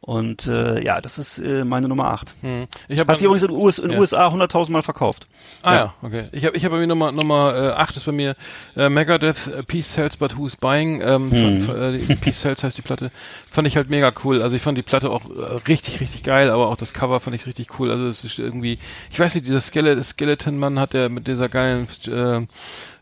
Und 0.00 0.46
äh, 0.46 0.84
ja, 0.84 1.00
das 1.00 1.18
ist 1.18 1.38
äh, 1.40 1.64
meine 1.64 1.88
Nummer 1.88 2.04
8. 2.12 2.34
Hm. 2.42 2.66
Ich 2.86 3.00
hab 3.00 3.08
Hat 3.08 3.18
sich 3.18 3.24
übrigens 3.26 3.42
in 3.42 3.48
den 3.50 3.56
US, 3.58 3.78
Ja. 3.78 3.98
USA 3.98 4.28
100.000 4.28 4.70
Mal 4.70 4.82
verkauft. 4.82 5.26
Ah 5.62 5.74
ja, 5.74 5.78
Ja. 5.80 5.94
okay. 6.02 6.28
Ich 6.30 6.44
habe 6.44 6.56
ich 6.56 6.64
hab 6.64 6.70
bei 6.70 6.78
mir 6.78 6.86
Nummer 6.86 7.10
Nummer 7.10 7.54
äh, 7.56 7.80
8 7.80 7.96
ist 7.96 8.06
bei 8.06 8.12
mir 8.12 8.36
äh, 8.76 8.88
Megadeth 8.88 9.48
äh, 9.48 9.62
Peace 9.64 9.92
Sells 9.92 10.16
but 10.16 10.38
Who's 10.38 10.54
Buying. 10.56 11.00
Ähm, 11.00 11.30
Hm. 11.32 11.62
von, 11.62 11.76
äh, 11.76 11.98
Peace 12.16 12.40
Sells 12.40 12.62
heißt 12.62 12.78
die 12.78 12.82
Platte. 12.82 13.10
Fand 13.50 13.66
ich 13.66 13.76
halt 13.76 13.90
mega 13.90 14.12
cool. 14.24 14.42
Also 14.42 14.54
ich 14.54 14.62
fand 14.62 14.78
die 14.78 14.82
Platte 14.82 15.10
auch 15.10 15.24
äh, 15.28 15.56
richtig 15.66 16.00
richtig 16.00 16.22
geil, 16.22 16.50
aber 16.50 16.68
auch 16.68 16.76
das 16.76 16.92
Cover 16.94 17.18
fand 17.18 17.34
ich 17.34 17.46
richtig 17.46 17.80
cool. 17.80 17.90
Also 17.90 18.06
es 18.06 18.22
ist 18.22 18.38
irgendwie, 18.38 18.78
ich 19.10 19.18
weiß 19.18 19.34
nicht, 19.34 19.46
dieser 19.46 19.60
Skele 19.60 20.00
Skeleton 20.02 20.56
Mann 20.58 20.78
hat 20.78 20.92
der 20.92 21.08
mit 21.08 21.26
dieser 21.26 21.48
geilen 21.48 21.88
äh, 22.06 22.46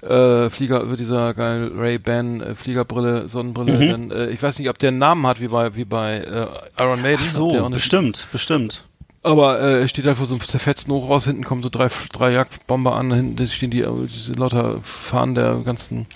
äh, 0.05 0.50
Flieger 0.50 0.80
über 0.80 0.96
dieser 0.96 1.34
geilen 1.34 1.78
Ray 1.78 1.98
Ban 1.98 2.40
äh, 2.40 2.55
Fliegerbrille 2.55 3.28
Sonnenbrille. 3.28 3.88
Dann, 3.90 4.11
äh, 4.11 4.30
ich 4.30 4.42
weiß 4.42 4.59
nicht, 4.59 4.68
ob 4.68 4.78
der 4.78 4.88
einen 4.88 4.98
Namen 4.98 5.26
hat 5.26 5.40
wie 5.40 5.48
bei 5.48 5.74
wie 5.74 5.84
bei 5.84 6.18
äh, 6.18 6.82
Iron 6.82 7.02
Maiden. 7.02 7.20
Ach 7.22 7.34
so, 7.34 7.68
bestimmt, 7.70 8.26
bestimmt. 8.32 8.84
aber 9.22 9.61
äh, 9.61 9.80
er 9.80 9.88
steht 9.88 10.05
halt 10.05 10.18
vor 10.18 10.26
so 10.26 10.34
einem 10.34 10.42
zerfetzten 10.42 10.92
Hochhaus, 10.92 11.24
hinten 11.24 11.44
kommen 11.44 11.62
so 11.62 11.70
drei, 11.70 11.88
drei 12.12 12.32
Jagdbomber 12.32 12.94
an, 12.94 13.12
hinten 13.12 13.48
stehen 13.48 13.70
die, 13.70 13.80
äh, 13.80 14.07
diese 14.07 14.34
lauter 14.34 14.80
Fahnen 14.82 15.34
der 15.34 15.57
ganzen, 15.64 16.07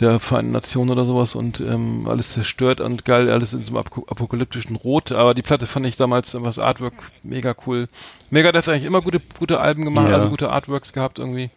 der 0.00 0.18
Vereinten 0.18 0.52
Nationen 0.52 0.90
oder 0.90 1.04
sowas 1.04 1.34
und 1.34 1.60
ähm, 1.60 2.06
alles 2.08 2.32
zerstört 2.32 2.80
und 2.80 3.04
geil, 3.04 3.30
alles 3.30 3.52
in 3.52 3.62
so 3.62 3.72
einem 3.76 3.78
ap 3.86 4.10
apokalyptischen 4.10 4.76
Rot. 4.76 5.12
Aber 5.12 5.34
die 5.34 5.42
Platte 5.42 5.66
fand 5.66 5.86
ich 5.86 5.96
damals, 5.96 6.36
was 6.42 6.58
Artwork 6.58 6.94
mega 7.22 7.54
cool. 7.66 7.88
Megadeth 8.30 8.66
hat 8.66 8.74
eigentlich 8.74 8.84
immer 8.86 9.02
gute, 9.02 9.20
gute 9.38 9.60
Alben 9.60 9.84
gemacht, 9.84 10.08
Ja. 10.08 10.14
also 10.14 10.28
gute 10.30 10.50
Artworks 10.50 10.92
gehabt 10.92 11.18
irgendwie. 11.18 11.50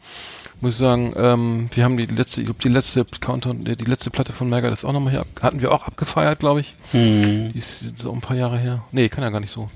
muss 0.62 0.74
ich 0.74 0.80
sagen, 0.80 1.14
ähm, 1.18 1.70
wir 1.74 1.84
haben 1.84 1.98
die 1.98 2.06
letzte, 2.06 2.42
ich 2.42 2.46
glaube 2.48 2.62
die 2.64 2.70
letzte 2.70 3.06
Countdown, 3.06 3.66
die 3.66 3.74
letzte 3.86 4.10
Platte 4.10 4.32
von 4.34 4.50
Megadeth 4.50 4.86
auch 4.86 4.94
nochmal 4.94 5.12
hier, 5.12 5.26
hatten 5.42 5.62
wir 5.62 5.72
auch 5.72 5.86
abgefeiert, 5.86 6.40
glaube 6.40 6.62
ich. 6.62 6.76
Hm. 6.92 7.52
Die 7.54 7.58
ist 7.58 7.98
so 7.98 8.12
ein 8.14 8.22
paar 8.22 8.38
Jahre 8.38 8.58
her. 8.58 8.84
Nee, 8.92 9.10
kann 9.10 9.24
ja 9.24 9.30
gar 9.32 9.40
nicht 9.42 9.52
so. 9.52 9.70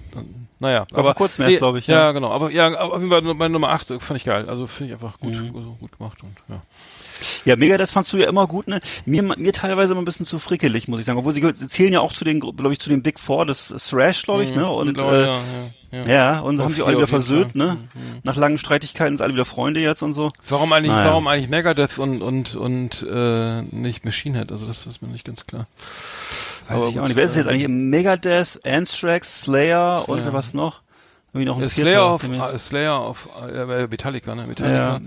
Naja, 0.62 0.86
War 0.92 1.00
aber 1.00 1.04
vor 1.10 1.16
kurzem 1.16 1.46
erst, 1.46 1.58
glaub 1.58 1.76
ich, 1.76 1.88
Ja. 1.88 1.96
ja. 2.00 2.12
genau. 2.12 2.32
Aber 2.32 2.52
ja, 2.52 2.68
aber 2.68 2.94
auf 2.94 3.00
jeden 3.02 3.10
Fall 3.12 3.22
meine 3.34 3.50
Nummer 3.54 3.70
8 3.70 3.94
fand 4.02 4.18
ich 4.20 4.26
geil. 4.26 4.50
Also 4.50 4.68
finde 4.68 4.94
ich 4.94 5.00
einfach 5.02 5.18
gut, 5.20 5.34
Mhm. 5.34 5.56
also 5.56 5.78
gut 5.80 5.98
gemacht 5.98 6.18
und 6.24 6.36
ja. 6.50 6.62
Ja, 7.46 7.56
Megadeth 7.56 7.90
fandst 7.92 8.12
du 8.14 8.18
ja 8.18 8.28
immer 8.30 8.48
gut, 8.48 8.68
ne? 8.68 8.80
Mir, 9.06 9.24
mir 9.24 9.52
teilweise 9.54 9.94
immer 9.94 10.02
ein 10.02 10.06
bisschen 10.06 10.26
zu 10.26 10.40
frickelig, 10.40 10.88
muss 10.88 11.00
ich 11.00 11.06
sagen. 11.06 11.20
Obwohl 11.20 11.34
sie, 11.34 11.42
sie 11.56 11.68
zählen 11.68 11.94
ja 11.94 12.00
auch 12.02 12.14
zu 12.14 12.24
den, 12.26 12.40
glaube 12.40 12.72
ich, 12.74 12.80
zu 12.80 12.90
den 12.90 13.02
Big 13.04 13.20
Four 13.20 13.46
des 13.46 13.74
Thrash, 13.90 14.24
glaube 14.24 14.44
ich, 14.44 14.52
Mhm, 14.52 14.62
ne? 14.62 14.70
Und, 14.70 14.88
mittlerweile, 14.88 15.24
äh, 15.24 15.28
ja, 15.28 15.40
ja, 15.92 16.02
ja. 16.02 16.08
ja, 16.36 16.40
und 16.40 16.60
Auf 16.60 16.66
haben 16.66 16.70
sie 16.72 16.76
vier 16.78 16.88
alle 16.88 16.98
wieder 16.98 17.08
versöhnt, 17.08 17.54
Fall. 17.54 17.66
ne? 17.68 17.78
Mhm. 17.94 18.00
Nach 18.24 18.36
langen 18.36 18.58
Streitigkeiten 18.58 19.18
sind 19.18 19.24
alle 19.24 19.34
wieder 19.34 19.46
Freunde 19.46 19.80
jetzt 19.80 20.02
und 20.04 20.14
so. 20.14 20.30
Warum 20.48 20.72
eigentlich, 20.74 20.92
Naja. 20.94 21.10
warum 21.12 21.28
eigentlich 21.28 21.50
Megadeth 21.50 21.98
und 22.00 22.22
und 22.22 22.56
und 22.56 23.06
äh, 23.10 23.62
nicht 23.64 24.06
Machine 24.06 24.38
Head? 24.38 24.52
Also 24.52 24.66
das 24.68 24.86
ist 24.86 25.02
mir 25.02 25.08
nicht 25.10 25.26
ganz 25.26 25.46
klar. 25.48 25.68
Weiß 26.68 26.78
Aber 26.78 26.88
ich 26.88 26.94
gut, 26.94 27.04
auch 27.04 27.08
nicht. 27.08 27.18
Wer 27.18 27.24
ist 27.26 27.32
es 27.32 27.38
äh, 27.38 27.40
jetzt 27.40 27.50
eigentlich? 27.50 27.68
Megadeth, 27.68 28.60
Anthrax, 28.66 29.42
Slayer 29.42 30.08
und 30.08 30.20
Slayer. 30.20 30.34
was 30.34 30.54
noch? 30.54 30.82
Irgendwie 31.34 31.46
noch 31.46 31.58
ein 31.58 31.64
Ja, 31.64 31.70
vierter, 31.70 31.90
Slayer 31.92 32.04
auf 32.04 32.54
äh, 32.54 32.58
Slayer 32.60 32.96
auf 33.00 33.30
äh, 33.52 33.88
Metallica, 33.88 34.36
ne? 34.36 34.48
Metallica. 34.48 34.94
Ja. 34.94 35.02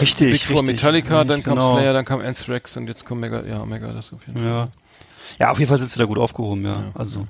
Richtig, 0.00 0.32
Big 0.32 0.40
Four 0.42 0.60
richtig. 0.62 0.76
Metallica, 0.76 1.24
dann 1.24 1.42
kam 1.42 1.54
Genau. 1.54 1.74
Slayer, 1.76 1.92
dann 1.92 2.04
kam 2.04 2.20
Anthrax 2.20 2.76
und 2.76 2.86
jetzt 2.88 3.04
kommt 3.06 3.20
Mega, 3.20 3.42
ja, 3.42 3.64
Mega 3.64 3.92
das 3.92 4.12
auf 4.12 4.26
jeden 4.26 4.40
Fall. 4.40 4.48
Ja. 4.48 4.68
Ja, 5.38 5.50
auf 5.50 5.58
jeden 5.58 5.68
Fall 5.68 5.78
sind 5.78 5.90
sie 5.90 5.98
da 5.98 6.04
gut 6.04 6.18
aufgehoben, 6.18 6.64
ja. 6.64 6.84
also 6.94 7.26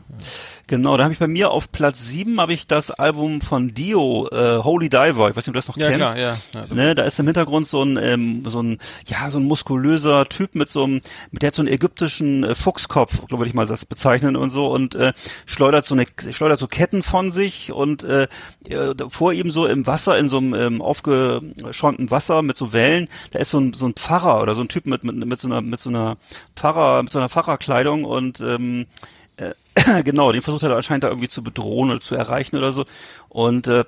genau, 0.67 0.97
da 0.97 1.05
habe 1.05 1.13
ich 1.13 1.19
bei 1.19 1.29
mir 1.29 1.51
auf 1.51 1.71
Platz 1.73 2.07
7 2.07 2.41
habe 2.41 2.53
ich 2.53 2.67
das 2.67 2.91
Album 2.91 3.41
von 3.41 3.75
Dio, 3.75 4.29
äh, 4.31 4.59
Holy 4.59 4.89
Diver. 4.89 5.31
Ich 5.31 5.37
weiß 5.37 5.47
nicht, 5.47 5.49
ob 5.49 5.55
du 5.55 5.59
das 5.59 5.69
noch 5.69 5.77
Ja, 5.77 5.89
kennst. 5.89 6.01
klar, 6.01 6.19
ja. 6.19 6.37
ja 6.55 6.67
Ne, 6.71 6.95
da 6.95 7.05
ist 7.05 7.19
im 7.19 7.27
Hintergrund 7.27 7.67
so 7.67 7.83
ein, 7.83 7.99
ähm, 8.01 8.43
so 8.47 8.63
ein, 8.63 8.79
ja, 9.07 9.31
so 9.31 9.39
ein 9.39 9.45
muskulöser 9.45 10.27
Typ 10.27 10.55
mit 10.55 10.69
so 10.69 10.85
einem, 10.85 11.01
mit 11.31 11.43
der 11.43 11.49
hat 11.49 11.55
so 11.55 11.63
einen 11.63 11.73
ägyptischen 11.73 12.45
äh, 12.45 12.55
Fuchskopf, 12.55 13.27
glaube 13.27 13.47
ich 13.47 13.55
mal 13.55 13.67
das 13.67 13.85
bezeichnen 13.85 14.37
und 14.37 14.51
so 14.51 14.67
und 14.69 14.95
äh, 14.95 15.13
schleudert 15.47 15.85
so 15.85 15.95
eine, 15.95 16.07
schleudert 16.31 16.59
so 16.59 16.67
Ketten 16.67 17.03
von 17.03 17.33
sich 17.33 17.73
und 17.73 18.05
äh, 18.05 18.29
äh, 18.69 18.95
vor 19.09 19.33
ihm 19.33 19.51
so 19.51 19.67
im 19.67 19.87
Wasser, 19.87 20.19
in 20.19 20.29
so 20.29 20.39
einem 20.39 20.55
ähm, 20.55 20.83
aufgeschäumten 20.83 22.11
Wasser 22.11 22.43
mit 22.43 22.57
so 22.57 22.73
Wellen, 22.73 23.09
da 23.33 23.39
ist 23.39 23.51
so 23.51 23.59
ein, 23.59 23.75
so 23.75 23.87
ein 23.87 23.95
Pfarrer 23.95 24.43
oder 24.43 24.55
so 24.55 24.63
ein 24.63 24.69
Typ 24.69 24.87
mit, 24.87 25.05
mit, 25.05 25.17
mit 25.17 25.41
so 25.41 25.49
einer, 25.49 25.61
mit 25.61 25.81
so 25.81 25.91
einer 25.91 26.17
Pfarrer, 26.57 27.03
mit 27.03 27.13
so 27.13 27.19
einer 27.19 27.29
Pfarrerkleidung 27.29 27.94
und 28.03 28.41
ähm, 28.41 28.87
äh, 29.37 29.53
genau, 30.03 30.33
den 30.33 30.43
versucht 30.43 30.63
er 30.65 30.75
anscheinend 30.75 31.05
da 31.05 31.09
irgendwie 31.09 31.29
zu 31.29 31.45
bedrohen 31.45 31.91
oder 31.91 32.01
zu 32.01 32.17
erreichen 32.17 32.57
oder 32.57 32.73
so 32.73 32.87
und 33.29 33.69
äh, 33.69 33.85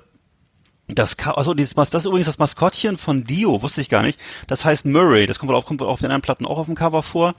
das, 0.89 1.17
also 1.19 1.53
dieses, 1.53 1.73
das 1.73 1.93
ist 1.93 2.05
übrigens 2.05 2.27
das 2.27 2.39
Maskottchen 2.39 2.97
von 2.97 3.25
Dio, 3.25 3.61
wusste 3.61 3.81
ich 3.81 3.89
gar 3.89 4.03
nicht. 4.03 4.17
Das 4.47 4.63
heißt 4.63 4.85
Murray. 4.85 5.27
Das 5.27 5.37
kommt 5.37 5.49
wohl 5.49 5.57
auf, 5.57 5.65
kommt 5.65 5.81
wohl 5.81 5.87
auf 5.87 5.99
den 5.99 6.05
anderen 6.05 6.21
Platten 6.21 6.45
auch 6.45 6.57
auf 6.57 6.65
dem 6.67 6.75
Cover 6.75 7.03
vor. 7.03 7.33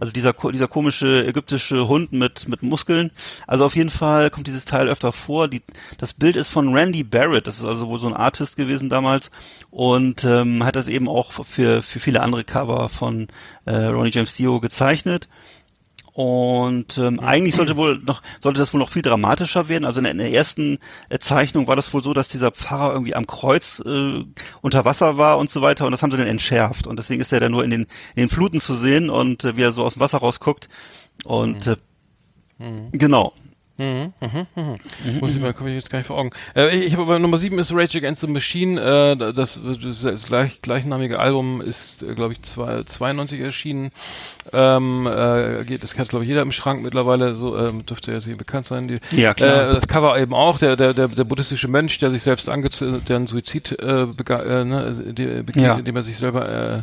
Also 0.00 0.12
dieser, 0.12 0.32
dieser 0.32 0.68
komische 0.68 1.26
ägyptische 1.26 1.88
Hund 1.88 2.12
mit, 2.12 2.48
mit 2.48 2.62
Muskeln. 2.62 3.10
Also 3.48 3.64
auf 3.64 3.74
jeden 3.74 3.90
Fall 3.90 4.30
kommt 4.30 4.46
dieses 4.46 4.66
Teil 4.66 4.88
öfter 4.88 5.10
vor. 5.10 5.48
Die, 5.48 5.62
das 5.98 6.14
Bild 6.14 6.36
ist 6.36 6.48
von 6.48 6.72
Randy 6.72 7.02
Barrett. 7.02 7.48
Das 7.48 7.58
ist 7.58 7.64
also 7.64 7.88
wohl 7.88 7.98
so 7.98 8.06
ein 8.06 8.14
Artist 8.14 8.56
gewesen 8.56 8.88
damals. 8.88 9.32
Und 9.70 10.22
ähm, 10.24 10.64
hat 10.64 10.76
das 10.76 10.86
eben 10.86 11.08
auch 11.08 11.32
für, 11.32 11.82
für 11.82 11.98
viele 11.98 12.20
andere 12.20 12.44
Cover 12.44 12.88
von 12.88 13.26
äh, 13.64 13.74
Ronnie 13.74 14.12
James 14.12 14.36
Dio 14.36 14.60
gezeichnet. 14.60 15.28
Und 16.14 16.98
ähm, 16.98 17.20
eigentlich 17.20 17.54
sollte 17.54 17.76
wohl 17.76 17.98
noch 18.04 18.20
sollte 18.40 18.60
das 18.60 18.74
wohl 18.74 18.80
noch 18.80 18.90
viel 18.90 19.00
dramatischer 19.00 19.68
werden. 19.68 19.86
Also 19.86 20.00
in 20.00 20.04
der, 20.04 20.12
in 20.12 20.18
der 20.18 20.30
ersten 20.32 20.78
äh, 21.08 21.18
Zeichnung 21.18 21.66
war 21.66 21.76
das 21.76 21.92
wohl 21.94 22.02
so, 22.02 22.12
dass 22.12 22.28
dieser 22.28 22.50
Pfarrer 22.50 22.92
irgendwie 22.92 23.14
am 23.14 23.26
Kreuz 23.26 23.82
äh, 23.84 24.24
unter 24.60 24.84
Wasser 24.84 25.16
war 25.16 25.38
und 25.38 25.48
so 25.48 25.62
weiter. 25.62 25.86
Und 25.86 25.92
das 25.92 26.02
haben 26.02 26.10
sie 26.10 26.18
dann 26.18 26.26
entschärft. 26.26 26.86
Und 26.86 26.98
deswegen 26.98 27.22
ist 27.22 27.32
er 27.32 27.40
dann 27.40 27.52
nur 27.52 27.64
in 27.64 27.70
den 27.70 27.82
in 28.14 28.24
den 28.24 28.28
Fluten 28.28 28.60
zu 28.60 28.74
sehen 28.74 29.08
und 29.08 29.44
äh, 29.44 29.56
wie 29.56 29.62
er 29.62 29.72
so 29.72 29.84
aus 29.84 29.94
dem 29.94 30.00
Wasser 30.00 30.18
rausguckt. 30.18 30.68
Und 31.24 31.66
äh, 31.66 31.76
genau. 32.92 33.32
Mhm, 33.78 34.12
mhm, 34.20 34.46
mhm. 34.54 35.18
Muss 35.20 35.34
ich 35.34 35.40
mal, 35.40 35.54
komme 35.54 35.70
ich 35.70 35.76
jetzt 35.76 35.90
gar 35.90 35.98
nicht 35.98 36.06
vor 36.06 36.18
Augen. 36.18 36.30
Äh, 36.54 36.76
ich 36.78 36.92
habe 36.92 37.02
aber 37.02 37.18
Nummer 37.18 37.38
7 37.38 37.58
ist 37.58 37.72
Rage 37.74 37.98
Against 37.98 38.20
the 38.20 38.26
Machine. 38.26 38.80
Äh, 38.80 39.32
das, 39.32 39.58
das, 40.02 40.26
gleich, 40.26 40.60
gleichnamige 40.60 41.18
Album 41.18 41.60
ist, 41.60 42.02
äh, 42.02 42.14
glaube 42.14 42.34
ich, 42.34 42.42
zwei, 42.42 42.82
92 42.84 43.40
erschienen. 43.40 43.90
Ähm, 44.52 45.06
äh, 45.06 45.64
geht, 45.64 45.82
das 45.82 45.96
hat, 45.98 46.10
glaube 46.10 46.24
ich, 46.24 46.28
jeder 46.28 46.42
im 46.42 46.52
Schrank 46.52 46.82
mittlerweile, 46.82 47.34
so 47.34 47.56
ähm, 47.58 47.86
dürfte 47.86 48.12
ja 48.12 48.20
sehr 48.20 48.36
bekannt 48.36 48.66
sein. 48.66 48.88
Die, 48.88 49.00
Ja, 49.16 49.32
klar. 49.34 49.70
Äh, 49.70 49.72
das 49.72 49.88
Cover 49.88 50.18
eben 50.18 50.34
auch, 50.34 50.58
der, 50.58 50.76
der, 50.76 50.92
der, 50.92 51.08
der 51.08 51.24
buddhistische 51.24 51.68
Mönch, 51.68 51.98
der 51.98 52.10
sich 52.10 52.22
selbst 52.22 52.48
angezündet, 52.48 53.08
der 53.08 53.16
einen 53.16 53.26
Suizid 53.26 53.72
äh, 53.72 54.02
äh, 54.02 54.64
ne, 54.64 55.14
die, 55.16 55.42
begeht, 55.42 55.62
Ja. 55.62 55.74
indem 55.76 55.96
er 55.96 56.02
sich 56.02 56.18
selber 56.18 56.48
äh, 56.48 56.82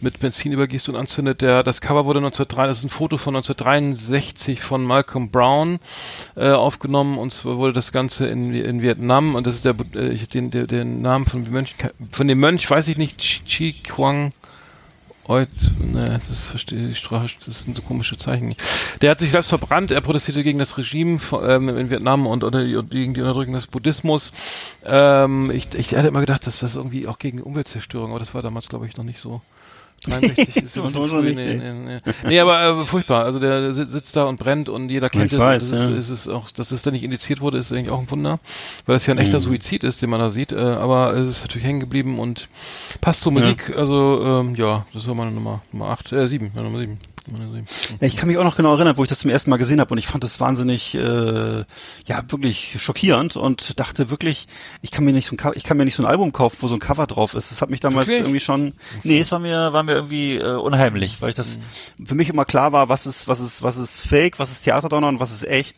mit 0.00 0.18
Benzin 0.20 0.52
übergießt 0.52 0.88
und 0.88 0.96
anzündet. 0.96 1.40
Der, 1.40 1.62
das 1.62 1.80
Cover 1.80 2.04
wurde 2.04 2.18
1903, 2.18 2.66
das 2.66 2.78
ist 2.78 2.84
ein 2.84 2.90
Foto 2.90 3.16
von 3.16 3.36
1963 3.36 4.60
von 4.60 4.84
Malcolm 4.84 5.30
Brown 5.30 5.78
äh, 6.36 6.50
aufgenommen 6.50 7.18
und 7.18 7.32
zwar 7.32 7.56
wurde 7.56 7.72
das 7.72 7.92
Ganze 7.92 8.26
in, 8.26 8.54
in 8.54 8.82
Vietnam 8.82 9.34
und 9.34 9.46
das 9.46 9.56
ist 9.56 9.64
der, 9.64 9.74
äh, 9.94 10.16
den, 10.16 10.50
der, 10.50 10.66
den 10.66 11.02
Namen 11.02 11.26
von 11.26 11.44
dem 11.44 11.52
Mönch, 11.52 11.74
von 12.10 12.28
dem 12.28 12.38
Mönch 12.38 12.68
weiß 12.70 12.88
ich 12.88 12.96
nicht, 12.96 13.18
Chi, 13.46 13.72
Quang 13.82 14.32
Oit, 15.28 15.48
ne, 15.80 16.20
das 16.28 16.46
verstehe 16.46 16.88
ich, 16.88 17.02
das 17.44 17.62
sind 17.62 17.76
so 17.76 17.82
komische 17.82 18.16
Zeichen. 18.16 18.54
Der 19.00 19.10
hat 19.10 19.18
sich 19.18 19.32
selbst 19.32 19.48
verbrannt, 19.48 19.90
er 19.90 20.00
protestierte 20.00 20.44
gegen 20.44 20.60
das 20.60 20.78
Regime 20.78 21.18
ähm, 21.44 21.68
in 21.68 21.90
Vietnam 21.90 22.28
und, 22.28 22.44
und 22.44 22.52
gegen 22.90 23.12
die 23.12 23.20
Unterdrückung 23.20 23.54
des 23.54 23.66
Buddhismus. 23.66 24.30
Ähm, 24.84 25.50
ich, 25.50 25.74
ich 25.74 25.96
hatte 25.96 26.06
immer 26.06 26.20
gedacht, 26.20 26.46
dass 26.46 26.60
das 26.60 26.76
irgendwie 26.76 27.08
auch 27.08 27.18
gegen 27.18 27.42
Umweltzerstörung, 27.42 28.10
aber 28.10 28.20
das 28.20 28.34
war 28.34 28.42
damals, 28.42 28.68
glaube 28.68 28.86
ich, 28.86 28.96
noch 28.96 29.04
nicht 29.04 29.18
so. 29.18 29.40
63 30.06 30.56
ist 30.64 30.76
ja 30.76 30.82
Das 30.82 30.92
früh, 30.92 31.22
nicht, 31.22 31.36
nee, 31.36 31.54
nee. 31.56 31.72
nee, 31.72 32.00
nee. 32.04 32.12
nee, 32.26 32.40
aber 32.40 32.82
äh, 32.82 32.84
furchtbar. 32.86 33.24
Also 33.24 33.38
der, 33.38 33.60
der 33.60 33.74
si- 33.74 33.86
sitzt 33.86 34.16
da 34.16 34.24
und 34.24 34.38
brennt 34.38 34.68
und 34.68 34.88
jeder 34.90 35.08
kennt 35.08 35.26
Ich 35.26 35.32
es. 35.34 35.38
weiß, 35.38 35.62
ist, 35.64 35.72
ja. 35.72 35.94
es 35.96 36.10
ist 36.10 36.28
auch, 36.28 36.50
dass 36.50 36.70
es 36.70 36.82
da 36.82 36.90
nicht 36.90 37.02
indiziert 37.04 37.40
wurde, 37.40 37.58
ist 37.58 37.72
eigentlich 37.72 37.90
auch 37.90 38.00
ein 38.00 38.10
Wunder, 38.10 38.38
weil 38.86 38.96
es 38.96 39.06
ja 39.06 39.12
ein 39.14 39.18
Mhm. 39.18 39.22
echter 39.24 39.40
Suizid 39.40 39.84
ist, 39.84 40.02
den 40.02 40.10
man 40.10 40.20
da 40.20 40.30
sieht. 40.30 40.52
Äh, 40.52 40.56
aber 40.56 41.14
es 41.14 41.28
ist 41.28 41.42
natürlich 41.42 41.66
hängen 41.66 41.80
geblieben 41.80 42.18
und 42.18 42.48
passt 43.00 43.22
zur 43.22 43.32
Musik. 43.32 43.72
Also 43.76 44.22
ähm, 44.24 44.54
ja, 44.54 44.86
das 44.94 45.06
war 45.08 45.14
meine 45.14 45.30
Nummer 45.32 45.62
Nummer 45.72 45.90
8, 45.90 46.12
äh, 46.12 46.26
7, 46.28 46.50
meine 46.54 46.66
Nummer 46.68 46.78
7. 46.78 46.98
Ja, 48.00 48.06
ich 48.06 48.16
kann 48.16 48.28
mich 48.28 48.38
auch 48.38 48.44
noch 48.44 48.56
genau 48.56 48.74
erinnern, 48.74 48.96
wo 48.96 49.02
ich 49.02 49.08
das 49.08 49.18
zum 49.18 49.30
ersten 49.30 49.50
Mal 49.50 49.56
gesehen 49.56 49.80
habe 49.80 49.92
und 49.92 49.98
ich 49.98 50.06
fand 50.06 50.22
das 50.24 50.38
wahnsinnig, 50.40 50.94
äh, 50.94 51.64
ja, 52.06 52.22
wirklich 52.28 52.76
schockierend 52.80 53.36
und 53.36 53.78
dachte 53.78 54.10
wirklich, 54.10 54.46
ich 54.82 54.90
kann 54.90 55.04
mir 55.04 55.12
nicht 55.12 55.26
so 55.26 55.36
ein, 55.36 55.52
ich 55.54 55.64
kann 55.64 55.76
mir 55.76 55.84
nicht 55.84 55.96
so 55.96 56.02
ein 56.02 56.06
Album 56.08 56.32
kaufen, 56.32 56.56
wo 56.60 56.68
so 56.68 56.74
ein 56.74 56.80
Cover 56.80 57.06
drauf 57.06 57.34
ist. 57.34 57.50
Das 57.50 57.62
hat 57.62 57.70
mich 57.70 57.80
damals 57.80 58.06
Wirklich? 58.06 58.20
irgendwie 58.20 58.40
schon, 58.40 58.74
nee, 59.02 59.20
es 59.20 59.32
war 59.32 59.38
mir, 59.38 59.72
war 59.72 59.82
mir 59.82 59.94
irgendwie 59.94 60.36
äh, 60.36 60.56
unheimlich, 60.56 61.20
weil 61.20 61.30
ich 61.30 61.36
das 61.36 61.58
für 62.04 62.14
mich 62.14 62.28
immer 62.28 62.44
klar 62.44 62.72
war, 62.72 62.88
was 62.88 63.06
ist, 63.06 63.28
was 63.28 63.40
ist, 63.40 63.62
was 63.62 63.76
ist 63.76 64.00
Fake, 64.00 64.38
was 64.38 64.50
ist 64.50 64.62
Theaterdonner 64.62 65.08
und 65.08 65.20
was 65.20 65.32
ist 65.32 65.44
echt. 65.44 65.76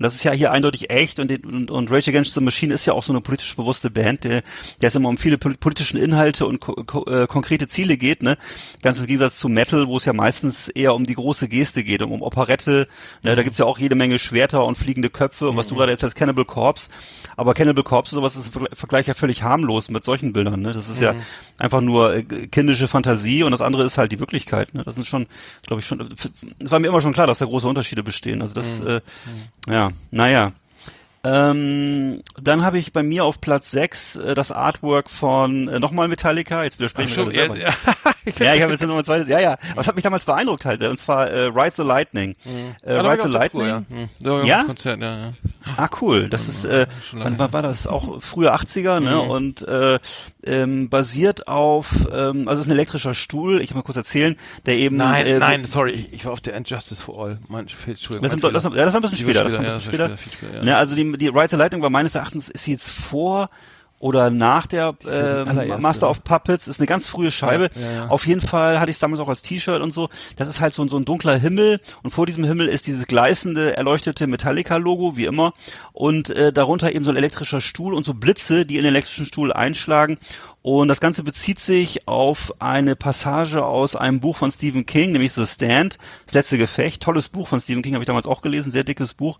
Und 0.00 0.04
das 0.04 0.14
ist 0.14 0.24
ja 0.24 0.32
hier 0.32 0.50
eindeutig 0.50 0.88
echt 0.88 1.20
und, 1.20 1.30
und, 1.44 1.70
und 1.70 1.90
Rage 1.90 2.10
Against 2.10 2.32
the 2.32 2.40
Machine 2.40 2.72
ist 2.72 2.86
ja 2.86 2.94
auch 2.94 3.02
so 3.02 3.12
eine 3.12 3.20
politisch 3.20 3.54
bewusste 3.54 3.90
Band, 3.90 4.24
der, 4.24 4.42
der 4.80 4.88
es 4.88 4.94
immer 4.94 5.10
um 5.10 5.18
viele 5.18 5.36
pol- 5.36 5.58
politischen 5.58 5.98
Inhalte 5.98 6.46
und 6.46 6.58
ko 6.58 6.72
ko 6.72 7.04
äh, 7.04 7.26
konkrete 7.26 7.68
Ziele 7.68 7.98
geht, 7.98 8.22
ne? 8.22 8.38
Ganz 8.80 8.98
im 8.98 9.04
Gegensatz 9.04 9.36
zu 9.38 9.50
Metal, 9.50 9.88
wo 9.88 9.98
es 9.98 10.06
ja 10.06 10.14
meistens 10.14 10.68
eher 10.68 10.94
um 10.94 11.04
die 11.04 11.12
große 11.12 11.48
Geste 11.48 11.84
geht, 11.84 12.00
um, 12.00 12.12
um 12.12 12.22
Operette, 12.22 12.88
ne? 13.22 13.36
Da 13.36 13.42
gibt's 13.42 13.58
ja 13.58 13.66
auch 13.66 13.78
jede 13.78 13.94
Menge 13.94 14.18
Schwerter 14.18 14.64
und 14.64 14.78
fliegende 14.78 15.10
Köpfe 15.10 15.50
und 15.50 15.58
was 15.58 15.68
du 15.68 15.74
gerade 15.74 15.92
jetzt 15.92 16.02
als 16.02 16.14
Cannibal 16.14 16.46
Corpse, 16.46 16.88
aber 17.36 17.52
Cannibal 17.52 17.84
Corpse 17.84 18.14
sowas 18.14 18.36
ist 18.36 18.46
im 18.46 18.52
Vergle- 18.62 18.74
Vergleich 18.74 19.06
ja 19.06 19.12
völlig 19.12 19.42
harmlos 19.42 19.90
mit 19.90 20.02
solchen 20.04 20.32
Bildern, 20.32 20.62
ne? 20.62 20.72
Das 20.72 20.88
ist 20.88 21.02
ja 21.02 21.14
einfach 21.58 21.82
nur 21.82 22.14
äh, 22.14 22.22
kindische 22.22 22.88
Fantasie 22.88 23.42
und 23.42 23.50
das 23.50 23.60
andere 23.60 23.84
ist 23.84 23.98
halt 23.98 24.12
die 24.12 24.18
Wirklichkeit, 24.18 24.72
ne? 24.72 24.82
Das 24.82 24.94
sind 24.94 25.06
schon, 25.06 25.26
glaube 25.66 25.80
ich, 25.80 25.86
schon, 25.86 26.00
es 26.58 26.70
war 26.70 26.78
mir 26.78 26.88
immer 26.88 27.02
schon 27.02 27.12
klar, 27.12 27.26
dass 27.26 27.38
da 27.38 27.44
große 27.44 27.68
Unterschiede 27.68 28.02
bestehen. 28.02 28.40
Also 28.40 28.54
das, 28.54 28.80
äh, 28.80 29.00
ja, 29.68 29.89
naja. 30.10 30.52
Ähm, 31.22 32.22
dann 32.40 32.64
habe 32.64 32.78
ich 32.78 32.94
bei 32.94 33.02
mir 33.02 33.24
auf 33.24 33.40
Platz 33.42 33.70
6 33.72 34.16
äh, 34.16 34.34
das 34.34 34.50
Artwork 34.50 35.10
von 35.10 35.68
äh, 35.68 35.78
nochmal 35.78 36.08
Metallica. 36.08 36.64
Jetzt 36.64 36.78
widersprechen 36.78 37.26
wir 37.26 37.34
ja, 37.34 37.40
selber. 37.40 37.58
ja, 37.58 37.74
Ja, 38.38 38.54
ich 38.54 38.62
habe 38.62 38.72
jetzt 38.72 38.80
nochmal 38.82 38.98
ein 38.98 39.04
zweites. 39.04 39.28
Ja, 39.28 39.40
ja. 39.40 39.56
Aber 39.72 39.80
es 39.80 39.86
hat 39.88 39.94
mich 39.94 40.04
damals 40.04 40.24
beeindruckt 40.24 40.64
halt. 40.64 40.82
äh, 40.82 40.88
Und 40.88 40.98
zwar 40.98 41.28
äh, 41.30 41.46
Ride 41.46 41.72
the 41.76 41.82
Lightning. 41.82 42.36
Äh, 42.44 42.94
Ja, 42.94 43.02
da 43.02 43.04
war 43.04 43.12
Ride 43.12 43.22
the 43.22 43.30
der 43.30 43.50
Tour, 43.50 43.62
Lightning. 43.66 43.66
ja. 43.66 44.36
Hm. 44.36 44.42
Ich 44.42 44.48
Ja? 44.48 44.64
Konzert, 44.64 45.00
ja, 45.00 45.18
ja. 45.18 45.32
Ah, 45.76 45.88
cool. 46.00 46.28
Das 46.28 46.48
ist, 46.48 46.64
äh, 46.64 46.86
lange 47.12 47.38
wann 47.38 47.52
war, 47.52 47.62
das? 47.62 47.86
Auch 47.86 48.22
frühe 48.22 48.52
80er, 48.54 49.00
ne? 49.00 49.10
Mhm. 49.24 49.30
Und 49.30 49.62
äh, 49.68 49.98
ähm, 50.44 50.88
basiert 50.88 51.48
auf, 51.48 52.06
ähm, 52.12 52.48
also 52.48 52.60
es 52.60 52.66
ist 52.66 52.70
ein 52.70 52.76
elektrischer 52.76 53.14
Stuhl, 53.14 53.60
ich 53.60 53.68
kann 53.68 53.76
mal 53.76 53.82
kurz 53.82 53.96
erzählen, 53.96 54.36
der 54.66 54.76
eben 54.76 54.96
Nein, 54.96 55.26
äh, 55.26 55.38
nein, 55.38 55.64
sorry, 55.66 55.92
ich, 55.92 56.12
ich 56.14 56.24
war 56.24 56.32
auf 56.32 56.40
der 56.40 56.54
Injustice 56.56 57.02
for 57.02 57.22
All. 57.22 57.38
Mein 57.48 57.60
Entschuldigung. 57.66 58.22
Das, 58.22 58.32
mein 58.32 58.38
ist, 58.38 58.54
das, 58.54 58.64
ja, 58.64 58.70
das 58.70 58.92
war 58.94 59.00
ein 59.00 59.02
bisschen 59.02 59.18
später. 59.18 59.44
Das 59.44 59.52
war 59.52 59.60
ein 59.60 59.64
bisschen 59.66 59.80
später. 59.82 60.16
später, 60.16 60.54
ja. 60.56 60.64
Ne, 60.64 60.76
also 60.76 60.94
die, 60.94 61.16
die 61.18 61.28
Ride 61.28 61.48
the 61.50 61.56
Lightning 61.56 61.82
war 61.82 61.90
meines 61.90 62.14
Erachtens, 62.14 62.48
ist 62.48 62.66
jetzt 62.66 62.88
vor 62.88 63.50
oder 64.00 64.30
nach 64.30 64.66
der 64.66 64.94
äh, 65.06 65.44
Master 65.82 66.10
of 66.10 66.24
Puppets, 66.24 66.66
ist 66.66 66.80
eine 66.80 66.86
ganz 66.88 67.06
frühe 67.06 67.30
Scheibe. 67.30 67.70
Ja, 67.74 67.80
ja, 67.80 67.92
ja. 67.92 68.06
Auf 68.08 68.26
jeden 68.26 68.40
Fall 68.40 68.80
hatte 68.80 68.90
ich 68.90 68.96
es 68.96 69.00
damals 69.00 69.20
auch 69.20 69.28
als 69.28 69.42
T-Shirt 69.42 69.80
und 69.80 69.92
so. 69.92 70.08
Das 70.36 70.48
ist 70.48 70.60
halt 70.60 70.74
so, 70.74 70.82
ein- 70.82 70.88
so 70.88 70.96
ein 70.96 71.04
dunkler 71.04 71.36
Himmel 71.36 71.80
und 72.02 72.10
vor 72.10 72.26
diesem 72.26 72.42
Himmel 72.44 72.66
ist 72.68 72.86
dieses 72.86 73.06
gleißende, 73.06 73.76
erleuchtete 73.76 74.26
Metallica-Logo, 74.26 75.16
wie 75.16 75.26
immer. 75.26 75.52
Und 75.92 76.30
äh, 76.30 76.52
darunter 76.52 76.92
eben 76.94 77.04
so 77.04 77.10
ein 77.10 77.16
elektrischer 77.16 77.60
Stuhl 77.60 77.94
und 77.94 78.04
so 78.04 78.14
Blitze, 78.14 78.64
die 78.66 78.76
in 78.78 78.84
den 78.84 78.92
elektrischen 78.94 79.26
Stuhl 79.26 79.52
einschlagen. 79.52 80.18
Und 80.62 80.88
das 80.88 81.00
Ganze 81.00 81.22
bezieht 81.22 81.58
sich 81.58 82.06
auf 82.06 82.52
eine 82.58 82.94
Passage 82.94 83.64
aus 83.64 83.96
einem 83.96 84.20
Buch 84.20 84.36
von 84.36 84.52
Stephen 84.52 84.84
King, 84.84 85.12
nämlich 85.12 85.32
The 85.32 85.46
Stand, 85.46 85.96
das 86.26 86.34
letzte 86.34 86.58
Gefecht. 86.58 87.02
Tolles 87.02 87.30
Buch 87.30 87.48
von 87.48 87.60
Stephen 87.60 87.82
King, 87.82 87.94
habe 87.94 88.02
ich 88.02 88.06
damals 88.06 88.26
auch 88.26 88.42
gelesen, 88.42 88.70
sehr 88.70 88.84
dickes 88.84 89.14
Buch. 89.14 89.38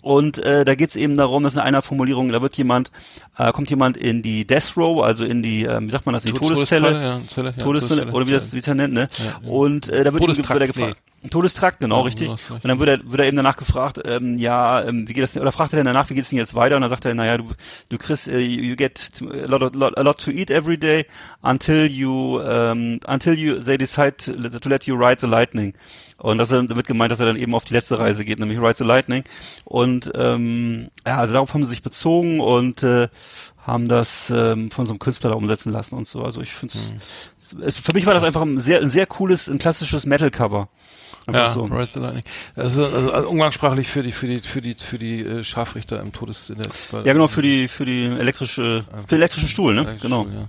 Und 0.00 0.38
äh, 0.38 0.64
da 0.64 0.76
geht 0.76 0.90
es 0.90 0.96
eben 0.96 1.16
darum, 1.16 1.42
dass 1.42 1.54
in 1.54 1.60
einer 1.60 1.82
Formulierung, 1.82 2.30
da 2.30 2.40
wird 2.40 2.56
jemand, 2.56 2.92
äh, 3.36 3.50
kommt 3.52 3.68
jemand 3.68 3.96
in 3.96 4.22
die 4.22 4.46
Death 4.46 4.76
Row, 4.76 5.02
also 5.02 5.24
in 5.24 5.42
die, 5.42 5.64
ähm, 5.64 5.88
wie 5.88 5.90
sagt 5.90 6.06
man 6.06 6.12
das, 6.12 6.24
in 6.24 6.34
die 6.34 6.38
Tod- 6.38 6.54
Todeszelle, 6.54 6.88
Todeszelle, 6.88 7.04
ja, 7.04 7.20
Zelle, 7.28 7.54
ja, 7.56 7.64
Todeszelle, 7.64 8.12
oder 8.12 8.26
wie 8.28 8.32
das, 8.32 8.52
wie 8.52 8.58
es 8.58 8.66
ja 8.66 8.74
nennt, 8.74 8.94
ne? 8.94 9.08
Ja. 9.24 9.48
Und 9.48 9.88
äh, 9.88 10.04
da 10.04 10.12
wird, 10.12 10.22
ihm, 10.22 10.36
wird 10.36 10.48
er 10.48 10.66
gefragt. 10.68 10.96
Todestrakt, 11.28 11.80
genau, 11.80 11.98
Ja, 11.98 12.02
richtig. 12.04 12.28
Und 12.62 12.64
dann 12.64 12.78
wird 12.78 12.88
er, 12.88 13.10
wird 13.10 13.20
er 13.20 13.26
eben 13.26 13.36
danach 13.36 13.56
gefragt, 13.58 14.00
ähm, 14.06 14.38
ja, 14.38 14.82
ähm, 14.84 15.06
wie 15.06 15.12
geht 15.12 15.22
das 15.22 15.32
denn, 15.32 15.42
oder 15.42 15.52
fragt 15.52 15.72
er 15.74 15.76
dann 15.76 15.86
danach, 15.86 16.08
wie 16.08 16.14
geht's 16.14 16.30
denn 16.30 16.38
jetzt 16.38 16.54
weiter? 16.54 16.76
Und 16.76 16.80
dann 16.82 16.88
sagt 16.90 17.04
er, 17.04 17.14
naja, 17.14 17.36
du, 17.36 17.44
du 17.90 17.98
kriegst, 17.98 18.26
äh, 18.28 18.38
you 18.38 18.74
get 18.74 18.98
to- 19.18 19.28
a 19.30 19.46
lot, 19.46 19.74
lot, 19.74 19.98
a 19.98 20.02
lot 20.02 20.18
to 20.18 20.30
eat 20.30 20.50
every 20.50 20.78
day 20.78 21.04
until 21.42 21.84
you, 21.84 22.40
ähm, 22.40 23.00
until 23.06 23.34
you, 23.38 23.56
they 23.60 23.76
decide 23.76 24.16
to, 24.16 24.32
let- 24.32 24.58
to 24.62 24.68
let 24.70 24.84
you 24.84 24.94
ride 24.96 25.20
the 25.20 25.26
lightning. 25.26 25.74
Und 26.16 26.38
das 26.38 26.50
ist 26.50 26.70
damit 26.70 26.86
gemeint, 26.86 27.10
dass 27.12 27.20
er 27.20 27.26
dann 27.26 27.36
eben 27.36 27.54
auf 27.54 27.64
die 27.64 27.72
letzte 27.74 27.98
Reise 27.98 28.24
geht, 28.26 28.38
nämlich 28.38 28.58
Ride 28.58 28.74
the 28.76 28.84
Lightning. 28.84 29.24
Und 29.64 30.12
ähm, 30.14 30.88
ja, 31.06 31.16
also 31.18 31.32
darauf 31.32 31.54
haben 31.54 31.64
sie 31.64 31.70
sich 31.70 31.80
bezogen 31.82 32.40
und 32.40 32.82
äh, 32.82 33.08
haben 33.66 33.88
das 33.88 34.28
ähm, 34.28 34.70
von 34.70 34.84
so 34.84 34.92
einem 34.92 34.98
Künstler 34.98 35.30
da 35.30 35.36
umsetzen 35.36 35.72
lassen 35.72 35.94
und 35.94 36.06
so. 36.06 36.22
Also 36.22 36.42
ich 36.42 36.52
finde 36.52 36.74
es, 37.62 37.78
für 37.78 37.94
mich 37.94 38.04
war 38.04 38.12
das 38.12 38.22
einfach 38.22 38.42
ein 38.42 38.58
sehr, 38.58 38.80
ein 38.82 38.90
sehr 38.90 39.06
cooles, 39.06 39.48
ein 39.48 39.58
klassisches 39.58 40.04
Metal-Cover. 40.04 40.68
Einfach 41.34 41.46
Ja, 41.48 41.52
so. 41.54 41.62
Ride 41.64 41.88
the 41.94 42.00
Lightning. 42.00 42.24
Also, 42.56 42.86
also, 42.86 43.12
also 43.12 43.28
umgangssprachlich 43.28 43.88
für 43.88 44.02
die 44.02 44.12
für 44.12 44.26
die 44.26 44.38
für 44.40 44.60
die 44.60 44.74
für 44.78 44.98
die 44.98 45.20
äh, 45.20 45.44
Scharfrichter 45.44 46.00
im 46.00 46.12
Todes 46.12 46.52
Ja, 46.92 47.02
genau, 47.12 47.28
für 47.28 47.42
die, 47.42 47.68
für 47.68 47.84
die 47.84 48.04
elektrische, 48.04 48.84
für 48.90 49.06
den 49.08 49.18
elektrischen 49.18 49.48
Stuhl, 49.48 49.74
ne? 49.74 49.80
Elektrischen 49.82 50.00
Genau. 50.02 50.22
Stuhl, 50.22 50.34
Ja. 50.34 50.48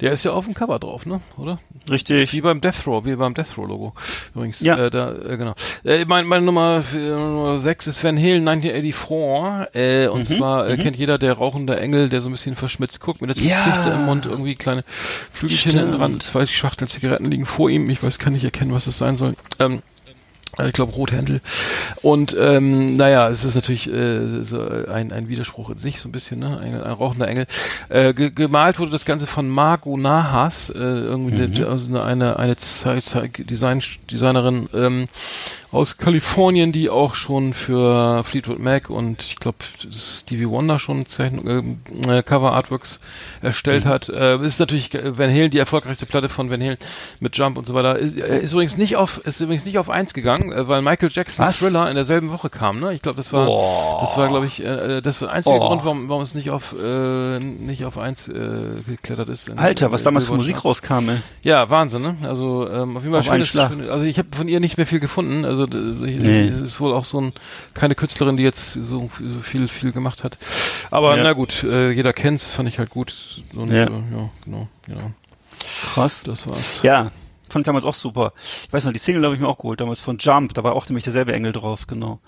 Der 0.00 0.12
ist 0.12 0.22
ja 0.24 0.30
auf 0.30 0.44
dem 0.44 0.54
Cover 0.54 0.78
drauf, 0.78 1.06
ne? 1.06 1.20
Oder? 1.36 1.58
Wie 1.86 1.92
Richtig. 1.92 2.40
beim 2.40 2.60
Death 2.60 2.86
Row, 2.86 3.04
wie 3.04 3.16
beim 3.16 3.34
Death 3.34 3.58
Row 3.58 3.66
Logo. 3.66 3.94
Übrigens. 4.34 4.60
Ja. 4.60 4.76
Äh, 4.86 4.90
da, 4.90 5.12
äh, 5.12 5.36
genau. 5.36 5.54
Äh, 5.84 6.04
mein, 6.06 6.24
meine 6.26 6.44
Nummer, 6.46 6.82
äh, 6.94 6.98
Nummer 6.98 7.58
6 7.58 7.88
ist 7.88 8.02
Van 8.04 8.16
Halen 8.16 8.46
1984. 8.48 9.74
Äh, 9.74 10.06
Mhm, 10.06 10.12
und 10.12 10.24
zwar 10.26 10.68
äh, 10.68 10.76
kennt 10.76 10.96
jeder 10.96 11.18
der 11.18 11.32
rauchende 11.34 11.78
Engel, 11.78 12.08
der 12.08 12.20
so 12.20 12.28
ein 12.28 12.32
bisschen 12.32 12.54
verschmitzt 12.56 13.00
guckt, 13.00 13.20
mit 13.20 13.28
der 13.36 13.44
Ja. 13.44 13.60
Zichte 13.62 13.90
im 13.90 14.04
Mund, 14.06 14.24
irgendwie 14.26 14.54
kleine 14.54 14.84
Flügelchen 15.32 15.72
hinten 15.72 15.92
dran, 15.92 16.20
zwei 16.20 16.46
Schachteln 16.46 16.88
Zigaretten 16.88 17.30
liegen 17.30 17.46
vor 17.46 17.68
ihm. 17.70 17.90
Ich 17.90 18.02
weiß, 18.02 18.18
kann 18.18 18.32
nicht 18.32 18.44
erkennen, 18.44 18.72
was 18.72 18.86
es 18.86 18.98
sein 18.98 19.16
soll. 19.16 19.34
Ähm, 19.58 19.74
äh, 19.74 19.78
ich 20.64 20.72
glaube 20.72 20.92
Rothändel. 20.92 21.40
Und 22.02 22.36
ähm, 22.38 22.94
naja, 22.94 23.28
es 23.28 23.44
ist 23.44 23.54
natürlich 23.54 23.92
äh, 23.92 24.42
so 24.42 24.60
ein, 24.60 25.12
ein 25.12 25.28
Widerspruch 25.28 25.70
in 25.70 25.78
sich, 25.78 26.00
so 26.00 26.08
ein 26.08 26.12
bisschen, 26.12 26.38
ne? 26.38 26.58
Ein, 26.58 26.80
ein 26.80 26.92
rauchender 26.92 27.28
Engel. 27.28 27.46
Äh, 27.88 28.14
ge 28.14 28.30
gemalt 28.30 28.78
wurde 28.78 28.92
das 28.92 29.04
Ganze 29.04 29.26
von 29.26 29.48
Margot 29.48 29.98
Nahas, 29.98 30.70
äh, 30.70 30.78
irgendwie 30.78 31.42
eine, 31.42 31.66
also 31.66 32.00
eine, 32.00 32.38
eine, 32.38 32.56
Zeit, 32.56 33.04
Design, 33.50 33.82
Designerin 34.10 34.68
ähm, 34.74 35.06
aus 35.76 35.98
Kalifornien, 35.98 36.72
die 36.72 36.90
auch 36.90 37.14
schon 37.14 37.52
für 37.54 38.24
Fleetwood 38.24 38.58
Mac 38.58 38.90
und 38.90 39.22
ich 39.22 39.36
glaube 39.36 39.58
Stevie 39.92 40.48
Wonder 40.48 40.78
schon 40.78 41.06
Zeichen, 41.06 41.78
äh, 42.08 42.22
Cover 42.22 42.52
Artworks 42.52 43.00
erstellt 43.42 43.84
hat. 43.84 44.08
Äh, 44.08 44.38
ist 44.44 44.58
natürlich 44.58 44.90
Van 44.94 45.30
Halen, 45.30 45.50
die 45.50 45.58
erfolgreichste 45.58 46.06
Platte 46.06 46.28
von 46.28 46.50
Van 46.50 46.60
Halen 46.60 46.78
mit 47.20 47.36
Jump 47.36 47.58
und 47.58 47.66
so 47.66 47.74
weiter. 47.74 47.98
Ist, 47.98 48.16
äh, 48.16 48.40
ist 48.40 48.52
übrigens 48.52 48.76
nicht 48.76 48.96
auf, 48.96 49.18
ist 49.24 49.40
übrigens 49.40 49.64
nicht 49.66 49.78
auf 49.78 49.90
eins 49.90 50.14
gegangen, 50.14 50.50
äh, 50.52 50.66
weil 50.66 50.80
Michael 50.82 51.10
Jackson 51.12 51.46
Was? 51.46 51.58
Thriller 51.58 51.88
in 51.90 51.94
derselben 51.96 52.32
Woche 52.32 52.48
kam. 52.50 52.80
Ne? 52.80 52.94
Ich 52.94 53.02
glaube, 53.02 53.16
das 53.16 53.32
war, 53.32 53.46
Boah. 53.46 53.98
das 54.00 54.16
war, 54.16 54.28
glaube 54.28 54.46
ich, 54.46 54.60
äh, 54.64 55.00
das 55.02 55.20
war 55.20 55.28
der 55.28 55.36
einzige 55.36 55.56
Oh. 55.56 55.68
Grund, 55.68 55.84
warum, 55.84 56.08
warum 56.08 56.22
es 56.22 56.34
nicht 56.34 56.50
auf 56.50 56.74
äh, 56.82 57.38
nicht 57.38 57.84
auf 57.84 57.98
eins 57.98 58.28
äh, 58.28 58.60
geklettert 58.88 59.28
ist. 59.28 59.48
in- 59.50 59.58
Alter, 59.58 59.92
was 59.92 60.02
damals 60.02 60.26
für 60.26 60.34
Musik 60.34 60.64
rauskam, 60.64 61.08
ey. 61.10 61.16
Ja, 61.42 61.68
Wahnsinn, 61.70 62.02
ne? 62.02 62.16
Also 62.22 62.68
ähm, 62.70 62.96
auf 62.96 63.02
jeden 63.02 63.14
Fall 63.14 63.22
schönes, 63.22 63.48
schönes, 63.48 63.88
also 63.90 64.04
ich 64.06 64.18
habe 64.18 64.28
von 64.34 64.48
ihr 64.48 64.60
nicht 64.60 64.76
mehr 64.76 64.86
viel 64.86 65.00
gefunden. 65.00 65.44
Also 65.44 65.65
ich, 65.74 66.16
Nee. 66.18 66.48
ist 66.64 66.80
wohl 66.80 66.92
auch 66.94 67.04
so 67.04 67.20
ein 67.20 67.32
keine 67.74 67.94
Künstlerin, 67.94 68.36
die 68.36 68.42
jetzt 68.42 68.72
so, 68.74 69.10
so 69.20 69.40
viel 69.40 69.68
viel 69.68 69.92
gemacht 69.92 70.24
hat. 70.24 70.38
Aber 70.90 71.16
Ja. 71.16 71.22
na 71.24 71.32
gut, 71.32 71.62
äh, 71.64 71.90
jeder 71.90 72.12
kennt's, 72.12 72.46
fand 72.46 72.68
ich 72.68 72.78
halt 72.78 72.90
gut. 72.90 73.42
Und, 73.54 73.70
Ja. 73.70 73.84
äh, 73.84 73.90
ja, 73.90 74.30
genau, 74.44 74.68
ja, 74.88 74.96
Krass. 75.94 76.22
das 76.24 76.46
war's. 76.48 76.80
Ja, 76.82 77.10
fand 77.56 77.64
ich 77.64 77.68
damals 77.68 77.86
auch 77.86 77.94
super. 77.94 78.34
Ich 78.66 78.72
weiß 78.72 78.84
noch, 78.84 78.92
die 78.92 78.98
Single 78.98 79.24
habe 79.24 79.34
ich 79.34 79.40
mir 79.40 79.48
auch 79.48 79.56
geholt, 79.56 79.80
damals 79.80 79.98
von 79.98 80.18
Jump, 80.18 80.52
da 80.52 80.62
war 80.62 80.74
auch 80.74 80.86
nämlich 80.90 81.04
derselbe 81.04 81.32
Engel 81.32 81.52
drauf, 81.52 81.86
genau. 81.86 82.20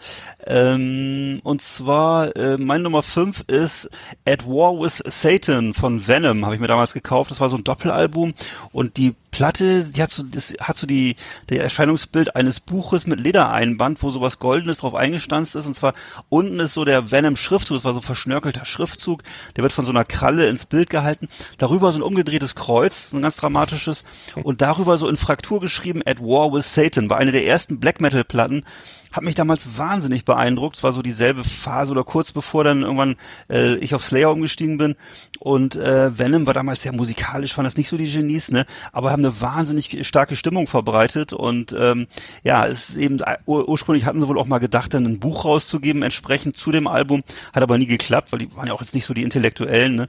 Ähm, 0.46 1.40
und 1.44 1.60
zwar, 1.60 2.34
äh, 2.34 2.56
mein 2.56 2.80
Nummer 2.80 3.02
5 3.02 3.44
ist 3.46 3.90
At 4.26 4.46
War 4.46 4.80
with 4.80 5.02
Satan 5.04 5.74
von 5.74 6.08
Venom, 6.08 6.46
habe 6.46 6.54
ich 6.54 6.60
mir 6.62 6.66
damals 6.66 6.94
gekauft. 6.94 7.30
Das 7.30 7.40
war 7.40 7.50
so 7.50 7.56
ein 7.56 7.64
Doppelalbum 7.64 8.32
und 8.72 8.96
die 8.96 9.14
Platte, 9.30 9.84
die 9.84 10.02
hat 10.02 10.10
so, 10.10 10.22
das 10.22 10.54
hat 10.60 10.78
so 10.78 10.86
die, 10.86 11.16
der 11.50 11.62
Erscheinungsbild 11.62 12.34
eines 12.34 12.58
Buches 12.58 13.06
mit 13.06 13.20
Ledereinband, 13.20 14.02
wo 14.02 14.10
sowas 14.10 14.38
Goldenes 14.38 14.78
drauf 14.78 14.94
eingestanzt 14.94 15.56
ist 15.56 15.66
und 15.66 15.74
zwar 15.74 15.92
unten 16.30 16.58
ist 16.58 16.72
so 16.72 16.86
der 16.86 17.10
Venom-Schriftzug, 17.10 17.76
das 17.76 17.84
war 17.84 17.92
so 17.92 18.00
verschnörkelter 18.00 18.64
Schriftzug, 18.64 19.22
der 19.56 19.62
wird 19.62 19.74
von 19.74 19.84
so 19.84 19.90
einer 19.90 20.06
Kralle 20.06 20.48
ins 20.48 20.64
Bild 20.64 20.88
gehalten. 20.88 21.28
Darüber 21.58 21.92
so 21.92 21.98
ein 21.98 22.02
umgedrehtes 22.02 22.54
Kreuz, 22.54 23.10
so 23.10 23.18
ein 23.18 23.22
ganz 23.22 23.36
dramatisches 23.36 24.04
und 24.42 24.62
darüber 24.62 24.96
so 24.96 25.06
in 25.06 25.17
Fraktur 25.18 25.60
geschrieben 25.60 26.02
At 26.06 26.20
War 26.20 26.52
with 26.52 26.72
Satan, 26.72 27.10
war 27.10 27.18
eine 27.18 27.32
der 27.32 27.46
ersten 27.46 27.78
Black 27.80 28.00
Metal 28.00 28.24
Platten, 28.24 28.64
hat 29.12 29.24
mich 29.24 29.34
damals 29.34 29.78
wahnsinnig 29.78 30.24
beeindruckt. 30.24 30.76
Es 30.76 30.82
war 30.82 30.92
so 30.92 31.02
dieselbe 31.02 31.42
Phase 31.44 31.92
oder 31.92 32.04
kurz 32.04 32.32
bevor 32.32 32.64
dann 32.64 32.82
irgendwann 32.82 33.16
äh, 33.50 33.76
ich 33.76 33.94
auf 33.94 34.04
Slayer 34.04 34.30
umgestiegen 34.30 34.78
bin. 34.78 34.96
Und 35.38 35.76
äh, 35.76 36.16
Venom 36.18 36.46
war 36.46 36.54
damals 36.54 36.82
sehr 36.82 36.92
musikalisch, 36.92 37.56
waren 37.56 37.64
das 37.64 37.76
nicht 37.76 37.88
so 37.88 37.96
die 37.96 38.10
Genies, 38.10 38.50
ne? 38.50 38.66
Aber 38.92 39.10
haben 39.10 39.24
eine 39.24 39.40
wahnsinnig 39.40 40.06
starke 40.06 40.36
Stimmung 40.36 40.66
verbreitet. 40.66 41.32
Und 41.32 41.74
ähm, 41.78 42.06
ja, 42.44 42.66
es 42.66 42.90
ist 42.90 42.96
eben 42.96 43.18
ur 43.46 43.68
ursprünglich 43.68 44.04
hatten 44.04 44.20
sie 44.20 44.28
wohl 44.28 44.38
auch 44.38 44.46
mal 44.46 44.58
gedacht, 44.58 44.92
dann 44.92 45.06
ein 45.06 45.20
Buch 45.20 45.44
rauszugeben, 45.44 46.02
entsprechend 46.02 46.56
zu 46.56 46.70
dem 46.70 46.86
Album, 46.86 47.22
hat 47.52 47.62
aber 47.62 47.78
nie 47.78 47.86
geklappt, 47.86 48.32
weil 48.32 48.40
die 48.40 48.54
waren 48.56 48.66
ja 48.66 48.74
auch 48.74 48.80
jetzt 48.80 48.94
nicht 48.94 49.06
so 49.06 49.14
die 49.14 49.22
Intellektuellen, 49.22 49.94
ne? 49.94 50.08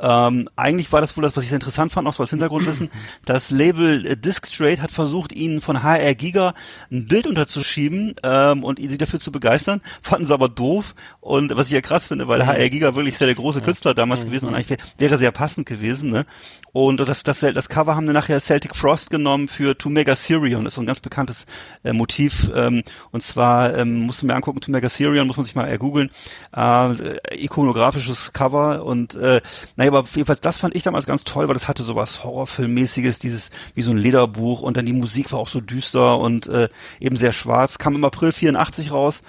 Ähm, 0.00 0.48
eigentlich 0.56 0.92
war 0.92 1.00
das 1.00 1.16
wohl 1.16 1.22
das, 1.22 1.36
was 1.36 1.44
ich 1.44 1.50
sehr 1.50 1.56
interessant 1.56 1.92
fand, 1.92 2.06
auch 2.06 2.12
so 2.12 2.22
als 2.22 2.30
Hintergrundwissen. 2.30 2.90
Das 3.24 3.50
Label 3.50 4.06
äh, 4.06 4.16
Disc 4.16 4.50
Trade 4.50 4.80
hat 4.82 4.90
versucht, 4.90 5.32
ihnen 5.32 5.60
von 5.60 5.82
HR 5.82 6.14
Giga 6.14 6.54
ein 6.90 7.08
Bild 7.08 7.26
unterzuschieben 7.26 8.14
ähm, 8.22 8.62
und 8.62 8.78
sie 8.78 8.98
dafür 8.98 9.20
zu 9.20 9.32
begeistern, 9.32 9.80
fanden 10.02 10.26
sie 10.26 10.34
aber 10.34 10.48
doof. 10.48 10.94
Und 11.20 11.56
was 11.56 11.66
ich 11.66 11.72
ja 11.72 11.80
krass 11.80 12.06
finde, 12.06 12.28
weil 12.28 12.46
HR 12.46 12.68
Giga 12.68 12.94
wirklich 12.94 13.18
sehr 13.18 13.26
der 13.26 13.34
große 13.36 13.62
Künstler 13.62 13.94
damals 13.94 14.24
gewesen 14.24 14.48
und 14.48 14.54
eigentlich 14.54 14.70
wär, 14.70 14.78
wäre 14.98 15.18
sehr 15.18 15.32
passend 15.32 15.66
gewesen. 15.66 16.10
Ne? 16.10 16.26
Und 16.72 17.00
das, 17.00 17.22
das, 17.22 17.40
das 17.40 17.68
Cover 17.68 17.96
haben 17.96 18.06
dann 18.06 18.14
nachher 18.14 18.38
Celtic 18.38 18.76
Frost 18.76 19.10
genommen 19.10 19.48
für 19.48 19.78
To 19.78 19.88
Mega 19.88 20.14
Sirion. 20.14 20.64
Das 20.64 20.72
ist 20.72 20.76
so 20.76 20.82
ein 20.82 20.86
ganz 20.86 21.00
bekanntes 21.00 21.46
äh, 21.84 21.92
Motiv. 21.92 22.50
Ähm, 22.54 22.82
und 23.12 23.22
zwar 23.22 23.74
ähm, 23.76 24.00
musst 24.00 24.22
du 24.22 24.26
mir 24.26 24.34
angucken, 24.34 24.60
To 24.60 24.70
Mega 24.70 24.88
Sirion, 24.88 25.26
muss 25.26 25.36
man 25.36 25.46
sich 25.46 25.54
mal 25.54 25.64
ergoogeln. 25.64 26.10
Äh, 26.54 27.16
ikonografisches 27.34 28.32
Cover 28.32 28.84
und 28.84 29.14
äh, 29.16 29.40
naja, 29.76 29.85
aber 29.88 30.04
jedenfalls 30.14 30.40
das 30.40 30.56
fand 30.56 30.74
ich 30.74 30.82
damals 30.82 31.06
ganz 31.06 31.24
toll, 31.24 31.48
weil 31.48 31.54
das 31.54 31.68
hatte 31.68 31.82
sowas 31.82 32.24
Horrorfilmmäßiges, 32.24 33.18
dieses 33.18 33.50
wie 33.74 33.82
so 33.82 33.90
ein 33.90 33.98
Lederbuch 33.98 34.62
und 34.62 34.76
dann 34.76 34.86
die 34.86 34.92
Musik 34.92 35.32
war 35.32 35.38
auch 35.38 35.48
so 35.48 35.60
düster 35.60 36.18
und 36.18 36.46
äh, 36.46 36.68
eben 37.00 37.16
sehr 37.16 37.32
schwarz. 37.32 37.78
Kam 37.78 37.94
im 37.94 38.04
April 38.04 38.32
84 38.32 38.90
raus 38.90 39.22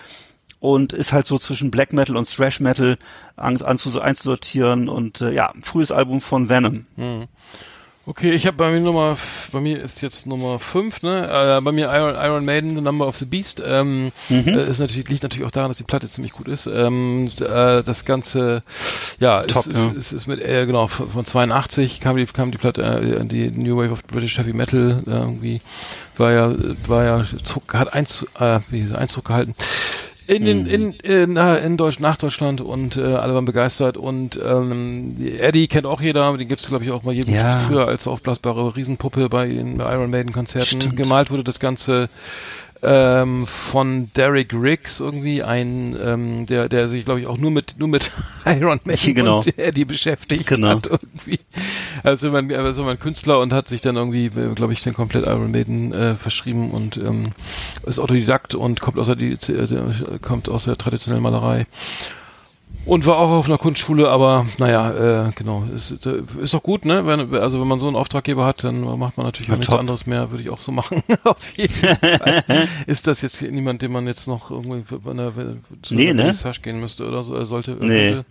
und 0.59 0.93
ist 0.93 1.13
halt 1.13 1.27
so 1.27 1.37
zwischen 1.37 1.71
Black 1.71 1.93
Metal 1.93 2.17
und 2.17 2.33
Thrash 2.33 2.59
Metal 2.59 2.97
an, 3.35 3.61
anzu, 3.61 3.99
einzusortieren 4.01 4.89
und 4.89 5.21
äh, 5.21 5.31
ja, 5.31 5.53
frühes 5.61 5.91
Album 5.91 6.21
von 6.21 6.49
Venom. 6.49 6.85
Okay, 8.09 8.31
ich 8.31 8.47
habe 8.47 8.55
bei 8.55 8.71
mir 8.71 8.79
Nummer, 8.79 9.17
bei 9.51 9.59
mir 9.59 9.81
ist 9.81 10.01
jetzt 10.01 10.27
Nummer 10.27 10.59
5, 10.59 11.01
ne? 11.01 11.57
Äh, 11.57 11.61
bei 11.61 11.73
mir 11.73 11.91
Iron, 11.91 12.15
Iron 12.15 12.45
Maiden, 12.45 12.73
The 12.73 12.81
Number 12.81 13.05
of 13.05 13.17
the 13.17 13.25
Beast. 13.25 13.61
Ähm, 13.65 14.13
äh, 14.29 14.69
ist 14.69 14.79
natürlich, 14.79 15.09
liegt 15.09 15.23
natürlich 15.23 15.45
auch 15.45 15.51
daran, 15.51 15.69
dass 15.69 15.77
die 15.77 15.83
Platte 15.83 16.07
ziemlich 16.07 16.31
gut 16.31 16.47
ist. 16.47 16.67
Ähm, 16.67 17.29
äh, 17.41 17.83
das 17.83 18.05
Ganze, 18.05 18.63
ja, 19.19 19.41
Top, 19.41 19.65
ist, 19.65 19.75
ja. 19.75 19.87
Ist, 19.87 19.97
ist, 19.97 20.11
ist 20.13 20.27
mit, 20.27 20.41
äh, 20.41 20.65
genau, 20.65 20.87
von, 20.87 21.09
von 21.09 21.25
82 21.25 21.99
kam 21.99 22.15
die, 22.15 22.25
kam 22.27 22.51
die 22.51 22.57
Platte, 22.57 22.81
äh, 22.81 23.25
die 23.25 23.51
New 23.51 23.75
Wave 23.75 23.91
of 23.91 24.05
British 24.05 24.37
Heavy 24.37 24.53
Metal, 24.53 25.03
äh, 25.05 25.09
irgendwie, 25.09 25.59
war 26.15 26.31
ja, 26.31 26.55
war 26.87 27.03
ja, 27.03 27.25
Zug, 27.43 27.73
hat 27.73 27.91
Einzug, 27.91 28.29
äh, 28.39 28.61
wie, 28.69 28.87
Einzug 28.95 29.25
gehalten. 29.25 29.53
In, 30.27 30.43
den, 30.43 30.67
in, 30.67 30.91
in, 31.03 31.37
äh, 31.37 31.57
in 31.65 31.77
Deutsch, 31.77 31.99
nach 31.99 32.17
Deutschland 32.17 32.59
und 32.59 32.97
äh, 32.97 33.01
alle 33.01 33.33
waren 33.33 33.45
begeistert 33.45 33.95
und 33.95 34.37
ähm, 34.43 35.15
Eddie 35.39 35.67
kennt 35.67 35.85
auch 35.85 36.01
jeder, 36.01 36.35
den 36.35 36.47
gibt's 36.49 36.67
glaube 36.67 36.83
ich 36.83 36.91
auch 36.91 37.03
mal 37.03 37.13
jeden 37.13 37.33
Ja. 37.33 37.59
früher 37.59 37.87
als 37.87 38.07
aufblasbare 38.07 38.75
Riesenpuppe 38.75 39.29
bei 39.29 39.47
den 39.47 39.79
Iron 39.79 40.09
Maiden 40.09 40.33
Konzerten. 40.33 40.81
Stimmt. 40.81 40.97
Gemalt 40.97 41.31
wurde 41.31 41.45
das 41.45 41.61
Ganze 41.61 42.09
ähm, 42.83 43.47
von 43.47 44.11
Derek 44.15 44.53
Riggs 44.53 44.99
irgendwie 44.99 45.43
ein, 45.43 45.95
ähm, 46.03 46.45
der, 46.45 46.69
der 46.69 46.87
sich 46.87 47.05
glaube 47.05 47.19
ich 47.19 47.27
auch 47.27 47.37
nur 47.37 47.51
mit 47.51 47.75
nur 47.77 47.87
mit 47.87 48.11
Iron 48.45 48.79
Maiden 48.85 49.15
Genau. 49.15 49.37
und 49.39 49.57
Eddie 49.57 49.85
beschäftigt 49.85 50.47
Genau. 50.47 50.69
hat 50.69 50.87
irgendwie. 50.87 51.39
Also 52.03 52.31
man, 52.31 52.49
ist 52.49 52.77
immer 52.77 52.91
ein 52.91 52.99
Künstler 52.99 53.39
und 53.39 53.53
hat 53.53 53.67
sich 53.67 53.81
dann 53.81 53.95
irgendwie, 53.95 54.29
glaube 54.29 54.73
ich, 54.73 54.83
den 54.83 54.93
komplett 54.93 55.25
Iron 55.25 55.51
Maiden 55.51 55.93
äh, 55.93 56.15
verschrieben 56.15 56.71
und 56.71 56.97
ähm, 56.97 57.23
ist 57.85 57.99
Autodidakt 57.99 58.55
und 58.55 58.79
kommt 58.81 58.97
aus 58.97 59.07
der, 59.07 59.15
die, 59.15 59.31
äh, 59.31 60.19
kommt 60.21 60.49
aus 60.49 60.65
der 60.65 60.75
traditionellen 60.75 61.23
Malerei. 61.23 61.65
Und 62.87 63.05
war 63.05 63.17
auch 63.17 63.29
auf 63.31 63.45
einer 63.47 63.57
Kunstschule, 63.57 64.09
aber 64.09 64.45
naja, 64.57 65.27
äh, 65.27 65.31
genau, 65.35 65.63
ist, 65.75 66.05
äh, 66.05 66.21
ist 66.41 66.53
doch 66.53 66.63
gut, 66.63 66.85
ne? 66.85 67.05
Wenn, 67.05 67.33
also 67.35 67.59
wenn 67.59 67.67
man 67.67 67.79
so 67.79 67.87
einen 67.87 67.95
Auftraggeber 67.97 68.45
hat, 68.45 68.63
dann 68.63 68.81
macht 68.97 69.17
man 69.17 69.25
natürlich 69.25 69.49
Ja, 69.49 69.53
auch 69.55 69.57
nichts 69.57 69.69
top. 69.71 69.79
anderes 69.79 70.05
mehr, 70.05 70.31
würde 70.31 70.43
ich 70.43 70.49
auch 70.49 70.59
so 70.61 70.71
machen. 70.73 71.03
auf 71.25 71.57
jeden 71.57 71.73
Fall. 71.73 72.43
Ist 72.87 73.05
das 73.07 73.21
jetzt 73.21 73.41
niemand, 73.41 73.81
den 73.81 73.91
man 73.91 74.07
jetzt 74.07 74.27
noch 74.27 74.49
irgendwie 74.51 74.83
für- 74.83 74.99
bei 74.99 75.11
einer, 75.11 75.33
zu 75.81 75.95
Nee, 75.95 76.09
einer 76.11 76.23
ne? 76.31 76.53
Gehen 76.63 76.79
müsste 76.79 77.05
oder 77.07 77.23
so, 77.23 77.35
er 77.35 77.45
sollte. 77.45 77.71
äh, 77.73 77.75
Nee. 77.85 78.21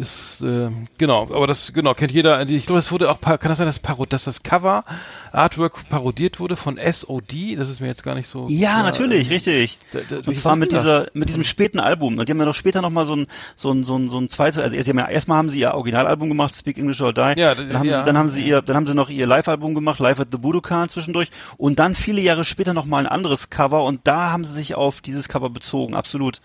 Ist, 0.00 0.40
äh, 0.40 0.70
genau, 0.96 1.24
aber 1.30 1.46
das, 1.46 1.74
genau, 1.74 1.92
kennt 1.92 2.10
jeder. 2.10 2.48
Ich 2.48 2.64
glaube, 2.64 2.78
es 2.78 2.90
wurde 2.90 3.10
auch, 3.10 3.20
kann 3.20 3.38
das 3.42 3.58
sein, 3.58 3.66
dass, 3.66 3.78
Parod 3.80 4.14
dass 4.14 4.24
das 4.24 4.42
Cover 4.42 4.82
Artwork 5.30 5.90
parodiert 5.90 6.40
wurde 6.40 6.56
von 6.56 6.78
SOD? 6.78 7.54
Das 7.58 7.68
ist 7.68 7.80
mir 7.82 7.88
jetzt 7.88 8.02
gar 8.02 8.14
nicht 8.14 8.26
so. 8.26 8.46
Ja, 8.48 8.70
klar. 8.70 8.82
natürlich, 8.84 9.28
richtig. 9.28 9.76
Da- 9.92 9.98
da- 10.08 10.26
Und 10.26 10.34
zwar 10.34 10.56
mit 10.56 10.72
denn 10.72 10.76
das? 10.82 10.84
dieser, 10.84 11.06
mit 11.12 11.28
diesem 11.28 11.44
späten 11.44 11.78
Album. 11.80 12.16
Und 12.16 12.26
die 12.26 12.32
haben 12.32 12.38
ja 12.38 12.46
noch 12.46 12.54
später 12.54 12.80
noch 12.80 12.88
mal 12.88 13.04
so 13.04 13.14
ein, 13.14 13.26
so 13.56 13.72
ein, 13.72 13.84
so 13.84 13.94
ein, 13.98 14.08
so 14.08 14.18
ein 14.18 14.30
zweites, 14.30 14.58
also 14.58 14.74
sie 14.74 14.88
haben 14.88 14.98
ja, 14.98 15.06
erstmal 15.06 15.36
haben 15.36 15.50
sie 15.50 15.60
ihr 15.60 15.74
Originalalbum 15.74 16.30
gemacht, 16.30 16.54
Speak 16.54 16.78
English 16.78 17.02
or 17.02 17.12
Die. 17.12 17.34
Ja, 17.38 17.54
dann 17.54 17.78
haben 17.78 17.86
ja. 17.86 17.98
sie, 17.98 18.04
dann 18.06 18.16
haben 18.16 18.28
sie 18.30 18.40
ihr, 18.40 18.62
dann 18.62 18.76
haben 18.76 18.86
sie 18.86 18.94
noch 18.94 19.10
ihr 19.10 19.26
Live-Album 19.26 19.74
gemacht, 19.74 20.00
Live 20.00 20.18
at 20.18 20.28
the 20.32 20.38
Budokan 20.38 20.88
zwischendurch. 20.88 21.28
Und 21.58 21.78
dann 21.78 21.94
viele 21.94 22.22
Jahre 22.22 22.44
später 22.44 22.72
noch 22.72 22.86
mal 22.86 23.00
ein 23.00 23.06
anderes 23.06 23.50
Cover. 23.50 23.84
Und 23.84 24.00
da 24.04 24.30
haben 24.30 24.46
sie 24.46 24.54
sich 24.54 24.74
auf 24.76 25.02
dieses 25.02 25.28
Cover 25.28 25.50
bezogen, 25.50 25.94
absolut. 25.94 26.40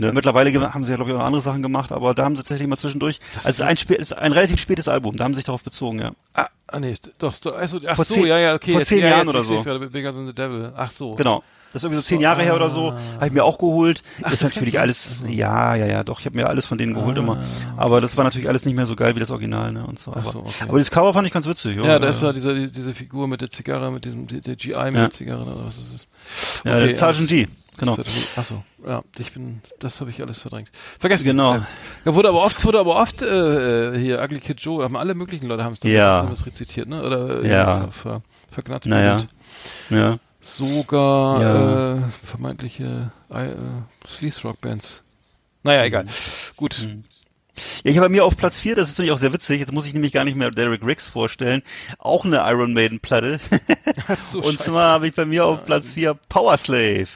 Ne, 0.00 0.12
mittlerweile 0.12 0.72
haben 0.74 0.84
sie 0.84 0.90
ja, 0.90 0.96
glaube 0.96 1.10
ich, 1.10 1.14
auch 1.14 1.20
noch 1.20 1.26
andere 1.26 1.42
Sachen 1.42 1.62
gemacht, 1.62 1.92
aber 1.92 2.14
da 2.14 2.24
haben 2.24 2.34
sie 2.36 2.42
tatsächlich 2.42 2.66
mal 2.68 2.76
zwischendurch, 2.76 3.20
also 3.44 3.64
ein, 3.64 3.76
spä- 3.76 3.94
ist 3.94 4.16
ein 4.16 4.32
relativ 4.32 4.60
spätes 4.60 4.88
Album, 4.88 5.16
da 5.16 5.24
haben 5.24 5.34
sie 5.34 5.38
sich 5.38 5.44
darauf 5.46 5.62
bezogen, 5.62 5.98
ja. 6.00 6.12
Ah, 6.34 6.48
ah 6.68 6.80
nee, 6.80 6.94
doch, 7.18 7.34
also, 7.54 7.78
ach 7.86 7.96
Vor 7.96 8.04
so, 8.04 8.14
zehn- 8.14 8.26
ja, 8.26 8.38
ja, 8.38 8.54
okay. 8.54 8.70
vor 8.72 8.80
jetzt, 8.80 8.88
zehn 8.88 9.00
ja, 9.00 9.08
Jahren 9.10 9.26
jetzt, 9.26 9.34
oder 9.34 9.44
so. 9.44 9.62
gerade, 9.62 9.88
Bigger 9.90 10.12
than 10.12 10.26
the 10.26 10.32
Devil. 10.34 10.72
Ach 10.76 10.90
so. 10.90 11.14
Genau. 11.14 11.42
Das 11.72 11.82
ist 11.82 11.84
irgendwie 11.84 12.02
so 12.02 12.08
zehn 12.08 12.20
Jahre 12.20 12.42
her 12.42 12.56
oder 12.56 12.68
so. 12.68 12.92
Habe 13.14 13.26
ich 13.26 13.32
mir 13.32 13.44
auch 13.44 13.56
geholt. 13.56 14.02
Ach, 14.24 14.32
ist 14.32 14.42
das 14.42 14.56
natürlich 14.56 14.80
alles, 14.80 15.22
ja, 15.28 15.76
ja, 15.76 15.86
ja, 15.86 16.02
doch. 16.02 16.18
Ich 16.18 16.26
habe 16.26 16.34
mir 16.34 16.48
alles 16.48 16.66
von 16.66 16.78
denen 16.78 16.94
geholt 16.94 17.16
Ah, 17.16 17.20
immer. 17.20 17.38
Aber 17.76 18.00
das 18.00 18.16
war 18.16 18.24
natürlich 18.24 18.48
alles 18.48 18.64
nicht 18.64 18.74
mehr 18.74 18.86
so 18.86 18.96
geil 18.96 19.14
wie 19.14 19.20
das 19.20 19.30
Original, 19.30 19.70
ne? 19.70 19.86
Und 19.86 19.96
so. 19.96 20.10
Ach 20.10 20.16
Aber, 20.16 20.30
so, 20.32 20.38
okay. 20.40 20.64
aber 20.68 20.78
das 20.80 20.90
Cover 20.90 21.12
fand 21.12 21.28
ich 21.28 21.32
ganz 21.32 21.46
witzig. 21.46 21.76
Ja, 21.76 22.00
da 22.00 22.08
ist 22.08 22.22
ja 22.22 22.32
diese, 22.32 22.54
die- 22.56 22.72
diese 22.72 22.92
Figur 22.92 23.28
mit 23.28 23.40
der 23.40 23.50
Zigarre, 23.50 23.92
mit 23.92 24.04
diesem, 24.04 24.26
die- 24.26 24.40
der 24.40 24.56
GI 24.56 24.70
mit 24.70 24.76
Ja. 24.76 24.90
der 25.02 25.10
Zigarre 25.12 25.42
oder 25.42 25.64
was 25.64 25.78
ist 25.78 25.94
das? 25.94 26.08
Ja, 26.64 26.80
das 26.80 26.88
ist 26.88 26.98
Sergeant 26.98 27.28
G. 27.28 27.46
Genau. 27.80 27.96
Achso, 28.36 28.62
ja, 28.86 29.02
ich 29.18 29.32
bin, 29.32 29.62
das 29.78 30.00
habe 30.00 30.10
ich 30.10 30.20
alles 30.22 30.40
verdrängt. 30.40 30.70
Vergessen. 30.98 31.24
Genau. 31.24 31.54
Ja. 32.04 32.14
Wurde 32.14 32.28
aber 32.28 32.42
oft, 32.44 32.64
wurde 32.64 32.78
aber 32.78 32.96
oft, 32.96 33.22
äh, 33.22 33.98
hier, 33.98 34.22
Ugly 34.22 34.40
Kid 34.40 34.60
Joe, 34.60 34.84
haben 34.84 34.96
alle 34.96 35.14
möglichen 35.14 35.46
Leute 35.46 35.64
haben 35.64 35.72
es 35.72 35.82
Ja. 35.82 36.22
haben 36.22 36.32
rezitiert, 36.32 36.88
ne? 36.88 37.02
Oder, 37.02 37.42
äh, 37.42 37.48
Ja. 37.48 37.74
Ver, 37.74 37.90
ver, 37.90 38.22
vergnatzt. 38.50 38.86
Naja. 38.86 39.22
Ja. 39.88 40.18
Sogar, 40.40 41.40
Ja. 41.40 41.94
äh, 41.96 42.10
vermeintliche, 42.22 43.10
äh, 43.30 43.48
Sleaze 44.06 44.42
Rock 44.42 44.60
Bands. 44.60 45.02
Naja, 45.62 45.84
egal. 45.84 46.06
Gut. 46.56 46.86
Ja, 47.84 47.90
ich 47.90 47.96
habe 47.96 48.06
bei 48.06 48.12
mir 48.12 48.24
auf 48.24 48.36
Platz 48.36 48.58
4, 48.58 48.76
das 48.76 48.90
finde 48.90 49.06
ich 49.06 49.12
auch 49.12 49.18
sehr 49.18 49.32
witzig, 49.32 49.60
jetzt 49.60 49.72
muss 49.72 49.86
ich 49.86 49.94
nämlich 49.94 50.12
gar 50.12 50.24
nicht 50.24 50.36
mehr 50.36 50.50
Derek 50.50 50.84
Riggs 50.84 51.06
vorstellen, 51.06 51.62
auch 51.98 52.24
eine 52.24 52.38
Iron 52.46 52.72
Maiden 52.72 53.00
Platte. 53.00 53.38
So, 54.18 54.38
Und 54.38 54.56
scheiße. 54.56 54.70
zwar 54.70 54.88
habe 54.90 55.06
ich 55.08 55.14
bei 55.14 55.24
mir 55.24 55.44
auf 55.46 55.64
Platz 55.64 55.92
4 55.92 56.14
Power 56.28 56.56
Slave. 56.56 57.08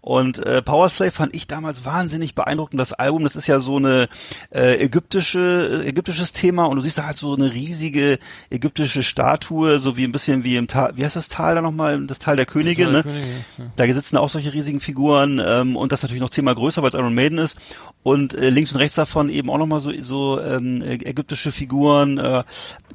Und 0.00 0.44
äh, 0.44 0.62
Power 0.62 0.88
Slave 0.88 1.10
fand 1.10 1.34
ich 1.34 1.46
damals 1.46 1.84
wahnsinnig 1.84 2.34
beeindruckend. 2.34 2.80
Das 2.80 2.92
Album, 2.92 3.24
das 3.24 3.36
ist 3.36 3.46
ja 3.46 3.60
so 3.60 3.76
eine 3.76 4.08
äh, 4.50 4.82
ägyptische, 4.82 5.82
äh, 5.84 5.88
ägyptisches 5.88 6.32
Thema 6.32 6.66
und 6.66 6.76
du 6.76 6.82
siehst 6.82 6.98
da 6.98 7.04
halt 7.06 7.16
so 7.18 7.34
eine 7.34 7.52
riesige 7.52 8.18
ägyptische 8.50 9.02
Statue, 9.02 9.78
so 9.78 9.96
wie 9.96 10.04
ein 10.04 10.12
bisschen 10.12 10.44
wie 10.44 10.56
im 10.56 10.66
Tal, 10.66 10.96
wie 10.96 11.04
heißt 11.04 11.16
das 11.16 11.28
Tal 11.28 11.54
da 11.54 11.60
nochmal? 11.62 12.06
Das 12.06 12.18
Tal 12.18 12.36
der 12.36 12.46
Könige, 12.46 12.84
Tal 12.84 12.92
ne? 12.92 13.02
der 13.02 13.12
Könige, 13.12 13.44
ja. 13.58 13.64
Da 13.76 13.94
sitzen 13.94 14.16
auch 14.16 14.28
solche 14.28 14.52
riesigen 14.52 14.80
Figuren 14.80 15.40
ähm, 15.44 15.76
und 15.76 15.92
das 15.92 16.02
natürlich 16.02 16.22
noch 16.22 16.30
zehnmal 16.30 16.54
größer, 16.54 16.82
weil 16.82 16.88
es 16.90 16.94
Iron 16.94 17.14
Maiden 17.14 17.38
ist. 17.38 17.58
Und 18.02 18.34
äh, 18.34 18.50
links 18.50 18.72
und 18.72 18.78
rechts 18.78 18.96
davon 18.96 19.28
eben 19.28 19.50
auch 19.50 19.58
nochmal 19.58 19.80
so, 19.80 19.87
so 20.00 20.40
ähm, 20.40 20.82
äh, 20.82 20.94
ägyptische 20.94 21.52
Figuren. 21.52 22.18
Äh, 22.18 22.44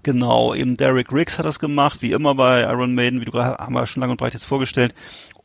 genau, 0.04 0.54
eben 0.54 0.78
Derek 0.78 1.12
Riggs 1.12 1.38
hat 1.38 1.46
das 1.46 1.60
gemacht, 1.60 2.02
wie 2.02 2.12
immer 2.12 2.36
bei 2.36 2.62
Iron 2.62 2.96
Maiden, 2.96 3.22
wie 3.22 3.26
du 3.26 3.32
gerade 3.32 3.58
haben 3.58 3.74
wir 3.74 3.88
schon 3.88 4.02
lange 4.02 4.12
und 4.12 4.18
breit 4.18 4.34
jetzt 4.34 4.46
vorgestellt. 4.46 4.94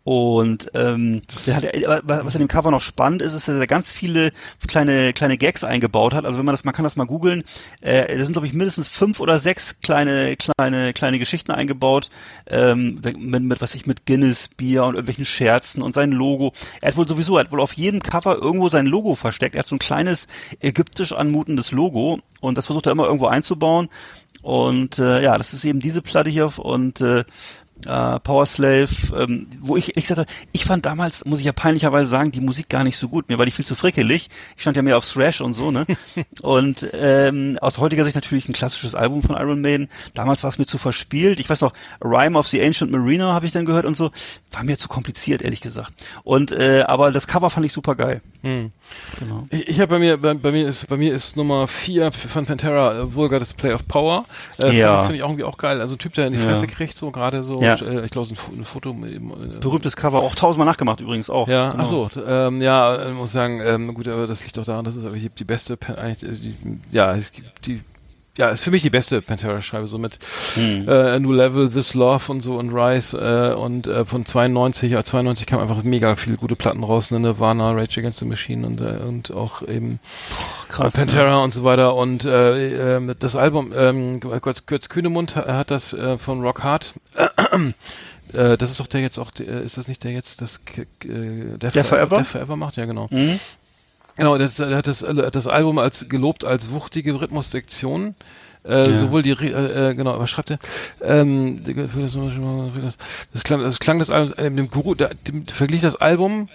Und 0.09 0.71
ähm, 0.73 1.21
hat, 1.53 1.65
was 2.03 2.25
was 2.25 2.35
an 2.35 2.39
dem 2.39 2.49
Cover 2.49 2.71
noch 2.71 2.81
spannend 2.81 3.21
ist, 3.21 3.35
ist, 3.35 3.47
dass 3.47 3.59
er 3.59 3.67
ganz 3.67 3.93
viele 3.93 4.33
kleine 4.67 5.13
kleine 5.13 5.37
Gags 5.37 5.65
eingebaut 5.65 6.15
hat. 6.15 6.25
Also 6.25 6.39
wenn 6.39 6.47
man 6.47 6.55
das, 6.55 6.65
man 6.65 6.73
kann 6.73 6.85
das 6.85 6.97
mal 6.97 7.05
googeln. 7.05 7.45
Äh, 7.83 8.17
da 8.17 8.25
sind 8.25 8.33
glaube 8.33 8.47
ich 8.47 8.55
mindestens 8.55 8.89
fünf 8.89 9.21
oder 9.21 9.39
sechs 9.39 9.79
kleine 9.81 10.35
kleine 10.37 10.95
kleine 10.95 11.19
Geschichten 11.19 11.51
eingebaut 11.51 12.09
ähm, 12.47 13.03
mit, 13.05 13.43
mit 13.43 13.61
was 13.61 13.75
ich 13.75 13.85
mit 13.85 14.07
Guinness 14.07 14.49
Bier 14.49 14.85
und 14.85 14.95
irgendwelchen 14.95 15.27
Scherzen 15.27 15.83
und 15.83 15.93
sein 15.93 16.11
Logo. 16.11 16.55
Er 16.81 16.89
hat 16.89 16.97
wohl 16.97 17.07
sowieso, 17.07 17.37
er 17.37 17.45
hat 17.45 17.53
wohl 17.53 17.61
auf 17.61 17.75
jedem 17.75 18.01
Cover 18.01 18.39
irgendwo 18.39 18.71
sein 18.71 18.87
Logo 18.87 19.15
versteckt. 19.15 19.57
Er 19.57 19.59
hat 19.59 19.67
so 19.67 19.77
ein 19.77 19.79
kleines 19.79 20.27
ägyptisch 20.61 21.13
anmutendes 21.13 21.71
Logo 21.71 22.21
und 22.41 22.57
das 22.57 22.65
versucht 22.65 22.87
er 22.87 22.93
immer 22.93 23.05
irgendwo 23.05 23.27
einzubauen. 23.27 23.91
Und 24.41 24.99
äh, 24.99 25.23
ja, 25.23 25.37
das 25.37 25.53
ist 25.53 25.67
eben 25.67 25.81
diese 25.81 26.01
Platte 26.01 26.31
hier 26.31 26.59
und 26.59 27.03
äh, 27.03 27.25
äh, 27.87 28.19
Power 28.21 28.47
Slave, 28.47 28.89
ähm, 29.17 29.47
wo 29.61 29.77
ich 29.77 29.91
ehrlich 29.97 30.09
gesagt, 30.09 30.31
ich 30.53 30.65
fand 30.65 30.85
damals, 30.87 31.25
muss 31.25 31.39
ich 31.41 31.47
ja 31.47 31.53
peinlicherweise 31.53 32.09
sagen, 32.11 32.33
die 32.33 32.41
Musik 32.41 32.69
gar 32.69 32.85
nicht 32.85 32.97
so 32.97 33.09
gut. 33.09 33.29
Mir 33.29 33.39
war 33.39 33.45
die 33.47 33.53
viel 33.53 33.65
zu 33.65 33.75
frickelig. 33.75 34.29
Ich 34.57 34.63
stand 34.63 34.77
ja 34.77 34.83
mehr 34.83 34.99
auf 34.99 35.11
Thrash 35.11 35.41
und 35.41 35.55
so, 35.55 35.71
ne? 35.71 35.87
und 36.43 36.89
ähm, 36.93 37.59
aus 37.61 37.79
heutiger 37.79 38.05
Sicht 38.05 38.17
natürlich 38.17 38.49
ein 38.49 38.53
klassisches 38.53 38.95
Album 38.95 39.23
von 39.23 39.37
Iron 39.37 39.61
Maiden. 39.61 39.89
Damals 40.15 40.43
war 40.43 40.49
es 40.49 40.59
mir 40.59 40.67
zu 40.67 40.79
verspielt. 40.79 41.39
Ich 41.41 41.49
weiß 41.49 41.61
noch, 41.61 41.73
Rhyme 42.05 42.39
of 42.39 42.49
the 42.49 42.63
Ancient 42.63 42.91
Mariner 42.91 43.33
habe 43.33 43.47
ich 43.47 43.53
dann 43.53 43.65
gehört 43.67 43.85
und 43.87 43.97
so. 43.97 44.11
War 44.53 44.65
mir 44.65 44.79
zu 44.79 44.89
kompliziert, 44.89 45.43
ehrlich 45.43 45.61
gesagt. 45.61 45.93
Und 46.25 46.53
äh, 46.53 46.83
aber 46.87 47.13
das 47.13 47.27
Cover 47.27 47.51
fand 47.51 47.65
ich 47.67 47.73
super 47.73 47.95
geil. 47.95 48.21
Hm. 48.43 48.73
Genau. 49.19 49.47
Ich, 49.51 49.69
ich 49.69 49.81
habe 49.81 49.95
bei 49.95 49.99
mir, 49.99 50.17
bei, 50.17 50.35
bei 50.35 50.51
mir 50.53 50.67
ist, 50.67 50.89
bei 50.89 50.97
mir 50.97 51.13
ist 51.13 51.37
Nummer 51.37 51.67
4 51.69 52.13
von 52.13 52.47
Pantera 52.47 53.01
äh, 53.01 53.15
Vulgar 53.15 53.39
Display 53.39 53.73
of 53.73 53.87
Power. 53.87 54.25
Äh, 54.63 54.77
Ja. 54.77 55.03
Finde 55.03 55.17
ich 55.17 55.23
auch 55.23 55.29
irgendwie 55.29 55.45
auch 55.45 55.59
geil. 55.59 55.81
Also 55.81 55.95
ein 55.95 55.99
Typ, 55.99 56.15
der 56.15 56.27
in 56.27 56.33
die 56.33 56.39
Ja. 56.39 56.47
Fresse 56.47 56.67
kriegt, 56.67 56.97
so 56.97 57.11
gerade 57.11 57.45
so, 57.45 57.63
Ja. 57.63 57.68
Äh, 57.75 58.05
ich 58.05 58.11
glaube, 58.11 58.29
ein, 58.29 58.59
ein 58.61 58.65
Foto. 58.65 58.91
Äh, 58.91 59.59
Berühmtes 59.61 59.97
Cover, 59.97 60.19
auch 60.23 60.35
tausendmal 60.35 60.67
nachgemacht 60.67 61.01
übrigens 61.01 61.31
auch. 61.31 61.49
Ja, 61.49 61.71
Genau. 61.73 61.83
ach 61.83 61.87
so, 61.87 62.09
t- 62.09 62.21
ähm, 62.21 62.61
ja, 62.63 62.97
äh, 62.97 63.13
muss 63.13 63.33
sagen, 63.33 63.61
ähm, 63.65 63.95
gut, 63.95 64.09
aber 64.09 64.27
das 64.27 64.43
liegt 64.45 64.59
auch 64.59 64.65
daran, 64.65 64.85
dass 64.85 64.97
es 64.97 65.05
aber 65.05 65.17
die, 65.17 65.29
die 65.31 65.45
beste, 65.45 65.79
eigentlich, 65.97 66.23
äh, 66.23 66.35
die, 66.35 66.55
ja, 66.91 67.15
es 67.15 67.33
gibt 67.33 67.67
die, 67.67 67.81
ja, 68.39 68.49
ist 68.51 68.63
für 68.65 68.71
mich 68.71 68.83
die 68.83 68.89
beste 68.91 69.21
Pantera-Scheibe, 69.21 69.87
so 69.87 69.99
mit 69.99 70.19
Hm. 70.55 70.89
äh, 70.89 71.19
New 71.19 71.33
Level, 71.33 71.69
This 71.71 71.93
Love 71.95 72.31
und 72.33 72.41
so 72.41 72.57
und 72.57 72.73
Rise 72.73 73.19
äh, 73.19 73.55
und 73.55 73.87
äh, 73.89 74.05
von 74.05 74.25
92, 74.25 74.91
ja, 74.93 75.05
92 75.05 75.47
kam 75.47 75.61
einfach 75.61 75.83
mega 75.83 76.17
viele 76.17 76.37
gute 76.37 76.57
Platten 76.57 76.83
raus, 76.85 77.11
ne, 77.11 77.21
Nirvana, 77.21 77.73
Rage 77.73 78.01
Against 78.01 78.21
the 78.21 78.25
Machine 78.25 78.67
und, 78.67 78.81
äh, 78.81 78.99
und 79.07 79.33
auch 79.33 79.63
eben 79.67 79.99
Krass. 80.69 80.95
Pantera 80.95 81.39
und 81.43 81.53
so 81.53 81.65
weiter 81.65 81.95
und 81.97 82.25
äh, 82.25 82.97
äh, 82.97 83.15
das 83.19 83.37
Album, 83.37 83.73
ähm, 83.77 84.21
Götz, 84.21 84.67
Götz 84.67 84.89
Kühnemund 84.89 85.35
ha- 85.37 85.53
hat 85.53 85.71
das 85.71 85.93
äh, 85.93 86.17
von 86.17 86.41
Rock 86.41 86.63
Hard. 86.63 86.95
Äh, 88.35 88.59
das 88.59 88.71
ist 88.71 88.79
doch 88.79 88.87
der 88.87 89.01
jetzt 89.01 89.19
auch, 89.19 89.31
ist 89.41 89.79
das 89.79 89.89
nicht 89.89 90.05
der 90.05 90.13
jetzt 90.13 90.43
das 90.43 90.61
äh, 90.77 91.57
der, 91.57 91.71
Der 91.71 91.83
Forever? 91.83 92.17
Der 92.17 92.25
Forever 92.27 92.57
macht, 92.57 92.77
ja 92.77 92.85
genau. 92.85 93.09
Mhm. 93.11 93.41
Genau, 94.19 94.37
das, 94.37 94.59
er 94.59 94.77
hat 94.77 94.87
das, 94.87 95.03
äh, 95.03 95.31
das 95.31 95.47
Album 95.47 95.79
als 95.79 96.09
gelobt 96.09 96.45
als 96.45 96.71
wuchtige 96.71 97.19
Rhythmussektion. 97.21 98.15
Äh, 98.65 98.91
Ja. 98.91 98.93
Sowohl 98.99 99.23
die, 99.23 99.31
äh, 99.31 99.91
äh, 99.91 99.95
genau, 99.95 100.19
was 100.19 100.29
schreibt 100.31 100.51
er? 100.51 100.59
Ähm, 101.01 101.63
das, 101.65 102.99
das, 103.33 103.45
klang, 103.45 103.63
das 103.63 103.79
klang 103.79 103.99
das 103.99 104.11
Album, 104.11 104.35
äh, 104.37 104.51
dem 104.51 104.69
Guru, 104.71 104.95
der, 104.95 105.11
dem, 105.27 105.47
verglich 105.47 105.81
das 105.81 105.97
Album 105.97 106.49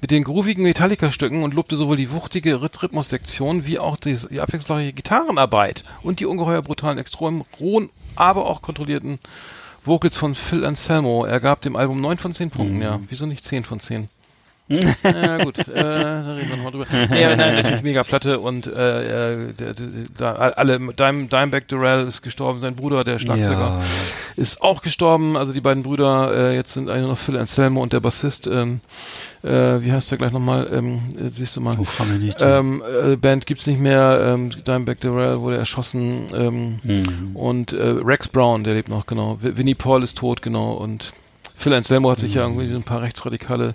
mit 0.00 0.12
den 0.12 0.22
groovigen 0.22 0.62
Metallica-Stücken 0.62 1.42
und 1.42 1.54
lobte 1.54 1.74
sowohl 1.76 1.96
die 1.96 2.12
wuchtige 2.12 2.60
Rhyth- 2.62 2.82
Rhythmussektion 2.84 3.66
wie 3.66 3.80
auch 3.80 3.96
die, 3.96 4.14
die 4.30 4.40
abwechslungsreiche 4.40 4.92
Gitarrenarbeit 4.92 5.82
und 6.04 6.20
die 6.20 6.26
ungeheuer 6.26 6.62
brutalen, 6.62 6.98
extrem 6.98 7.42
rohen, 7.58 7.90
aber 8.14 8.46
auch 8.46 8.62
kontrollierten 8.62 9.18
Vocals 9.84 10.16
von 10.16 10.36
Phil 10.36 10.64
Anselmo. 10.64 11.24
Er 11.24 11.40
gab 11.40 11.60
dem 11.62 11.74
Album 11.74 12.00
9 12.00 12.18
von 12.18 12.32
10 12.32 12.50
Punkten, 12.50 12.80
ja. 12.80 13.00
Wieso 13.08 13.26
nicht 13.26 13.44
10 13.44 13.64
von 13.64 13.80
10? 13.80 14.08
Ja 14.68 15.38
gut, 15.44 15.58
äh, 15.68 15.74
da 15.74 16.34
reden 16.34 16.48
wir 16.50 16.56
nochmal 16.56 16.72
drüber. 16.72 16.86
Ja, 17.16 17.34
nein, 17.36 17.56
natürlich 17.56 17.82
mega 17.82 18.04
Platte 18.04 18.38
und 18.40 18.66
äh, 18.66 19.48
äh, 19.48 19.52
da, 20.16 20.32
alle, 20.34 20.78
Dime, 20.78 20.92
Dimebag 21.26 21.68
Durrell 21.68 22.06
ist 22.06 22.22
gestorben, 22.22 22.60
sein 22.60 22.76
Bruder, 22.76 23.04
der 23.04 23.18
Schlagzeuger, 23.18 23.78
Ja. 23.78 23.80
ist 24.36 24.60
auch 24.60 24.82
gestorben. 24.82 25.36
Also 25.36 25.52
die 25.52 25.60
beiden 25.60 25.82
Brüder, 25.82 26.32
äh, 26.34 26.54
jetzt 26.54 26.74
sind 26.74 26.90
eigentlich 26.90 27.08
noch 27.08 27.18
Phil 27.18 27.36
Anselmo 27.38 27.82
und 27.82 27.92
der 27.92 28.00
Bassist, 28.00 28.46
ähm, 28.46 28.80
äh, 29.42 29.48
wie 29.82 29.92
heißt 29.92 30.10
der 30.10 30.18
gleich 30.18 30.32
nochmal, 30.32 30.68
ähm, 30.72 31.00
äh, 31.18 31.28
siehst 31.30 31.56
du 31.56 31.60
mal. 31.60 31.76
Oh, 31.78 31.86
mich 32.04 32.18
nicht. 32.20 32.38
Ähm, 32.42 32.82
äh, 33.04 33.16
Band 33.16 33.46
gibt's 33.46 33.66
nicht 33.66 33.80
mehr, 33.80 34.20
ähm, 34.34 34.50
Dimebag 34.50 35.00
Durrell 35.00 35.40
wurde 35.40 35.56
erschossen 35.56 36.26
ähm, 36.34 36.76
Mhm. 36.82 37.36
und 37.36 37.72
äh, 37.72 37.82
Rex 38.04 38.28
Brown, 38.28 38.64
der 38.64 38.74
lebt 38.74 38.88
noch, 38.88 39.06
genau. 39.06 39.38
Winnie 39.40 39.74
Paul 39.74 40.02
ist 40.02 40.18
tot, 40.18 40.42
genau 40.42 40.72
und 40.72 41.12
Phil 41.56 41.72
Anselmo 41.72 42.10
hat 42.10 42.20
sich 42.20 42.34
ja 42.34 42.42
irgendwie 42.42 42.72
ein 42.72 42.84
paar 42.84 43.02
rechtsradikale 43.02 43.74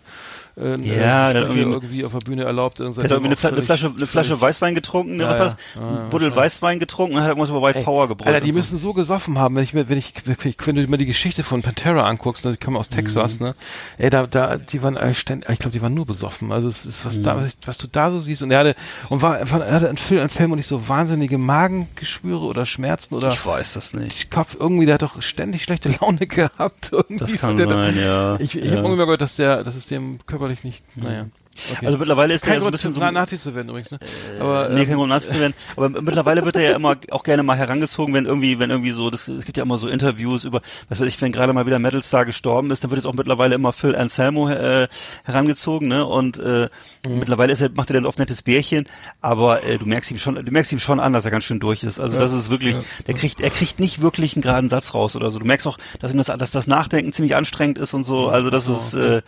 äh, 0.58 0.80
Ja, 0.82 1.32
äh, 1.32 1.34
irgendwie- 1.40 1.62
irgendwie 1.62 2.06
auf 2.06 2.12
der 2.12 2.20
Bühne 2.20 2.44
erlaubt. 2.44 2.80
Der 2.80 2.88
hat 2.88 2.98
irgendwie 2.98 3.26
eine, 3.28 3.36
Fla 3.36 3.50
eine 3.50 3.62
Flasche, 3.62 3.94
eine 3.96 4.06
Flasche 4.08 4.40
Weißwein 4.40 4.76
getrunken, 4.76 5.18
ne? 5.18 5.24
Ja, 5.24 5.30
was 5.30 5.40
war 5.40 5.46
das? 5.48 5.56
ja. 5.76 5.82
Ja, 5.82 5.88
ja, 5.96 6.04
Ein 6.04 6.10
Buddel 6.10 6.36
Weißwein 6.36 6.80
getrunken 6.80 7.16
und 7.16 7.22
hat 7.22 7.30
irgendwas 7.30 7.50
über 7.50 7.62
White 7.62 7.82
Power 7.82 8.08
gebrüllt. 8.08 8.28
Alter, 8.28 8.40
die 8.42 8.50
und 8.50 8.54
so. 8.54 8.60
müssen 8.60 8.78
so 8.78 8.94
gesoffen 8.94 9.38
haben, 9.40 9.56
wenn 9.56 9.64
ich 9.64 9.74
mir, 9.74 9.90
wenn 9.90 9.98
ich, 9.98 10.14
wenn 10.26 10.76
du 10.76 10.88
mir 10.88 10.98
die 10.98 11.06
Geschichte 11.06 11.44
von 11.44 11.62
Pantera 11.62 12.04
anguckst, 12.08 12.46
ne, 12.46 12.52
die 12.52 12.58
kommen 12.58 12.78
aus 12.78 12.90
Texas, 12.90 13.40
Mhm. 13.40 13.48
ne? 13.48 13.56
Ey, 13.98 14.10
da, 14.10 14.28
da, 14.28 14.58
die 14.58 14.82
waren 14.84 14.98
ständig, 15.16 15.50
ich 15.50 15.60
glaube, 15.60 15.72
die 15.74 15.82
waren 15.82 15.94
nur 15.94 16.06
besoffen. 16.06 16.52
Also 16.52 16.68
es 16.68 16.86
ist 16.86 17.06
was 17.06 17.18
Mhm. 17.18 17.24
da, 17.24 17.38
was, 17.38 17.48
ich- 17.48 17.58
was 17.68 17.78
du 17.78 17.88
da 17.88 18.12
so 18.12 18.20
siehst. 18.20 18.44
Und 18.44 18.52
er 18.52 18.60
hatte, 18.60 18.76
und 19.10 19.22
war, 19.22 19.50
war 19.52 19.66
er 19.66 19.74
hatte 19.76 19.90
an 19.90 19.98
Phil 19.98 20.20
Anselmo 20.20 20.56
nicht 20.56 20.68
so 20.68 20.88
wahnsinnige 20.88 21.38
Magengeschwüre 21.38 22.42
oder 22.46 22.66
Schmerzen 22.66 23.16
oder 23.16 23.30
Ich 23.30 23.46
weiß 23.46 23.74
das 23.74 23.94
nicht. 23.94 24.30
Kopf, 24.32 24.56
irgendwie, 24.60 24.86
der 24.86 24.96
hat 24.96 25.02
doch 25.02 25.22
ständig 25.22 25.64
schlechte 25.64 25.90
Laune 26.00 26.20
gehabt. 26.28 26.90
Irgendwie 26.92 27.18
Das 27.18 27.34
kann 27.34 27.58
der, 27.58 27.68
sein, 27.68 27.98
ja. 27.98 28.36
Ich, 28.40 28.56
ich 28.56 28.66
ja. 28.66 28.72
habe 28.72 28.78
irgendwie 28.78 28.98
mal 28.98 29.06
gehört, 29.06 29.22
dass 29.22 29.36
der, 29.36 29.64
dass 29.64 29.76
es 29.76 29.88
dem 29.88 30.20
körperlich 30.44 30.64
nicht, 30.64 30.84
naja. 30.98 31.26
Okay. 31.72 31.86
Also 31.86 32.00
mittlerweile 32.00 32.34
ist 32.34 32.42
Kein 32.42 32.54
er 32.54 32.56
ja 32.56 32.60
so 32.62 32.66
ein 32.66 32.72
bisschen 32.72 32.94
zu, 32.94 33.00
so... 33.00 33.06
Na- 33.06 33.12
Nazi 33.12 33.38
zu 33.38 33.54
werden 33.54 33.70
übrigens, 33.70 33.92
ne? 33.92 34.00
Aber, 34.40 34.70
nee, 34.70 34.82
ähm, 34.82 34.88
kein 34.88 34.96
Grund, 34.96 35.10
Nazi 35.10 35.30
zu 35.30 35.40
werden. 35.40 35.54
Aber 35.78 35.88
mittlerweile 35.90 36.44
wird 36.46 36.56
er 36.56 36.64
ja 36.64 36.76
immer 36.76 36.96
auch 37.12 37.22
gerne 37.22 37.44
mal 37.44 37.56
herangezogen, 37.56 38.12
wenn 38.16 38.26
irgendwie, 38.26 38.58
wenn 38.58 38.72
irgendwie 38.72 38.90
so, 38.90 39.12
das, 39.12 39.28
es 39.28 39.46
gibt 39.46 39.58
ja 39.58 39.64
immer 39.64 39.78
so 39.78 39.88
Interviews 39.88 40.46
über, 40.46 40.64
was 40.90 41.00
weiß 41.00 41.06
ich, 41.08 41.22
wenn 41.22 41.32
gerade 41.32 41.54
mal 41.54 41.68
wieder 41.68 41.78
Metalstar 41.78 42.26
gestorben 42.26 42.72
ist, 42.72 42.84
dann 42.84 42.90
wird 42.90 42.98
jetzt 42.98 43.06
auch 43.06 43.14
mittlerweile 43.14 43.54
immer 43.54 43.72
Phil 43.72 43.96
Anselmo 43.96 44.50
äh, 44.50 44.88
herangezogen, 45.26 45.88
ne? 45.88 46.06
Und 46.06 46.40
äh, 46.40 46.70
Mhm. 47.06 47.20
mittlerweile 47.20 47.52
ist 47.54 47.60
er, 47.62 47.70
macht 47.70 47.90
er 47.92 47.96
dann 47.96 48.06
oft 48.08 48.18
nettes 48.18 48.42
Bärchen, 48.42 48.86
aber 49.22 49.64
äh, 49.64 49.78
du 49.78 49.86
merkst 49.86 50.10
ihm 50.10 50.18
schon, 50.18 50.36
du 50.36 50.52
merkst 50.52 50.72
ihm 50.72 50.80
schon 50.80 51.00
an, 51.02 51.12
dass 51.14 51.26
er 51.26 51.32
ganz 51.32 51.44
schön 51.44 51.60
durch 51.60 51.84
ist. 51.84 52.00
Also 52.00 52.18
das 52.18 52.32
ist 52.34 52.50
wirklich, 52.50 52.78
der 53.06 53.14
kriegt, 53.14 53.42
er 53.42 53.50
kriegt 53.52 53.80
nicht 53.80 54.02
wirklich 54.02 54.36
einen 54.36 54.42
geraden 54.42 54.70
Satz 54.70 54.94
raus 54.96 55.16
oder 55.16 55.30
so. 55.30 55.38
Du 55.38 55.46
merkst 55.46 55.68
auch, 55.68 55.78
dass 56.00 56.14
ihm 56.14 56.18
das, 56.18 56.28
dass 56.28 56.50
das 56.52 56.66
Nachdenken 56.66 57.12
ziemlich 57.14 57.36
anstrengend 57.36 57.78
ist 57.78 57.94
und 57.94 58.06
so. 58.06 58.30
Also 58.30 58.50
das 58.50 58.68
ist 58.70 58.94
äh, 58.96 59.22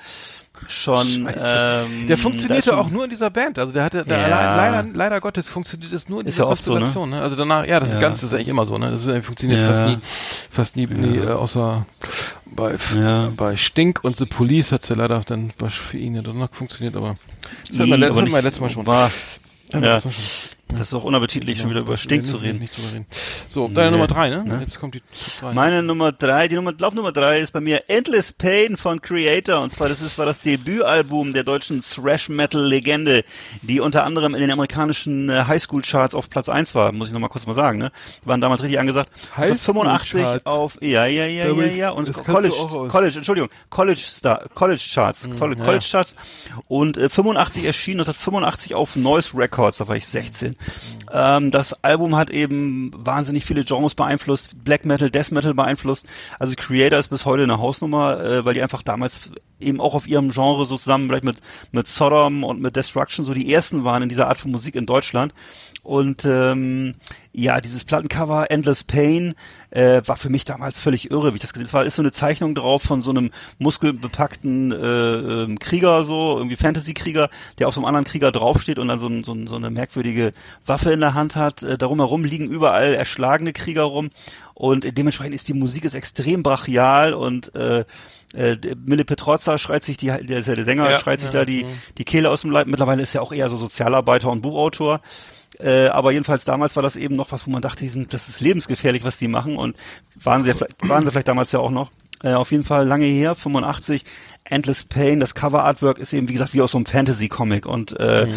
schon. 0.67 1.27
Ähm, 1.39 2.07
Der 2.07 2.17
funktionierte 2.17 2.69
schon- 2.71 2.79
auch 2.79 2.89
nur 2.89 3.03
in 3.05 3.09
dieser 3.09 3.29
Band. 3.29 3.59
Also 3.59 3.71
der 3.73 3.83
hatte, 3.83 4.03
der 4.05 4.17
Ja. 4.29 4.55
leider, 4.55 4.87
leider 4.93 5.21
Gottes 5.21 5.47
funktioniert 5.47 5.91
es 5.93 6.09
nur 6.09 6.21
in 6.21 6.27
Ist 6.27 6.35
dieser 6.37 6.49
ja 6.49 6.55
so, 6.55 6.73
ne? 6.73 6.79
Konstellation. 6.79 7.09
ne? 7.09 7.21
Also 7.21 7.35
danach, 7.35 7.65
ja, 7.67 7.79
das 7.79 7.89
Ja. 7.89 7.95
ist 7.95 8.01
ganz, 8.01 8.21
das 8.21 8.29
ist 8.29 8.35
eigentlich 8.35 8.47
immer 8.49 8.65
so. 8.65 8.77
Ne? 8.77 8.91
Das 8.91 9.01
ist, 9.01 9.07
äh, 9.07 9.21
funktioniert 9.21 9.61
fast 9.63 9.81
nie, 9.83 9.97
fast 10.51 10.75
nie, 10.75 10.85
nie 10.87 11.17
äh, 11.17 11.27
außer 11.31 11.85
bei, 12.45 12.75
bei 13.35 13.57
Stink 13.57 14.03
und 14.03 14.17
The 14.17 14.25
Police 14.25 14.71
hat's 14.71 14.89
ja 14.89 14.95
leider 14.95 15.21
dann 15.25 15.51
für 15.69 15.97
ihn 15.97 16.15
ja 16.15 16.21
danach 16.21 16.49
funktioniert. 16.51 16.95
Aber 16.95 17.15
das 17.69 17.79
hatten 17.79 17.89
wir, 17.89 17.97
letztes 18.41 18.59
Mal 18.61 18.69
schon. 18.69 18.87
War, 18.87 19.11
ja, 19.73 19.79
letztes 19.79 20.05
Mal 20.05 20.11
schon. 20.11 20.23
Das 20.69 20.87
ist 20.87 20.93
auch 20.93 21.03
unappetitlich, 21.03 21.61
schon 21.61 21.69
wieder 21.69 21.81
über 21.81 21.95
Stink 21.95 22.23
zu 22.23 22.37
reden. 22.37 22.59
Nicht 22.59 22.73
reden. 22.77 23.05
So, 23.47 23.67
deine 23.67 23.91
Nee. 23.91 23.97
Nummer 23.97 24.07
drei, 24.07 24.29
ne? 24.29 24.43
Ne? 24.43 24.57
Jetzt 24.61 24.79
kommt 24.79 24.95
die 24.95 25.01
drei. 25.39 25.53
Meine 25.53 25.83
Nummer 25.83 26.11
drei, 26.11 26.47
die 26.47 26.55
Nummer, 26.55 26.73
Lauf 26.77 26.93
Nummer 26.93 27.11
drei 27.11 27.39
ist 27.39 27.51
bei 27.53 27.61
mir 27.61 27.83
Endless 27.89 28.33
Pain 28.33 28.75
von 28.75 29.01
Creator. 29.01 29.61
Und 29.61 29.69
zwar, 29.71 29.87
das 29.87 30.01
ist, 30.01 30.17
war 30.17 30.25
das 30.25 30.41
Debütalbum 30.41 31.33
der 31.33 31.43
deutschen 31.43 31.81
Thrash-Metal-Legende, 31.81 33.23
die 33.61 33.79
unter 33.79 34.03
anderem 34.03 34.33
in 34.35 34.41
den 34.41 34.51
amerikanischen 34.51 35.29
äh, 35.29 35.43
Highschool-Charts 35.47 36.15
auf 36.15 36.29
Platz 36.29 36.49
eins 36.49 36.75
war, 36.75 36.91
muss 36.91 37.07
ich 37.09 37.13
nochmal 37.13 37.29
kurz 37.29 37.45
mal 37.45 37.53
sagen, 37.53 37.77
ne? 37.79 37.91
Die 38.23 38.27
waren 38.27 38.41
damals 38.41 38.61
richtig 38.61 38.79
angesagt. 38.79 39.09
Highschool 39.35 39.57
85 39.57 40.21
Charts. 40.21 40.45
auf, 40.45 40.77
ja, 40.81 41.05
ja, 41.05 41.25
ja, 41.25 41.45
ja, 41.45 41.47
Damit- 41.47 41.75
ja, 41.75 41.89
und 41.91 42.11
College, 42.25 42.55
College, 42.89 43.17
Entschuldigung, 43.17 43.49
College 43.69 43.99
Star, 44.01 44.45
College 44.53 44.81
Charts, 44.93 45.29
College, 45.37 45.45
Mhm, 45.55 45.59
ja. 45.59 45.63
College 45.65 45.85
Charts. 45.89 46.15
Und 46.67 46.97
äh, 46.97 47.09
85 47.09 47.63
erschien, 47.65 47.93
1985 47.99 48.73
auf 48.75 48.95
Noise 48.95 49.37
Records, 49.37 49.77
da 49.77 49.87
war 49.87 49.95
ich 49.95 50.05
16. 50.07 50.54
Ähm, 51.11 51.51
das 51.51 51.83
Album 51.83 52.15
hat 52.15 52.29
eben 52.29 52.91
wahnsinnig 52.95 53.45
viele 53.45 53.63
Genres 53.63 53.95
beeinflusst, 53.95 54.63
Black 54.63 54.85
Metal, 54.85 55.09
Death 55.09 55.31
Metal 55.31 55.53
beeinflusst. 55.53 56.07
Also 56.39 56.53
Creator 56.55 56.99
ist 56.99 57.09
bis 57.09 57.25
heute 57.25 57.43
eine 57.43 57.59
Hausnummer, 57.59 58.19
äh, 58.23 58.45
weil 58.45 58.53
die 58.53 58.61
einfach 58.61 58.83
damals 58.83 59.31
eben 59.59 59.79
auch 59.79 59.93
auf 59.93 60.07
ihrem 60.07 60.31
Genre 60.31 60.65
so 60.65 60.77
zusammen 60.77 61.07
vielleicht 61.07 61.23
mit 61.23 61.37
mit 61.71 61.87
Sodom 61.87 62.43
und 62.43 62.61
mit 62.61 62.75
Destruction 62.75 63.25
so 63.25 63.33
die 63.33 63.51
ersten 63.53 63.83
waren 63.83 64.03
in 64.03 64.09
dieser 64.09 64.27
Art 64.27 64.37
von 64.37 64.51
Musik 64.51 64.75
in 64.75 64.85
Deutschland. 64.85 65.33
Und 65.85 66.25
ähm, 66.25 66.95
ja, 67.31 67.61
dieses 67.61 67.83
Plattencover 67.83 68.49
Endless 68.49 68.83
Pain 68.83 69.35
äh, 69.69 70.01
war 70.05 70.17
für 70.17 70.31
mich 70.31 70.43
damals 70.45 70.79
völlig 70.79 71.11
irre, 71.11 71.31
wie 71.31 71.35
ich 71.35 71.43
das 71.43 71.53
gesehen 71.53 71.67
habe. 71.67 71.69
Es 71.69 71.73
war 71.73 71.85
ist 71.85 71.95
so 71.95 72.01
eine 72.01 72.11
Zeichnung 72.11 72.55
drauf 72.55 72.81
von 72.81 73.03
so 73.03 73.11
einem 73.11 73.29
muskelbepackten 73.59 74.71
äh, 74.71 74.75
ähm, 75.43 75.59
Krieger, 75.59 76.03
so 76.03 76.37
irgendwie 76.37 76.55
Fantasy-Krieger, 76.55 77.29
der 77.59 77.67
auf 77.67 77.75
so 77.75 77.81
einem 77.81 77.85
anderen 77.85 78.05
Krieger 78.05 78.31
draufsteht 78.31 78.79
und 78.79 78.87
dann 78.87 78.97
so, 78.97 79.07
ein, 79.07 79.23
so, 79.23 79.33
ein, 79.33 79.45
so 79.45 79.55
eine 79.57 79.69
merkwürdige 79.69 80.31
Waffe 80.65 80.91
in 80.91 81.01
der 81.01 81.13
Hand 81.13 81.35
hat. 81.35 81.61
Äh, 81.61 81.77
darum 81.77 81.99
herum 81.99 82.23
liegen 82.23 82.47
überall 82.47 82.95
erschlagene 82.95 83.53
Krieger 83.53 83.83
rum 83.83 84.09
und 84.55 84.97
dementsprechend 84.97 85.35
ist 85.35 85.47
die 85.47 85.53
Musik 85.53 85.85
ist 85.85 85.93
extrem 85.93 86.41
brachial 86.41 87.13
und 87.13 87.53
äh, 87.53 87.85
äh, 88.33 88.57
Mille 88.83 89.05
Petrozza 89.05 89.59
schreit 89.59 89.83
sich 89.83 89.97
die, 89.97 90.07
der 90.07 90.41
der 90.41 90.63
Sänger, 90.63 90.89
Ja, 90.89 90.99
schreit 90.99 91.19
sich 91.19 91.31
ja, 91.31 91.41
da 91.41 91.45
die, 91.45 91.65
die 91.99 92.05
Kehle 92.05 92.31
aus 92.31 92.41
dem 92.41 92.49
Leib. 92.49 92.65
Mittlerweile 92.65 93.03
ist 93.03 93.13
er 93.13 93.21
auch 93.21 93.31
eher 93.31 93.49
so 93.49 93.57
Sozialarbeiter 93.57 94.31
und 94.31 94.41
Buchautor. 94.41 95.01
Äh, 95.59 95.87
aber 95.87 96.11
jedenfalls 96.11 96.45
damals 96.45 96.75
war 96.75 96.83
das 96.83 96.95
eben 96.95 97.15
noch 97.15 97.31
was, 97.31 97.47
wo 97.47 97.51
man 97.51 97.61
dachte, 97.61 97.83
die 97.83 97.89
sind, 97.89 98.13
das 98.13 98.29
ist 98.29 98.41
lebensgefährlich, 98.41 99.03
was 99.03 99.17
die 99.17 99.27
machen 99.27 99.57
und 99.57 99.75
waren 100.15 100.43
sie, 100.43 100.53
waren 100.81 101.05
sie 101.05 101.11
vielleicht 101.11 101.27
damals 101.27 101.51
ja 101.51 101.59
auch 101.59 101.71
noch. 101.71 101.91
Äh, 102.23 102.33
auf 102.33 102.51
jeden 102.51 102.63
Fall 102.63 102.87
lange 102.87 103.05
her, 103.05 103.35
85, 103.35 104.03
Endless 104.43 104.83
Pain, 104.83 105.19
das 105.19 105.35
Cover-Artwork 105.35 105.97
ist 105.97 106.13
eben, 106.13 106.27
wie 106.27 106.33
gesagt, 106.33 106.53
wie 106.53 106.61
aus 106.61 106.71
so 106.71 106.77
einem 106.77 106.85
Fantasy-Comic 106.85 107.65
und 107.65 107.99
äh, 107.99 108.27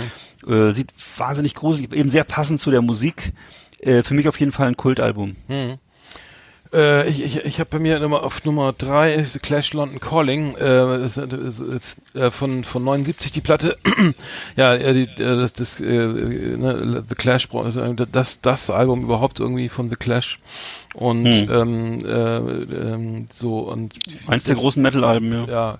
äh, 0.47 0.73
sieht 0.73 0.93
wahnsinnig 1.16 1.55
gruselig, 1.55 1.93
eben 1.93 2.11
sehr 2.11 2.24
passend 2.24 2.61
zu 2.61 2.70
der 2.70 2.82
Musik. 2.82 3.32
Äh, 3.81 4.03
für 4.03 4.15
mich 4.15 4.28
auf 4.28 4.39
jeden 4.40 4.53
Fall 4.53 4.69
ein 4.69 4.77
Kultalbum. 4.77 5.36
Äh, 6.73 7.09
ich 7.09 7.24
ich, 7.24 7.36
ich 7.45 7.61
habe 7.61 7.70
bei 7.70 7.78
mir 7.78 7.99
Nummer, 7.99 8.23
auf 8.23 8.45
Nummer 8.45 8.73
drei 8.73 9.15
ist 9.15 9.32
The 9.32 9.39
Clash 9.39 9.73
London 9.73 10.01
Calling 10.01 10.55
äh, 10.57 11.05
ist, 11.05 11.16
ist, 11.16 11.61
ist, 11.61 12.01
äh, 12.15 12.31
von 12.31 12.65
von 12.65 12.85
79 12.85 13.32
die 13.32 13.40
Platte. 13.40 13.77
ja, 14.57 14.74
äh, 14.74 14.93
die, 14.93 15.23
äh, 15.23 15.36
das, 15.36 15.53
das 15.53 15.81
äh, 15.81 15.86
ne, 15.86 17.05
The 17.09 17.15
Clash 17.15 17.49
also, 17.53 17.93
das 17.93 18.40
das 18.40 18.70
Album 18.70 19.03
überhaupt 19.03 19.40
irgendwie 19.40 19.69
von 19.69 19.89
The 19.89 19.97
Clash 19.97 20.39
und 20.95 21.27
Hm. 21.27 21.51
ähm, 21.51 21.99
äh, 22.05 22.36
ähm, 22.36 23.27
so 23.32 23.61
und 23.61 23.95
Eins 24.27 24.45
der 24.45 24.57
großen 24.57 24.82
Metal-Alben, 24.82 25.32
ja. 25.32 25.47
ja. 25.47 25.78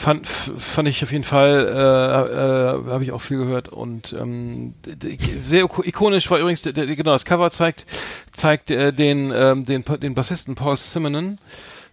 Fand, 0.00 0.26
fand 0.26 0.88
ich 0.88 1.02
auf 1.02 1.12
jeden 1.12 1.24
Fall, 1.24 1.68
äh, 1.68 2.88
äh, 2.88 2.90
habe 2.90 3.04
ich 3.04 3.12
auch 3.12 3.20
viel 3.20 3.36
gehört 3.36 3.68
und 3.68 4.14
ähm, 4.18 4.72
sehr 5.44 5.64
iko- 5.66 5.86
ikonisch 5.86 6.30
war 6.30 6.38
übrigens, 6.38 6.62
genau, 6.62 7.12
das 7.12 7.26
Cover 7.26 7.50
zeigt, 7.50 7.84
zeigt 8.32 8.70
äh, 8.70 8.94
den, 8.94 9.30
ähm, 9.30 9.66
den, 9.66 9.84
den 9.84 10.14
Bassisten 10.14 10.54
Paul 10.54 10.78
Simonon, 10.78 11.36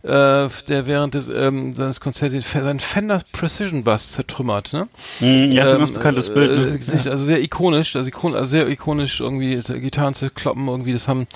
äh, 0.04 0.48
der 0.70 0.86
während 0.88 1.14
des, 1.16 1.28
ähm, 1.30 1.74
seines 1.74 2.00
Konzerts 2.00 2.32
den 2.34 2.42
seinen 2.42 2.80
Fender 2.80 3.22
Precision 3.32 3.84
Bass 3.84 4.12
zertrümmert, 4.12 4.72
ne? 4.74 4.88
Mhm, 5.20 5.52
ja, 5.52 5.64
ist 5.64 5.70
ein 5.70 5.76
Ähm, 5.76 5.80
ganz 5.80 5.92
bekanntes 5.94 6.34
Bild. 6.34 6.52
Äh, 6.52 6.72
Ne? 6.72 6.78
Gesicht, 6.80 7.08
Also 7.08 7.26
sehr 7.26 7.42
ikonisch, 7.42 7.96
also, 7.96 8.08
ikon 8.08 8.36
also 8.36 8.50
sehr 8.50 8.68
ikonisch 8.70 9.20
irgendwie 9.20 9.54
äh, 9.56 9.80
Gitarren 9.80 10.14
zu 10.14 10.30
kloppen, 10.30 10.68
irgendwie 10.68 10.94
das 10.94 11.08
haben, 11.08 11.28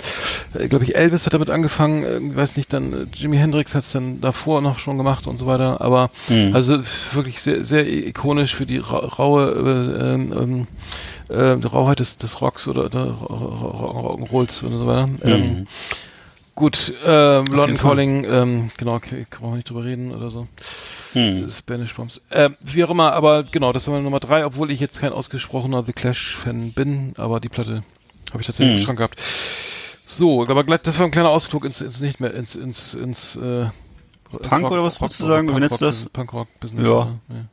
äh, 0.54 0.68
glaube 0.68 0.86
ich, 0.86 0.96
Elvis 0.96 1.26
hat 1.26 1.34
damit 1.34 1.50
angefangen, 1.50 2.04
äh, 2.04 2.36
weiß 2.36 2.58
nicht, 2.58 2.72
dann 2.74 2.94
äh, 2.94 3.06
Jimi 3.16 3.38
Hendrix 3.38 3.76
hat 3.76 3.84
es 3.84 3.92
dann 3.92 4.22
davor 4.22 4.62
noch 4.62 4.80
schon 4.80 4.98
gemacht 4.98 5.28
und 5.28 5.38
so 5.38 5.48
weiter, 5.48 5.82
aber 5.82 6.10
Mhm. 6.30 6.54
also 6.56 6.80
wirklich 7.14 7.42
sehr, 7.42 7.64
sehr 7.64 7.88
ikonisch 7.88 8.56
für 8.56 8.66
die 8.66 8.78
ra 8.78 8.98
raue 9.00 9.52
äh, 9.52 10.14
ähm, 10.14 10.68
äh, 11.30 11.58
die 11.58 11.68
Rauheit 11.68 12.00
des, 12.00 12.18
des 12.18 12.42
Rocks 12.42 12.68
oder 12.68 12.90
der 12.90 13.06
Rock'n'Rolls 13.06 14.64
und 14.64 14.78
so 14.78 14.88
weiter. 14.88 15.10
Ähm, 15.24 15.68
gut, 16.56 16.94
ähm, 17.06 17.46
London. 17.46 17.78
Calling, 17.78 18.24
ähm, 18.26 18.72
genau, 18.78 18.94
okay, 18.96 19.26
brauchen 19.30 19.52
wir 19.52 19.56
nicht 19.58 19.70
drüber 19.70 19.84
reden 19.84 20.12
oder 20.14 20.30
so. 20.30 20.48
Hm. 21.14 21.50
Spanish 21.50 21.94
Bombs. 21.94 22.22
Äh, 22.30 22.52
wie 22.62 22.84
auch 22.84 22.90
immer, 22.90 23.14
aber 23.14 23.44
genau, 23.44 23.74
das 23.74 23.88
war 23.88 23.94
meine 23.94 24.04
Nummer 24.04 24.20
drei, 24.20 24.46
obwohl 24.46 24.72
ich 24.72 24.80
jetzt 24.80 25.00
kein 25.02 25.12
ausgesprochener 25.12 25.86
The 25.86 25.94
Clash-Fan 25.94 26.72
bin, 26.74 27.14
aber 27.18 27.40
die 27.40 27.50
Platte 27.50 27.84
habe 28.32 28.42
ich 28.42 28.48
tatsächlich 28.48 28.76
Hm. 28.76 28.80
im 28.80 28.86
Schrank 28.86 28.98
gehabt. 28.98 29.22
So, 30.06 30.44
aber 30.44 30.64
gleich, 30.64 30.82
das 30.82 31.00
war 31.00 31.06
ein 31.06 31.12
kleiner 31.12 31.30
Ausflug 31.30 31.66
ins, 31.66 31.82
ins 31.82 32.02
nicht 32.02 32.20
mehr, 32.20 32.34
ins, 32.34 32.56
ins, 32.56 32.94
ins, 32.94 33.36
äh, 33.38 33.62
ins 33.62 34.48
Punk 34.50 34.72
oder 34.72 34.84
was 34.84 35.00
würdest 35.00 35.20
du 35.20 35.26
sagen? 35.26 35.48
Nennst 35.48 35.80
du 35.80 35.86
das? 35.86 36.06
Punkrock-Business. 36.08 36.86
Ja. 36.86 37.06
ne? 37.06 37.20
ja. 37.30 37.36
ja. 37.36 37.46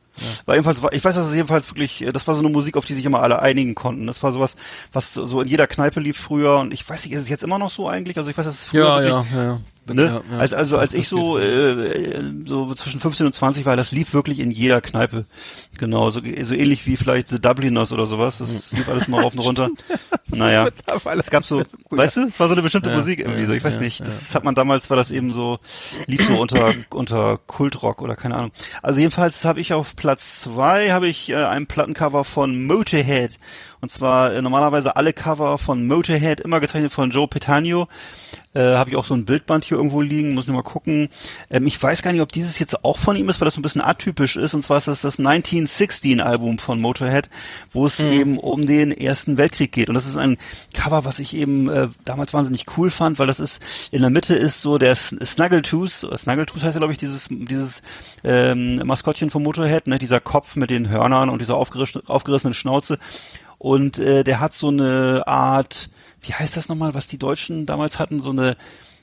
War 0.45 0.55
jedenfalls, 0.55 0.79
ich 0.91 1.03
weiß, 1.03 1.15
dass 1.15 1.27
es 1.27 1.35
jedenfalls 1.35 1.69
wirklich, 1.69 2.01
äh, 2.01 2.11
das 2.11 2.27
war 2.27 2.35
so 2.35 2.41
eine 2.41 2.49
Musik, 2.49 2.77
auf 2.77 2.85
die 2.85 2.93
sich 2.93 3.05
immer 3.05 3.21
alle 3.21 3.41
einigen 3.41 3.75
konnten. 3.75 4.07
Das 4.07 4.21
war 4.23 4.31
sowas, 4.31 4.55
was 4.93 5.13
so 5.13 5.41
in 5.41 5.47
jeder 5.47 5.67
Kneipe 5.67 5.99
lief 5.99 6.17
früher 6.17 6.57
und 6.57 6.73
ich 6.73 6.87
weiß 6.87 7.05
nicht, 7.05 7.13
ist 7.13 7.23
es 7.23 7.29
jetzt 7.29 7.43
immer 7.43 7.59
noch 7.59 7.69
so 7.69 7.87
eigentlich? 7.87 8.17
Also 8.17 8.29
ich 8.29 8.37
weiß, 8.37 8.45
dass 8.45 8.55
es 8.55 8.65
früher 8.65 8.85
Ja, 8.85 9.03
wirklich, 9.03 9.31
ja, 9.31 9.37
ja, 9.37 9.43
ja. 9.43 9.59
Ne? 9.93 10.03
Ja, 10.03 10.21
ja. 10.31 10.37
als, 10.37 10.53
also 10.53 10.77
als 10.77 10.93
ich 10.93 11.07
so 11.07 11.37
äh, 11.37 12.21
so 12.45 12.73
zwischen 12.73 12.99
15 12.99 13.25
und 13.25 13.33
20 13.33 13.65
war, 13.65 13.75
das 13.75 13.91
lief 13.91 14.13
wirklich 14.13 14.39
in 14.39 14.51
jeder 14.51 14.81
Kneipe. 14.81 15.25
Genau, 15.77 16.09
so, 16.09 16.21
so 16.21 16.53
ähnlich 16.53 16.85
wie 16.85 16.97
vielleicht 16.97 17.27
The 17.29 17.39
Dubliners 17.39 17.91
oder 17.91 18.05
sowas. 18.05 18.39
Das 18.39 18.71
lief 18.71 18.87
alles 18.89 19.07
mal 19.07 19.21
rauf 19.23 19.33
und 19.33 19.39
runter. 19.39 19.69
naja, 20.27 20.67
es 21.17 21.29
gab 21.29 21.45
so, 21.45 21.63
weißt 21.89 22.17
du, 22.17 22.21
es 22.27 22.39
war 22.39 22.47
so 22.47 22.53
eine 22.53 22.61
bestimmte 22.61 22.89
Ja, 22.89 22.97
Musik 22.97 23.19
irgendwie 23.19 23.45
so. 23.45 23.53
Ich 23.53 23.63
weiß 23.63 23.79
nicht, 23.79 24.01
das 24.01 24.35
hat 24.35 24.43
man 24.43 24.55
damals, 24.55 24.89
war 24.89 24.97
das 24.97 25.11
eben 25.11 25.33
so, 25.33 25.59
lief 26.05 26.25
so 26.25 26.39
unter 26.39 26.73
unter 26.89 27.37
Kultrock 27.47 28.01
oder 28.01 28.15
keine 28.15 28.35
Ahnung. 28.35 28.51
Also 28.81 28.99
jedenfalls 28.99 29.45
habe 29.45 29.59
ich 29.59 29.73
auf 29.73 29.95
Platz 29.95 30.41
zwei 30.41 30.91
habe 30.91 31.07
ich 31.07 31.29
äh, 31.29 31.35
ein 31.35 31.67
Plattencover 31.67 32.23
von 32.23 32.65
Motorhead 32.65 33.39
Und 33.81 33.89
zwar 33.89 34.33
äh, 34.33 34.41
normalerweise 34.41 34.95
alle 34.97 35.13
Cover 35.13 35.57
von 35.57 35.87
Motorhead, 35.87 36.41
immer 36.41 36.59
gezeichnet 36.59 36.91
von 36.91 37.11
Joe 37.11 37.27
Petagno. 37.27 37.87
Äh, 38.53 38.59
Habe 38.75 38.89
ich 38.89 38.95
auch 38.95 39.05
so 39.05 39.13
ein 39.13 39.25
Bildband 39.25 39.63
hier 39.63 39.77
irgendwo 39.77 40.01
liegen, 40.01 40.33
muss 40.33 40.47
nur 40.47 40.55
mal 40.57 40.63
gucken. 40.63 41.09
Ähm, 41.49 41.65
ich 41.67 41.81
weiß 41.81 42.01
gar 42.01 42.11
nicht, 42.11 42.21
ob 42.21 42.31
dieses 42.31 42.59
jetzt 42.59 42.83
auch 42.83 42.97
von 42.97 43.15
ihm 43.15 43.29
ist, 43.29 43.39
weil 43.39 43.45
das 43.45 43.53
so 43.53 43.59
ein 43.59 43.63
bisschen 43.63 43.81
atypisch 43.81 44.35
ist. 44.35 44.53
Und 44.53 44.63
zwar 44.63 44.77
ist 44.79 44.87
das 44.87 45.01
das 45.01 45.17
1916-Album 45.19 46.59
von 46.59 46.81
Motorhead, 46.81 47.29
wo 47.71 47.85
es 47.85 47.99
eben 47.99 48.37
um 48.37 48.65
den 48.65 48.91
Ersten 48.91 49.37
Weltkrieg 49.37 49.71
geht. 49.71 49.87
Und 49.89 49.95
das 49.95 50.05
ist 50.05 50.17
ein 50.17 50.37
Cover, 50.73 51.05
was 51.05 51.19
ich 51.19 51.33
eben 51.35 51.69
äh, 51.69 51.87
damals 52.05 52.33
wahnsinnig 52.33 52.65
cool 52.77 52.89
fand, 52.89 53.19
weil 53.19 53.27
das 53.27 53.39
ist, 53.39 53.61
in 53.91 54.01
der 54.01 54.09
Mitte 54.09 54.35
ist 54.35 54.61
so 54.61 54.77
der 54.77 54.91
S- 54.91 55.15
Snaggletooth, 55.23 56.03
äh, 56.11 56.17
Snaggletooth 56.17 56.63
heißt 56.63 56.75
ja, 56.75 56.79
glaube 56.79 56.93
ich, 56.93 56.99
dieses, 56.99 57.27
dieses 57.29 57.81
ähm, 58.23 58.81
Maskottchen 58.85 59.29
vom 59.29 59.43
Motorhead, 59.43 59.87
ne? 59.87 59.99
dieser 59.99 60.19
Kopf 60.19 60.55
mit 60.55 60.69
den 60.69 60.89
Hörnern 60.89 61.29
und 61.29 61.39
dieser 61.39 61.55
aufgeriss- 61.55 62.05
aufgerissenen 62.07 62.53
Schnauze. 62.53 62.97
Und 63.59 63.99
äh, 63.99 64.23
der 64.23 64.39
hat 64.39 64.53
so 64.53 64.69
eine 64.69 65.23
Art, 65.27 65.89
wie 66.21 66.33
heißt 66.33 66.57
das 66.57 66.67
nochmal, 66.69 66.95
was 66.95 67.05
die 67.05 67.17
Deutschen 67.19 67.65
damals 67.67 67.99
hatten, 67.99 68.19
so 68.21 68.31
eine 68.31 68.57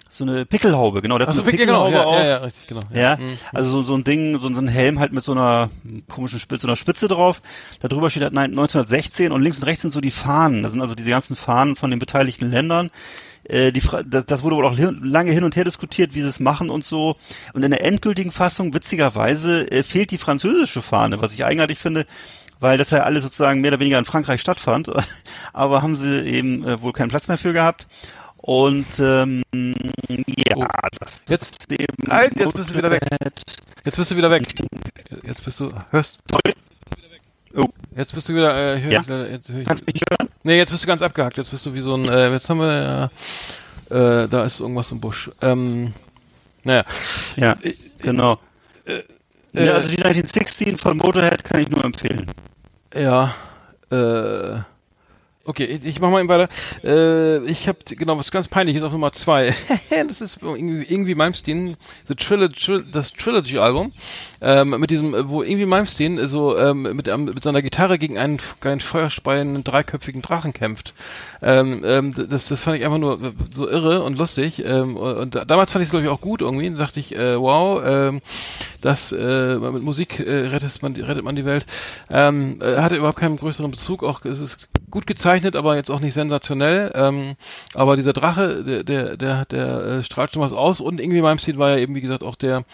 so 0.08 0.22
eine 0.24 0.46
Pickelhaube, 0.46 1.02
genau, 1.02 1.18
der 1.18 1.28
Achso, 1.28 1.42
so 1.42 1.44
genau, 1.44 1.56
Pickelhaube 1.58 1.94
ja, 1.94 2.04
auf. 2.04 2.14
ja, 2.14 2.24
ja, 2.26 2.36
richtig, 2.38 2.66
genau. 2.68 2.80
Ja, 2.94 3.16
Mhm. 3.16 3.38
also 3.52 3.70
so, 3.70 3.82
so 3.82 3.94
ein 3.94 4.04
Ding, 4.04 4.38
so, 4.38 4.50
so 4.52 4.60
ein 4.60 4.68
Helm 4.68 4.98
halt 5.00 5.12
mit 5.12 5.24
so 5.24 5.32
einer 5.32 5.68
komischen 6.08 6.38
Spitze, 6.38 6.62
so 6.62 6.68
einer 6.68 6.76
Spitze 6.76 7.08
drauf. 7.08 7.42
Da 7.80 7.88
drüber 7.88 8.08
steht 8.08 8.22
halt 8.22 8.32
nein, 8.32 8.50
1916 8.50 9.32
und 9.32 9.42
links 9.42 9.58
und 9.58 9.64
rechts 9.64 9.82
sind 9.82 9.90
so 9.90 10.00
die 10.00 10.12
Fahnen. 10.12 10.62
Das 10.62 10.72
sind 10.72 10.80
also 10.80 10.94
diese 10.94 11.10
ganzen 11.10 11.34
Fahnen 11.36 11.74
von 11.76 11.90
den 11.90 11.98
beteiligten 11.98 12.50
Ländern. 12.50 12.90
Äh, 13.44 13.72
die 13.72 13.82
das, 14.06 14.24
das 14.26 14.42
wurde 14.42 14.56
wohl 14.56 14.64
auch 14.64 14.78
lange 14.78 15.32
hin 15.32 15.44
und 15.44 15.56
her 15.56 15.64
diskutiert, 15.64 16.14
wie 16.14 16.22
sie 16.22 16.28
es 16.28 16.40
machen 16.40 16.70
und 16.70 16.84
so. 16.84 17.16
Und 17.52 17.64
in 17.64 17.70
der 17.72 17.84
endgültigen 17.84 18.30
Fassung, 18.30 18.72
witzigerweise, 18.74 19.70
äh, 19.70 19.82
fehlt 19.82 20.12
die 20.12 20.18
französische 20.18 20.82
Fahne, 20.82 21.20
was 21.20 21.32
ich 21.32 21.44
eigenartig 21.44 21.78
finde, 21.78 22.06
weil 22.60 22.78
das 22.78 22.90
ja 22.90 23.02
alles 23.02 23.22
sozusagen 23.22 23.60
mehr 23.60 23.72
oder 23.72 23.80
weniger 23.80 23.98
in 23.98 24.04
Frankreich 24.04 24.40
stattfand. 24.40 24.90
Aber 25.52 25.82
haben 25.82 25.96
sie 25.96 26.20
eben 26.20 26.64
äh, 26.66 26.80
wohl 26.82 26.92
keinen 26.92 27.08
Platz 27.08 27.28
mehr 27.28 27.38
für 27.38 27.52
gehabt. 27.52 27.86
Und 28.36 28.86
ähm, 29.00 29.42
ja, 29.52 30.56
Oh. 30.56 30.64
das 31.00 31.20
Jetzt, 31.28 31.62
ist 31.72 31.72
eben 31.80 32.10
Halt, 32.10 32.38
jetzt 32.38 32.54
bist 32.54 32.70
du 32.70 32.74
wieder 32.76 32.90
weg. 32.90 33.02
Jetzt 33.84 33.96
bist 33.96 34.10
du 34.10 34.16
wieder 34.16 34.30
weg. 34.30 34.42
Jetzt 35.24 35.44
bist 35.44 35.58
du, 35.60 35.72
hörst, 35.90 36.20
Oh, 37.58 37.64
jetzt 37.96 38.14
bist 38.14 38.28
du 38.28 38.34
wieder, 38.34 38.50
äh, 38.74 38.80
hör, 38.80 38.92
Ja. 38.92 39.00
leider- 39.00 39.30
jetzt 39.30 39.48
hör 39.48 39.60
ich, 39.60 39.66
kannst 39.66 39.82
du 39.82 39.90
mich 39.92 40.02
hören? 40.10 40.28
nee, 40.42 40.56
jetzt 40.58 40.70
bist 40.70 40.82
du 40.82 40.86
ganz 40.86 41.00
abgehakt. 41.02 41.38
Jetzt 41.38 41.50
bist 41.50 41.64
du 41.64 41.72
wie 41.74 41.80
so 41.80 41.94
ein, 41.96 42.06
äh, 42.08 42.30
jetzt 42.30 42.48
haben 42.50 42.58
wir, 42.60 43.10
äh, 43.90 43.94
äh, 44.24 44.28
da 44.28 44.44
ist 44.44 44.60
irgendwas 44.60 44.92
im 44.92 45.00
Busch. 45.00 45.30
Ähm, 45.40 45.94
naja, 46.64 46.84
Ja, 47.36 47.56
genau. 48.00 48.38
äh, 48.84 49.02
ja, 49.64 49.74
also 49.74 49.88
die 49.88 49.98
1916 49.98 50.78
von 50.78 50.96
Motorhead 50.98 51.44
kann 51.44 51.60
ich 51.60 51.70
nur 51.70 51.84
empfehlen. 51.84 52.26
Ja, 52.94 53.34
äh, 53.90 54.60
okay, 55.46 55.64
ich, 55.64 55.84
ich 55.84 56.00
mach 56.00 56.10
mal 56.10 56.20
eben 56.20 56.28
weiter. 56.28 56.48
Äh, 56.84 57.44
ich 57.50 57.68
habe 57.68 57.78
genau 57.86 58.18
was 58.18 58.30
ganz 58.30 58.48
peinliches 58.48 58.82
auf 58.82 58.92
Nummer 58.92 59.12
zwei. 59.12 59.54
das 60.08 60.20
ist 60.20 60.38
irgendwie, 60.42 60.82
irgendwie 60.92 61.14
Malmsteen, 61.14 61.76
The 62.08 62.14
Trilogy, 62.14 62.80
das 62.92 63.12
Trilogy-Album, 63.12 63.92
ähm, 64.40 64.70
mit 64.78 64.90
diesem, 64.90 65.28
wo 65.28 65.42
irgendwie 65.42 65.66
Malmsteen 65.66 66.26
so 66.28 66.56
ähm, 66.58 66.82
mit, 66.82 67.08
ähm, 67.08 67.24
mit 67.26 67.42
seiner 67.42 67.62
Gitarre 67.62 67.98
gegen 67.98 68.18
einen, 68.18 68.38
einen 68.62 68.80
feuerspeienden 68.80 69.64
dreiköpfigen 69.64 70.22
Drachen 70.22 70.52
kämpft. 70.52 70.94
Ähm, 71.42 71.82
ähm, 71.84 72.14
das, 72.28 72.46
das 72.48 72.60
fand 72.60 72.78
ich 72.78 72.84
einfach 72.84 72.98
nur 72.98 73.32
so 73.52 73.68
irre 73.68 74.02
und 74.02 74.18
lustig. 74.18 74.62
Ähm, 74.64 74.96
und 74.96 75.34
da- 75.34 75.44
damals 75.44 75.72
fand 75.72 75.82
ich 75.82 75.86
es 75.86 75.90
glaube 75.90 76.04
ich 76.04 76.10
auch 76.10 76.20
gut 76.20 76.40
irgendwie. 76.42 76.70
Da 76.70 76.76
dachte 76.76 77.00
ich, 77.00 77.14
äh, 77.14 77.38
wow, 77.40 77.82
ähm, 77.84 78.20
das 78.80 79.12
äh, 79.12 79.56
mit 79.56 79.82
Musik 79.82 80.20
äh, 80.20 80.46
rettet 80.48 80.82
man 80.82 80.94
rettet 80.96 81.24
man 81.24 81.36
die 81.36 81.44
Welt. 81.44 81.66
Ähm, 82.10 82.60
äh, 82.60 82.76
hatte 82.76 82.96
überhaupt 82.96 83.18
keinen 83.18 83.36
größeren 83.36 83.70
Bezug. 83.70 84.02
Auch 84.02 84.24
es 84.24 84.40
ist 84.40 84.68
gut 84.90 85.06
gezeichnet, 85.36 85.56
aber 85.56 85.76
jetzt 85.76 85.90
auch 85.90 86.00
nicht 86.00 86.14
sensationell. 86.14 86.90
Ähm, 86.94 87.36
aber 87.74 87.96
dieser 87.96 88.12
Drache, 88.12 88.64
der 88.64 88.84
der 88.84 89.16
der, 89.16 89.44
der 89.44 89.78
äh, 89.78 90.02
strahlt 90.02 90.32
schon 90.32 90.42
was 90.42 90.52
aus. 90.52 90.80
Und 90.80 91.00
irgendwie 91.00 91.20
Malmsteen 91.20 91.58
war 91.58 91.70
ja 91.70 91.78
eben 91.78 91.94
wie 91.94 92.00
gesagt 92.00 92.22
auch 92.22 92.36
der 92.36 92.64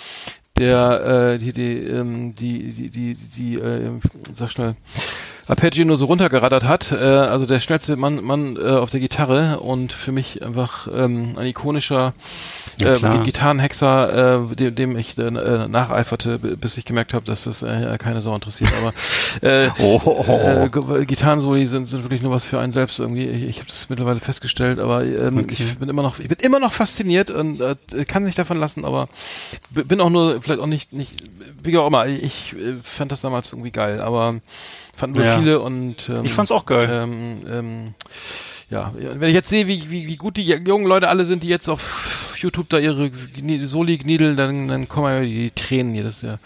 der 0.57 1.35
äh, 1.35 1.39
die 1.39 1.53
die 1.53 1.79
ähm, 1.79 2.35
die 2.35 2.73
die 2.73 2.91
die 2.91 3.15
die 3.15 3.55
äh, 3.55 3.91
sag 4.33 4.51
schnell 4.53 4.77
Arpeggio 5.49 5.85
nur 5.85 5.97
so 5.97 6.07
runtergerattert 6.07 6.65
hat, 6.65 6.93
äh, 6.93 6.97
also 6.97 7.47
der 7.47 7.59
schnellste 7.61 7.97
Mann, 7.97 8.23
Mann 8.23 8.57
äh, 8.57 8.61
auf 8.71 8.91
der 8.91 9.01
Gitarre 9.01 9.61
und 9.61 9.93
für 9.93 10.13
mich 10.13 10.43
einfach 10.43 10.87
ähm, 10.95 11.35
ein 11.37 11.47
ikonischer 11.47 12.15
Ja, 12.81 12.93
äh, 12.93 12.97
klar. 12.97 13.25
Gitarrenhexer, 13.25 14.49
äh, 14.51 14.55
dem, 14.57 14.75
dem 14.75 14.97
ich 14.97 15.19
äh, 15.19 15.31
nacheiferte, 15.31 16.39
bis 16.39 16.77
ich 16.79 16.85
gemerkt 16.85 17.13
habe, 17.13 17.25
dass 17.27 17.45
das 17.45 17.63
äh, 17.63 17.97
keine 17.99 18.21
Sau 18.21 18.35
interessiert. 18.35 18.71
Aber 18.81 18.93
äh, 19.49 19.69
Oh, 19.81 20.01
oh, 20.05 20.25
oh. 20.29 20.33
äh, 20.33 20.69
G- 20.71 21.05
Gitarrensoli 21.07 21.67
sind, 21.67 21.89
sind 21.89 22.05
wirklich 22.05 22.23
nur 22.23 22.31
was 22.33 22.45
für 22.45 22.61
einen 22.61 22.73
selbst 22.73 23.01
irgendwie. 23.01 23.27
Ich, 23.27 23.43
ich 23.45 23.57
habe 23.59 23.67
das 23.67 23.89
mittlerweile 23.91 24.21
festgestellt, 24.21 24.79
aber 24.79 25.05
ähm, 25.05 25.39
Okay. 25.39 25.57
ich 25.59 25.79
bin 25.79 25.89
immer 25.89 26.03
noch, 26.03 26.21
ich 26.21 26.29
bin 26.29 26.39
immer 26.41 26.61
noch 26.61 26.73
fasziniert 26.73 27.31
und 27.31 27.61
äh, 27.61 27.75
kann 28.07 28.23
nicht 28.25 28.39
davon 28.39 28.59
lassen, 28.59 28.85
aber 28.85 29.09
bin 29.71 30.01
auch 30.01 30.11
nur 30.11 30.41
vielleicht 30.41 30.61
auch 30.61 30.67
nicht, 30.67 30.93
nicht 30.93 31.13
wie 31.65 31.77
auch 31.79 31.87
immer. 31.89 32.07
Ich 32.07 32.53
äh, 32.55 32.75
fand 32.83 33.11
das 33.11 33.21
damals 33.23 33.53
irgendwie 33.53 33.71
geil, 33.73 34.01
aber 34.01 34.37
fanden 34.97 35.17
nur 35.17 35.25
Ja. 35.27 35.39
viele 35.39 35.61
und 35.61 36.09
ähm, 36.09 36.21
Ich 36.25 36.33
fand's 36.33 36.51
auch 36.51 36.67
geil. 36.67 36.89
Ähm, 36.91 37.41
ähm, 37.51 37.85
ja, 38.71 38.93
wenn 38.97 39.29
ich 39.29 39.35
jetzt 39.35 39.51
sehe, 39.51 39.67
wie, 39.67 39.91
wie, 39.91 40.07
wie 40.07 40.17
gut 40.17 40.39
die 40.39 40.45
jungen 40.45 40.87
Leute 40.87 41.09
alle 41.09 41.27
sind, 41.27 41.43
die 41.43 41.49
jetzt 41.49 41.69
auf 41.69 42.35
YouTube 42.39 42.71
da 42.71 42.79
ihre 42.79 43.11
Soli 43.67 43.99
gniedeln, 43.99 44.35
dann, 44.35 44.67
dann 44.67 44.89
kommen 44.89 45.09
ja 45.13 45.21
die 45.21 45.51
Tränen 45.51 45.93
hier. 45.93 46.05
Das 46.05 46.17
ist 46.17 46.23
ja, 46.23 46.39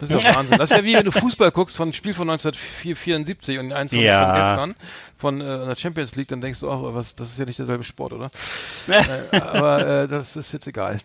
das 0.00 0.10
ist 0.10 0.24
ja 0.24 0.34
Wahnsinn. 0.34 0.58
Das 0.58 0.70
ist 0.72 0.76
ja 0.76 0.82
wie 0.84 0.94
wenn 0.94 1.04
du 1.04 1.12
Fußball 1.12 1.52
guckst 1.52 1.76
von 1.76 1.84
einem 1.88 1.92
Spiel 1.92 2.14
von 2.14 2.28
1974 2.28 3.60
und 3.60 3.72
eins 3.72 3.92
von, 3.92 4.00
Ja. 4.00 4.26
von 4.56 4.74
gestern 4.74 4.74
von 5.18 5.40
äh, 5.40 5.66
der 5.66 5.76
Champions 5.76 6.16
League, 6.16 6.28
dann 6.28 6.40
denkst 6.40 6.58
du 6.60 6.68
auch, 6.68 6.94
was, 6.94 7.14
das 7.14 7.30
ist 7.30 7.38
ja 7.38 7.44
nicht 7.44 7.60
derselbe 7.60 7.84
Sport, 7.84 8.12
oder? 8.12 8.30
äh, 9.32 9.40
aber 9.40 9.86
äh, 9.86 10.08
das 10.08 10.34
ist 10.36 10.52
jetzt 10.52 10.66
egal. 10.66 10.98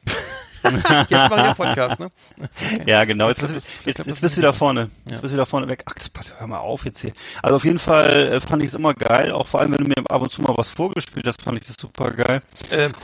jetzt 1.10 1.12
mach 1.12 1.32
ich 1.32 1.44
einen 1.44 1.56
Podcast, 1.56 2.00
ne? 2.00 2.12
Ja, 2.86 3.04
genau. 3.06 3.30
Jetzt 3.30 3.42
bist, 3.42 3.52
du, 3.52 3.60
jetzt, 3.86 4.06
jetzt 4.06 4.22
bist 4.22 4.36
du 4.36 4.40
wieder 4.42 4.54
vorne. 4.54 4.90
Jetzt 5.10 5.22
bist 5.22 5.32
du 5.32 5.36
wieder 5.36 5.46
vorne 5.46 5.68
weg. 5.68 5.84
Ach, 5.86 5.94
das, 5.94 6.10
hör 6.38 6.48
mal 6.48 6.60
auf 6.60 6.86
jetzt 6.86 7.02
hier. 7.02 7.14
Also 7.42 7.56
auf 7.58 7.66
jeden 7.66 7.80
Fall 7.80 8.10
äh, 8.10 8.42
fand 8.42 8.62
ich 8.64 8.70
es 8.70 8.74
immer 8.74 8.94
geil. 8.94 9.32
Auch 9.32 9.48
vor 9.48 9.60
allem, 9.62 9.72
wenn 9.72 9.84
du 9.84 9.88
mir 9.88 10.04
ab 10.10 10.22
und 10.22 10.32
zu 10.32 10.42
mal 10.42 10.54
was 10.58 10.70
vorgespielt 10.70 11.28
hast, 11.28 11.42
fand 11.42 11.60
ich 11.60 11.68
das 11.68 11.76
super 11.80 12.12
geil. 12.12 12.42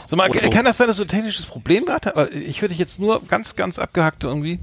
Sag 0.08 0.18
mal, 0.18 0.30
Otto. 0.30 0.50
kann 0.50 0.66
das 0.66 0.78
sein, 0.78 0.88
dass 0.88 0.98
du 0.98 1.04
ein 1.04 1.08
technisches 1.08 1.46
Problem 1.46 1.86
gehabt 1.86 2.06
hast? 2.06 2.16
Aber 2.16 2.32
Ich 2.32 2.62
würde 2.62 2.70
dich 2.70 2.80
jetzt 2.80 3.00
nur 3.00 3.22
ganz, 3.26 3.56
ganz 3.56 3.80
abgehackt 3.80 4.24
irgendwie. 4.24 4.60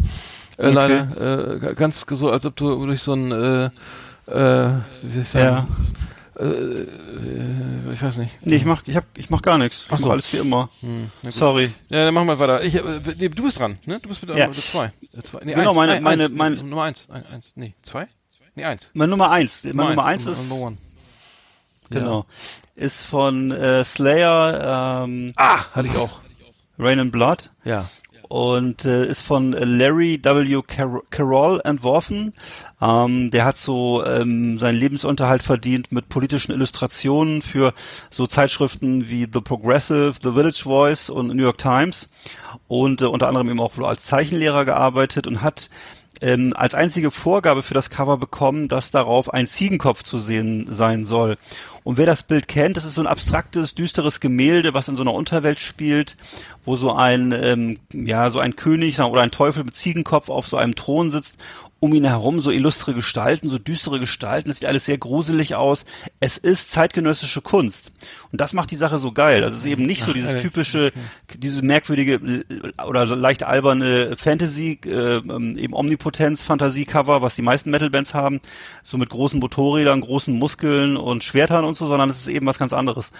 Äh, 0.59 0.68
Okay. 0.68 0.73
Leider, 0.73 1.55
äh, 1.70 1.74
ganz 1.74 2.06
so, 2.09 2.31
als 2.31 2.47
ob 2.47 2.56
du 2.56 2.86
durch 2.86 3.02
so 3.02 3.12
ein, 3.12 3.31
äh, 3.31 3.64
äh, 3.66 3.70
wie 5.02 5.12
soll 5.12 5.23
ich 5.23 5.28
sagen, 5.28 5.68
äh, 5.68 6.15
äh, 6.38 7.92
ich 7.92 8.02
weiß 8.02 8.18
nicht. 8.18 8.30
Nee, 8.42 8.56
ich 8.56 8.64
mach, 8.64 8.82
ich 8.86 8.96
hab, 8.96 9.04
ich 9.16 9.30
mach 9.30 9.42
gar 9.42 9.58
nichts. 9.58 9.84
Ich 9.86 9.92
Ach 9.92 9.98
so. 9.98 10.06
mach 10.06 10.12
alles 10.12 10.32
wie 10.32 10.38
immer. 10.38 10.68
Hm. 10.80 11.10
Sorry. 11.30 11.72
Ja, 11.88 12.04
dann 12.04 12.14
machen 12.14 12.28
wir 12.28 12.38
weiter. 12.38 12.62
Ich, 12.62 12.74
äh, 12.74 12.82
nee, 13.18 13.28
du 13.28 13.42
bist 13.42 13.58
dran, 13.58 13.78
ne? 13.86 13.98
Du 14.00 14.08
bist 14.08 14.26
mit 14.26 14.36
Ja. 14.36 14.46
äh, 14.48 14.52
zwei. 14.52 14.86
Äh, 15.16 15.22
zwei. 15.22 15.40
Nee, 15.44 15.54
Genau, 15.54 15.70
eins, 15.70 15.76
meine- 15.76 15.92
ein, 15.94 16.02
meine- 16.02 16.24
eins, 16.24 16.32
meine- 16.34 16.56
nee, 16.56 16.62
Nummer 16.62 16.82
eins. 16.84 17.08
Ein, 17.10 17.26
eins. 17.26 17.52
Nee, 17.54 17.74
zwei? 17.82 18.06
Nee, 18.54 18.64
eins. 18.64 18.90
Meine 18.94 19.10
Nummer 19.10 19.30
eins. 19.30 19.62
Meine 19.64 19.90
Nummer 19.90 20.04
eins 20.04 20.26
ist, 20.26 20.48
Number 20.48 20.66
one. 20.66 20.76
genau, 21.90 22.26
ist 22.74 23.02
von 23.02 23.50
äh, 23.52 23.84
Slayer, 23.84 25.04
ähm, 25.04 25.32
Ah, 25.36 25.64
hatte 25.72 25.88
ich 25.88 25.96
auch. 25.96 26.20
Rain 26.78 26.98
and 27.00 27.12
Blood. 27.12 27.50
Ja. 27.64 27.88
Und 28.28 28.85
äh, 28.85 29.07
ist 29.07 29.23
von 29.23 29.53
Larry 29.53 30.20
W. 30.23 30.62
Car 30.66 31.03
Carroll 31.11 31.61
entworfen. 31.65 32.32
Ähm, 32.81 33.31
der 33.31 33.44
hat 33.44 33.57
so 33.57 34.05
ähm, 34.05 34.59
seinen 34.59 34.78
Lebensunterhalt 34.78 35.43
verdient 35.43 35.93
mit 35.93 36.09
politischen 36.09 36.53
Illustrationen 36.53 37.43
für 37.43 37.73
so 38.11 38.27
Zeitschriften 38.27 39.09
wie 39.09 39.27
The 39.32 39.40
Progressive, 39.40 40.15
The 40.20 40.32
Village 40.32 40.62
Voice 40.65 41.11
und 41.11 41.28
New 41.28 41.43
York 41.43 41.59
Times 41.59 42.09
und 42.69 43.03
äh, 43.03 43.07
unter 43.07 43.28
anderem 43.28 43.51
eben 43.51 43.61
auch 43.61 43.78
als 43.78 44.05
Zeichenlehrer 44.05 44.65
gearbeitet 44.65 45.27
und 45.27 45.43
hat 45.43 45.70
ähm, 46.20 46.55
als 46.57 46.74
einzige 46.74 47.11
Vorgabe 47.11 47.62
für 47.62 47.74
das 47.74 47.90
Cover 47.90 48.16
bekommen, 48.16 48.69
dass 48.69 48.90
darauf 48.90 49.32
ein 49.32 49.47
Ziegenkopf 49.47 50.03
zu 50.03 50.19
sehen 50.19 50.66
sein 50.70 51.05
soll. 51.05 51.36
Und 51.86 51.98
wer 51.98 52.06
das 52.06 52.24
Bild 52.24 52.48
kennt, 52.48 52.76
das 52.76 52.84
ist 52.84 52.96
so 52.96 53.00
ein 53.00 53.06
abstraktes, 53.06 53.76
düsteres 53.76 54.18
Gemälde, 54.18 54.74
was 54.74 54.88
in 54.88 54.96
so 54.96 55.02
einer 55.02 55.14
Unterwelt 55.14 55.60
spielt, 55.60 56.16
wo 56.64 56.74
so 56.74 56.92
ein, 56.92 57.30
ähm, 57.30 57.78
ja, 57.92 58.32
so 58.32 58.40
ein 58.40 58.56
König 58.56 58.98
oder 58.98 59.20
ein 59.20 59.30
Teufel 59.30 59.62
mit 59.62 59.76
Ziegenkopf 59.76 60.28
auf 60.28 60.48
so 60.48 60.56
einem 60.56 60.74
Thron 60.74 61.12
sitzt. 61.12 61.36
Um 61.78 61.94
ihn 61.94 62.04
herum 62.04 62.40
so 62.40 62.50
illustre 62.50 62.92
Gestalten, 62.92 63.50
so 63.50 63.58
düstere 63.58 64.00
Gestalten. 64.00 64.50
Es 64.50 64.56
sieht 64.56 64.66
alles 64.66 64.84
sehr 64.84 64.98
gruselig 64.98 65.54
aus. 65.54 65.84
Es 66.18 66.38
ist 66.38 66.72
zeitgenössische 66.72 67.40
Kunst. 67.40 67.92
Und 68.36 68.42
das 68.42 68.52
macht 68.52 68.70
die 68.70 68.76
Sache 68.76 68.98
so 68.98 69.12
geil. 69.12 69.42
Also 69.44 69.56
es 69.56 69.64
ist 69.64 69.66
eben 69.66 69.86
nicht 69.86 70.02
so 70.02 70.12
dieses 70.12 70.34
okay. 70.34 70.42
typische, 70.42 70.92
diese 71.38 71.62
merkwürdige 71.62 72.16
äh, 72.16 72.82
oder 72.82 73.06
so 73.06 73.14
leicht 73.14 73.44
alberne 73.44 74.14
Fantasy, 74.14 74.78
äh, 74.84 74.90
ähm, 74.90 75.56
eben 75.56 75.72
Omnipotenz-Fantasie-Cover, 75.72 77.22
was 77.22 77.34
die 77.34 77.40
meisten 77.40 77.70
Metal-Bands 77.70 78.12
haben, 78.12 78.42
so 78.84 78.98
mit 78.98 79.08
großen 79.08 79.40
Motorrädern, 79.40 80.02
großen 80.02 80.38
Muskeln 80.38 80.98
und 80.98 81.24
Schwertern 81.24 81.64
und 81.64 81.78
so, 81.78 81.86
sondern 81.86 82.10
es 82.10 82.20
ist 82.20 82.28
eben 82.28 82.44
was 82.44 82.58
ganz 82.58 82.74
anderes. 82.74 83.10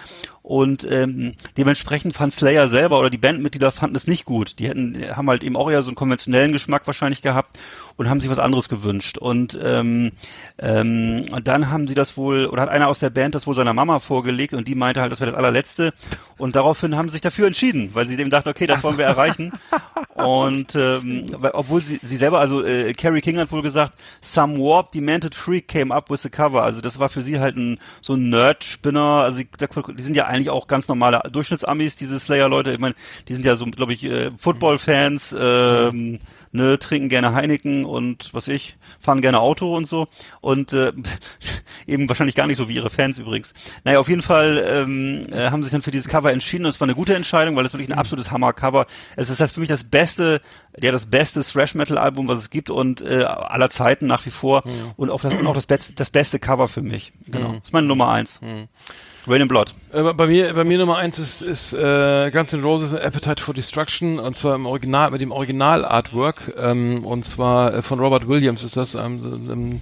Und 0.43 0.87
ähm, 0.89 1.33
dementsprechend 1.57 2.15
fand 2.15 2.31
Slayer 2.31 2.69
selber 2.69 2.99
oder 2.99 3.09
die 3.09 3.17
Bandmitglieder 3.17 3.71
fanden 3.71 3.95
es 3.95 4.05
nicht 4.05 4.23
gut. 4.23 4.59
Die 4.59 4.69
hätten, 4.69 4.95
haben 5.15 5.27
halt 5.29 5.43
eben 5.43 5.57
auch 5.57 5.71
eher 5.71 5.81
so 5.81 5.89
einen 5.89 5.95
konventionellen 5.95 6.53
Geschmack 6.53 6.85
wahrscheinlich 6.85 7.23
gehabt 7.23 7.59
und 7.97 8.07
haben 8.07 8.21
sich 8.21 8.29
was 8.29 8.39
anderes 8.39 8.69
gewünscht. 8.69 9.17
Und 9.17 9.59
ähm, 9.61 10.11
ähm, 10.59 11.25
dann 11.43 11.69
haben 11.69 11.87
sie 11.87 11.95
das 11.95 12.15
wohl, 12.15 12.45
oder 12.45 12.61
hat 12.61 12.69
einer 12.69 12.87
aus 12.87 12.99
der 12.99 13.09
Band 13.09 13.35
das 13.35 13.47
wohl 13.47 13.55
seiner 13.55 13.73
Mama 13.73 13.99
vorgelegt 13.99 14.53
und 14.53 14.67
die 14.67 14.75
meinte 14.75 15.01
halt, 15.01 15.06
das 15.09 15.19
wäre 15.19 15.31
das 15.31 15.37
allerletzte. 15.37 15.93
Und 16.37 16.55
daraufhin 16.55 16.95
haben 16.95 17.09
sie 17.09 17.13
sich 17.13 17.21
dafür 17.21 17.47
entschieden, 17.47 17.91
weil 17.93 18.07
sie 18.07 18.17
dem 18.17 18.29
dachten, 18.29 18.49
okay, 18.49 18.67
das 18.67 18.83
wollen 18.83 18.97
wir 18.97 19.05
erreichen. 19.05 19.51
Und 20.15 20.75
ähm, 20.75 21.27
weil, 21.31 21.51
obwohl 21.51 21.83
sie, 21.83 21.99
sie 22.03 22.17
selber, 22.17 22.39
also 22.39 22.63
äh, 22.63 22.93
Carrie 22.93 23.21
King 23.21 23.37
hat 23.37 23.51
wohl 23.51 23.61
gesagt, 23.61 23.93
some 24.21 24.57
warped 24.57 24.95
demented 24.95 25.35
freak 25.35 25.67
came 25.67 25.93
up 25.93 26.09
with 26.09 26.23
the 26.23 26.29
cover. 26.29 26.63
Also 26.63 26.81
das 26.81 26.97
war 26.97 27.09
für 27.09 27.21
sie 27.21 27.39
halt 27.39 27.55
ein 27.55 27.79
so 28.01 28.13
ein 28.13 28.29
Nerd-Spinner. 28.29 29.21
Also 29.21 29.39
die, 29.39 29.47
die 29.95 30.01
sind 30.01 30.15
ja 30.15 30.25
eigentlich 30.25 30.49
auch 30.49 30.67
ganz 30.67 30.87
normale 30.87 31.21
Durchschnittsamis, 31.31 31.95
diese 31.95 32.19
Slayer-Leute. 32.19 32.71
Ich 32.71 32.79
meine, 32.79 32.95
die 33.27 33.33
sind 33.33 33.45
ja 33.45 33.55
so, 33.55 33.65
glaube 33.65 33.93
ich, 33.93 34.03
äh, 34.05 34.31
Football-Fans, 34.37 35.35
ähm, 35.39 36.19
ne, 36.57 36.77
trinken 36.77 37.07
gerne 37.07 37.33
Heineken 37.33 37.85
und 37.85 38.33
was 38.33 38.47
ich, 38.49 38.77
fahren 38.99 39.21
gerne 39.21 39.39
Auto 39.39 39.75
und 39.75 39.87
so. 39.87 40.07
Und 40.41 40.73
äh, 40.73 40.91
eben 41.87 42.09
wahrscheinlich 42.09 42.35
gar 42.35 42.47
nicht 42.47 42.57
so 42.57 42.67
wie 42.67 42.75
ihre 42.75 42.89
Fans 42.89 43.17
übrigens. 43.17 43.53
Naja, 43.85 43.99
auf 43.99 44.09
jeden 44.09 44.21
Fall 44.21 44.63
ähm, 44.67 45.27
äh, 45.31 45.49
haben 45.49 45.63
sie 45.63 45.69
sich 45.69 45.71
dann 45.71 45.81
für 45.81 45.91
dieses 45.91 46.09
Cover 46.09 46.31
entschieden 46.31 46.65
und 46.65 46.71
es 46.71 46.81
war 46.81 46.85
eine 46.85 46.95
gute 46.95 47.15
Entscheidung, 47.15 47.55
weil 47.55 47.65
es 47.65 47.73
wirklich 47.73 47.89
ein 47.89 47.97
absolutes 47.97 48.31
Hammer-Cover. 48.31 48.85
Es 49.15 49.29
ist 49.29 49.39
das 49.39 49.51
für 49.51 49.61
mich 49.61 49.69
das 49.69 49.83
beste, 49.85 50.41
ja 50.77 50.91
das 50.91 51.05
beste 51.05 51.43
Thrash-Metal-Album, 51.43 52.27
was 52.27 52.39
es 52.39 52.49
gibt 52.49 52.69
und 52.69 53.01
äh, 53.01 53.23
aller 53.23 53.69
Zeiten 53.69 54.07
nach 54.07 54.25
wie 54.25 54.31
vor 54.31 54.63
und 54.97 55.09
auch 55.09 55.21
das, 55.21 55.33
und 55.33 55.47
auch 55.47 55.55
das, 55.55 55.67
beste, 55.67 55.93
das 55.93 56.09
beste 56.09 56.39
Cover 56.39 56.67
für 56.67 56.81
mich. 56.81 57.13
Genau, 57.27 57.53
das 57.53 57.65
ist 57.65 57.73
meine 57.73 57.87
Nummer 57.87 58.09
eins. 58.09 58.41
Rain 58.41 58.67
in 59.35 59.47
Blood. 59.47 59.73
Äh, 59.91 60.13
bei 60.13 60.27
mir, 60.27 60.53
bei 60.53 60.63
mir 60.63 60.77
Nummer 60.77 60.97
eins 60.97 61.19
ist, 61.19 61.41
ist 61.41 61.73
äh, 61.73 62.31
Guns 62.31 62.53
N' 62.53 62.63
Roses 62.63 62.93
Appetite 62.93 63.43
for 63.43 63.53
Destruction 63.53 64.19
und 64.19 64.37
zwar 64.37 64.55
im 64.55 64.65
Original 64.65 65.11
mit 65.11 65.21
dem 65.21 65.31
Original 65.31 65.83
Artwork 65.85 66.53
ähm, 66.57 67.05
und 67.05 67.25
zwar 67.25 67.73
äh, 67.73 67.81
von 67.81 67.99
Robert 67.99 68.27
Williams 68.27 68.63
ist 68.63 68.77
das 68.77 68.95
einem 68.95 69.81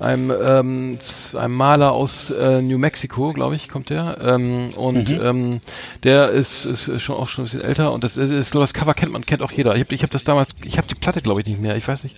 einem, 0.00 0.32
ähm, 0.42 0.98
einem 1.34 1.54
Maler 1.54 1.92
aus 1.92 2.30
äh, 2.30 2.60
New 2.62 2.78
Mexico, 2.78 3.32
glaube 3.32 3.54
ich, 3.54 3.68
kommt 3.68 3.90
der 3.90 4.18
ähm, 4.22 4.70
und 4.76 5.10
ähm, 5.10 5.60
der 6.02 6.30
ist, 6.30 6.64
ist 6.64 7.00
schon 7.00 7.16
auch 7.16 7.28
schon 7.28 7.42
ein 7.42 7.46
bisschen 7.46 7.62
älter 7.62 7.92
und 7.92 8.02
das 8.02 8.16
ist, 8.16 8.30
ist 8.30 8.50
glaube 8.50 8.64
das 8.64 8.74
Cover 8.74 8.94
kennt 8.94 9.12
man 9.12 9.24
kennt 9.24 9.42
auch 9.42 9.52
jeder. 9.52 9.74
Ich 9.76 9.80
habe 9.80 9.94
ich 9.94 10.02
hab 10.02 10.10
das 10.10 10.24
damals, 10.24 10.56
ich 10.64 10.78
habe 10.78 10.88
die 10.88 10.96
Platte 10.96 11.22
glaube 11.22 11.40
ich 11.40 11.46
nicht 11.46 11.60
mehr, 11.60 11.76
ich 11.76 11.86
weiß 11.86 12.04
nicht. 12.04 12.16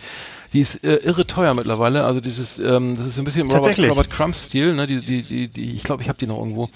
Die 0.52 0.60
ist 0.60 0.84
äh, 0.84 0.96
irre 0.96 1.26
teuer 1.26 1.54
mittlerweile. 1.54 2.04
Also 2.04 2.20
dieses, 2.20 2.58
ähm, 2.58 2.94
das 2.96 3.06
ist 3.06 3.18
ein 3.18 3.24
bisschen 3.24 3.50
Robert. 3.50 3.78
Robert 3.78 4.10
Crumb-Stil. 4.10 4.74
Ne? 4.74 4.86
Die, 4.86 5.00
die, 5.00 5.22
die, 5.22 5.48
die, 5.48 5.74
ich 5.74 5.82
glaube, 5.82 6.02
ich 6.02 6.08
habe 6.08 6.18
die 6.18 6.26
noch 6.26 6.38
irgendwo. 6.38 6.68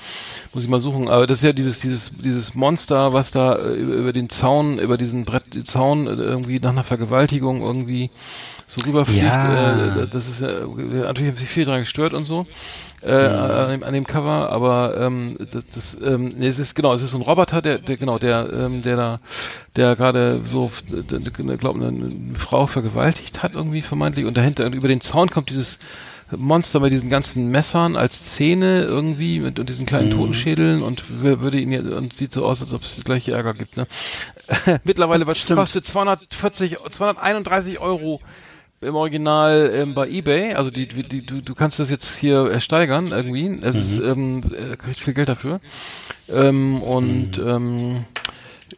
Muss 0.54 0.64
ich 0.64 0.68
mal 0.70 0.80
suchen. 0.80 1.08
Aber 1.08 1.26
das 1.26 1.38
ist 1.38 1.44
ja 1.44 1.52
dieses, 1.52 1.80
dieses, 1.80 2.12
dieses 2.16 2.54
Monster, 2.54 3.12
was 3.12 3.30
da 3.30 3.56
äh, 3.56 3.74
über 3.74 4.06
über 4.06 4.12
den 4.12 4.28
Zaun, 4.28 4.78
über 4.78 4.96
diesen 4.96 5.24
Brett, 5.24 5.66
Zaun 5.66 6.06
äh, 6.06 6.12
irgendwie 6.12 6.60
nach 6.60 6.70
einer 6.70 6.84
Vergewaltigung 6.84 7.60
irgendwie 7.60 8.10
so 8.66 8.84
rüberfliegt. 8.86 9.22
Ja. 9.24 10.02
Äh, 10.02 10.08
das 10.08 10.26
ist 10.26 10.42
äh, 10.42 10.60
natürlich 10.64 11.30
haben 11.32 11.36
sich 11.38 11.48
viel 11.48 11.64
dran 11.64 11.80
gestört 11.80 12.14
und 12.14 12.24
so. 12.24 12.46
Äh, 13.02 13.12
an, 13.12 13.70
dem, 13.70 13.82
an 13.84 13.92
dem 13.94 14.06
Cover, 14.06 14.50
aber 14.50 14.96
ähm, 14.98 15.36
das, 15.52 15.64
das 15.72 15.96
ähm, 16.04 16.34
nee, 16.38 16.48
es 16.48 16.58
ist 16.58 16.74
genau, 16.74 16.92
es 16.94 17.02
ist 17.02 17.10
so 17.12 17.18
ein 17.18 17.22
Roboter, 17.22 17.62
der, 17.62 17.78
der 17.78 17.96
genau, 17.98 18.18
der, 18.18 18.48
ähm, 18.52 18.82
der 18.82 18.96
da, 18.96 19.20
der 19.76 19.94
gerade 19.94 20.40
so, 20.44 20.72
glaube 21.58 21.78
eine, 21.78 21.88
eine 21.88 22.34
Frau 22.36 22.66
vergewaltigt 22.66 23.42
hat 23.44 23.54
irgendwie 23.54 23.82
vermeintlich 23.82 24.24
und 24.26 24.36
dahinter 24.36 24.64
und 24.66 24.72
über 24.72 24.88
den 24.88 25.00
Zaun 25.02 25.30
kommt 25.30 25.50
dieses 25.50 25.78
Monster 26.34 26.80
mit 26.80 26.90
diesen 26.90 27.08
ganzen 27.08 27.48
Messern 27.50 27.94
als 27.96 28.32
Zähne 28.34 28.82
irgendwie 28.82 29.38
mit 29.38 29.60
und 29.60 29.68
diesen 29.68 29.86
kleinen 29.86 30.10
Totenschädeln 30.10 30.82
und 30.82 31.04
wer- 31.22 31.40
würde 31.40 31.60
ihn 31.60 31.70
jetzt, 31.70 31.86
und 31.86 32.12
sieht 32.14 32.32
so 32.32 32.44
aus, 32.44 32.62
als 32.62 32.72
ob 32.72 32.82
es 32.82 33.00
gleiche 33.04 33.30
Ärger 33.32 33.54
gibt. 33.54 33.76
Ne? 33.76 33.86
Mittlerweile 34.84 35.26
was 35.28 35.38
Stimmt. 35.38 35.60
kostet 35.60 35.84
240, 35.86 36.78
231 36.90 37.78
Euro 37.78 38.20
im 38.80 38.94
Original 38.94 39.70
ähm, 39.74 39.94
bei 39.94 40.08
eBay. 40.08 40.54
Also 40.54 40.70
die, 40.70 40.86
die, 40.86 41.02
die 41.02 41.24
du, 41.24 41.40
du 41.42 41.54
kannst 41.54 41.78
das 41.80 41.90
jetzt 41.90 42.16
hier 42.16 42.50
ersteigern 42.50 43.08
irgendwie. 43.12 43.58
Es 43.62 43.74
ist, 43.76 43.98
ähm, 44.04 44.42
äh, 44.52 44.76
kriegt 44.76 45.00
viel 45.00 45.14
Geld 45.14 45.28
dafür. 45.28 45.60
Ähm, 46.28 46.82
und 46.82 47.38
ähm, 47.38 48.04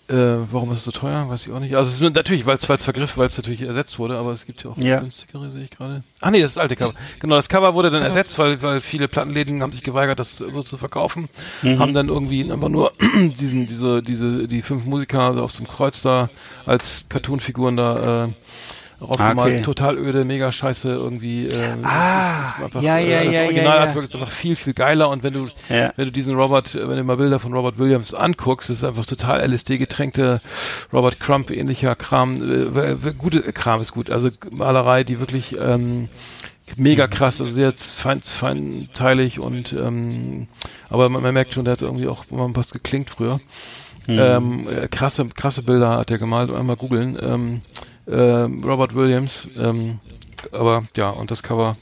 äh, 0.09 0.15
warum 0.53 0.71
ist 0.71 0.79
es 0.79 0.85
so 0.85 0.91
teuer? 0.91 1.29
Weiß 1.29 1.47
ich 1.47 1.53
auch 1.53 1.61
nicht. 1.61 1.75
Also 1.75 1.89
es 1.89 1.95
ist 1.95 2.01
nur- 2.01 2.11
natürlich, 2.11 2.45
weil 2.47 2.57
es 2.57 2.65
vergriffen, 2.65 3.17
weil 3.19 3.29
es 3.29 3.37
natürlich 3.37 3.63
ersetzt 3.63 3.99
wurde, 3.99 4.17
aber 4.19 4.33
es 4.33 4.45
gibt 4.47 4.63
ja 4.65 4.71
auch 4.71 4.77
Ja. 4.79 5.01
günstigere, 5.01 5.51
sehe 5.51 5.65
ich 5.65 5.71
gerade. 5.71 6.03
Ach 6.21 6.31
nee, 6.31 6.41
das 6.41 6.51
ist 6.51 6.57
das 6.57 6.63
alte 6.63 6.77
Cover. 6.77 6.93
Genau, 7.21 7.37
das 7.37 7.49
Cover 7.49 7.73
wurde 7.75 7.91
dann 7.91 8.03
ersetzt, 8.03 8.39
weil, 8.39 8.61
weil 8.63 8.81
viele 8.83 9.09
Plattenläden 9.09 9.63
haben 9.63 9.73
sich 9.73 9.83
geweigert, 9.83 10.19
das 10.19 10.37
so 10.37 10.63
zu 10.63 10.77
verkaufen. 10.77 11.29
Haben 11.63 11.95
dann 11.95 12.09
irgendwie 12.09 12.51
einfach 12.51 12.69
nur 12.69 12.93
diesen, 13.39 13.67
diese, 13.67 14.03
diese, 14.03 14.47
die 14.47 14.63
fünf 14.63 14.85
Musiker 14.85 15.43
auf 15.43 15.57
einem 15.57 15.69
Kreuz 15.69 16.03
da 16.03 16.29
als 16.67 17.07
Cartoonfiguren 17.09 17.77
da 17.77 18.25
äh, 18.25 18.29
aufgemalt. 19.01 19.39
Ah, 19.39 19.43
okay. 19.43 19.63
Total 19.63 19.97
öde, 19.97 20.25
mega 20.25 20.51
scheiße 20.51 20.91
irgendwie. 20.91 21.47
Äh, 21.47 21.77
Ah, 21.83 22.41
es 22.41 22.49
ist 22.57 22.65
einfach, 22.65 22.83
ja, 22.83 22.99
ja, 22.99 23.21
äh, 23.21 23.25
das 23.27 23.35
ja, 23.35 23.41
ja, 23.41 23.47
Original-Artwork 23.47 24.05
ist 24.05 24.15
einfach 24.15 24.31
viel, 24.31 24.57
viel 24.57 24.75
geiler 24.75 25.09
und 25.11 25.23
wenn 25.23 25.35
du, 25.35 25.47
Ja. 25.69 25.93
wenn 25.97 26.07
du 26.07 26.13
diesen 26.13 26.35
Robert, 26.35 26.75
äh, 26.75 26.89
wenn 26.89 26.97
du 26.97 27.05
mal 27.05 27.17
Bilder 27.17 27.39
von 27.39 27.53
Robert 27.53 27.79
Williams 27.79 28.15
anguckst, 28.15 28.71
ist 28.71 28.85
einfach 28.85 29.07
total 29.07 29.41
LSD-getränkte 29.41 30.41
Robert 30.93 31.21
Crump 31.21 31.51
ähnlicher 31.51 31.95
Kram, 31.95 32.43
äh, 32.77 32.97
gute 33.17 33.41
Kram 33.53 33.81
ist 33.81 33.93
gut, 33.93 34.11
also 34.11 34.31
Malerei, 34.51 35.05
die 35.05 35.21
wirklich 35.21 35.57
ähm, 35.61 36.09
mega 36.77 37.07
krass, 37.07 37.41
also 37.41 37.53
sehr 37.53 37.73
fein, 37.77 38.21
feinteilig 38.23 39.39
und 39.41 39.73
ähm, 39.73 40.49
aber 40.91 41.09
man, 41.09 41.23
man 41.23 41.33
merkt 41.35 41.55
schon, 41.55 41.65
der 41.65 41.73
hat 41.73 41.83
irgendwie 41.83 42.09
auch 42.09 42.25
mal 42.31 42.51
was 42.55 42.71
geklingt 42.73 43.11
früher. 43.11 43.41
Ähm, 44.11 44.67
äh, 44.69 44.89
krasse, 44.89 45.27
krasse 45.35 45.63
Bilder 45.63 45.99
hat 45.99 46.11
er 46.11 46.17
gemalt, 46.17 46.51
einmal 46.51 46.77
googeln. 46.77 47.19
Ähm, 47.21 47.27
ähm, 47.27 47.61
Robert 48.15 48.95
Williams, 48.95 49.49
ähm, 49.57 50.01
aber 50.53 50.85
ja, 50.97 51.11
und 51.11 51.31
das 51.31 51.43
Cover. 51.43 51.77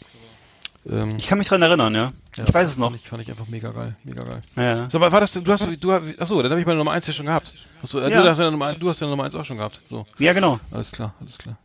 Ähm, 0.89 1.17
Ich 1.19 1.27
kann 1.27 1.39
mich 1.39 1.49
dran 1.49 1.63
erinnern, 1.63 1.95
ja. 1.95 2.13
ja, 2.37 2.45
ich 2.47 2.55
weiß 2.55 2.71
es 2.71 2.79
noch. 2.79 2.91
Fand 2.91 3.01
ich, 3.03 3.09
fand 3.09 3.23
ich 3.23 3.31
einfach 3.31 3.47
mega 3.49 3.71
geil, 3.71 3.97
mega 4.05 4.23
geil. 4.23 4.41
Ja. 4.57 4.89
So, 4.91 4.99
aber 4.99 5.11
war 5.11 5.21
das, 5.21 5.33
du 5.33 5.53
hast, 5.53 5.69
du 5.83 5.93
hast, 5.93 6.03
achso, 6.21 6.41
dann 6.43 6.51
habe 6.51 6.61
ich 6.61 6.67
meine 6.67 6.79
Nummer 6.79 6.93
1 6.93 7.07
ja 7.07 7.13
schon 7.13 7.27
gehabt. 7.27 7.53
Achso, 7.83 7.99
äh, 8.01 8.11
Ja. 8.11 8.23
du, 8.23 8.29
hast 8.29 8.39
ja 8.39 8.51
Nummer, 8.51 8.73
du 8.75 8.89
hast 8.89 9.01
ja 9.01 9.07
Nummer 9.09 9.25
1 9.25 9.35
auch 9.35 9.45
schon 9.45 9.57
gehabt. 9.57 9.83
So, 9.91 10.07
ja, 10.19 10.33
genau. 10.33 10.59
alles 10.73 10.93
klar, 10.93 11.15
alles 11.21 11.39
klar. 11.39 11.57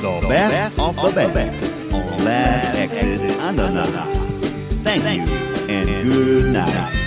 The 0.00 0.26
best 0.28 0.78
of 0.80 0.96
the 0.96 1.26
best 1.32 1.54
on 1.92 2.24
Last 2.24 2.74
Exit 2.76 3.20
Andernach. 3.40 3.86
Thank 4.84 5.04
you 5.04 5.22
and 5.68 6.08
good 6.08 6.52
night. 6.52 7.01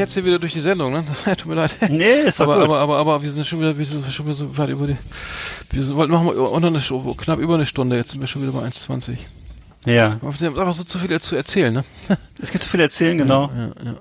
Ich 0.00 0.08
hetze 0.08 0.24
wieder 0.24 0.38
durch 0.38 0.54
die 0.54 0.60
Sendung, 0.60 0.92
ne? 0.92 1.04
Tut 1.36 1.46
mir 1.46 1.56
leid. 1.56 1.74
Nee, 1.90 2.20
ist 2.24 2.40
doch 2.40 2.44
aber, 2.44 2.54
gut. 2.56 2.64
aber, 2.64 2.78
aber, 2.78 2.96
aber 2.98 3.22
wir 3.22 3.30
sind 3.30 3.46
schon 3.46 3.60
wieder, 3.60 3.76
wir 3.76 3.84
sind 3.84 4.04
schon 4.10 4.24
wieder 4.24 4.34
so 4.34 4.56
weit 4.56 4.70
über 4.70 4.86
die, 4.86 4.96
wir 5.70 5.82
sind, 5.82 5.94
wollten 5.94 6.10
machen 6.12 6.26
wir 6.26 6.50
unter 6.50 6.68
eine, 6.68 6.80
knapp 7.16 7.38
über 7.38 7.54
eine 7.54 7.66
Stunde, 7.66 7.96
jetzt 7.96 8.12
sind 8.12 8.20
wir 8.20 8.26
schon 8.26 8.40
wieder 8.40 8.52
bei 8.52 8.66
1,20. 8.66 9.18
ja. 9.84 10.16
Wir 10.22 10.48
haben 10.48 10.58
einfach 10.58 10.72
so 10.72 10.84
zu 10.84 10.98
viel 10.98 11.20
zu 11.20 11.36
erzählen, 11.36 11.74
ne? 11.74 11.84
Es 12.40 12.50
gibt 12.50 12.64
so 12.64 12.70
viel 12.70 12.80
erzählen, 12.80 13.18
genau. 13.18 13.50
Ja, 13.54 13.66
ja. 13.84 13.94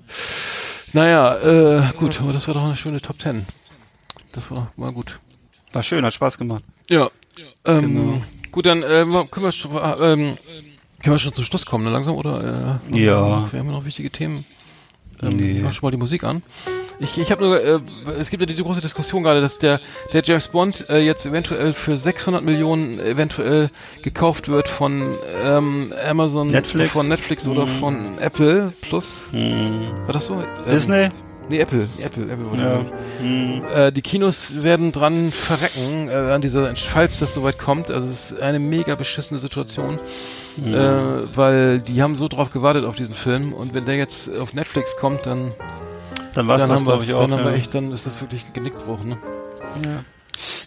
Naja, 0.94 1.36
äh, 1.90 1.94
gut, 1.98 2.20
aber 2.22 2.32
das 2.32 2.48
war 2.48 2.54
doch 2.54 2.64
eine 2.64 2.78
schöne 2.78 3.02
Top 3.02 3.20
10. 3.22 3.46
Das 4.32 4.50
war 4.50 4.72
mal 4.78 4.92
gut. 4.94 5.20
War 5.74 5.84
schön, 5.84 6.06
hat 6.06 6.14
Spaß 6.14 6.38
gemacht. 6.38 6.64
Ja. 6.90 7.10
Ähm, 7.66 7.82
Genau. 7.82 8.22
Gut, 8.52 8.66
dann 8.66 8.82
äh, 8.84 9.06
können, 9.06 9.46
wir 9.46 9.52
schon, 9.52 9.72
äh, 9.76 10.14
ähm, 10.14 10.36
können 11.04 11.16
wir 11.16 11.20
schon 11.20 11.34
zum 11.34 11.46
Schluss 11.46 11.66
kommen, 11.66 11.84
ne, 11.84 11.92
langsam, 11.92 12.16
oder? 12.16 12.80
Äh, 12.90 13.00
Ja. 13.04 13.52
Wir 13.52 13.60
haben 13.60 13.68
ja 13.68 13.74
noch 13.74 13.86
wichtige 13.86 14.10
Themen. 14.10 14.46
Ähm, 15.24 15.38
Nee. 15.38 15.62
Mach 15.64 15.74
schon 15.74 15.88
mal 15.88 15.92
die 15.92 15.98
Musik 15.98 16.24
an. 16.24 16.44
Ich, 17.00 17.18
ich 17.18 17.32
habe 17.32 17.44
nur, 17.44 17.64
äh, 17.64 17.80
es 18.20 18.30
gibt 18.30 18.42
ja 18.42 18.46
die, 18.46 18.62
große 18.62 18.82
Diskussion 18.82 19.24
gerade, 19.24 19.40
dass 19.40 19.58
der, 19.58 19.80
der 20.12 20.22
James 20.24 20.50
Bond 20.50 20.90
äh, 20.90 21.00
jetzt 21.00 21.26
eventuell 21.26 21.74
für 21.74 21.96
600 21.96 22.44
Millionen 22.44 23.00
eventuell 23.00 23.70
gekauft 24.02 24.50
wird 24.50 24.68
von 24.68 25.16
ähm, 25.44 25.94
Amazon, 26.08 26.48
Netflix? 26.50 26.92
von 26.92 27.08
Netflix 27.08 27.48
oder 27.48 27.68
von 27.68 28.18
Apple 28.20 28.74
Plus. 28.82 29.32
War 29.34 30.14
das 30.14 30.26
so? 30.26 30.36
Ähm, 30.36 30.46
Disney? 30.70 31.10
Nee, 31.50 31.60
Apple. 31.60 31.88
Apple, 32.00 32.24
Apple 32.32 32.50
wurde 32.52 32.62
Ja. 32.62 32.86
ich. 33.22 33.76
Äh, 33.76 33.92
die 33.92 34.02
Kinos 34.02 34.54
werden 34.64 34.92
dran 34.92 35.32
verrecken, 35.32 36.08
äh, 36.10 36.14
an 36.14 36.42
dieser, 36.42 36.76
falls 36.76 37.20
das 37.20 37.34
soweit 37.34 37.58
kommt. 37.58 37.90
Also 37.90 38.08
es 38.08 38.32
ist 38.32 38.42
eine 38.42 38.60
mega 38.60 38.94
beschissene 38.96 39.40
Situation, 39.40 39.98
äh, 40.64 40.72
weil 41.36 41.80
die 41.82 42.02
haben 42.04 42.16
so 42.16 42.28
drauf 42.28 42.52
gewartet 42.52 42.86
auf 42.86 42.96
diesen 42.96 43.16
Film 43.16 43.54
und 43.54 43.74
wenn 43.74 43.86
der 43.86 43.96
jetzt 43.96 44.30
auf 44.36 44.54
Netflix 44.54 44.96
kommt, 44.98 45.26
dann, 45.26 45.52
Dann 46.34 46.48
dann 46.48 46.60
das, 46.60 46.70
haben 46.70 46.86
wir 46.86 46.94
auch. 46.94 47.22
dann 47.22 47.32
haben 47.34 47.44
wir 47.44 47.52
ja. 47.52 47.58
echt, 47.58 47.74
dann 47.74 47.92
ist 47.92 48.06
das 48.06 48.22
wirklich 48.22 48.46
ein 48.46 48.54
Genickbruch, 48.54 49.04
ne? 49.04 49.18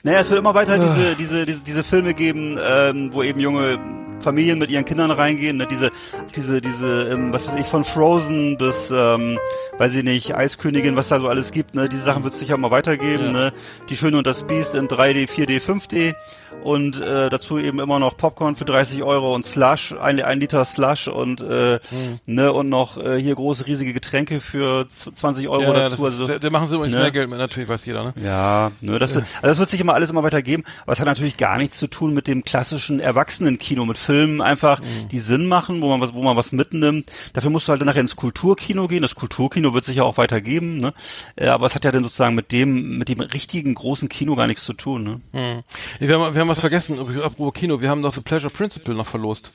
Naja, 0.02 0.20
es 0.20 0.30
wird 0.30 0.38
immer 0.40 0.54
weiter 0.54 0.74
Ah. 0.74 0.78
diese, 0.78 1.16
diese, 1.16 1.46
diese, 1.46 1.60
diese 1.60 1.82
Filme 1.82 2.14
geben, 2.14 2.58
ähm, 2.62 3.12
wo 3.12 3.22
eben 3.22 3.40
junge 3.40 3.78
Familien 4.20 4.58
mit 4.58 4.70
ihren 4.70 4.84
Kindern 4.84 5.10
reingehen. 5.10 5.56
Ne? 5.56 5.66
Diese, 5.70 5.90
diese, 6.36 6.60
diese, 6.60 7.08
ähm, 7.10 7.32
was 7.32 7.46
weiß 7.46 7.58
ich, 7.58 7.66
von 7.66 7.84
Frozen 7.84 8.56
bis, 8.56 8.90
ähm, 8.90 9.38
weiß 9.78 9.94
ich 9.96 10.04
nicht, 10.04 10.34
Eiskönigin, 10.34 10.96
was 10.96 11.08
da 11.08 11.20
so 11.20 11.28
alles 11.28 11.50
gibt. 11.50 11.74
Ne? 11.74 11.88
Diese 11.88 12.02
Sachen 12.02 12.22
wird 12.22 12.32
es 12.32 12.40
sicher 12.40 12.54
immer 12.54 12.70
weitergeben. 12.70 13.26
Ja. 13.26 13.32
Ne? 13.32 13.52
Die 13.88 13.96
Schöne 13.96 14.16
und 14.18 14.26
das 14.26 14.44
Biest 14.46 14.74
in 14.74 14.86
3D, 14.88 15.28
4D, 15.28 15.60
5D. 15.60 16.14
Und 16.62 17.00
äh, 17.00 17.28
dazu 17.30 17.58
eben 17.58 17.78
immer 17.80 17.98
noch 17.98 18.16
Popcorn 18.16 18.56
für 18.56 18.64
30 18.64 19.02
Euro 19.02 19.34
und 19.34 19.44
Slush, 19.46 19.94
ein, 20.00 20.20
ein 20.22 20.40
Liter 20.40 20.64
Slush 20.64 21.08
und 21.08 21.42
äh, 21.42 21.80
Hm. 21.88 22.18
ne 22.26 22.52
und 22.52 22.68
noch 22.68 22.96
äh, 22.96 23.20
hier 23.20 23.34
große 23.34 23.66
riesige 23.66 23.92
Getränke 23.92 24.40
für 24.40 24.88
z- 24.88 25.16
20 25.16 25.48
Euro 25.48 25.62
Ja, 25.62 25.72
dazu. 25.72 25.94
ist, 25.94 26.00
also, 26.12 26.26
da, 26.26 26.38
da 26.38 26.50
machen 26.50 26.68
sie 26.68 26.76
übrigens 26.76 26.94
ne? 26.94 27.02
mehr 27.02 27.10
Geld 27.10 27.28
mit, 27.28 27.38
natürlich 27.38 27.68
weiß 27.68 27.84
jeder, 27.86 28.04
ne? 28.04 28.14
ja, 28.22 28.70
ne, 28.80 28.98
das, 28.98 29.16
also 29.16 29.26
das 29.42 29.58
wird 29.58 29.70
sich 29.70 29.80
immer 29.80 29.94
alles 29.94 30.10
immer 30.10 30.22
weiter 30.22 30.42
geben, 30.42 30.64
aber 30.84 30.92
es 30.92 31.00
hat 31.00 31.06
natürlich 31.06 31.36
gar 31.36 31.58
nichts 31.58 31.78
zu 31.78 31.86
tun 31.86 32.14
mit 32.14 32.26
dem 32.28 32.44
klassischen 32.44 33.00
Erwachsenenkino, 33.00 33.84
mit 33.84 33.98
Filmen 33.98 34.40
einfach, 34.40 34.80
Mhm. 34.80 35.08
die 35.10 35.18
Sinn 35.18 35.46
machen, 35.46 35.80
wo 35.82 35.88
man 35.88 36.00
was, 36.00 36.14
wo 36.14 36.22
man 36.22 36.36
was 36.36 36.52
mitnimmt. 36.52 37.06
Dafür 37.32 37.50
musst 37.50 37.68
du 37.68 37.70
halt 37.70 37.80
dann 37.80 37.86
nachher 37.86 38.00
ins 38.00 38.16
Kulturkino 38.16 38.88
gehen. 38.88 39.02
Das 39.02 39.14
Kulturkino 39.14 39.74
wird 39.74 39.84
sich 39.84 39.96
ja 39.96 40.02
auch 40.02 40.16
weiter 40.18 40.40
geben, 40.40 40.78
ne? 40.78 40.92
Äh, 41.36 41.46
aber 41.48 41.66
es 41.66 41.74
hat 41.74 41.84
ja 41.84 41.92
dann 41.92 42.02
sozusagen 42.02 42.34
mit 42.34 42.52
dem, 42.52 42.98
mit 42.98 43.08
dem 43.08 43.20
richtigen 43.20 43.74
großen 43.74 44.08
Kino 44.08 44.34
gar 44.36 44.46
nichts 44.46 44.64
zu 44.64 44.72
tun, 44.72 45.02
ne? 45.04 45.20
Hm. 45.32 45.60
Wir, 45.98 46.18
haben, 46.18 46.34
wir 46.34 46.40
haben 46.40 46.48
was 46.52 46.60
vergessen, 46.60 46.98
apropos 46.98 47.52
Kino, 47.54 47.80
wir 47.80 47.90
haben 47.90 48.00
noch 48.00 48.14
The 48.14 48.20
Pleasure 48.20 48.52
Principle 48.52 48.94
noch 48.94 49.06
verlost. 49.06 49.52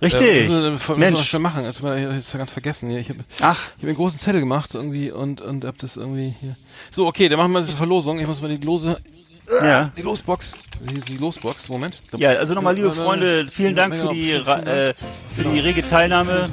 Richtig. 0.00 0.22
Äh, 0.22 0.48
müssen 0.48 0.62
wir, 0.62 0.70
müssen 0.70 0.88
wir 0.88 0.96
Mensch. 0.96 1.32
machen. 1.34 1.64
Das 1.64 1.82
war 1.82 1.96
ich 1.96 2.06
hab's 2.06 2.32
ja 2.32 2.38
ganz 2.38 2.52
vergessen. 2.52 2.90
Ich 2.92 3.08
habe 3.08 3.24
hab 3.40 3.56
einen 3.82 3.94
großen 3.96 4.20
Zettel 4.20 4.40
gemacht 4.40 4.74
irgendwie 4.74 5.10
und 5.10 5.40
und 5.40 5.64
hab 5.64 5.78
das 5.78 5.96
irgendwie 5.96 6.34
hier. 6.40 6.56
So, 6.92 7.06
okay, 7.08 7.28
dann 7.28 7.38
machen 7.38 7.52
wir 7.52 7.58
eine 7.58 7.68
Verlosung. 7.68 8.20
Ich 8.20 8.26
muss 8.26 8.40
mal 8.40 8.56
die 8.56 8.64
Lose 8.64 8.98
Ja. 9.62 9.90
die 9.96 10.02
Losbox, 10.02 10.54
die, 11.08 11.16
Losbox, 11.16 11.68
Moment. 11.68 12.00
Ja, 12.16 12.30
also 12.30 12.54
nochmal, 12.54 12.76
liebe 12.76 12.86
ja, 12.86 12.92
Freunde, 12.92 13.42
ja. 13.42 13.46
vielen 13.50 13.74
Dank 13.74 13.96
für 13.96 14.10
die, 14.10 14.30
äh, 14.30 14.94
für 15.34 15.42
die 15.42 15.58
rege 15.58 15.82
Teilnahme? 15.82 16.48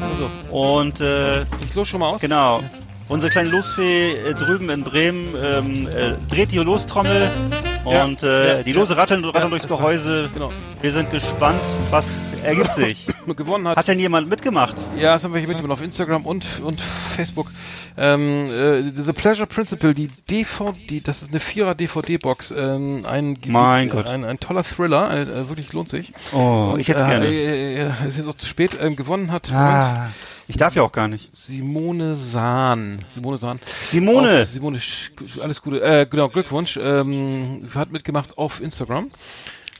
Also, 0.00 0.28
und 0.50 1.00
äh, 1.00 1.42
ich 1.42 1.74
los 1.74 1.86
schon 1.88 2.00
mal 2.00 2.08
aus. 2.14 2.20
genau. 2.20 2.64
Unsere 3.08 3.30
kleine 3.30 3.50
Losfee 3.50 4.12
äh, 4.12 4.34
drüben 4.34 4.70
in 4.70 4.82
Bremen 4.82 5.34
ähm, 5.40 5.86
äh, 5.88 6.14
dreht 6.28 6.50
die 6.50 6.58
Lostrommel 6.58 7.30
Ja, 7.84 8.04
und 8.04 8.22
äh, 8.22 8.58
ja, 8.58 8.62
die 8.62 8.72
Lose 8.72 8.96
ratteln, 8.96 9.24
ratteln 9.24 9.44
Ja, 9.44 9.48
durchs 9.48 9.66
Gehäuse. 9.66 10.30
Genau. 10.32 10.52
Wir 10.80 10.92
sind 10.92 11.10
gespannt, 11.10 11.60
was 11.90 12.08
ergibt 12.44 12.74
sich. 12.74 13.06
Gewonnen 13.36 13.68
hat. 13.68 13.76
Hat 13.76 13.88
denn 13.88 13.98
jemand 13.98 14.28
mitgemacht? 14.28 14.74
Ja, 14.96 15.12
das 15.14 15.24
haben 15.24 15.32
wir 15.32 15.38
hier 15.38 15.48
mitgemacht 15.48 15.78
auf 15.78 15.82
Instagram 15.84 16.26
und, 16.26 16.44
und 16.60 16.80
Facebook. 16.80 17.50
Ähm, 17.96 18.50
äh, 18.50 18.82
The 18.82 19.12
Pleasure 19.12 19.46
Principle, 19.46 19.94
die 19.94 20.08
DVD, 20.28 21.00
das 21.00 21.22
ist 21.22 21.30
eine 21.30 21.40
Vierer 21.40 21.74
DVD-Box. 21.74 22.52
Ähm, 22.56 23.00
ein, 23.06 23.38
Mein 23.46 23.88
äh, 23.88 23.90
Gott. 23.90 24.08
Ein, 24.10 24.24
ein 24.24 24.40
toller 24.40 24.64
Thriller, 24.64 25.10
äh, 25.10 25.22
äh, 25.22 25.48
wirklich 25.48 25.72
lohnt 25.72 25.88
sich. 25.88 26.12
Oh, 26.32 26.74
ich 26.78 26.88
hätte 26.88 27.02
äh, 27.04 27.08
gerne. 27.08 27.26
Äh, 27.26 27.74
äh, 27.74 27.86
äh, 27.86 28.08
ist 28.08 28.16
jetzt 28.16 28.28
auch 28.28 28.36
zu 28.36 28.46
spät. 28.46 28.76
Ähm, 28.80 28.96
gewonnen 28.96 29.30
hat 29.30 29.52
Ah, 29.52 30.08
ich 30.48 30.56
darf 30.56 30.74
ja 30.74 30.82
auch 30.82 30.92
gar 30.92 31.08
nicht. 31.08 31.34
Simone 31.36 32.16
Sahn. 32.16 33.04
Simone 33.08 33.38
Sahn. 33.38 33.60
Simone! 33.88 34.42
Auf 34.42 34.48
Simone, 34.48 34.80
alles 35.40 35.62
Gute. 35.62 35.80
Äh, 35.82 36.06
genau, 36.06 36.28
Glückwunsch. 36.28 36.78
Ähm, 36.80 37.66
hat 37.74 37.92
mitgemacht 37.92 38.38
auf 38.38 38.60
Instagram. 38.60 39.10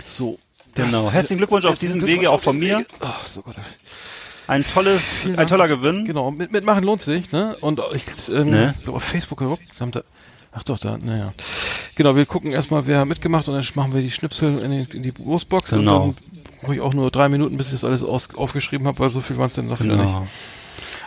So. 0.08 0.38
Genau. 0.74 1.10
Herzlichen 1.10 1.38
Glückwunsch 1.38 1.66
auf 1.66 1.78
diesem 1.78 2.04
Wege 2.06 2.30
auch 2.30 2.40
von 2.40 2.58
mir. 2.58 2.84
Oh, 3.00 3.06
so 3.26 3.42
Gott. 3.42 3.56
Ein 4.46 4.64
tolles, 4.64 5.26
ein 5.36 5.46
toller 5.46 5.68
Gewinn. 5.68 6.04
Genau, 6.04 6.30
mit, 6.30 6.52
mitmachen 6.52 6.84
lohnt 6.84 7.02
sich, 7.02 7.30
ne? 7.30 7.56
Und 7.60 7.80
ich, 7.94 8.02
ähm, 8.28 8.50
Ne? 8.50 8.74
ich 8.78 8.84
glaub, 8.84 8.96
auf 8.96 9.04
Facebook 9.04 9.40
haben 9.40 9.90
da, 9.92 10.02
ach 10.50 10.64
doch, 10.64 10.78
da, 10.78 10.98
naja. 10.98 11.32
Genau, 11.94 12.16
wir 12.16 12.26
gucken 12.26 12.52
erstmal, 12.52 12.86
wer 12.86 13.00
hat 13.00 13.08
mitgemacht 13.08 13.48
und 13.48 13.54
dann 13.54 13.64
machen 13.74 13.94
wir 13.94 14.00
die 14.02 14.10
Schnipsel 14.10 14.58
in 14.58 14.70
die, 14.70 14.96
in 14.96 15.02
die 15.02 15.12
Großbox 15.12 15.70
Genau. 15.70 16.04
und 16.04 16.16
dann 16.18 16.41
brauche 16.62 16.74
ich 16.74 16.80
auch 16.80 16.94
nur 16.94 17.10
drei 17.10 17.28
Minuten, 17.28 17.56
bis 17.56 17.66
ich 17.66 17.72
das 17.72 17.84
alles 17.84 18.02
aus, 18.02 18.34
aufgeschrieben 18.34 18.86
habe, 18.86 18.98
weil 18.98 19.10
so 19.10 19.20
viel 19.20 19.36
waren 19.38 19.48
es 19.48 19.54
dann 19.54 19.68
noch 19.68 19.80
wieder 19.80 19.96
nicht. 19.96 20.06
Genau. 20.06 20.26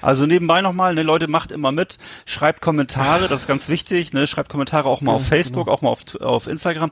Also 0.02 0.28
nebenbei 0.28 0.62
nochmal, 0.62 0.94
ne, 0.94 1.02
Leute, 1.02 1.28
macht 1.28 1.52
immer 1.52 1.72
mit, 1.72 1.98
schreibt 2.26 2.62
Kommentare, 2.62 3.28
das 3.28 3.42
ist 3.42 3.48
ganz 3.48 3.70
wichtig, 3.70 4.14
ne, 4.14 4.28
schreibt 4.28 4.50
Kommentare 4.50 4.88
auch 4.88 5.02
mal 5.02 5.14
auf 5.14 5.26
Facebook, 5.26 5.68
auch 5.68 5.82
mal 5.82 5.90
auf, 5.90 6.04
auf 6.22 6.48
Instagram 6.48 6.92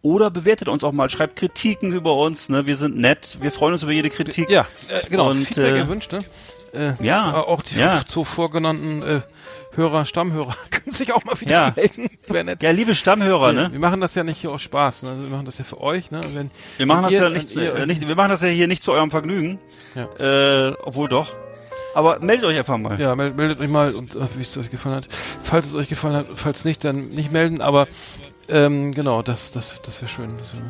oder 0.00 0.30
bewertet 0.30 0.68
uns 0.68 0.82
auch 0.82 0.92
mal, 0.92 1.10
schreibt 1.10 1.36
Kritiken 1.36 1.92
über 1.92 2.16
uns, 2.16 2.48
ne, 2.48 2.64
wir 2.64 2.76
sind 2.76 2.96
nett, 2.96 3.38
wir 3.42 3.50
freuen 3.50 3.74
uns 3.74 3.82
über 3.82 3.92
jede 3.92 4.08
Kritik. 4.08 4.48
Ja, 4.48 4.66
äh, 4.88 5.06
genau, 5.10 5.30
Und, 5.30 5.46
Feedback 5.46 5.74
äh, 5.74 5.78
erwünscht, 5.78 6.12
ne? 6.12 6.24
Äh, 6.72 6.92
Ja, 7.04 7.34
Auch 7.34 7.60
die 7.60 7.76
ja. 7.76 8.02
zuvor 8.06 8.50
genannten 8.50 9.02
äh, 9.02 9.20
Hörer, 9.76 10.04
Stammhörer 10.06 10.54
können 10.70 10.92
sich 10.92 11.12
auch 11.12 11.24
mal 11.24 11.40
wieder 11.40 11.50
Ja. 11.50 11.72
melden. 11.74 12.08
Wäre 12.28 12.44
nett. 12.44 12.62
Ja, 12.62 12.70
liebe 12.70 12.94
Stammhörer, 12.94 13.48
Wir- 13.54 13.62
ne? 13.68 13.72
Wir 13.72 13.80
machen 13.80 14.00
das 14.00 14.14
ja 14.14 14.24
nicht 14.24 14.40
hier 14.40 14.50
aus 14.50 14.62
Spaß, 14.62 15.02
ne? 15.04 15.16
Wir 15.22 15.28
machen 15.30 15.44
das 15.46 15.58
ja 15.58 15.64
für 15.64 15.80
euch, 15.80 16.10
ne? 16.10 16.20
Wenn, 16.32 16.50
Wir 16.76 16.86
machen 16.86 17.04
das 17.04 17.12
ihr- 17.12 17.22
ja 17.22 17.28
nicht, 17.28 17.54
ihr 17.56 17.74
äh, 17.74 17.86
nicht, 17.86 18.06
wir 18.06 18.14
machen 18.16 18.30
das 18.30 18.42
ja 18.42 18.48
hier 18.48 18.68
nicht 18.68 18.82
zu 18.82 18.92
eurem 18.92 19.10
Vergnügen. 19.10 19.58
Ja. 19.94 20.68
Äh, 20.68 20.74
obwohl 20.82 21.08
doch. 21.08 21.32
Aber 21.94 22.18
meldet 22.20 22.44
euch 22.46 22.58
einfach 22.58 22.76
mal. 22.76 22.98
Ja, 23.00 23.14
meldet, 23.14 23.36
meldet 23.36 23.60
euch 23.60 23.68
mal 23.68 23.94
und 23.94 24.16
äh, 24.16 24.20
wie 24.36 24.42
es 24.42 24.56
euch 24.58 24.70
gefallen 24.70 24.96
hat. 24.96 25.08
Falls 25.42 25.66
es 25.68 25.74
euch 25.74 25.88
gefallen 25.88 26.16
hat, 26.16 26.26
falls 26.34 26.64
nicht, 26.64 26.82
dann 26.84 27.10
nicht 27.10 27.30
melden, 27.30 27.60
aber 27.60 27.86
ähm, 28.48 28.92
genau, 28.92 29.22
das, 29.22 29.52
das, 29.52 29.80
das 29.82 30.02
wäre 30.02 30.08
schön. 30.10 30.36
Das 30.38 30.52
wär, 30.54 30.60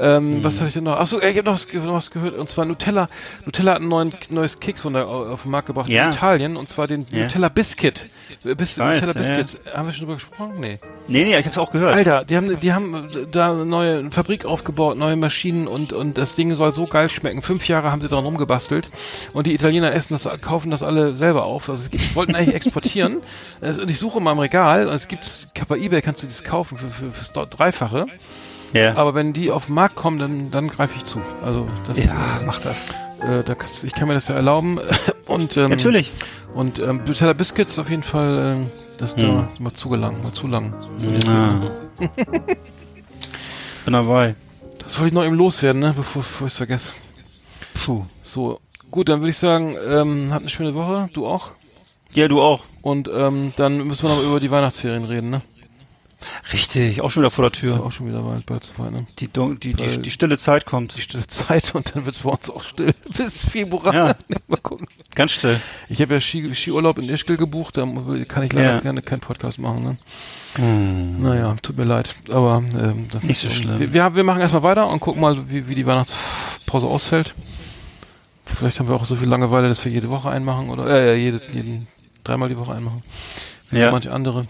ähm, 0.00 0.38
Mhm. 0.38 0.44
Was 0.44 0.56
hatte 0.58 0.68
ich 0.68 0.74
denn 0.74 0.84
noch? 0.84 0.98
Achso, 0.98 1.18
ich 1.20 1.24
habe 1.36 1.42
noch, 1.44 1.54
was- 1.54 1.68
noch 1.72 1.94
was 1.94 2.10
gehört, 2.10 2.34
und 2.36 2.48
zwar 2.48 2.64
Nutella. 2.64 3.08
Nutella 3.44 3.74
hat 3.74 3.80
ein 3.82 3.88
neuen, 3.88 4.12
neues 4.30 4.60
Keks 4.60 4.82
von 4.82 4.92
der, 4.92 5.06
auf 5.08 5.42
den 5.42 5.50
Markt 5.50 5.66
gebracht 5.66 5.88
Ja. 5.88 6.06
in 6.06 6.12
Italien, 6.12 6.56
und 6.56 6.68
zwar 6.68 6.86
den 6.86 7.06
Ja. 7.10 7.24
Nutella 7.24 7.48
Biscuit. 7.48 8.06
Äh, 8.44 8.54
Bis, 8.54 8.78
weiß, 8.78 9.00
Nutella 9.06 9.20
ja, 9.26 9.30
ja. 9.36 9.42
Biscuits. 9.42 9.74
Haben 9.74 9.86
wir 9.86 9.92
schon 9.92 10.00
drüber 10.00 10.14
gesprochen? 10.14 10.54
Nee. 10.60 10.78
Nee, 11.08 11.24
nee, 11.24 11.36
ich 11.38 11.46
hab's 11.46 11.58
auch 11.58 11.72
gehört. 11.72 11.94
Alter, 11.94 12.24
die 12.24 12.36
haben, 12.36 12.60
die 12.60 12.72
haben 12.72 13.08
da 13.32 13.52
eine 13.52 13.64
neue 13.64 14.10
Fabrik 14.10 14.44
aufgebaut, 14.44 14.96
neue 14.98 15.16
Maschinen 15.16 15.66
und, 15.66 15.92
und 15.92 16.18
das 16.18 16.34
Ding 16.34 16.54
soll 16.54 16.72
so 16.72 16.86
geil 16.86 17.08
schmecken. 17.08 17.42
Fünf 17.42 17.66
Jahre 17.66 17.90
haben 17.90 18.00
sie 18.00 18.08
daran 18.08 18.24
rumgebastelt 18.26 18.90
und 19.32 19.46
die 19.46 19.54
Italiener 19.54 19.92
essen 19.92 20.14
das, 20.18 20.28
kaufen 20.42 20.70
das 20.70 20.82
alle 20.82 21.14
selber 21.14 21.44
auf. 21.44 21.68
Also 21.70 21.88
es 21.92 22.14
wollten 22.14 22.34
eigentlich 22.34 22.54
exportieren. 22.54 23.22
Es- 23.60 23.78
Und 23.78 23.90
ich 23.90 23.98
suche 23.98 24.20
mal 24.20 24.32
im 24.32 24.38
Regal 24.38 24.86
und 24.86 24.94
es 24.94 25.08
gibt, 25.08 25.48
bei 25.68 25.76
eBay 25.78 26.02
kannst 26.02 26.22
du 26.22 26.26
das 26.26 26.44
kaufen 26.44 26.76
für, 26.78 26.88
für, 26.88 27.10
fürs 27.10 27.32
Dreifache. 27.32 28.06
Ja. 28.72 28.96
Aber 28.96 29.14
wenn 29.14 29.32
die 29.32 29.50
auf 29.50 29.66
den 29.66 29.74
Markt 29.74 29.96
kommen, 29.96 30.18
dann, 30.18 30.50
dann 30.50 30.68
greife 30.68 30.96
ich 30.96 31.04
zu. 31.04 31.20
Also 31.42 31.66
das, 31.86 32.04
ja, 32.04 32.40
mach 32.44 32.60
das. 32.60 32.90
äh, 33.20 33.42
da, 33.42 33.56
ich 33.82 33.92
kann 33.92 34.08
mir 34.08 34.14
das 34.14 34.28
ja 34.28 34.34
erlauben. 34.34 34.78
Und, 35.26 35.56
ähm, 35.56 35.70
Natürlich. 35.70 36.12
Und 36.54 36.78
ähm, 36.78 37.02
Nutella 37.06 37.32
Biscuits 37.34 37.78
auf 37.78 37.90
jeden 37.90 38.02
Fall, 38.02 38.56
ähm, 38.56 38.70
das 38.98 39.14
da 39.14 39.22
Hm. 39.22 39.48
mal 39.58 39.72
zugelangt, 39.74 40.22
mal 40.22 40.32
zu 40.32 40.46
lang. 40.48 40.72
Ah. 41.28 41.70
Bin 43.84 43.92
dabei. 43.92 44.34
Das 44.78 44.98
wollte 44.98 45.08
ich 45.08 45.12
noch 45.14 45.24
eben 45.24 45.34
loswerden, 45.36 45.80
ne? 45.80 45.92
bevor, 45.96 46.22
bevor 46.22 46.46
ich 46.46 46.52
es 46.52 46.56
vergesse. 46.56 46.92
Puh. 47.74 48.04
So, 48.22 48.60
gut, 48.90 49.08
dann 49.08 49.20
würde 49.20 49.30
ich 49.30 49.38
sagen, 49.38 49.76
ähm, 49.88 50.28
habt 50.30 50.42
eine 50.42 50.50
schöne 50.50 50.74
Woche, 50.74 51.08
du 51.12 51.26
auch. 51.26 51.52
Ja, 52.12 52.26
du 52.28 52.40
auch. 52.40 52.64
Und 52.82 53.08
ähm, 53.14 53.52
dann 53.56 53.86
müssen 53.86 54.08
wir 54.08 54.14
noch 54.14 54.22
über 54.22 54.40
die 54.40 54.50
Weihnachtsferien 54.50 55.04
reden, 55.04 55.30
ne? 55.30 55.42
Richtig, 56.52 57.00
auch 57.00 57.10
schon 57.10 57.22
wieder 57.22 57.30
vor 57.30 57.44
der 57.44 57.52
Ist 57.52 57.60
Tür. 57.60 57.80
auch 57.84 57.92
schon 57.92 58.08
wieder 58.08 58.22
bald, 58.22 58.44
bald 58.46 58.64
soweit, 58.64 58.90
ne? 58.90 59.06
Die, 59.20 59.28
die, 59.28 59.74
die, 59.74 60.02
die 60.02 60.10
stille 60.10 60.36
Zeit 60.36 60.66
kommt. 60.66 60.96
Die 60.96 61.00
stille 61.00 61.26
Zeit 61.26 61.74
und 61.74 61.94
dann 61.94 62.06
wird 62.06 62.16
es 62.16 62.22
bei 62.22 62.30
uns 62.30 62.50
auch 62.50 62.64
still. 62.64 62.92
Bis 63.16 63.44
Februar. 63.44 63.94
Ja. 63.94 64.16
mal 64.48 64.56
gucken. 64.56 64.88
Ganz 65.14 65.32
still. 65.32 65.60
Ich 65.88 66.00
habe 66.02 66.14
ja 66.14 66.20
Ski, 66.20 66.52
Skiurlaub 66.54 66.98
in 66.98 67.08
Ischgl 67.08 67.36
gebucht, 67.36 67.76
da 67.76 67.82
kann 68.26 68.42
ich 68.42 68.52
leider 68.52 68.74
Ja. 68.74 68.80
gerne 68.80 69.02
keinen 69.02 69.20
Podcast 69.20 69.58
machen, 69.58 69.84
ne? 69.84 69.98
Naja, 71.20 71.54
tut 71.62 71.76
mir 71.76 71.84
leid. 71.84 72.16
Aber 72.30 72.62
ähm, 72.76 73.06
Nicht 73.22 73.40
so 73.40 73.48
schlimm. 73.48 73.78
Wir, 73.78 73.92
wir, 73.92 74.14
wir 74.16 74.24
machen 74.24 74.40
erstmal 74.40 74.64
weiter 74.64 74.88
und 74.88 74.98
gucken 75.00 75.20
mal, 75.20 75.48
wie, 75.50 75.68
wie 75.68 75.74
die 75.76 75.86
Weihnachtspause 75.86 76.86
ausfällt. 76.88 77.34
Vielleicht 78.44 78.80
haben 78.80 78.88
wir 78.88 78.96
auch 78.96 79.04
so 79.04 79.14
viel 79.14 79.28
Langeweile, 79.28 79.68
dass 79.68 79.84
wir 79.84 79.92
jede 79.92 80.08
Woche 80.08 80.30
einmachen 80.30 80.70
oder 80.70 80.88
äh, 80.88 81.16
jede, 81.16 81.40
jeden, 81.52 81.86
dreimal 82.24 82.48
die 82.48 82.56
Woche 82.58 82.72
einmachen. 82.74 83.02
Wie 83.70 83.78
Ja. 83.78 83.92
manche 83.92 84.10
andere. 84.10 84.46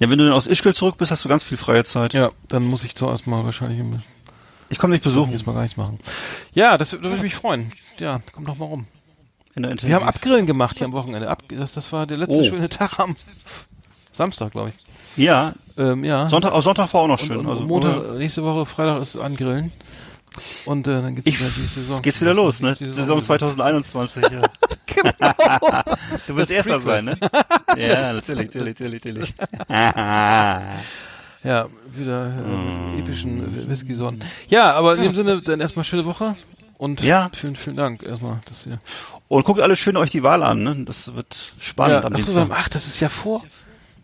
Ja, 0.00 0.08
wenn 0.10 0.18
du 0.18 0.24
dann 0.24 0.32
aus 0.34 0.46
Ischgl 0.46 0.74
zurück 0.74 0.96
bist, 0.98 1.10
hast 1.10 1.24
du 1.24 1.28
ganz 1.28 1.42
viel 1.42 1.56
freie 1.56 1.84
Zeit. 1.84 2.12
Ja, 2.14 2.30
dann 2.48 2.64
muss 2.64 2.84
ich 2.84 2.94
zuerst 2.94 3.26
mal 3.26 3.44
wahrscheinlich 3.44 3.82
Ich 4.68 4.78
komme 4.78 4.94
dich 4.94 5.02
besuchen. 5.02 5.32
jetzt 5.32 5.46
mal 5.46 5.54
gar 5.54 5.62
nichts 5.62 5.76
machen. 5.76 5.98
Ja, 6.52 6.78
das, 6.78 6.90
da 6.90 7.02
würde 7.02 7.16
ich 7.16 7.22
mich 7.22 7.34
freuen. 7.34 7.72
Ja, 7.98 8.20
komm 8.32 8.44
doch 8.46 8.56
mal 8.56 8.66
rum. 8.66 8.86
In 9.56 9.64
der 9.64 9.74
Wir 9.82 9.96
haben 9.96 10.06
Abgrillen 10.06 10.46
gemacht 10.46 10.78
hier 10.78 10.86
am 10.86 10.92
Wochenende. 10.92 11.28
Ab, 11.28 11.42
das, 11.48 11.72
das 11.72 11.92
war 11.92 12.06
der 12.06 12.16
letzte 12.18 12.36
Oh. 12.36 12.44
schöne 12.44 12.68
Tag 12.68 12.98
am 13.00 13.16
Samstag, 14.12 14.52
glaube 14.52 14.70
ich. 14.70 14.74
Ja, 15.24 15.54
Ähm, 15.76 16.04
ja. 16.04 16.28
Sonntag, 16.28 16.52
auch 16.52 16.62
Sonntag 16.62 16.92
war 16.94 17.00
auch 17.02 17.08
noch 17.08 17.20
und, 17.20 17.26
schön. 17.26 17.36
und 17.38 17.48
also, 17.48 17.64
Montag, 17.64 18.18
nächste 18.18 18.42
Woche, 18.44 18.66
Freitag 18.66 19.00
ist 19.02 19.16
angrillen. 19.16 19.72
Und 20.64 20.86
äh, 20.86 21.02
dann 21.02 21.16
geht's 21.16 21.26
Ich- 21.26 21.40
wieder 21.40 21.50
die 21.50 21.66
Saison. 21.66 22.02
Geht's 22.02 22.20
wieder 22.20 22.34
los, 22.34 22.60
ne? 22.60 22.76
Die 22.78 22.86
Saison 22.86 23.20
2021, 23.20 24.22
ja. 24.30 24.42
Genau. 25.02 25.82
Du 26.26 26.36
wirst 26.36 26.50
Erster 26.50 26.80
sein, 26.80 27.04
ne? 27.06 27.18
Ja, 27.76 28.12
natürlich, 28.12 28.46
natürlich, 28.46 28.78
natürlich, 28.78 29.04
natürlich. 29.04 29.34
Ja, 31.44 31.66
wieder 31.94 32.26
äh, 32.26 32.30
Mm. 32.40 32.98
epischen 32.98 33.68
Whisky-Sorten. 33.70 34.20
Ja, 34.48 34.72
aber 34.72 34.96
in 34.96 35.02
dem 35.02 35.14
Sinne, 35.14 35.40
dann 35.40 35.60
erstmal 35.60 35.84
schöne 35.84 36.04
Woche. 36.04 36.36
Und 36.78 37.00
Ja. 37.02 37.30
vielen, 37.32 37.56
vielen 37.56 37.76
Dank 37.76 38.02
erstmal, 38.02 38.40
dass 38.46 38.66
ihr. 38.66 38.80
Und 39.28 39.44
guckt 39.44 39.60
alle 39.60 39.76
schön 39.76 39.96
euch 39.96 40.10
die 40.10 40.22
Wahl 40.22 40.42
an, 40.42 40.62
ne? 40.62 40.84
Das 40.84 41.14
wird 41.14 41.52
spannend 41.60 42.02
ja, 42.02 42.06
am 42.06 42.12
ach, 42.14 42.18
so, 42.20 42.32
Dienstag. 42.34 42.58
ach, 42.58 42.68
das 42.68 42.86
ist 42.86 43.00
ja 43.00 43.08
vor. 43.08 43.44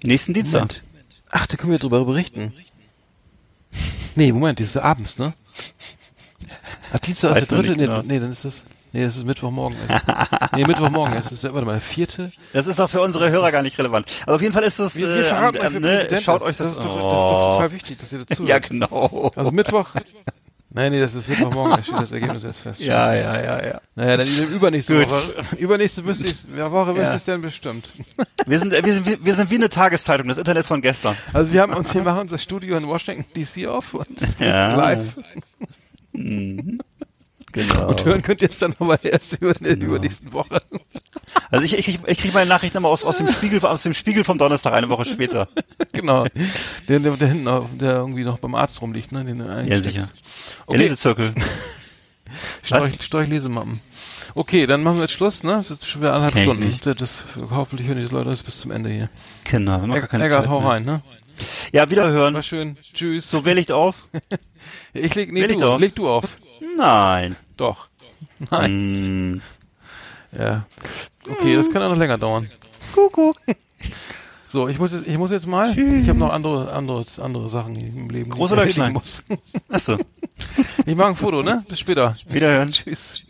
Nächsten 0.03 0.33
Dienstag. 0.35 0.61
Moment. 0.61 0.83
Ach, 1.31 1.47
da 1.47 1.57
können 1.57 1.73
wir 1.73 1.79
drüber 1.79 2.05
berichten. 2.05 2.53
Nee, 4.15 4.33
Moment, 4.33 4.61
das 4.61 4.69
ist 4.69 4.77
abends, 4.77 5.19
ne? 5.19 5.35
Ach, 6.93 6.99
Dienstag 7.01 7.33
Weiß 7.33 7.43
ist 7.43 7.51
der 7.51 7.59
dritte? 7.59 7.73
Nee, 7.77 7.87
genau. 7.87 8.03
nee, 8.03 8.21
dann 8.21 8.31
ist 8.31 8.45
das. 8.45 8.65
Nee, 8.95 9.03
es 9.03 9.17
ist 9.17 9.27
Mittwochmorgen. 9.27 9.77
erst. 9.89 10.05
nee, 10.55 10.65
Mittwochmorgen. 10.65 11.15
Es 11.17 11.33
ist, 11.33 11.43
warte 11.43 11.67
mal, 11.67 11.73
der 11.73 11.81
vierte. 11.81 12.31
Das 12.53 12.69
ist 12.69 12.79
doch 12.79 12.89
für 12.89 13.01
unsere 13.01 13.29
Hörer 13.29 13.51
gar 13.51 13.63
nicht 13.63 13.77
relevant. 13.77 14.07
Aber 14.25 14.37
auf 14.37 14.41
jeden 14.41 14.53
Fall 14.55 14.63
ist 14.63 14.79
das, 14.79 14.95
Wir, 14.95 15.09
äh, 15.09 15.17
wir 15.17 15.25
verraten 15.25 15.57
ähm, 15.57 15.67
euch, 15.67 15.73
wer 15.83 16.11
ne, 16.13 16.23
schaut 16.23 16.43
ist. 16.43 16.47
euch 16.47 16.57
das, 16.57 16.69
das 16.69 16.79
ist, 16.79 16.85
doch, 16.85 16.95
oh. 16.95 17.11
das 17.11 17.19
ist 17.19 17.31
doch 17.31 17.53
total 17.57 17.73
wichtig, 17.73 17.99
dass 17.99 18.13
ihr 18.13 18.25
dazu 18.25 18.45
Ja, 18.45 18.61
genau. 18.61 19.33
Also 19.35 19.51
Mittwoch. 19.51 19.89
Nein, 20.71 20.93
nee, 20.93 21.01
das 21.01 21.15
ist 21.17 21.29
Mittwochmorgen, 21.29 21.77
da 21.77 21.83
steht 21.83 21.99
das 22.03 22.13
Ergebnis 22.13 22.45
erst 22.45 22.61
fest. 22.61 22.79
Ja, 22.81 23.13
ja, 23.15 23.43
ja, 23.43 23.67
ja. 23.67 23.81
Naja, 23.97 24.17
dann 24.17 24.29
übernächste 24.53 24.95
Gut. 24.97 25.11
Woche. 25.11 25.57
Übernächste 25.59 26.05
wüsste 26.05 26.29
ich, 26.29 26.45
ja, 26.57 26.71
Woche 26.71 26.95
wüsste 26.95 27.11
Ja. 27.11 27.17
ich 27.17 27.25
dann 27.25 27.43
bestimmt. 27.43 27.89
Wir 28.47 28.59
sind, 28.61 28.73
äh, 28.73 28.85
wir 28.85 28.95
sind, 28.95 29.07
wie- 29.07 29.25
wir 29.25 29.35
sind 29.35 29.51
wie 29.51 29.57
eine 29.57 29.71
Tageszeitung, 29.71 30.29
das 30.29 30.39
Internet 30.39 30.67
von 30.67 30.81
gestern. 30.83 31.17
Also 31.33 31.53
wir 31.53 31.63
haben 31.63 31.75
uns, 31.75 31.93
wir 31.93 32.03
machen 32.05 32.21
unser 32.21 32.39
Studio 32.39 32.77
in 32.77 32.87
Washington 32.87 33.25
DC 33.37 33.67
auf 33.67 33.95
und 33.95 34.21
Ja. 34.39 34.75
live. 34.77 35.17
Genau. 37.55 37.87
Und 37.89 38.05
hören 38.05 38.21
könnt 38.23 38.43
ihr 38.43 38.51
es 38.51 38.59
dann 38.59 38.75
aber 38.81 39.03
erst 39.05 39.35
über 39.35 39.57
in 39.61 39.65
der 39.65 39.77
übernächsten 39.89 40.33
Woche. 40.33 40.59
Also 41.51 41.65
ich, 41.65 41.77
ich, 41.79 41.89
ich 42.07 42.19
kriege 42.19 42.35
meine 42.35 42.49
Nachrichten 42.49 42.79
immer 42.79 42.89
aus, 42.89 43.05
aus 43.05 43.17
dem 43.19 43.29
Spiegel, 43.29 43.61
aus 43.65 43.83
dem 43.83 43.95
Spiegel 43.95 44.25
vom 44.25 44.39
Donnerstag 44.39 44.73
eine 44.73 44.89
Woche 44.89 45.05
später. 45.05 45.49
genau. 45.93 46.27
Der, 46.89 46.99
der, 47.01 47.13
der 47.17 47.29
hinten, 47.29 47.49
auf, 47.49 47.69
der 47.79 47.93
irgendwie 47.93 48.25
noch 48.25 48.39
beim 48.39 48.55
Arzt 48.55 48.81
rumliegt, 48.83 49.13
ne? 49.13 49.25
Den 49.25 49.39
Ja, 49.39 49.81
sicher. 49.81 50.03
Der 50.03 50.09
Okay, 50.67 50.79
Lesezirkel. 50.79 51.35
Storch, 52.63 53.03
Storch 53.03 53.29
Lesemappen. 53.29 53.81
Okay, 54.35 54.67
dann 54.67 54.83
machen 54.83 54.97
wir 54.97 55.03
jetzt 55.03 55.13
Schluss, 55.13 55.43
ne? 55.45 55.65
Das 55.69 55.79
ist 55.79 55.87
schon 55.87 56.01
wieder 56.03 56.15
anderthalb 56.15 56.43
Stunden. 56.45 56.67
nicht. 56.67 56.87
Das, 56.87 56.97
das, 56.97 57.25
hoffentlich 57.51 57.87
hören 57.89 57.99
die 57.99 58.05
Leute 58.13 58.31
das 58.31 58.43
bis 58.43 58.61
zum 58.61 58.71
Ende 58.71 58.91
hier. 58.91 59.09
Genau, 59.45 59.81
wir 59.81 59.89
gar 59.89 59.97
Egg- 59.97 60.09
keine 60.09 60.25
Eggert, 60.25 60.43
Zeit 60.43 60.51
hau 60.51 60.61
mehr. 60.61 60.71
rein, 60.71 60.85
ne? 60.85 61.03
Ja, 61.73 61.89
wiederhören. 61.91 62.35
War 62.35 62.43
schön. 62.43 62.77
Tschüss. 62.93 63.31
So 63.31 63.45
wähle 63.45 63.61
ich 63.61 63.73
auf. 63.73 64.07
ich 64.93 65.15
leg, 65.15 65.33
nee, 65.33 65.47
du, 65.47 65.77
leg 65.77 65.95
du 65.95 66.09
auf. 66.09 66.37
Nein. 66.77 67.37
Doch. 67.57 67.89
Nein. 68.51 68.71
Hm. 68.71 69.43
Ja. 70.39 70.67
Okay, 71.29 71.55
das 71.57 71.71
kann 71.71 71.83
auch 71.83 71.91
noch 71.91 71.97
länger 71.97 72.19
dauern. 72.19 72.51
Kuckuck. 72.95 73.37
So, 74.47 74.69
ich 74.69 74.79
muss 74.79 74.93
jetzt, 74.93 75.07
ich 75.07 75.19
muss 75.19 75.31
jetzt 75.31 75.47
mal. 75.47 75.77
Ich 75.77 76.09
habe 76.09 76.19
noch 76.19 76.33
andere, 76.33 76.73
andere, 76.73 77.05
andere 77.21 77.49
Sachen 77.49 77.75
im 77.75 78.09
Leben. 78.09 78.31
Groß 78.31 78.51
ich 78.53 78.57
oder 78.57 78.67
klein? 78.67 78.93
Muss. 78.93 79.25
Achso. 79.69 79.99
Ich 80.87 80.95
mache 80.95 81.09
ein 81.09 81.17
Foto, 81.17 81.43
ne? 81.43 81.65
Bis 81.69 81.81
später. 81.81 82.17
Wiederhören. 82.29 82.71
Tschüss. 82.71 83.21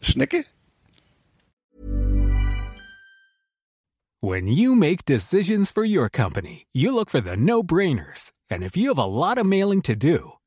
Schnecke? 0.00 0.44
When 4.22 4.48
you 4.48 4.74
make 4.74 5.04
decisions 5.06 5.70
for 5.70 5.84
your 5.84 6.10
company, 6.10 6.66
you 6.72 6.94
look 6.94 7.10
for 7.10 7.20
the 7.20 7.36
no 7.36 7.62
brainers. 7.62 8.32
And 8.50 8.62
if 8.62 8.76
you 8.76 8.88
have 8.88 8.98
a 8.98 9.06
lot 9.06 9.38
of 9.38 9.46
mailing 9.46 9.80
to 9.82 9.94
do, 9.94 10.34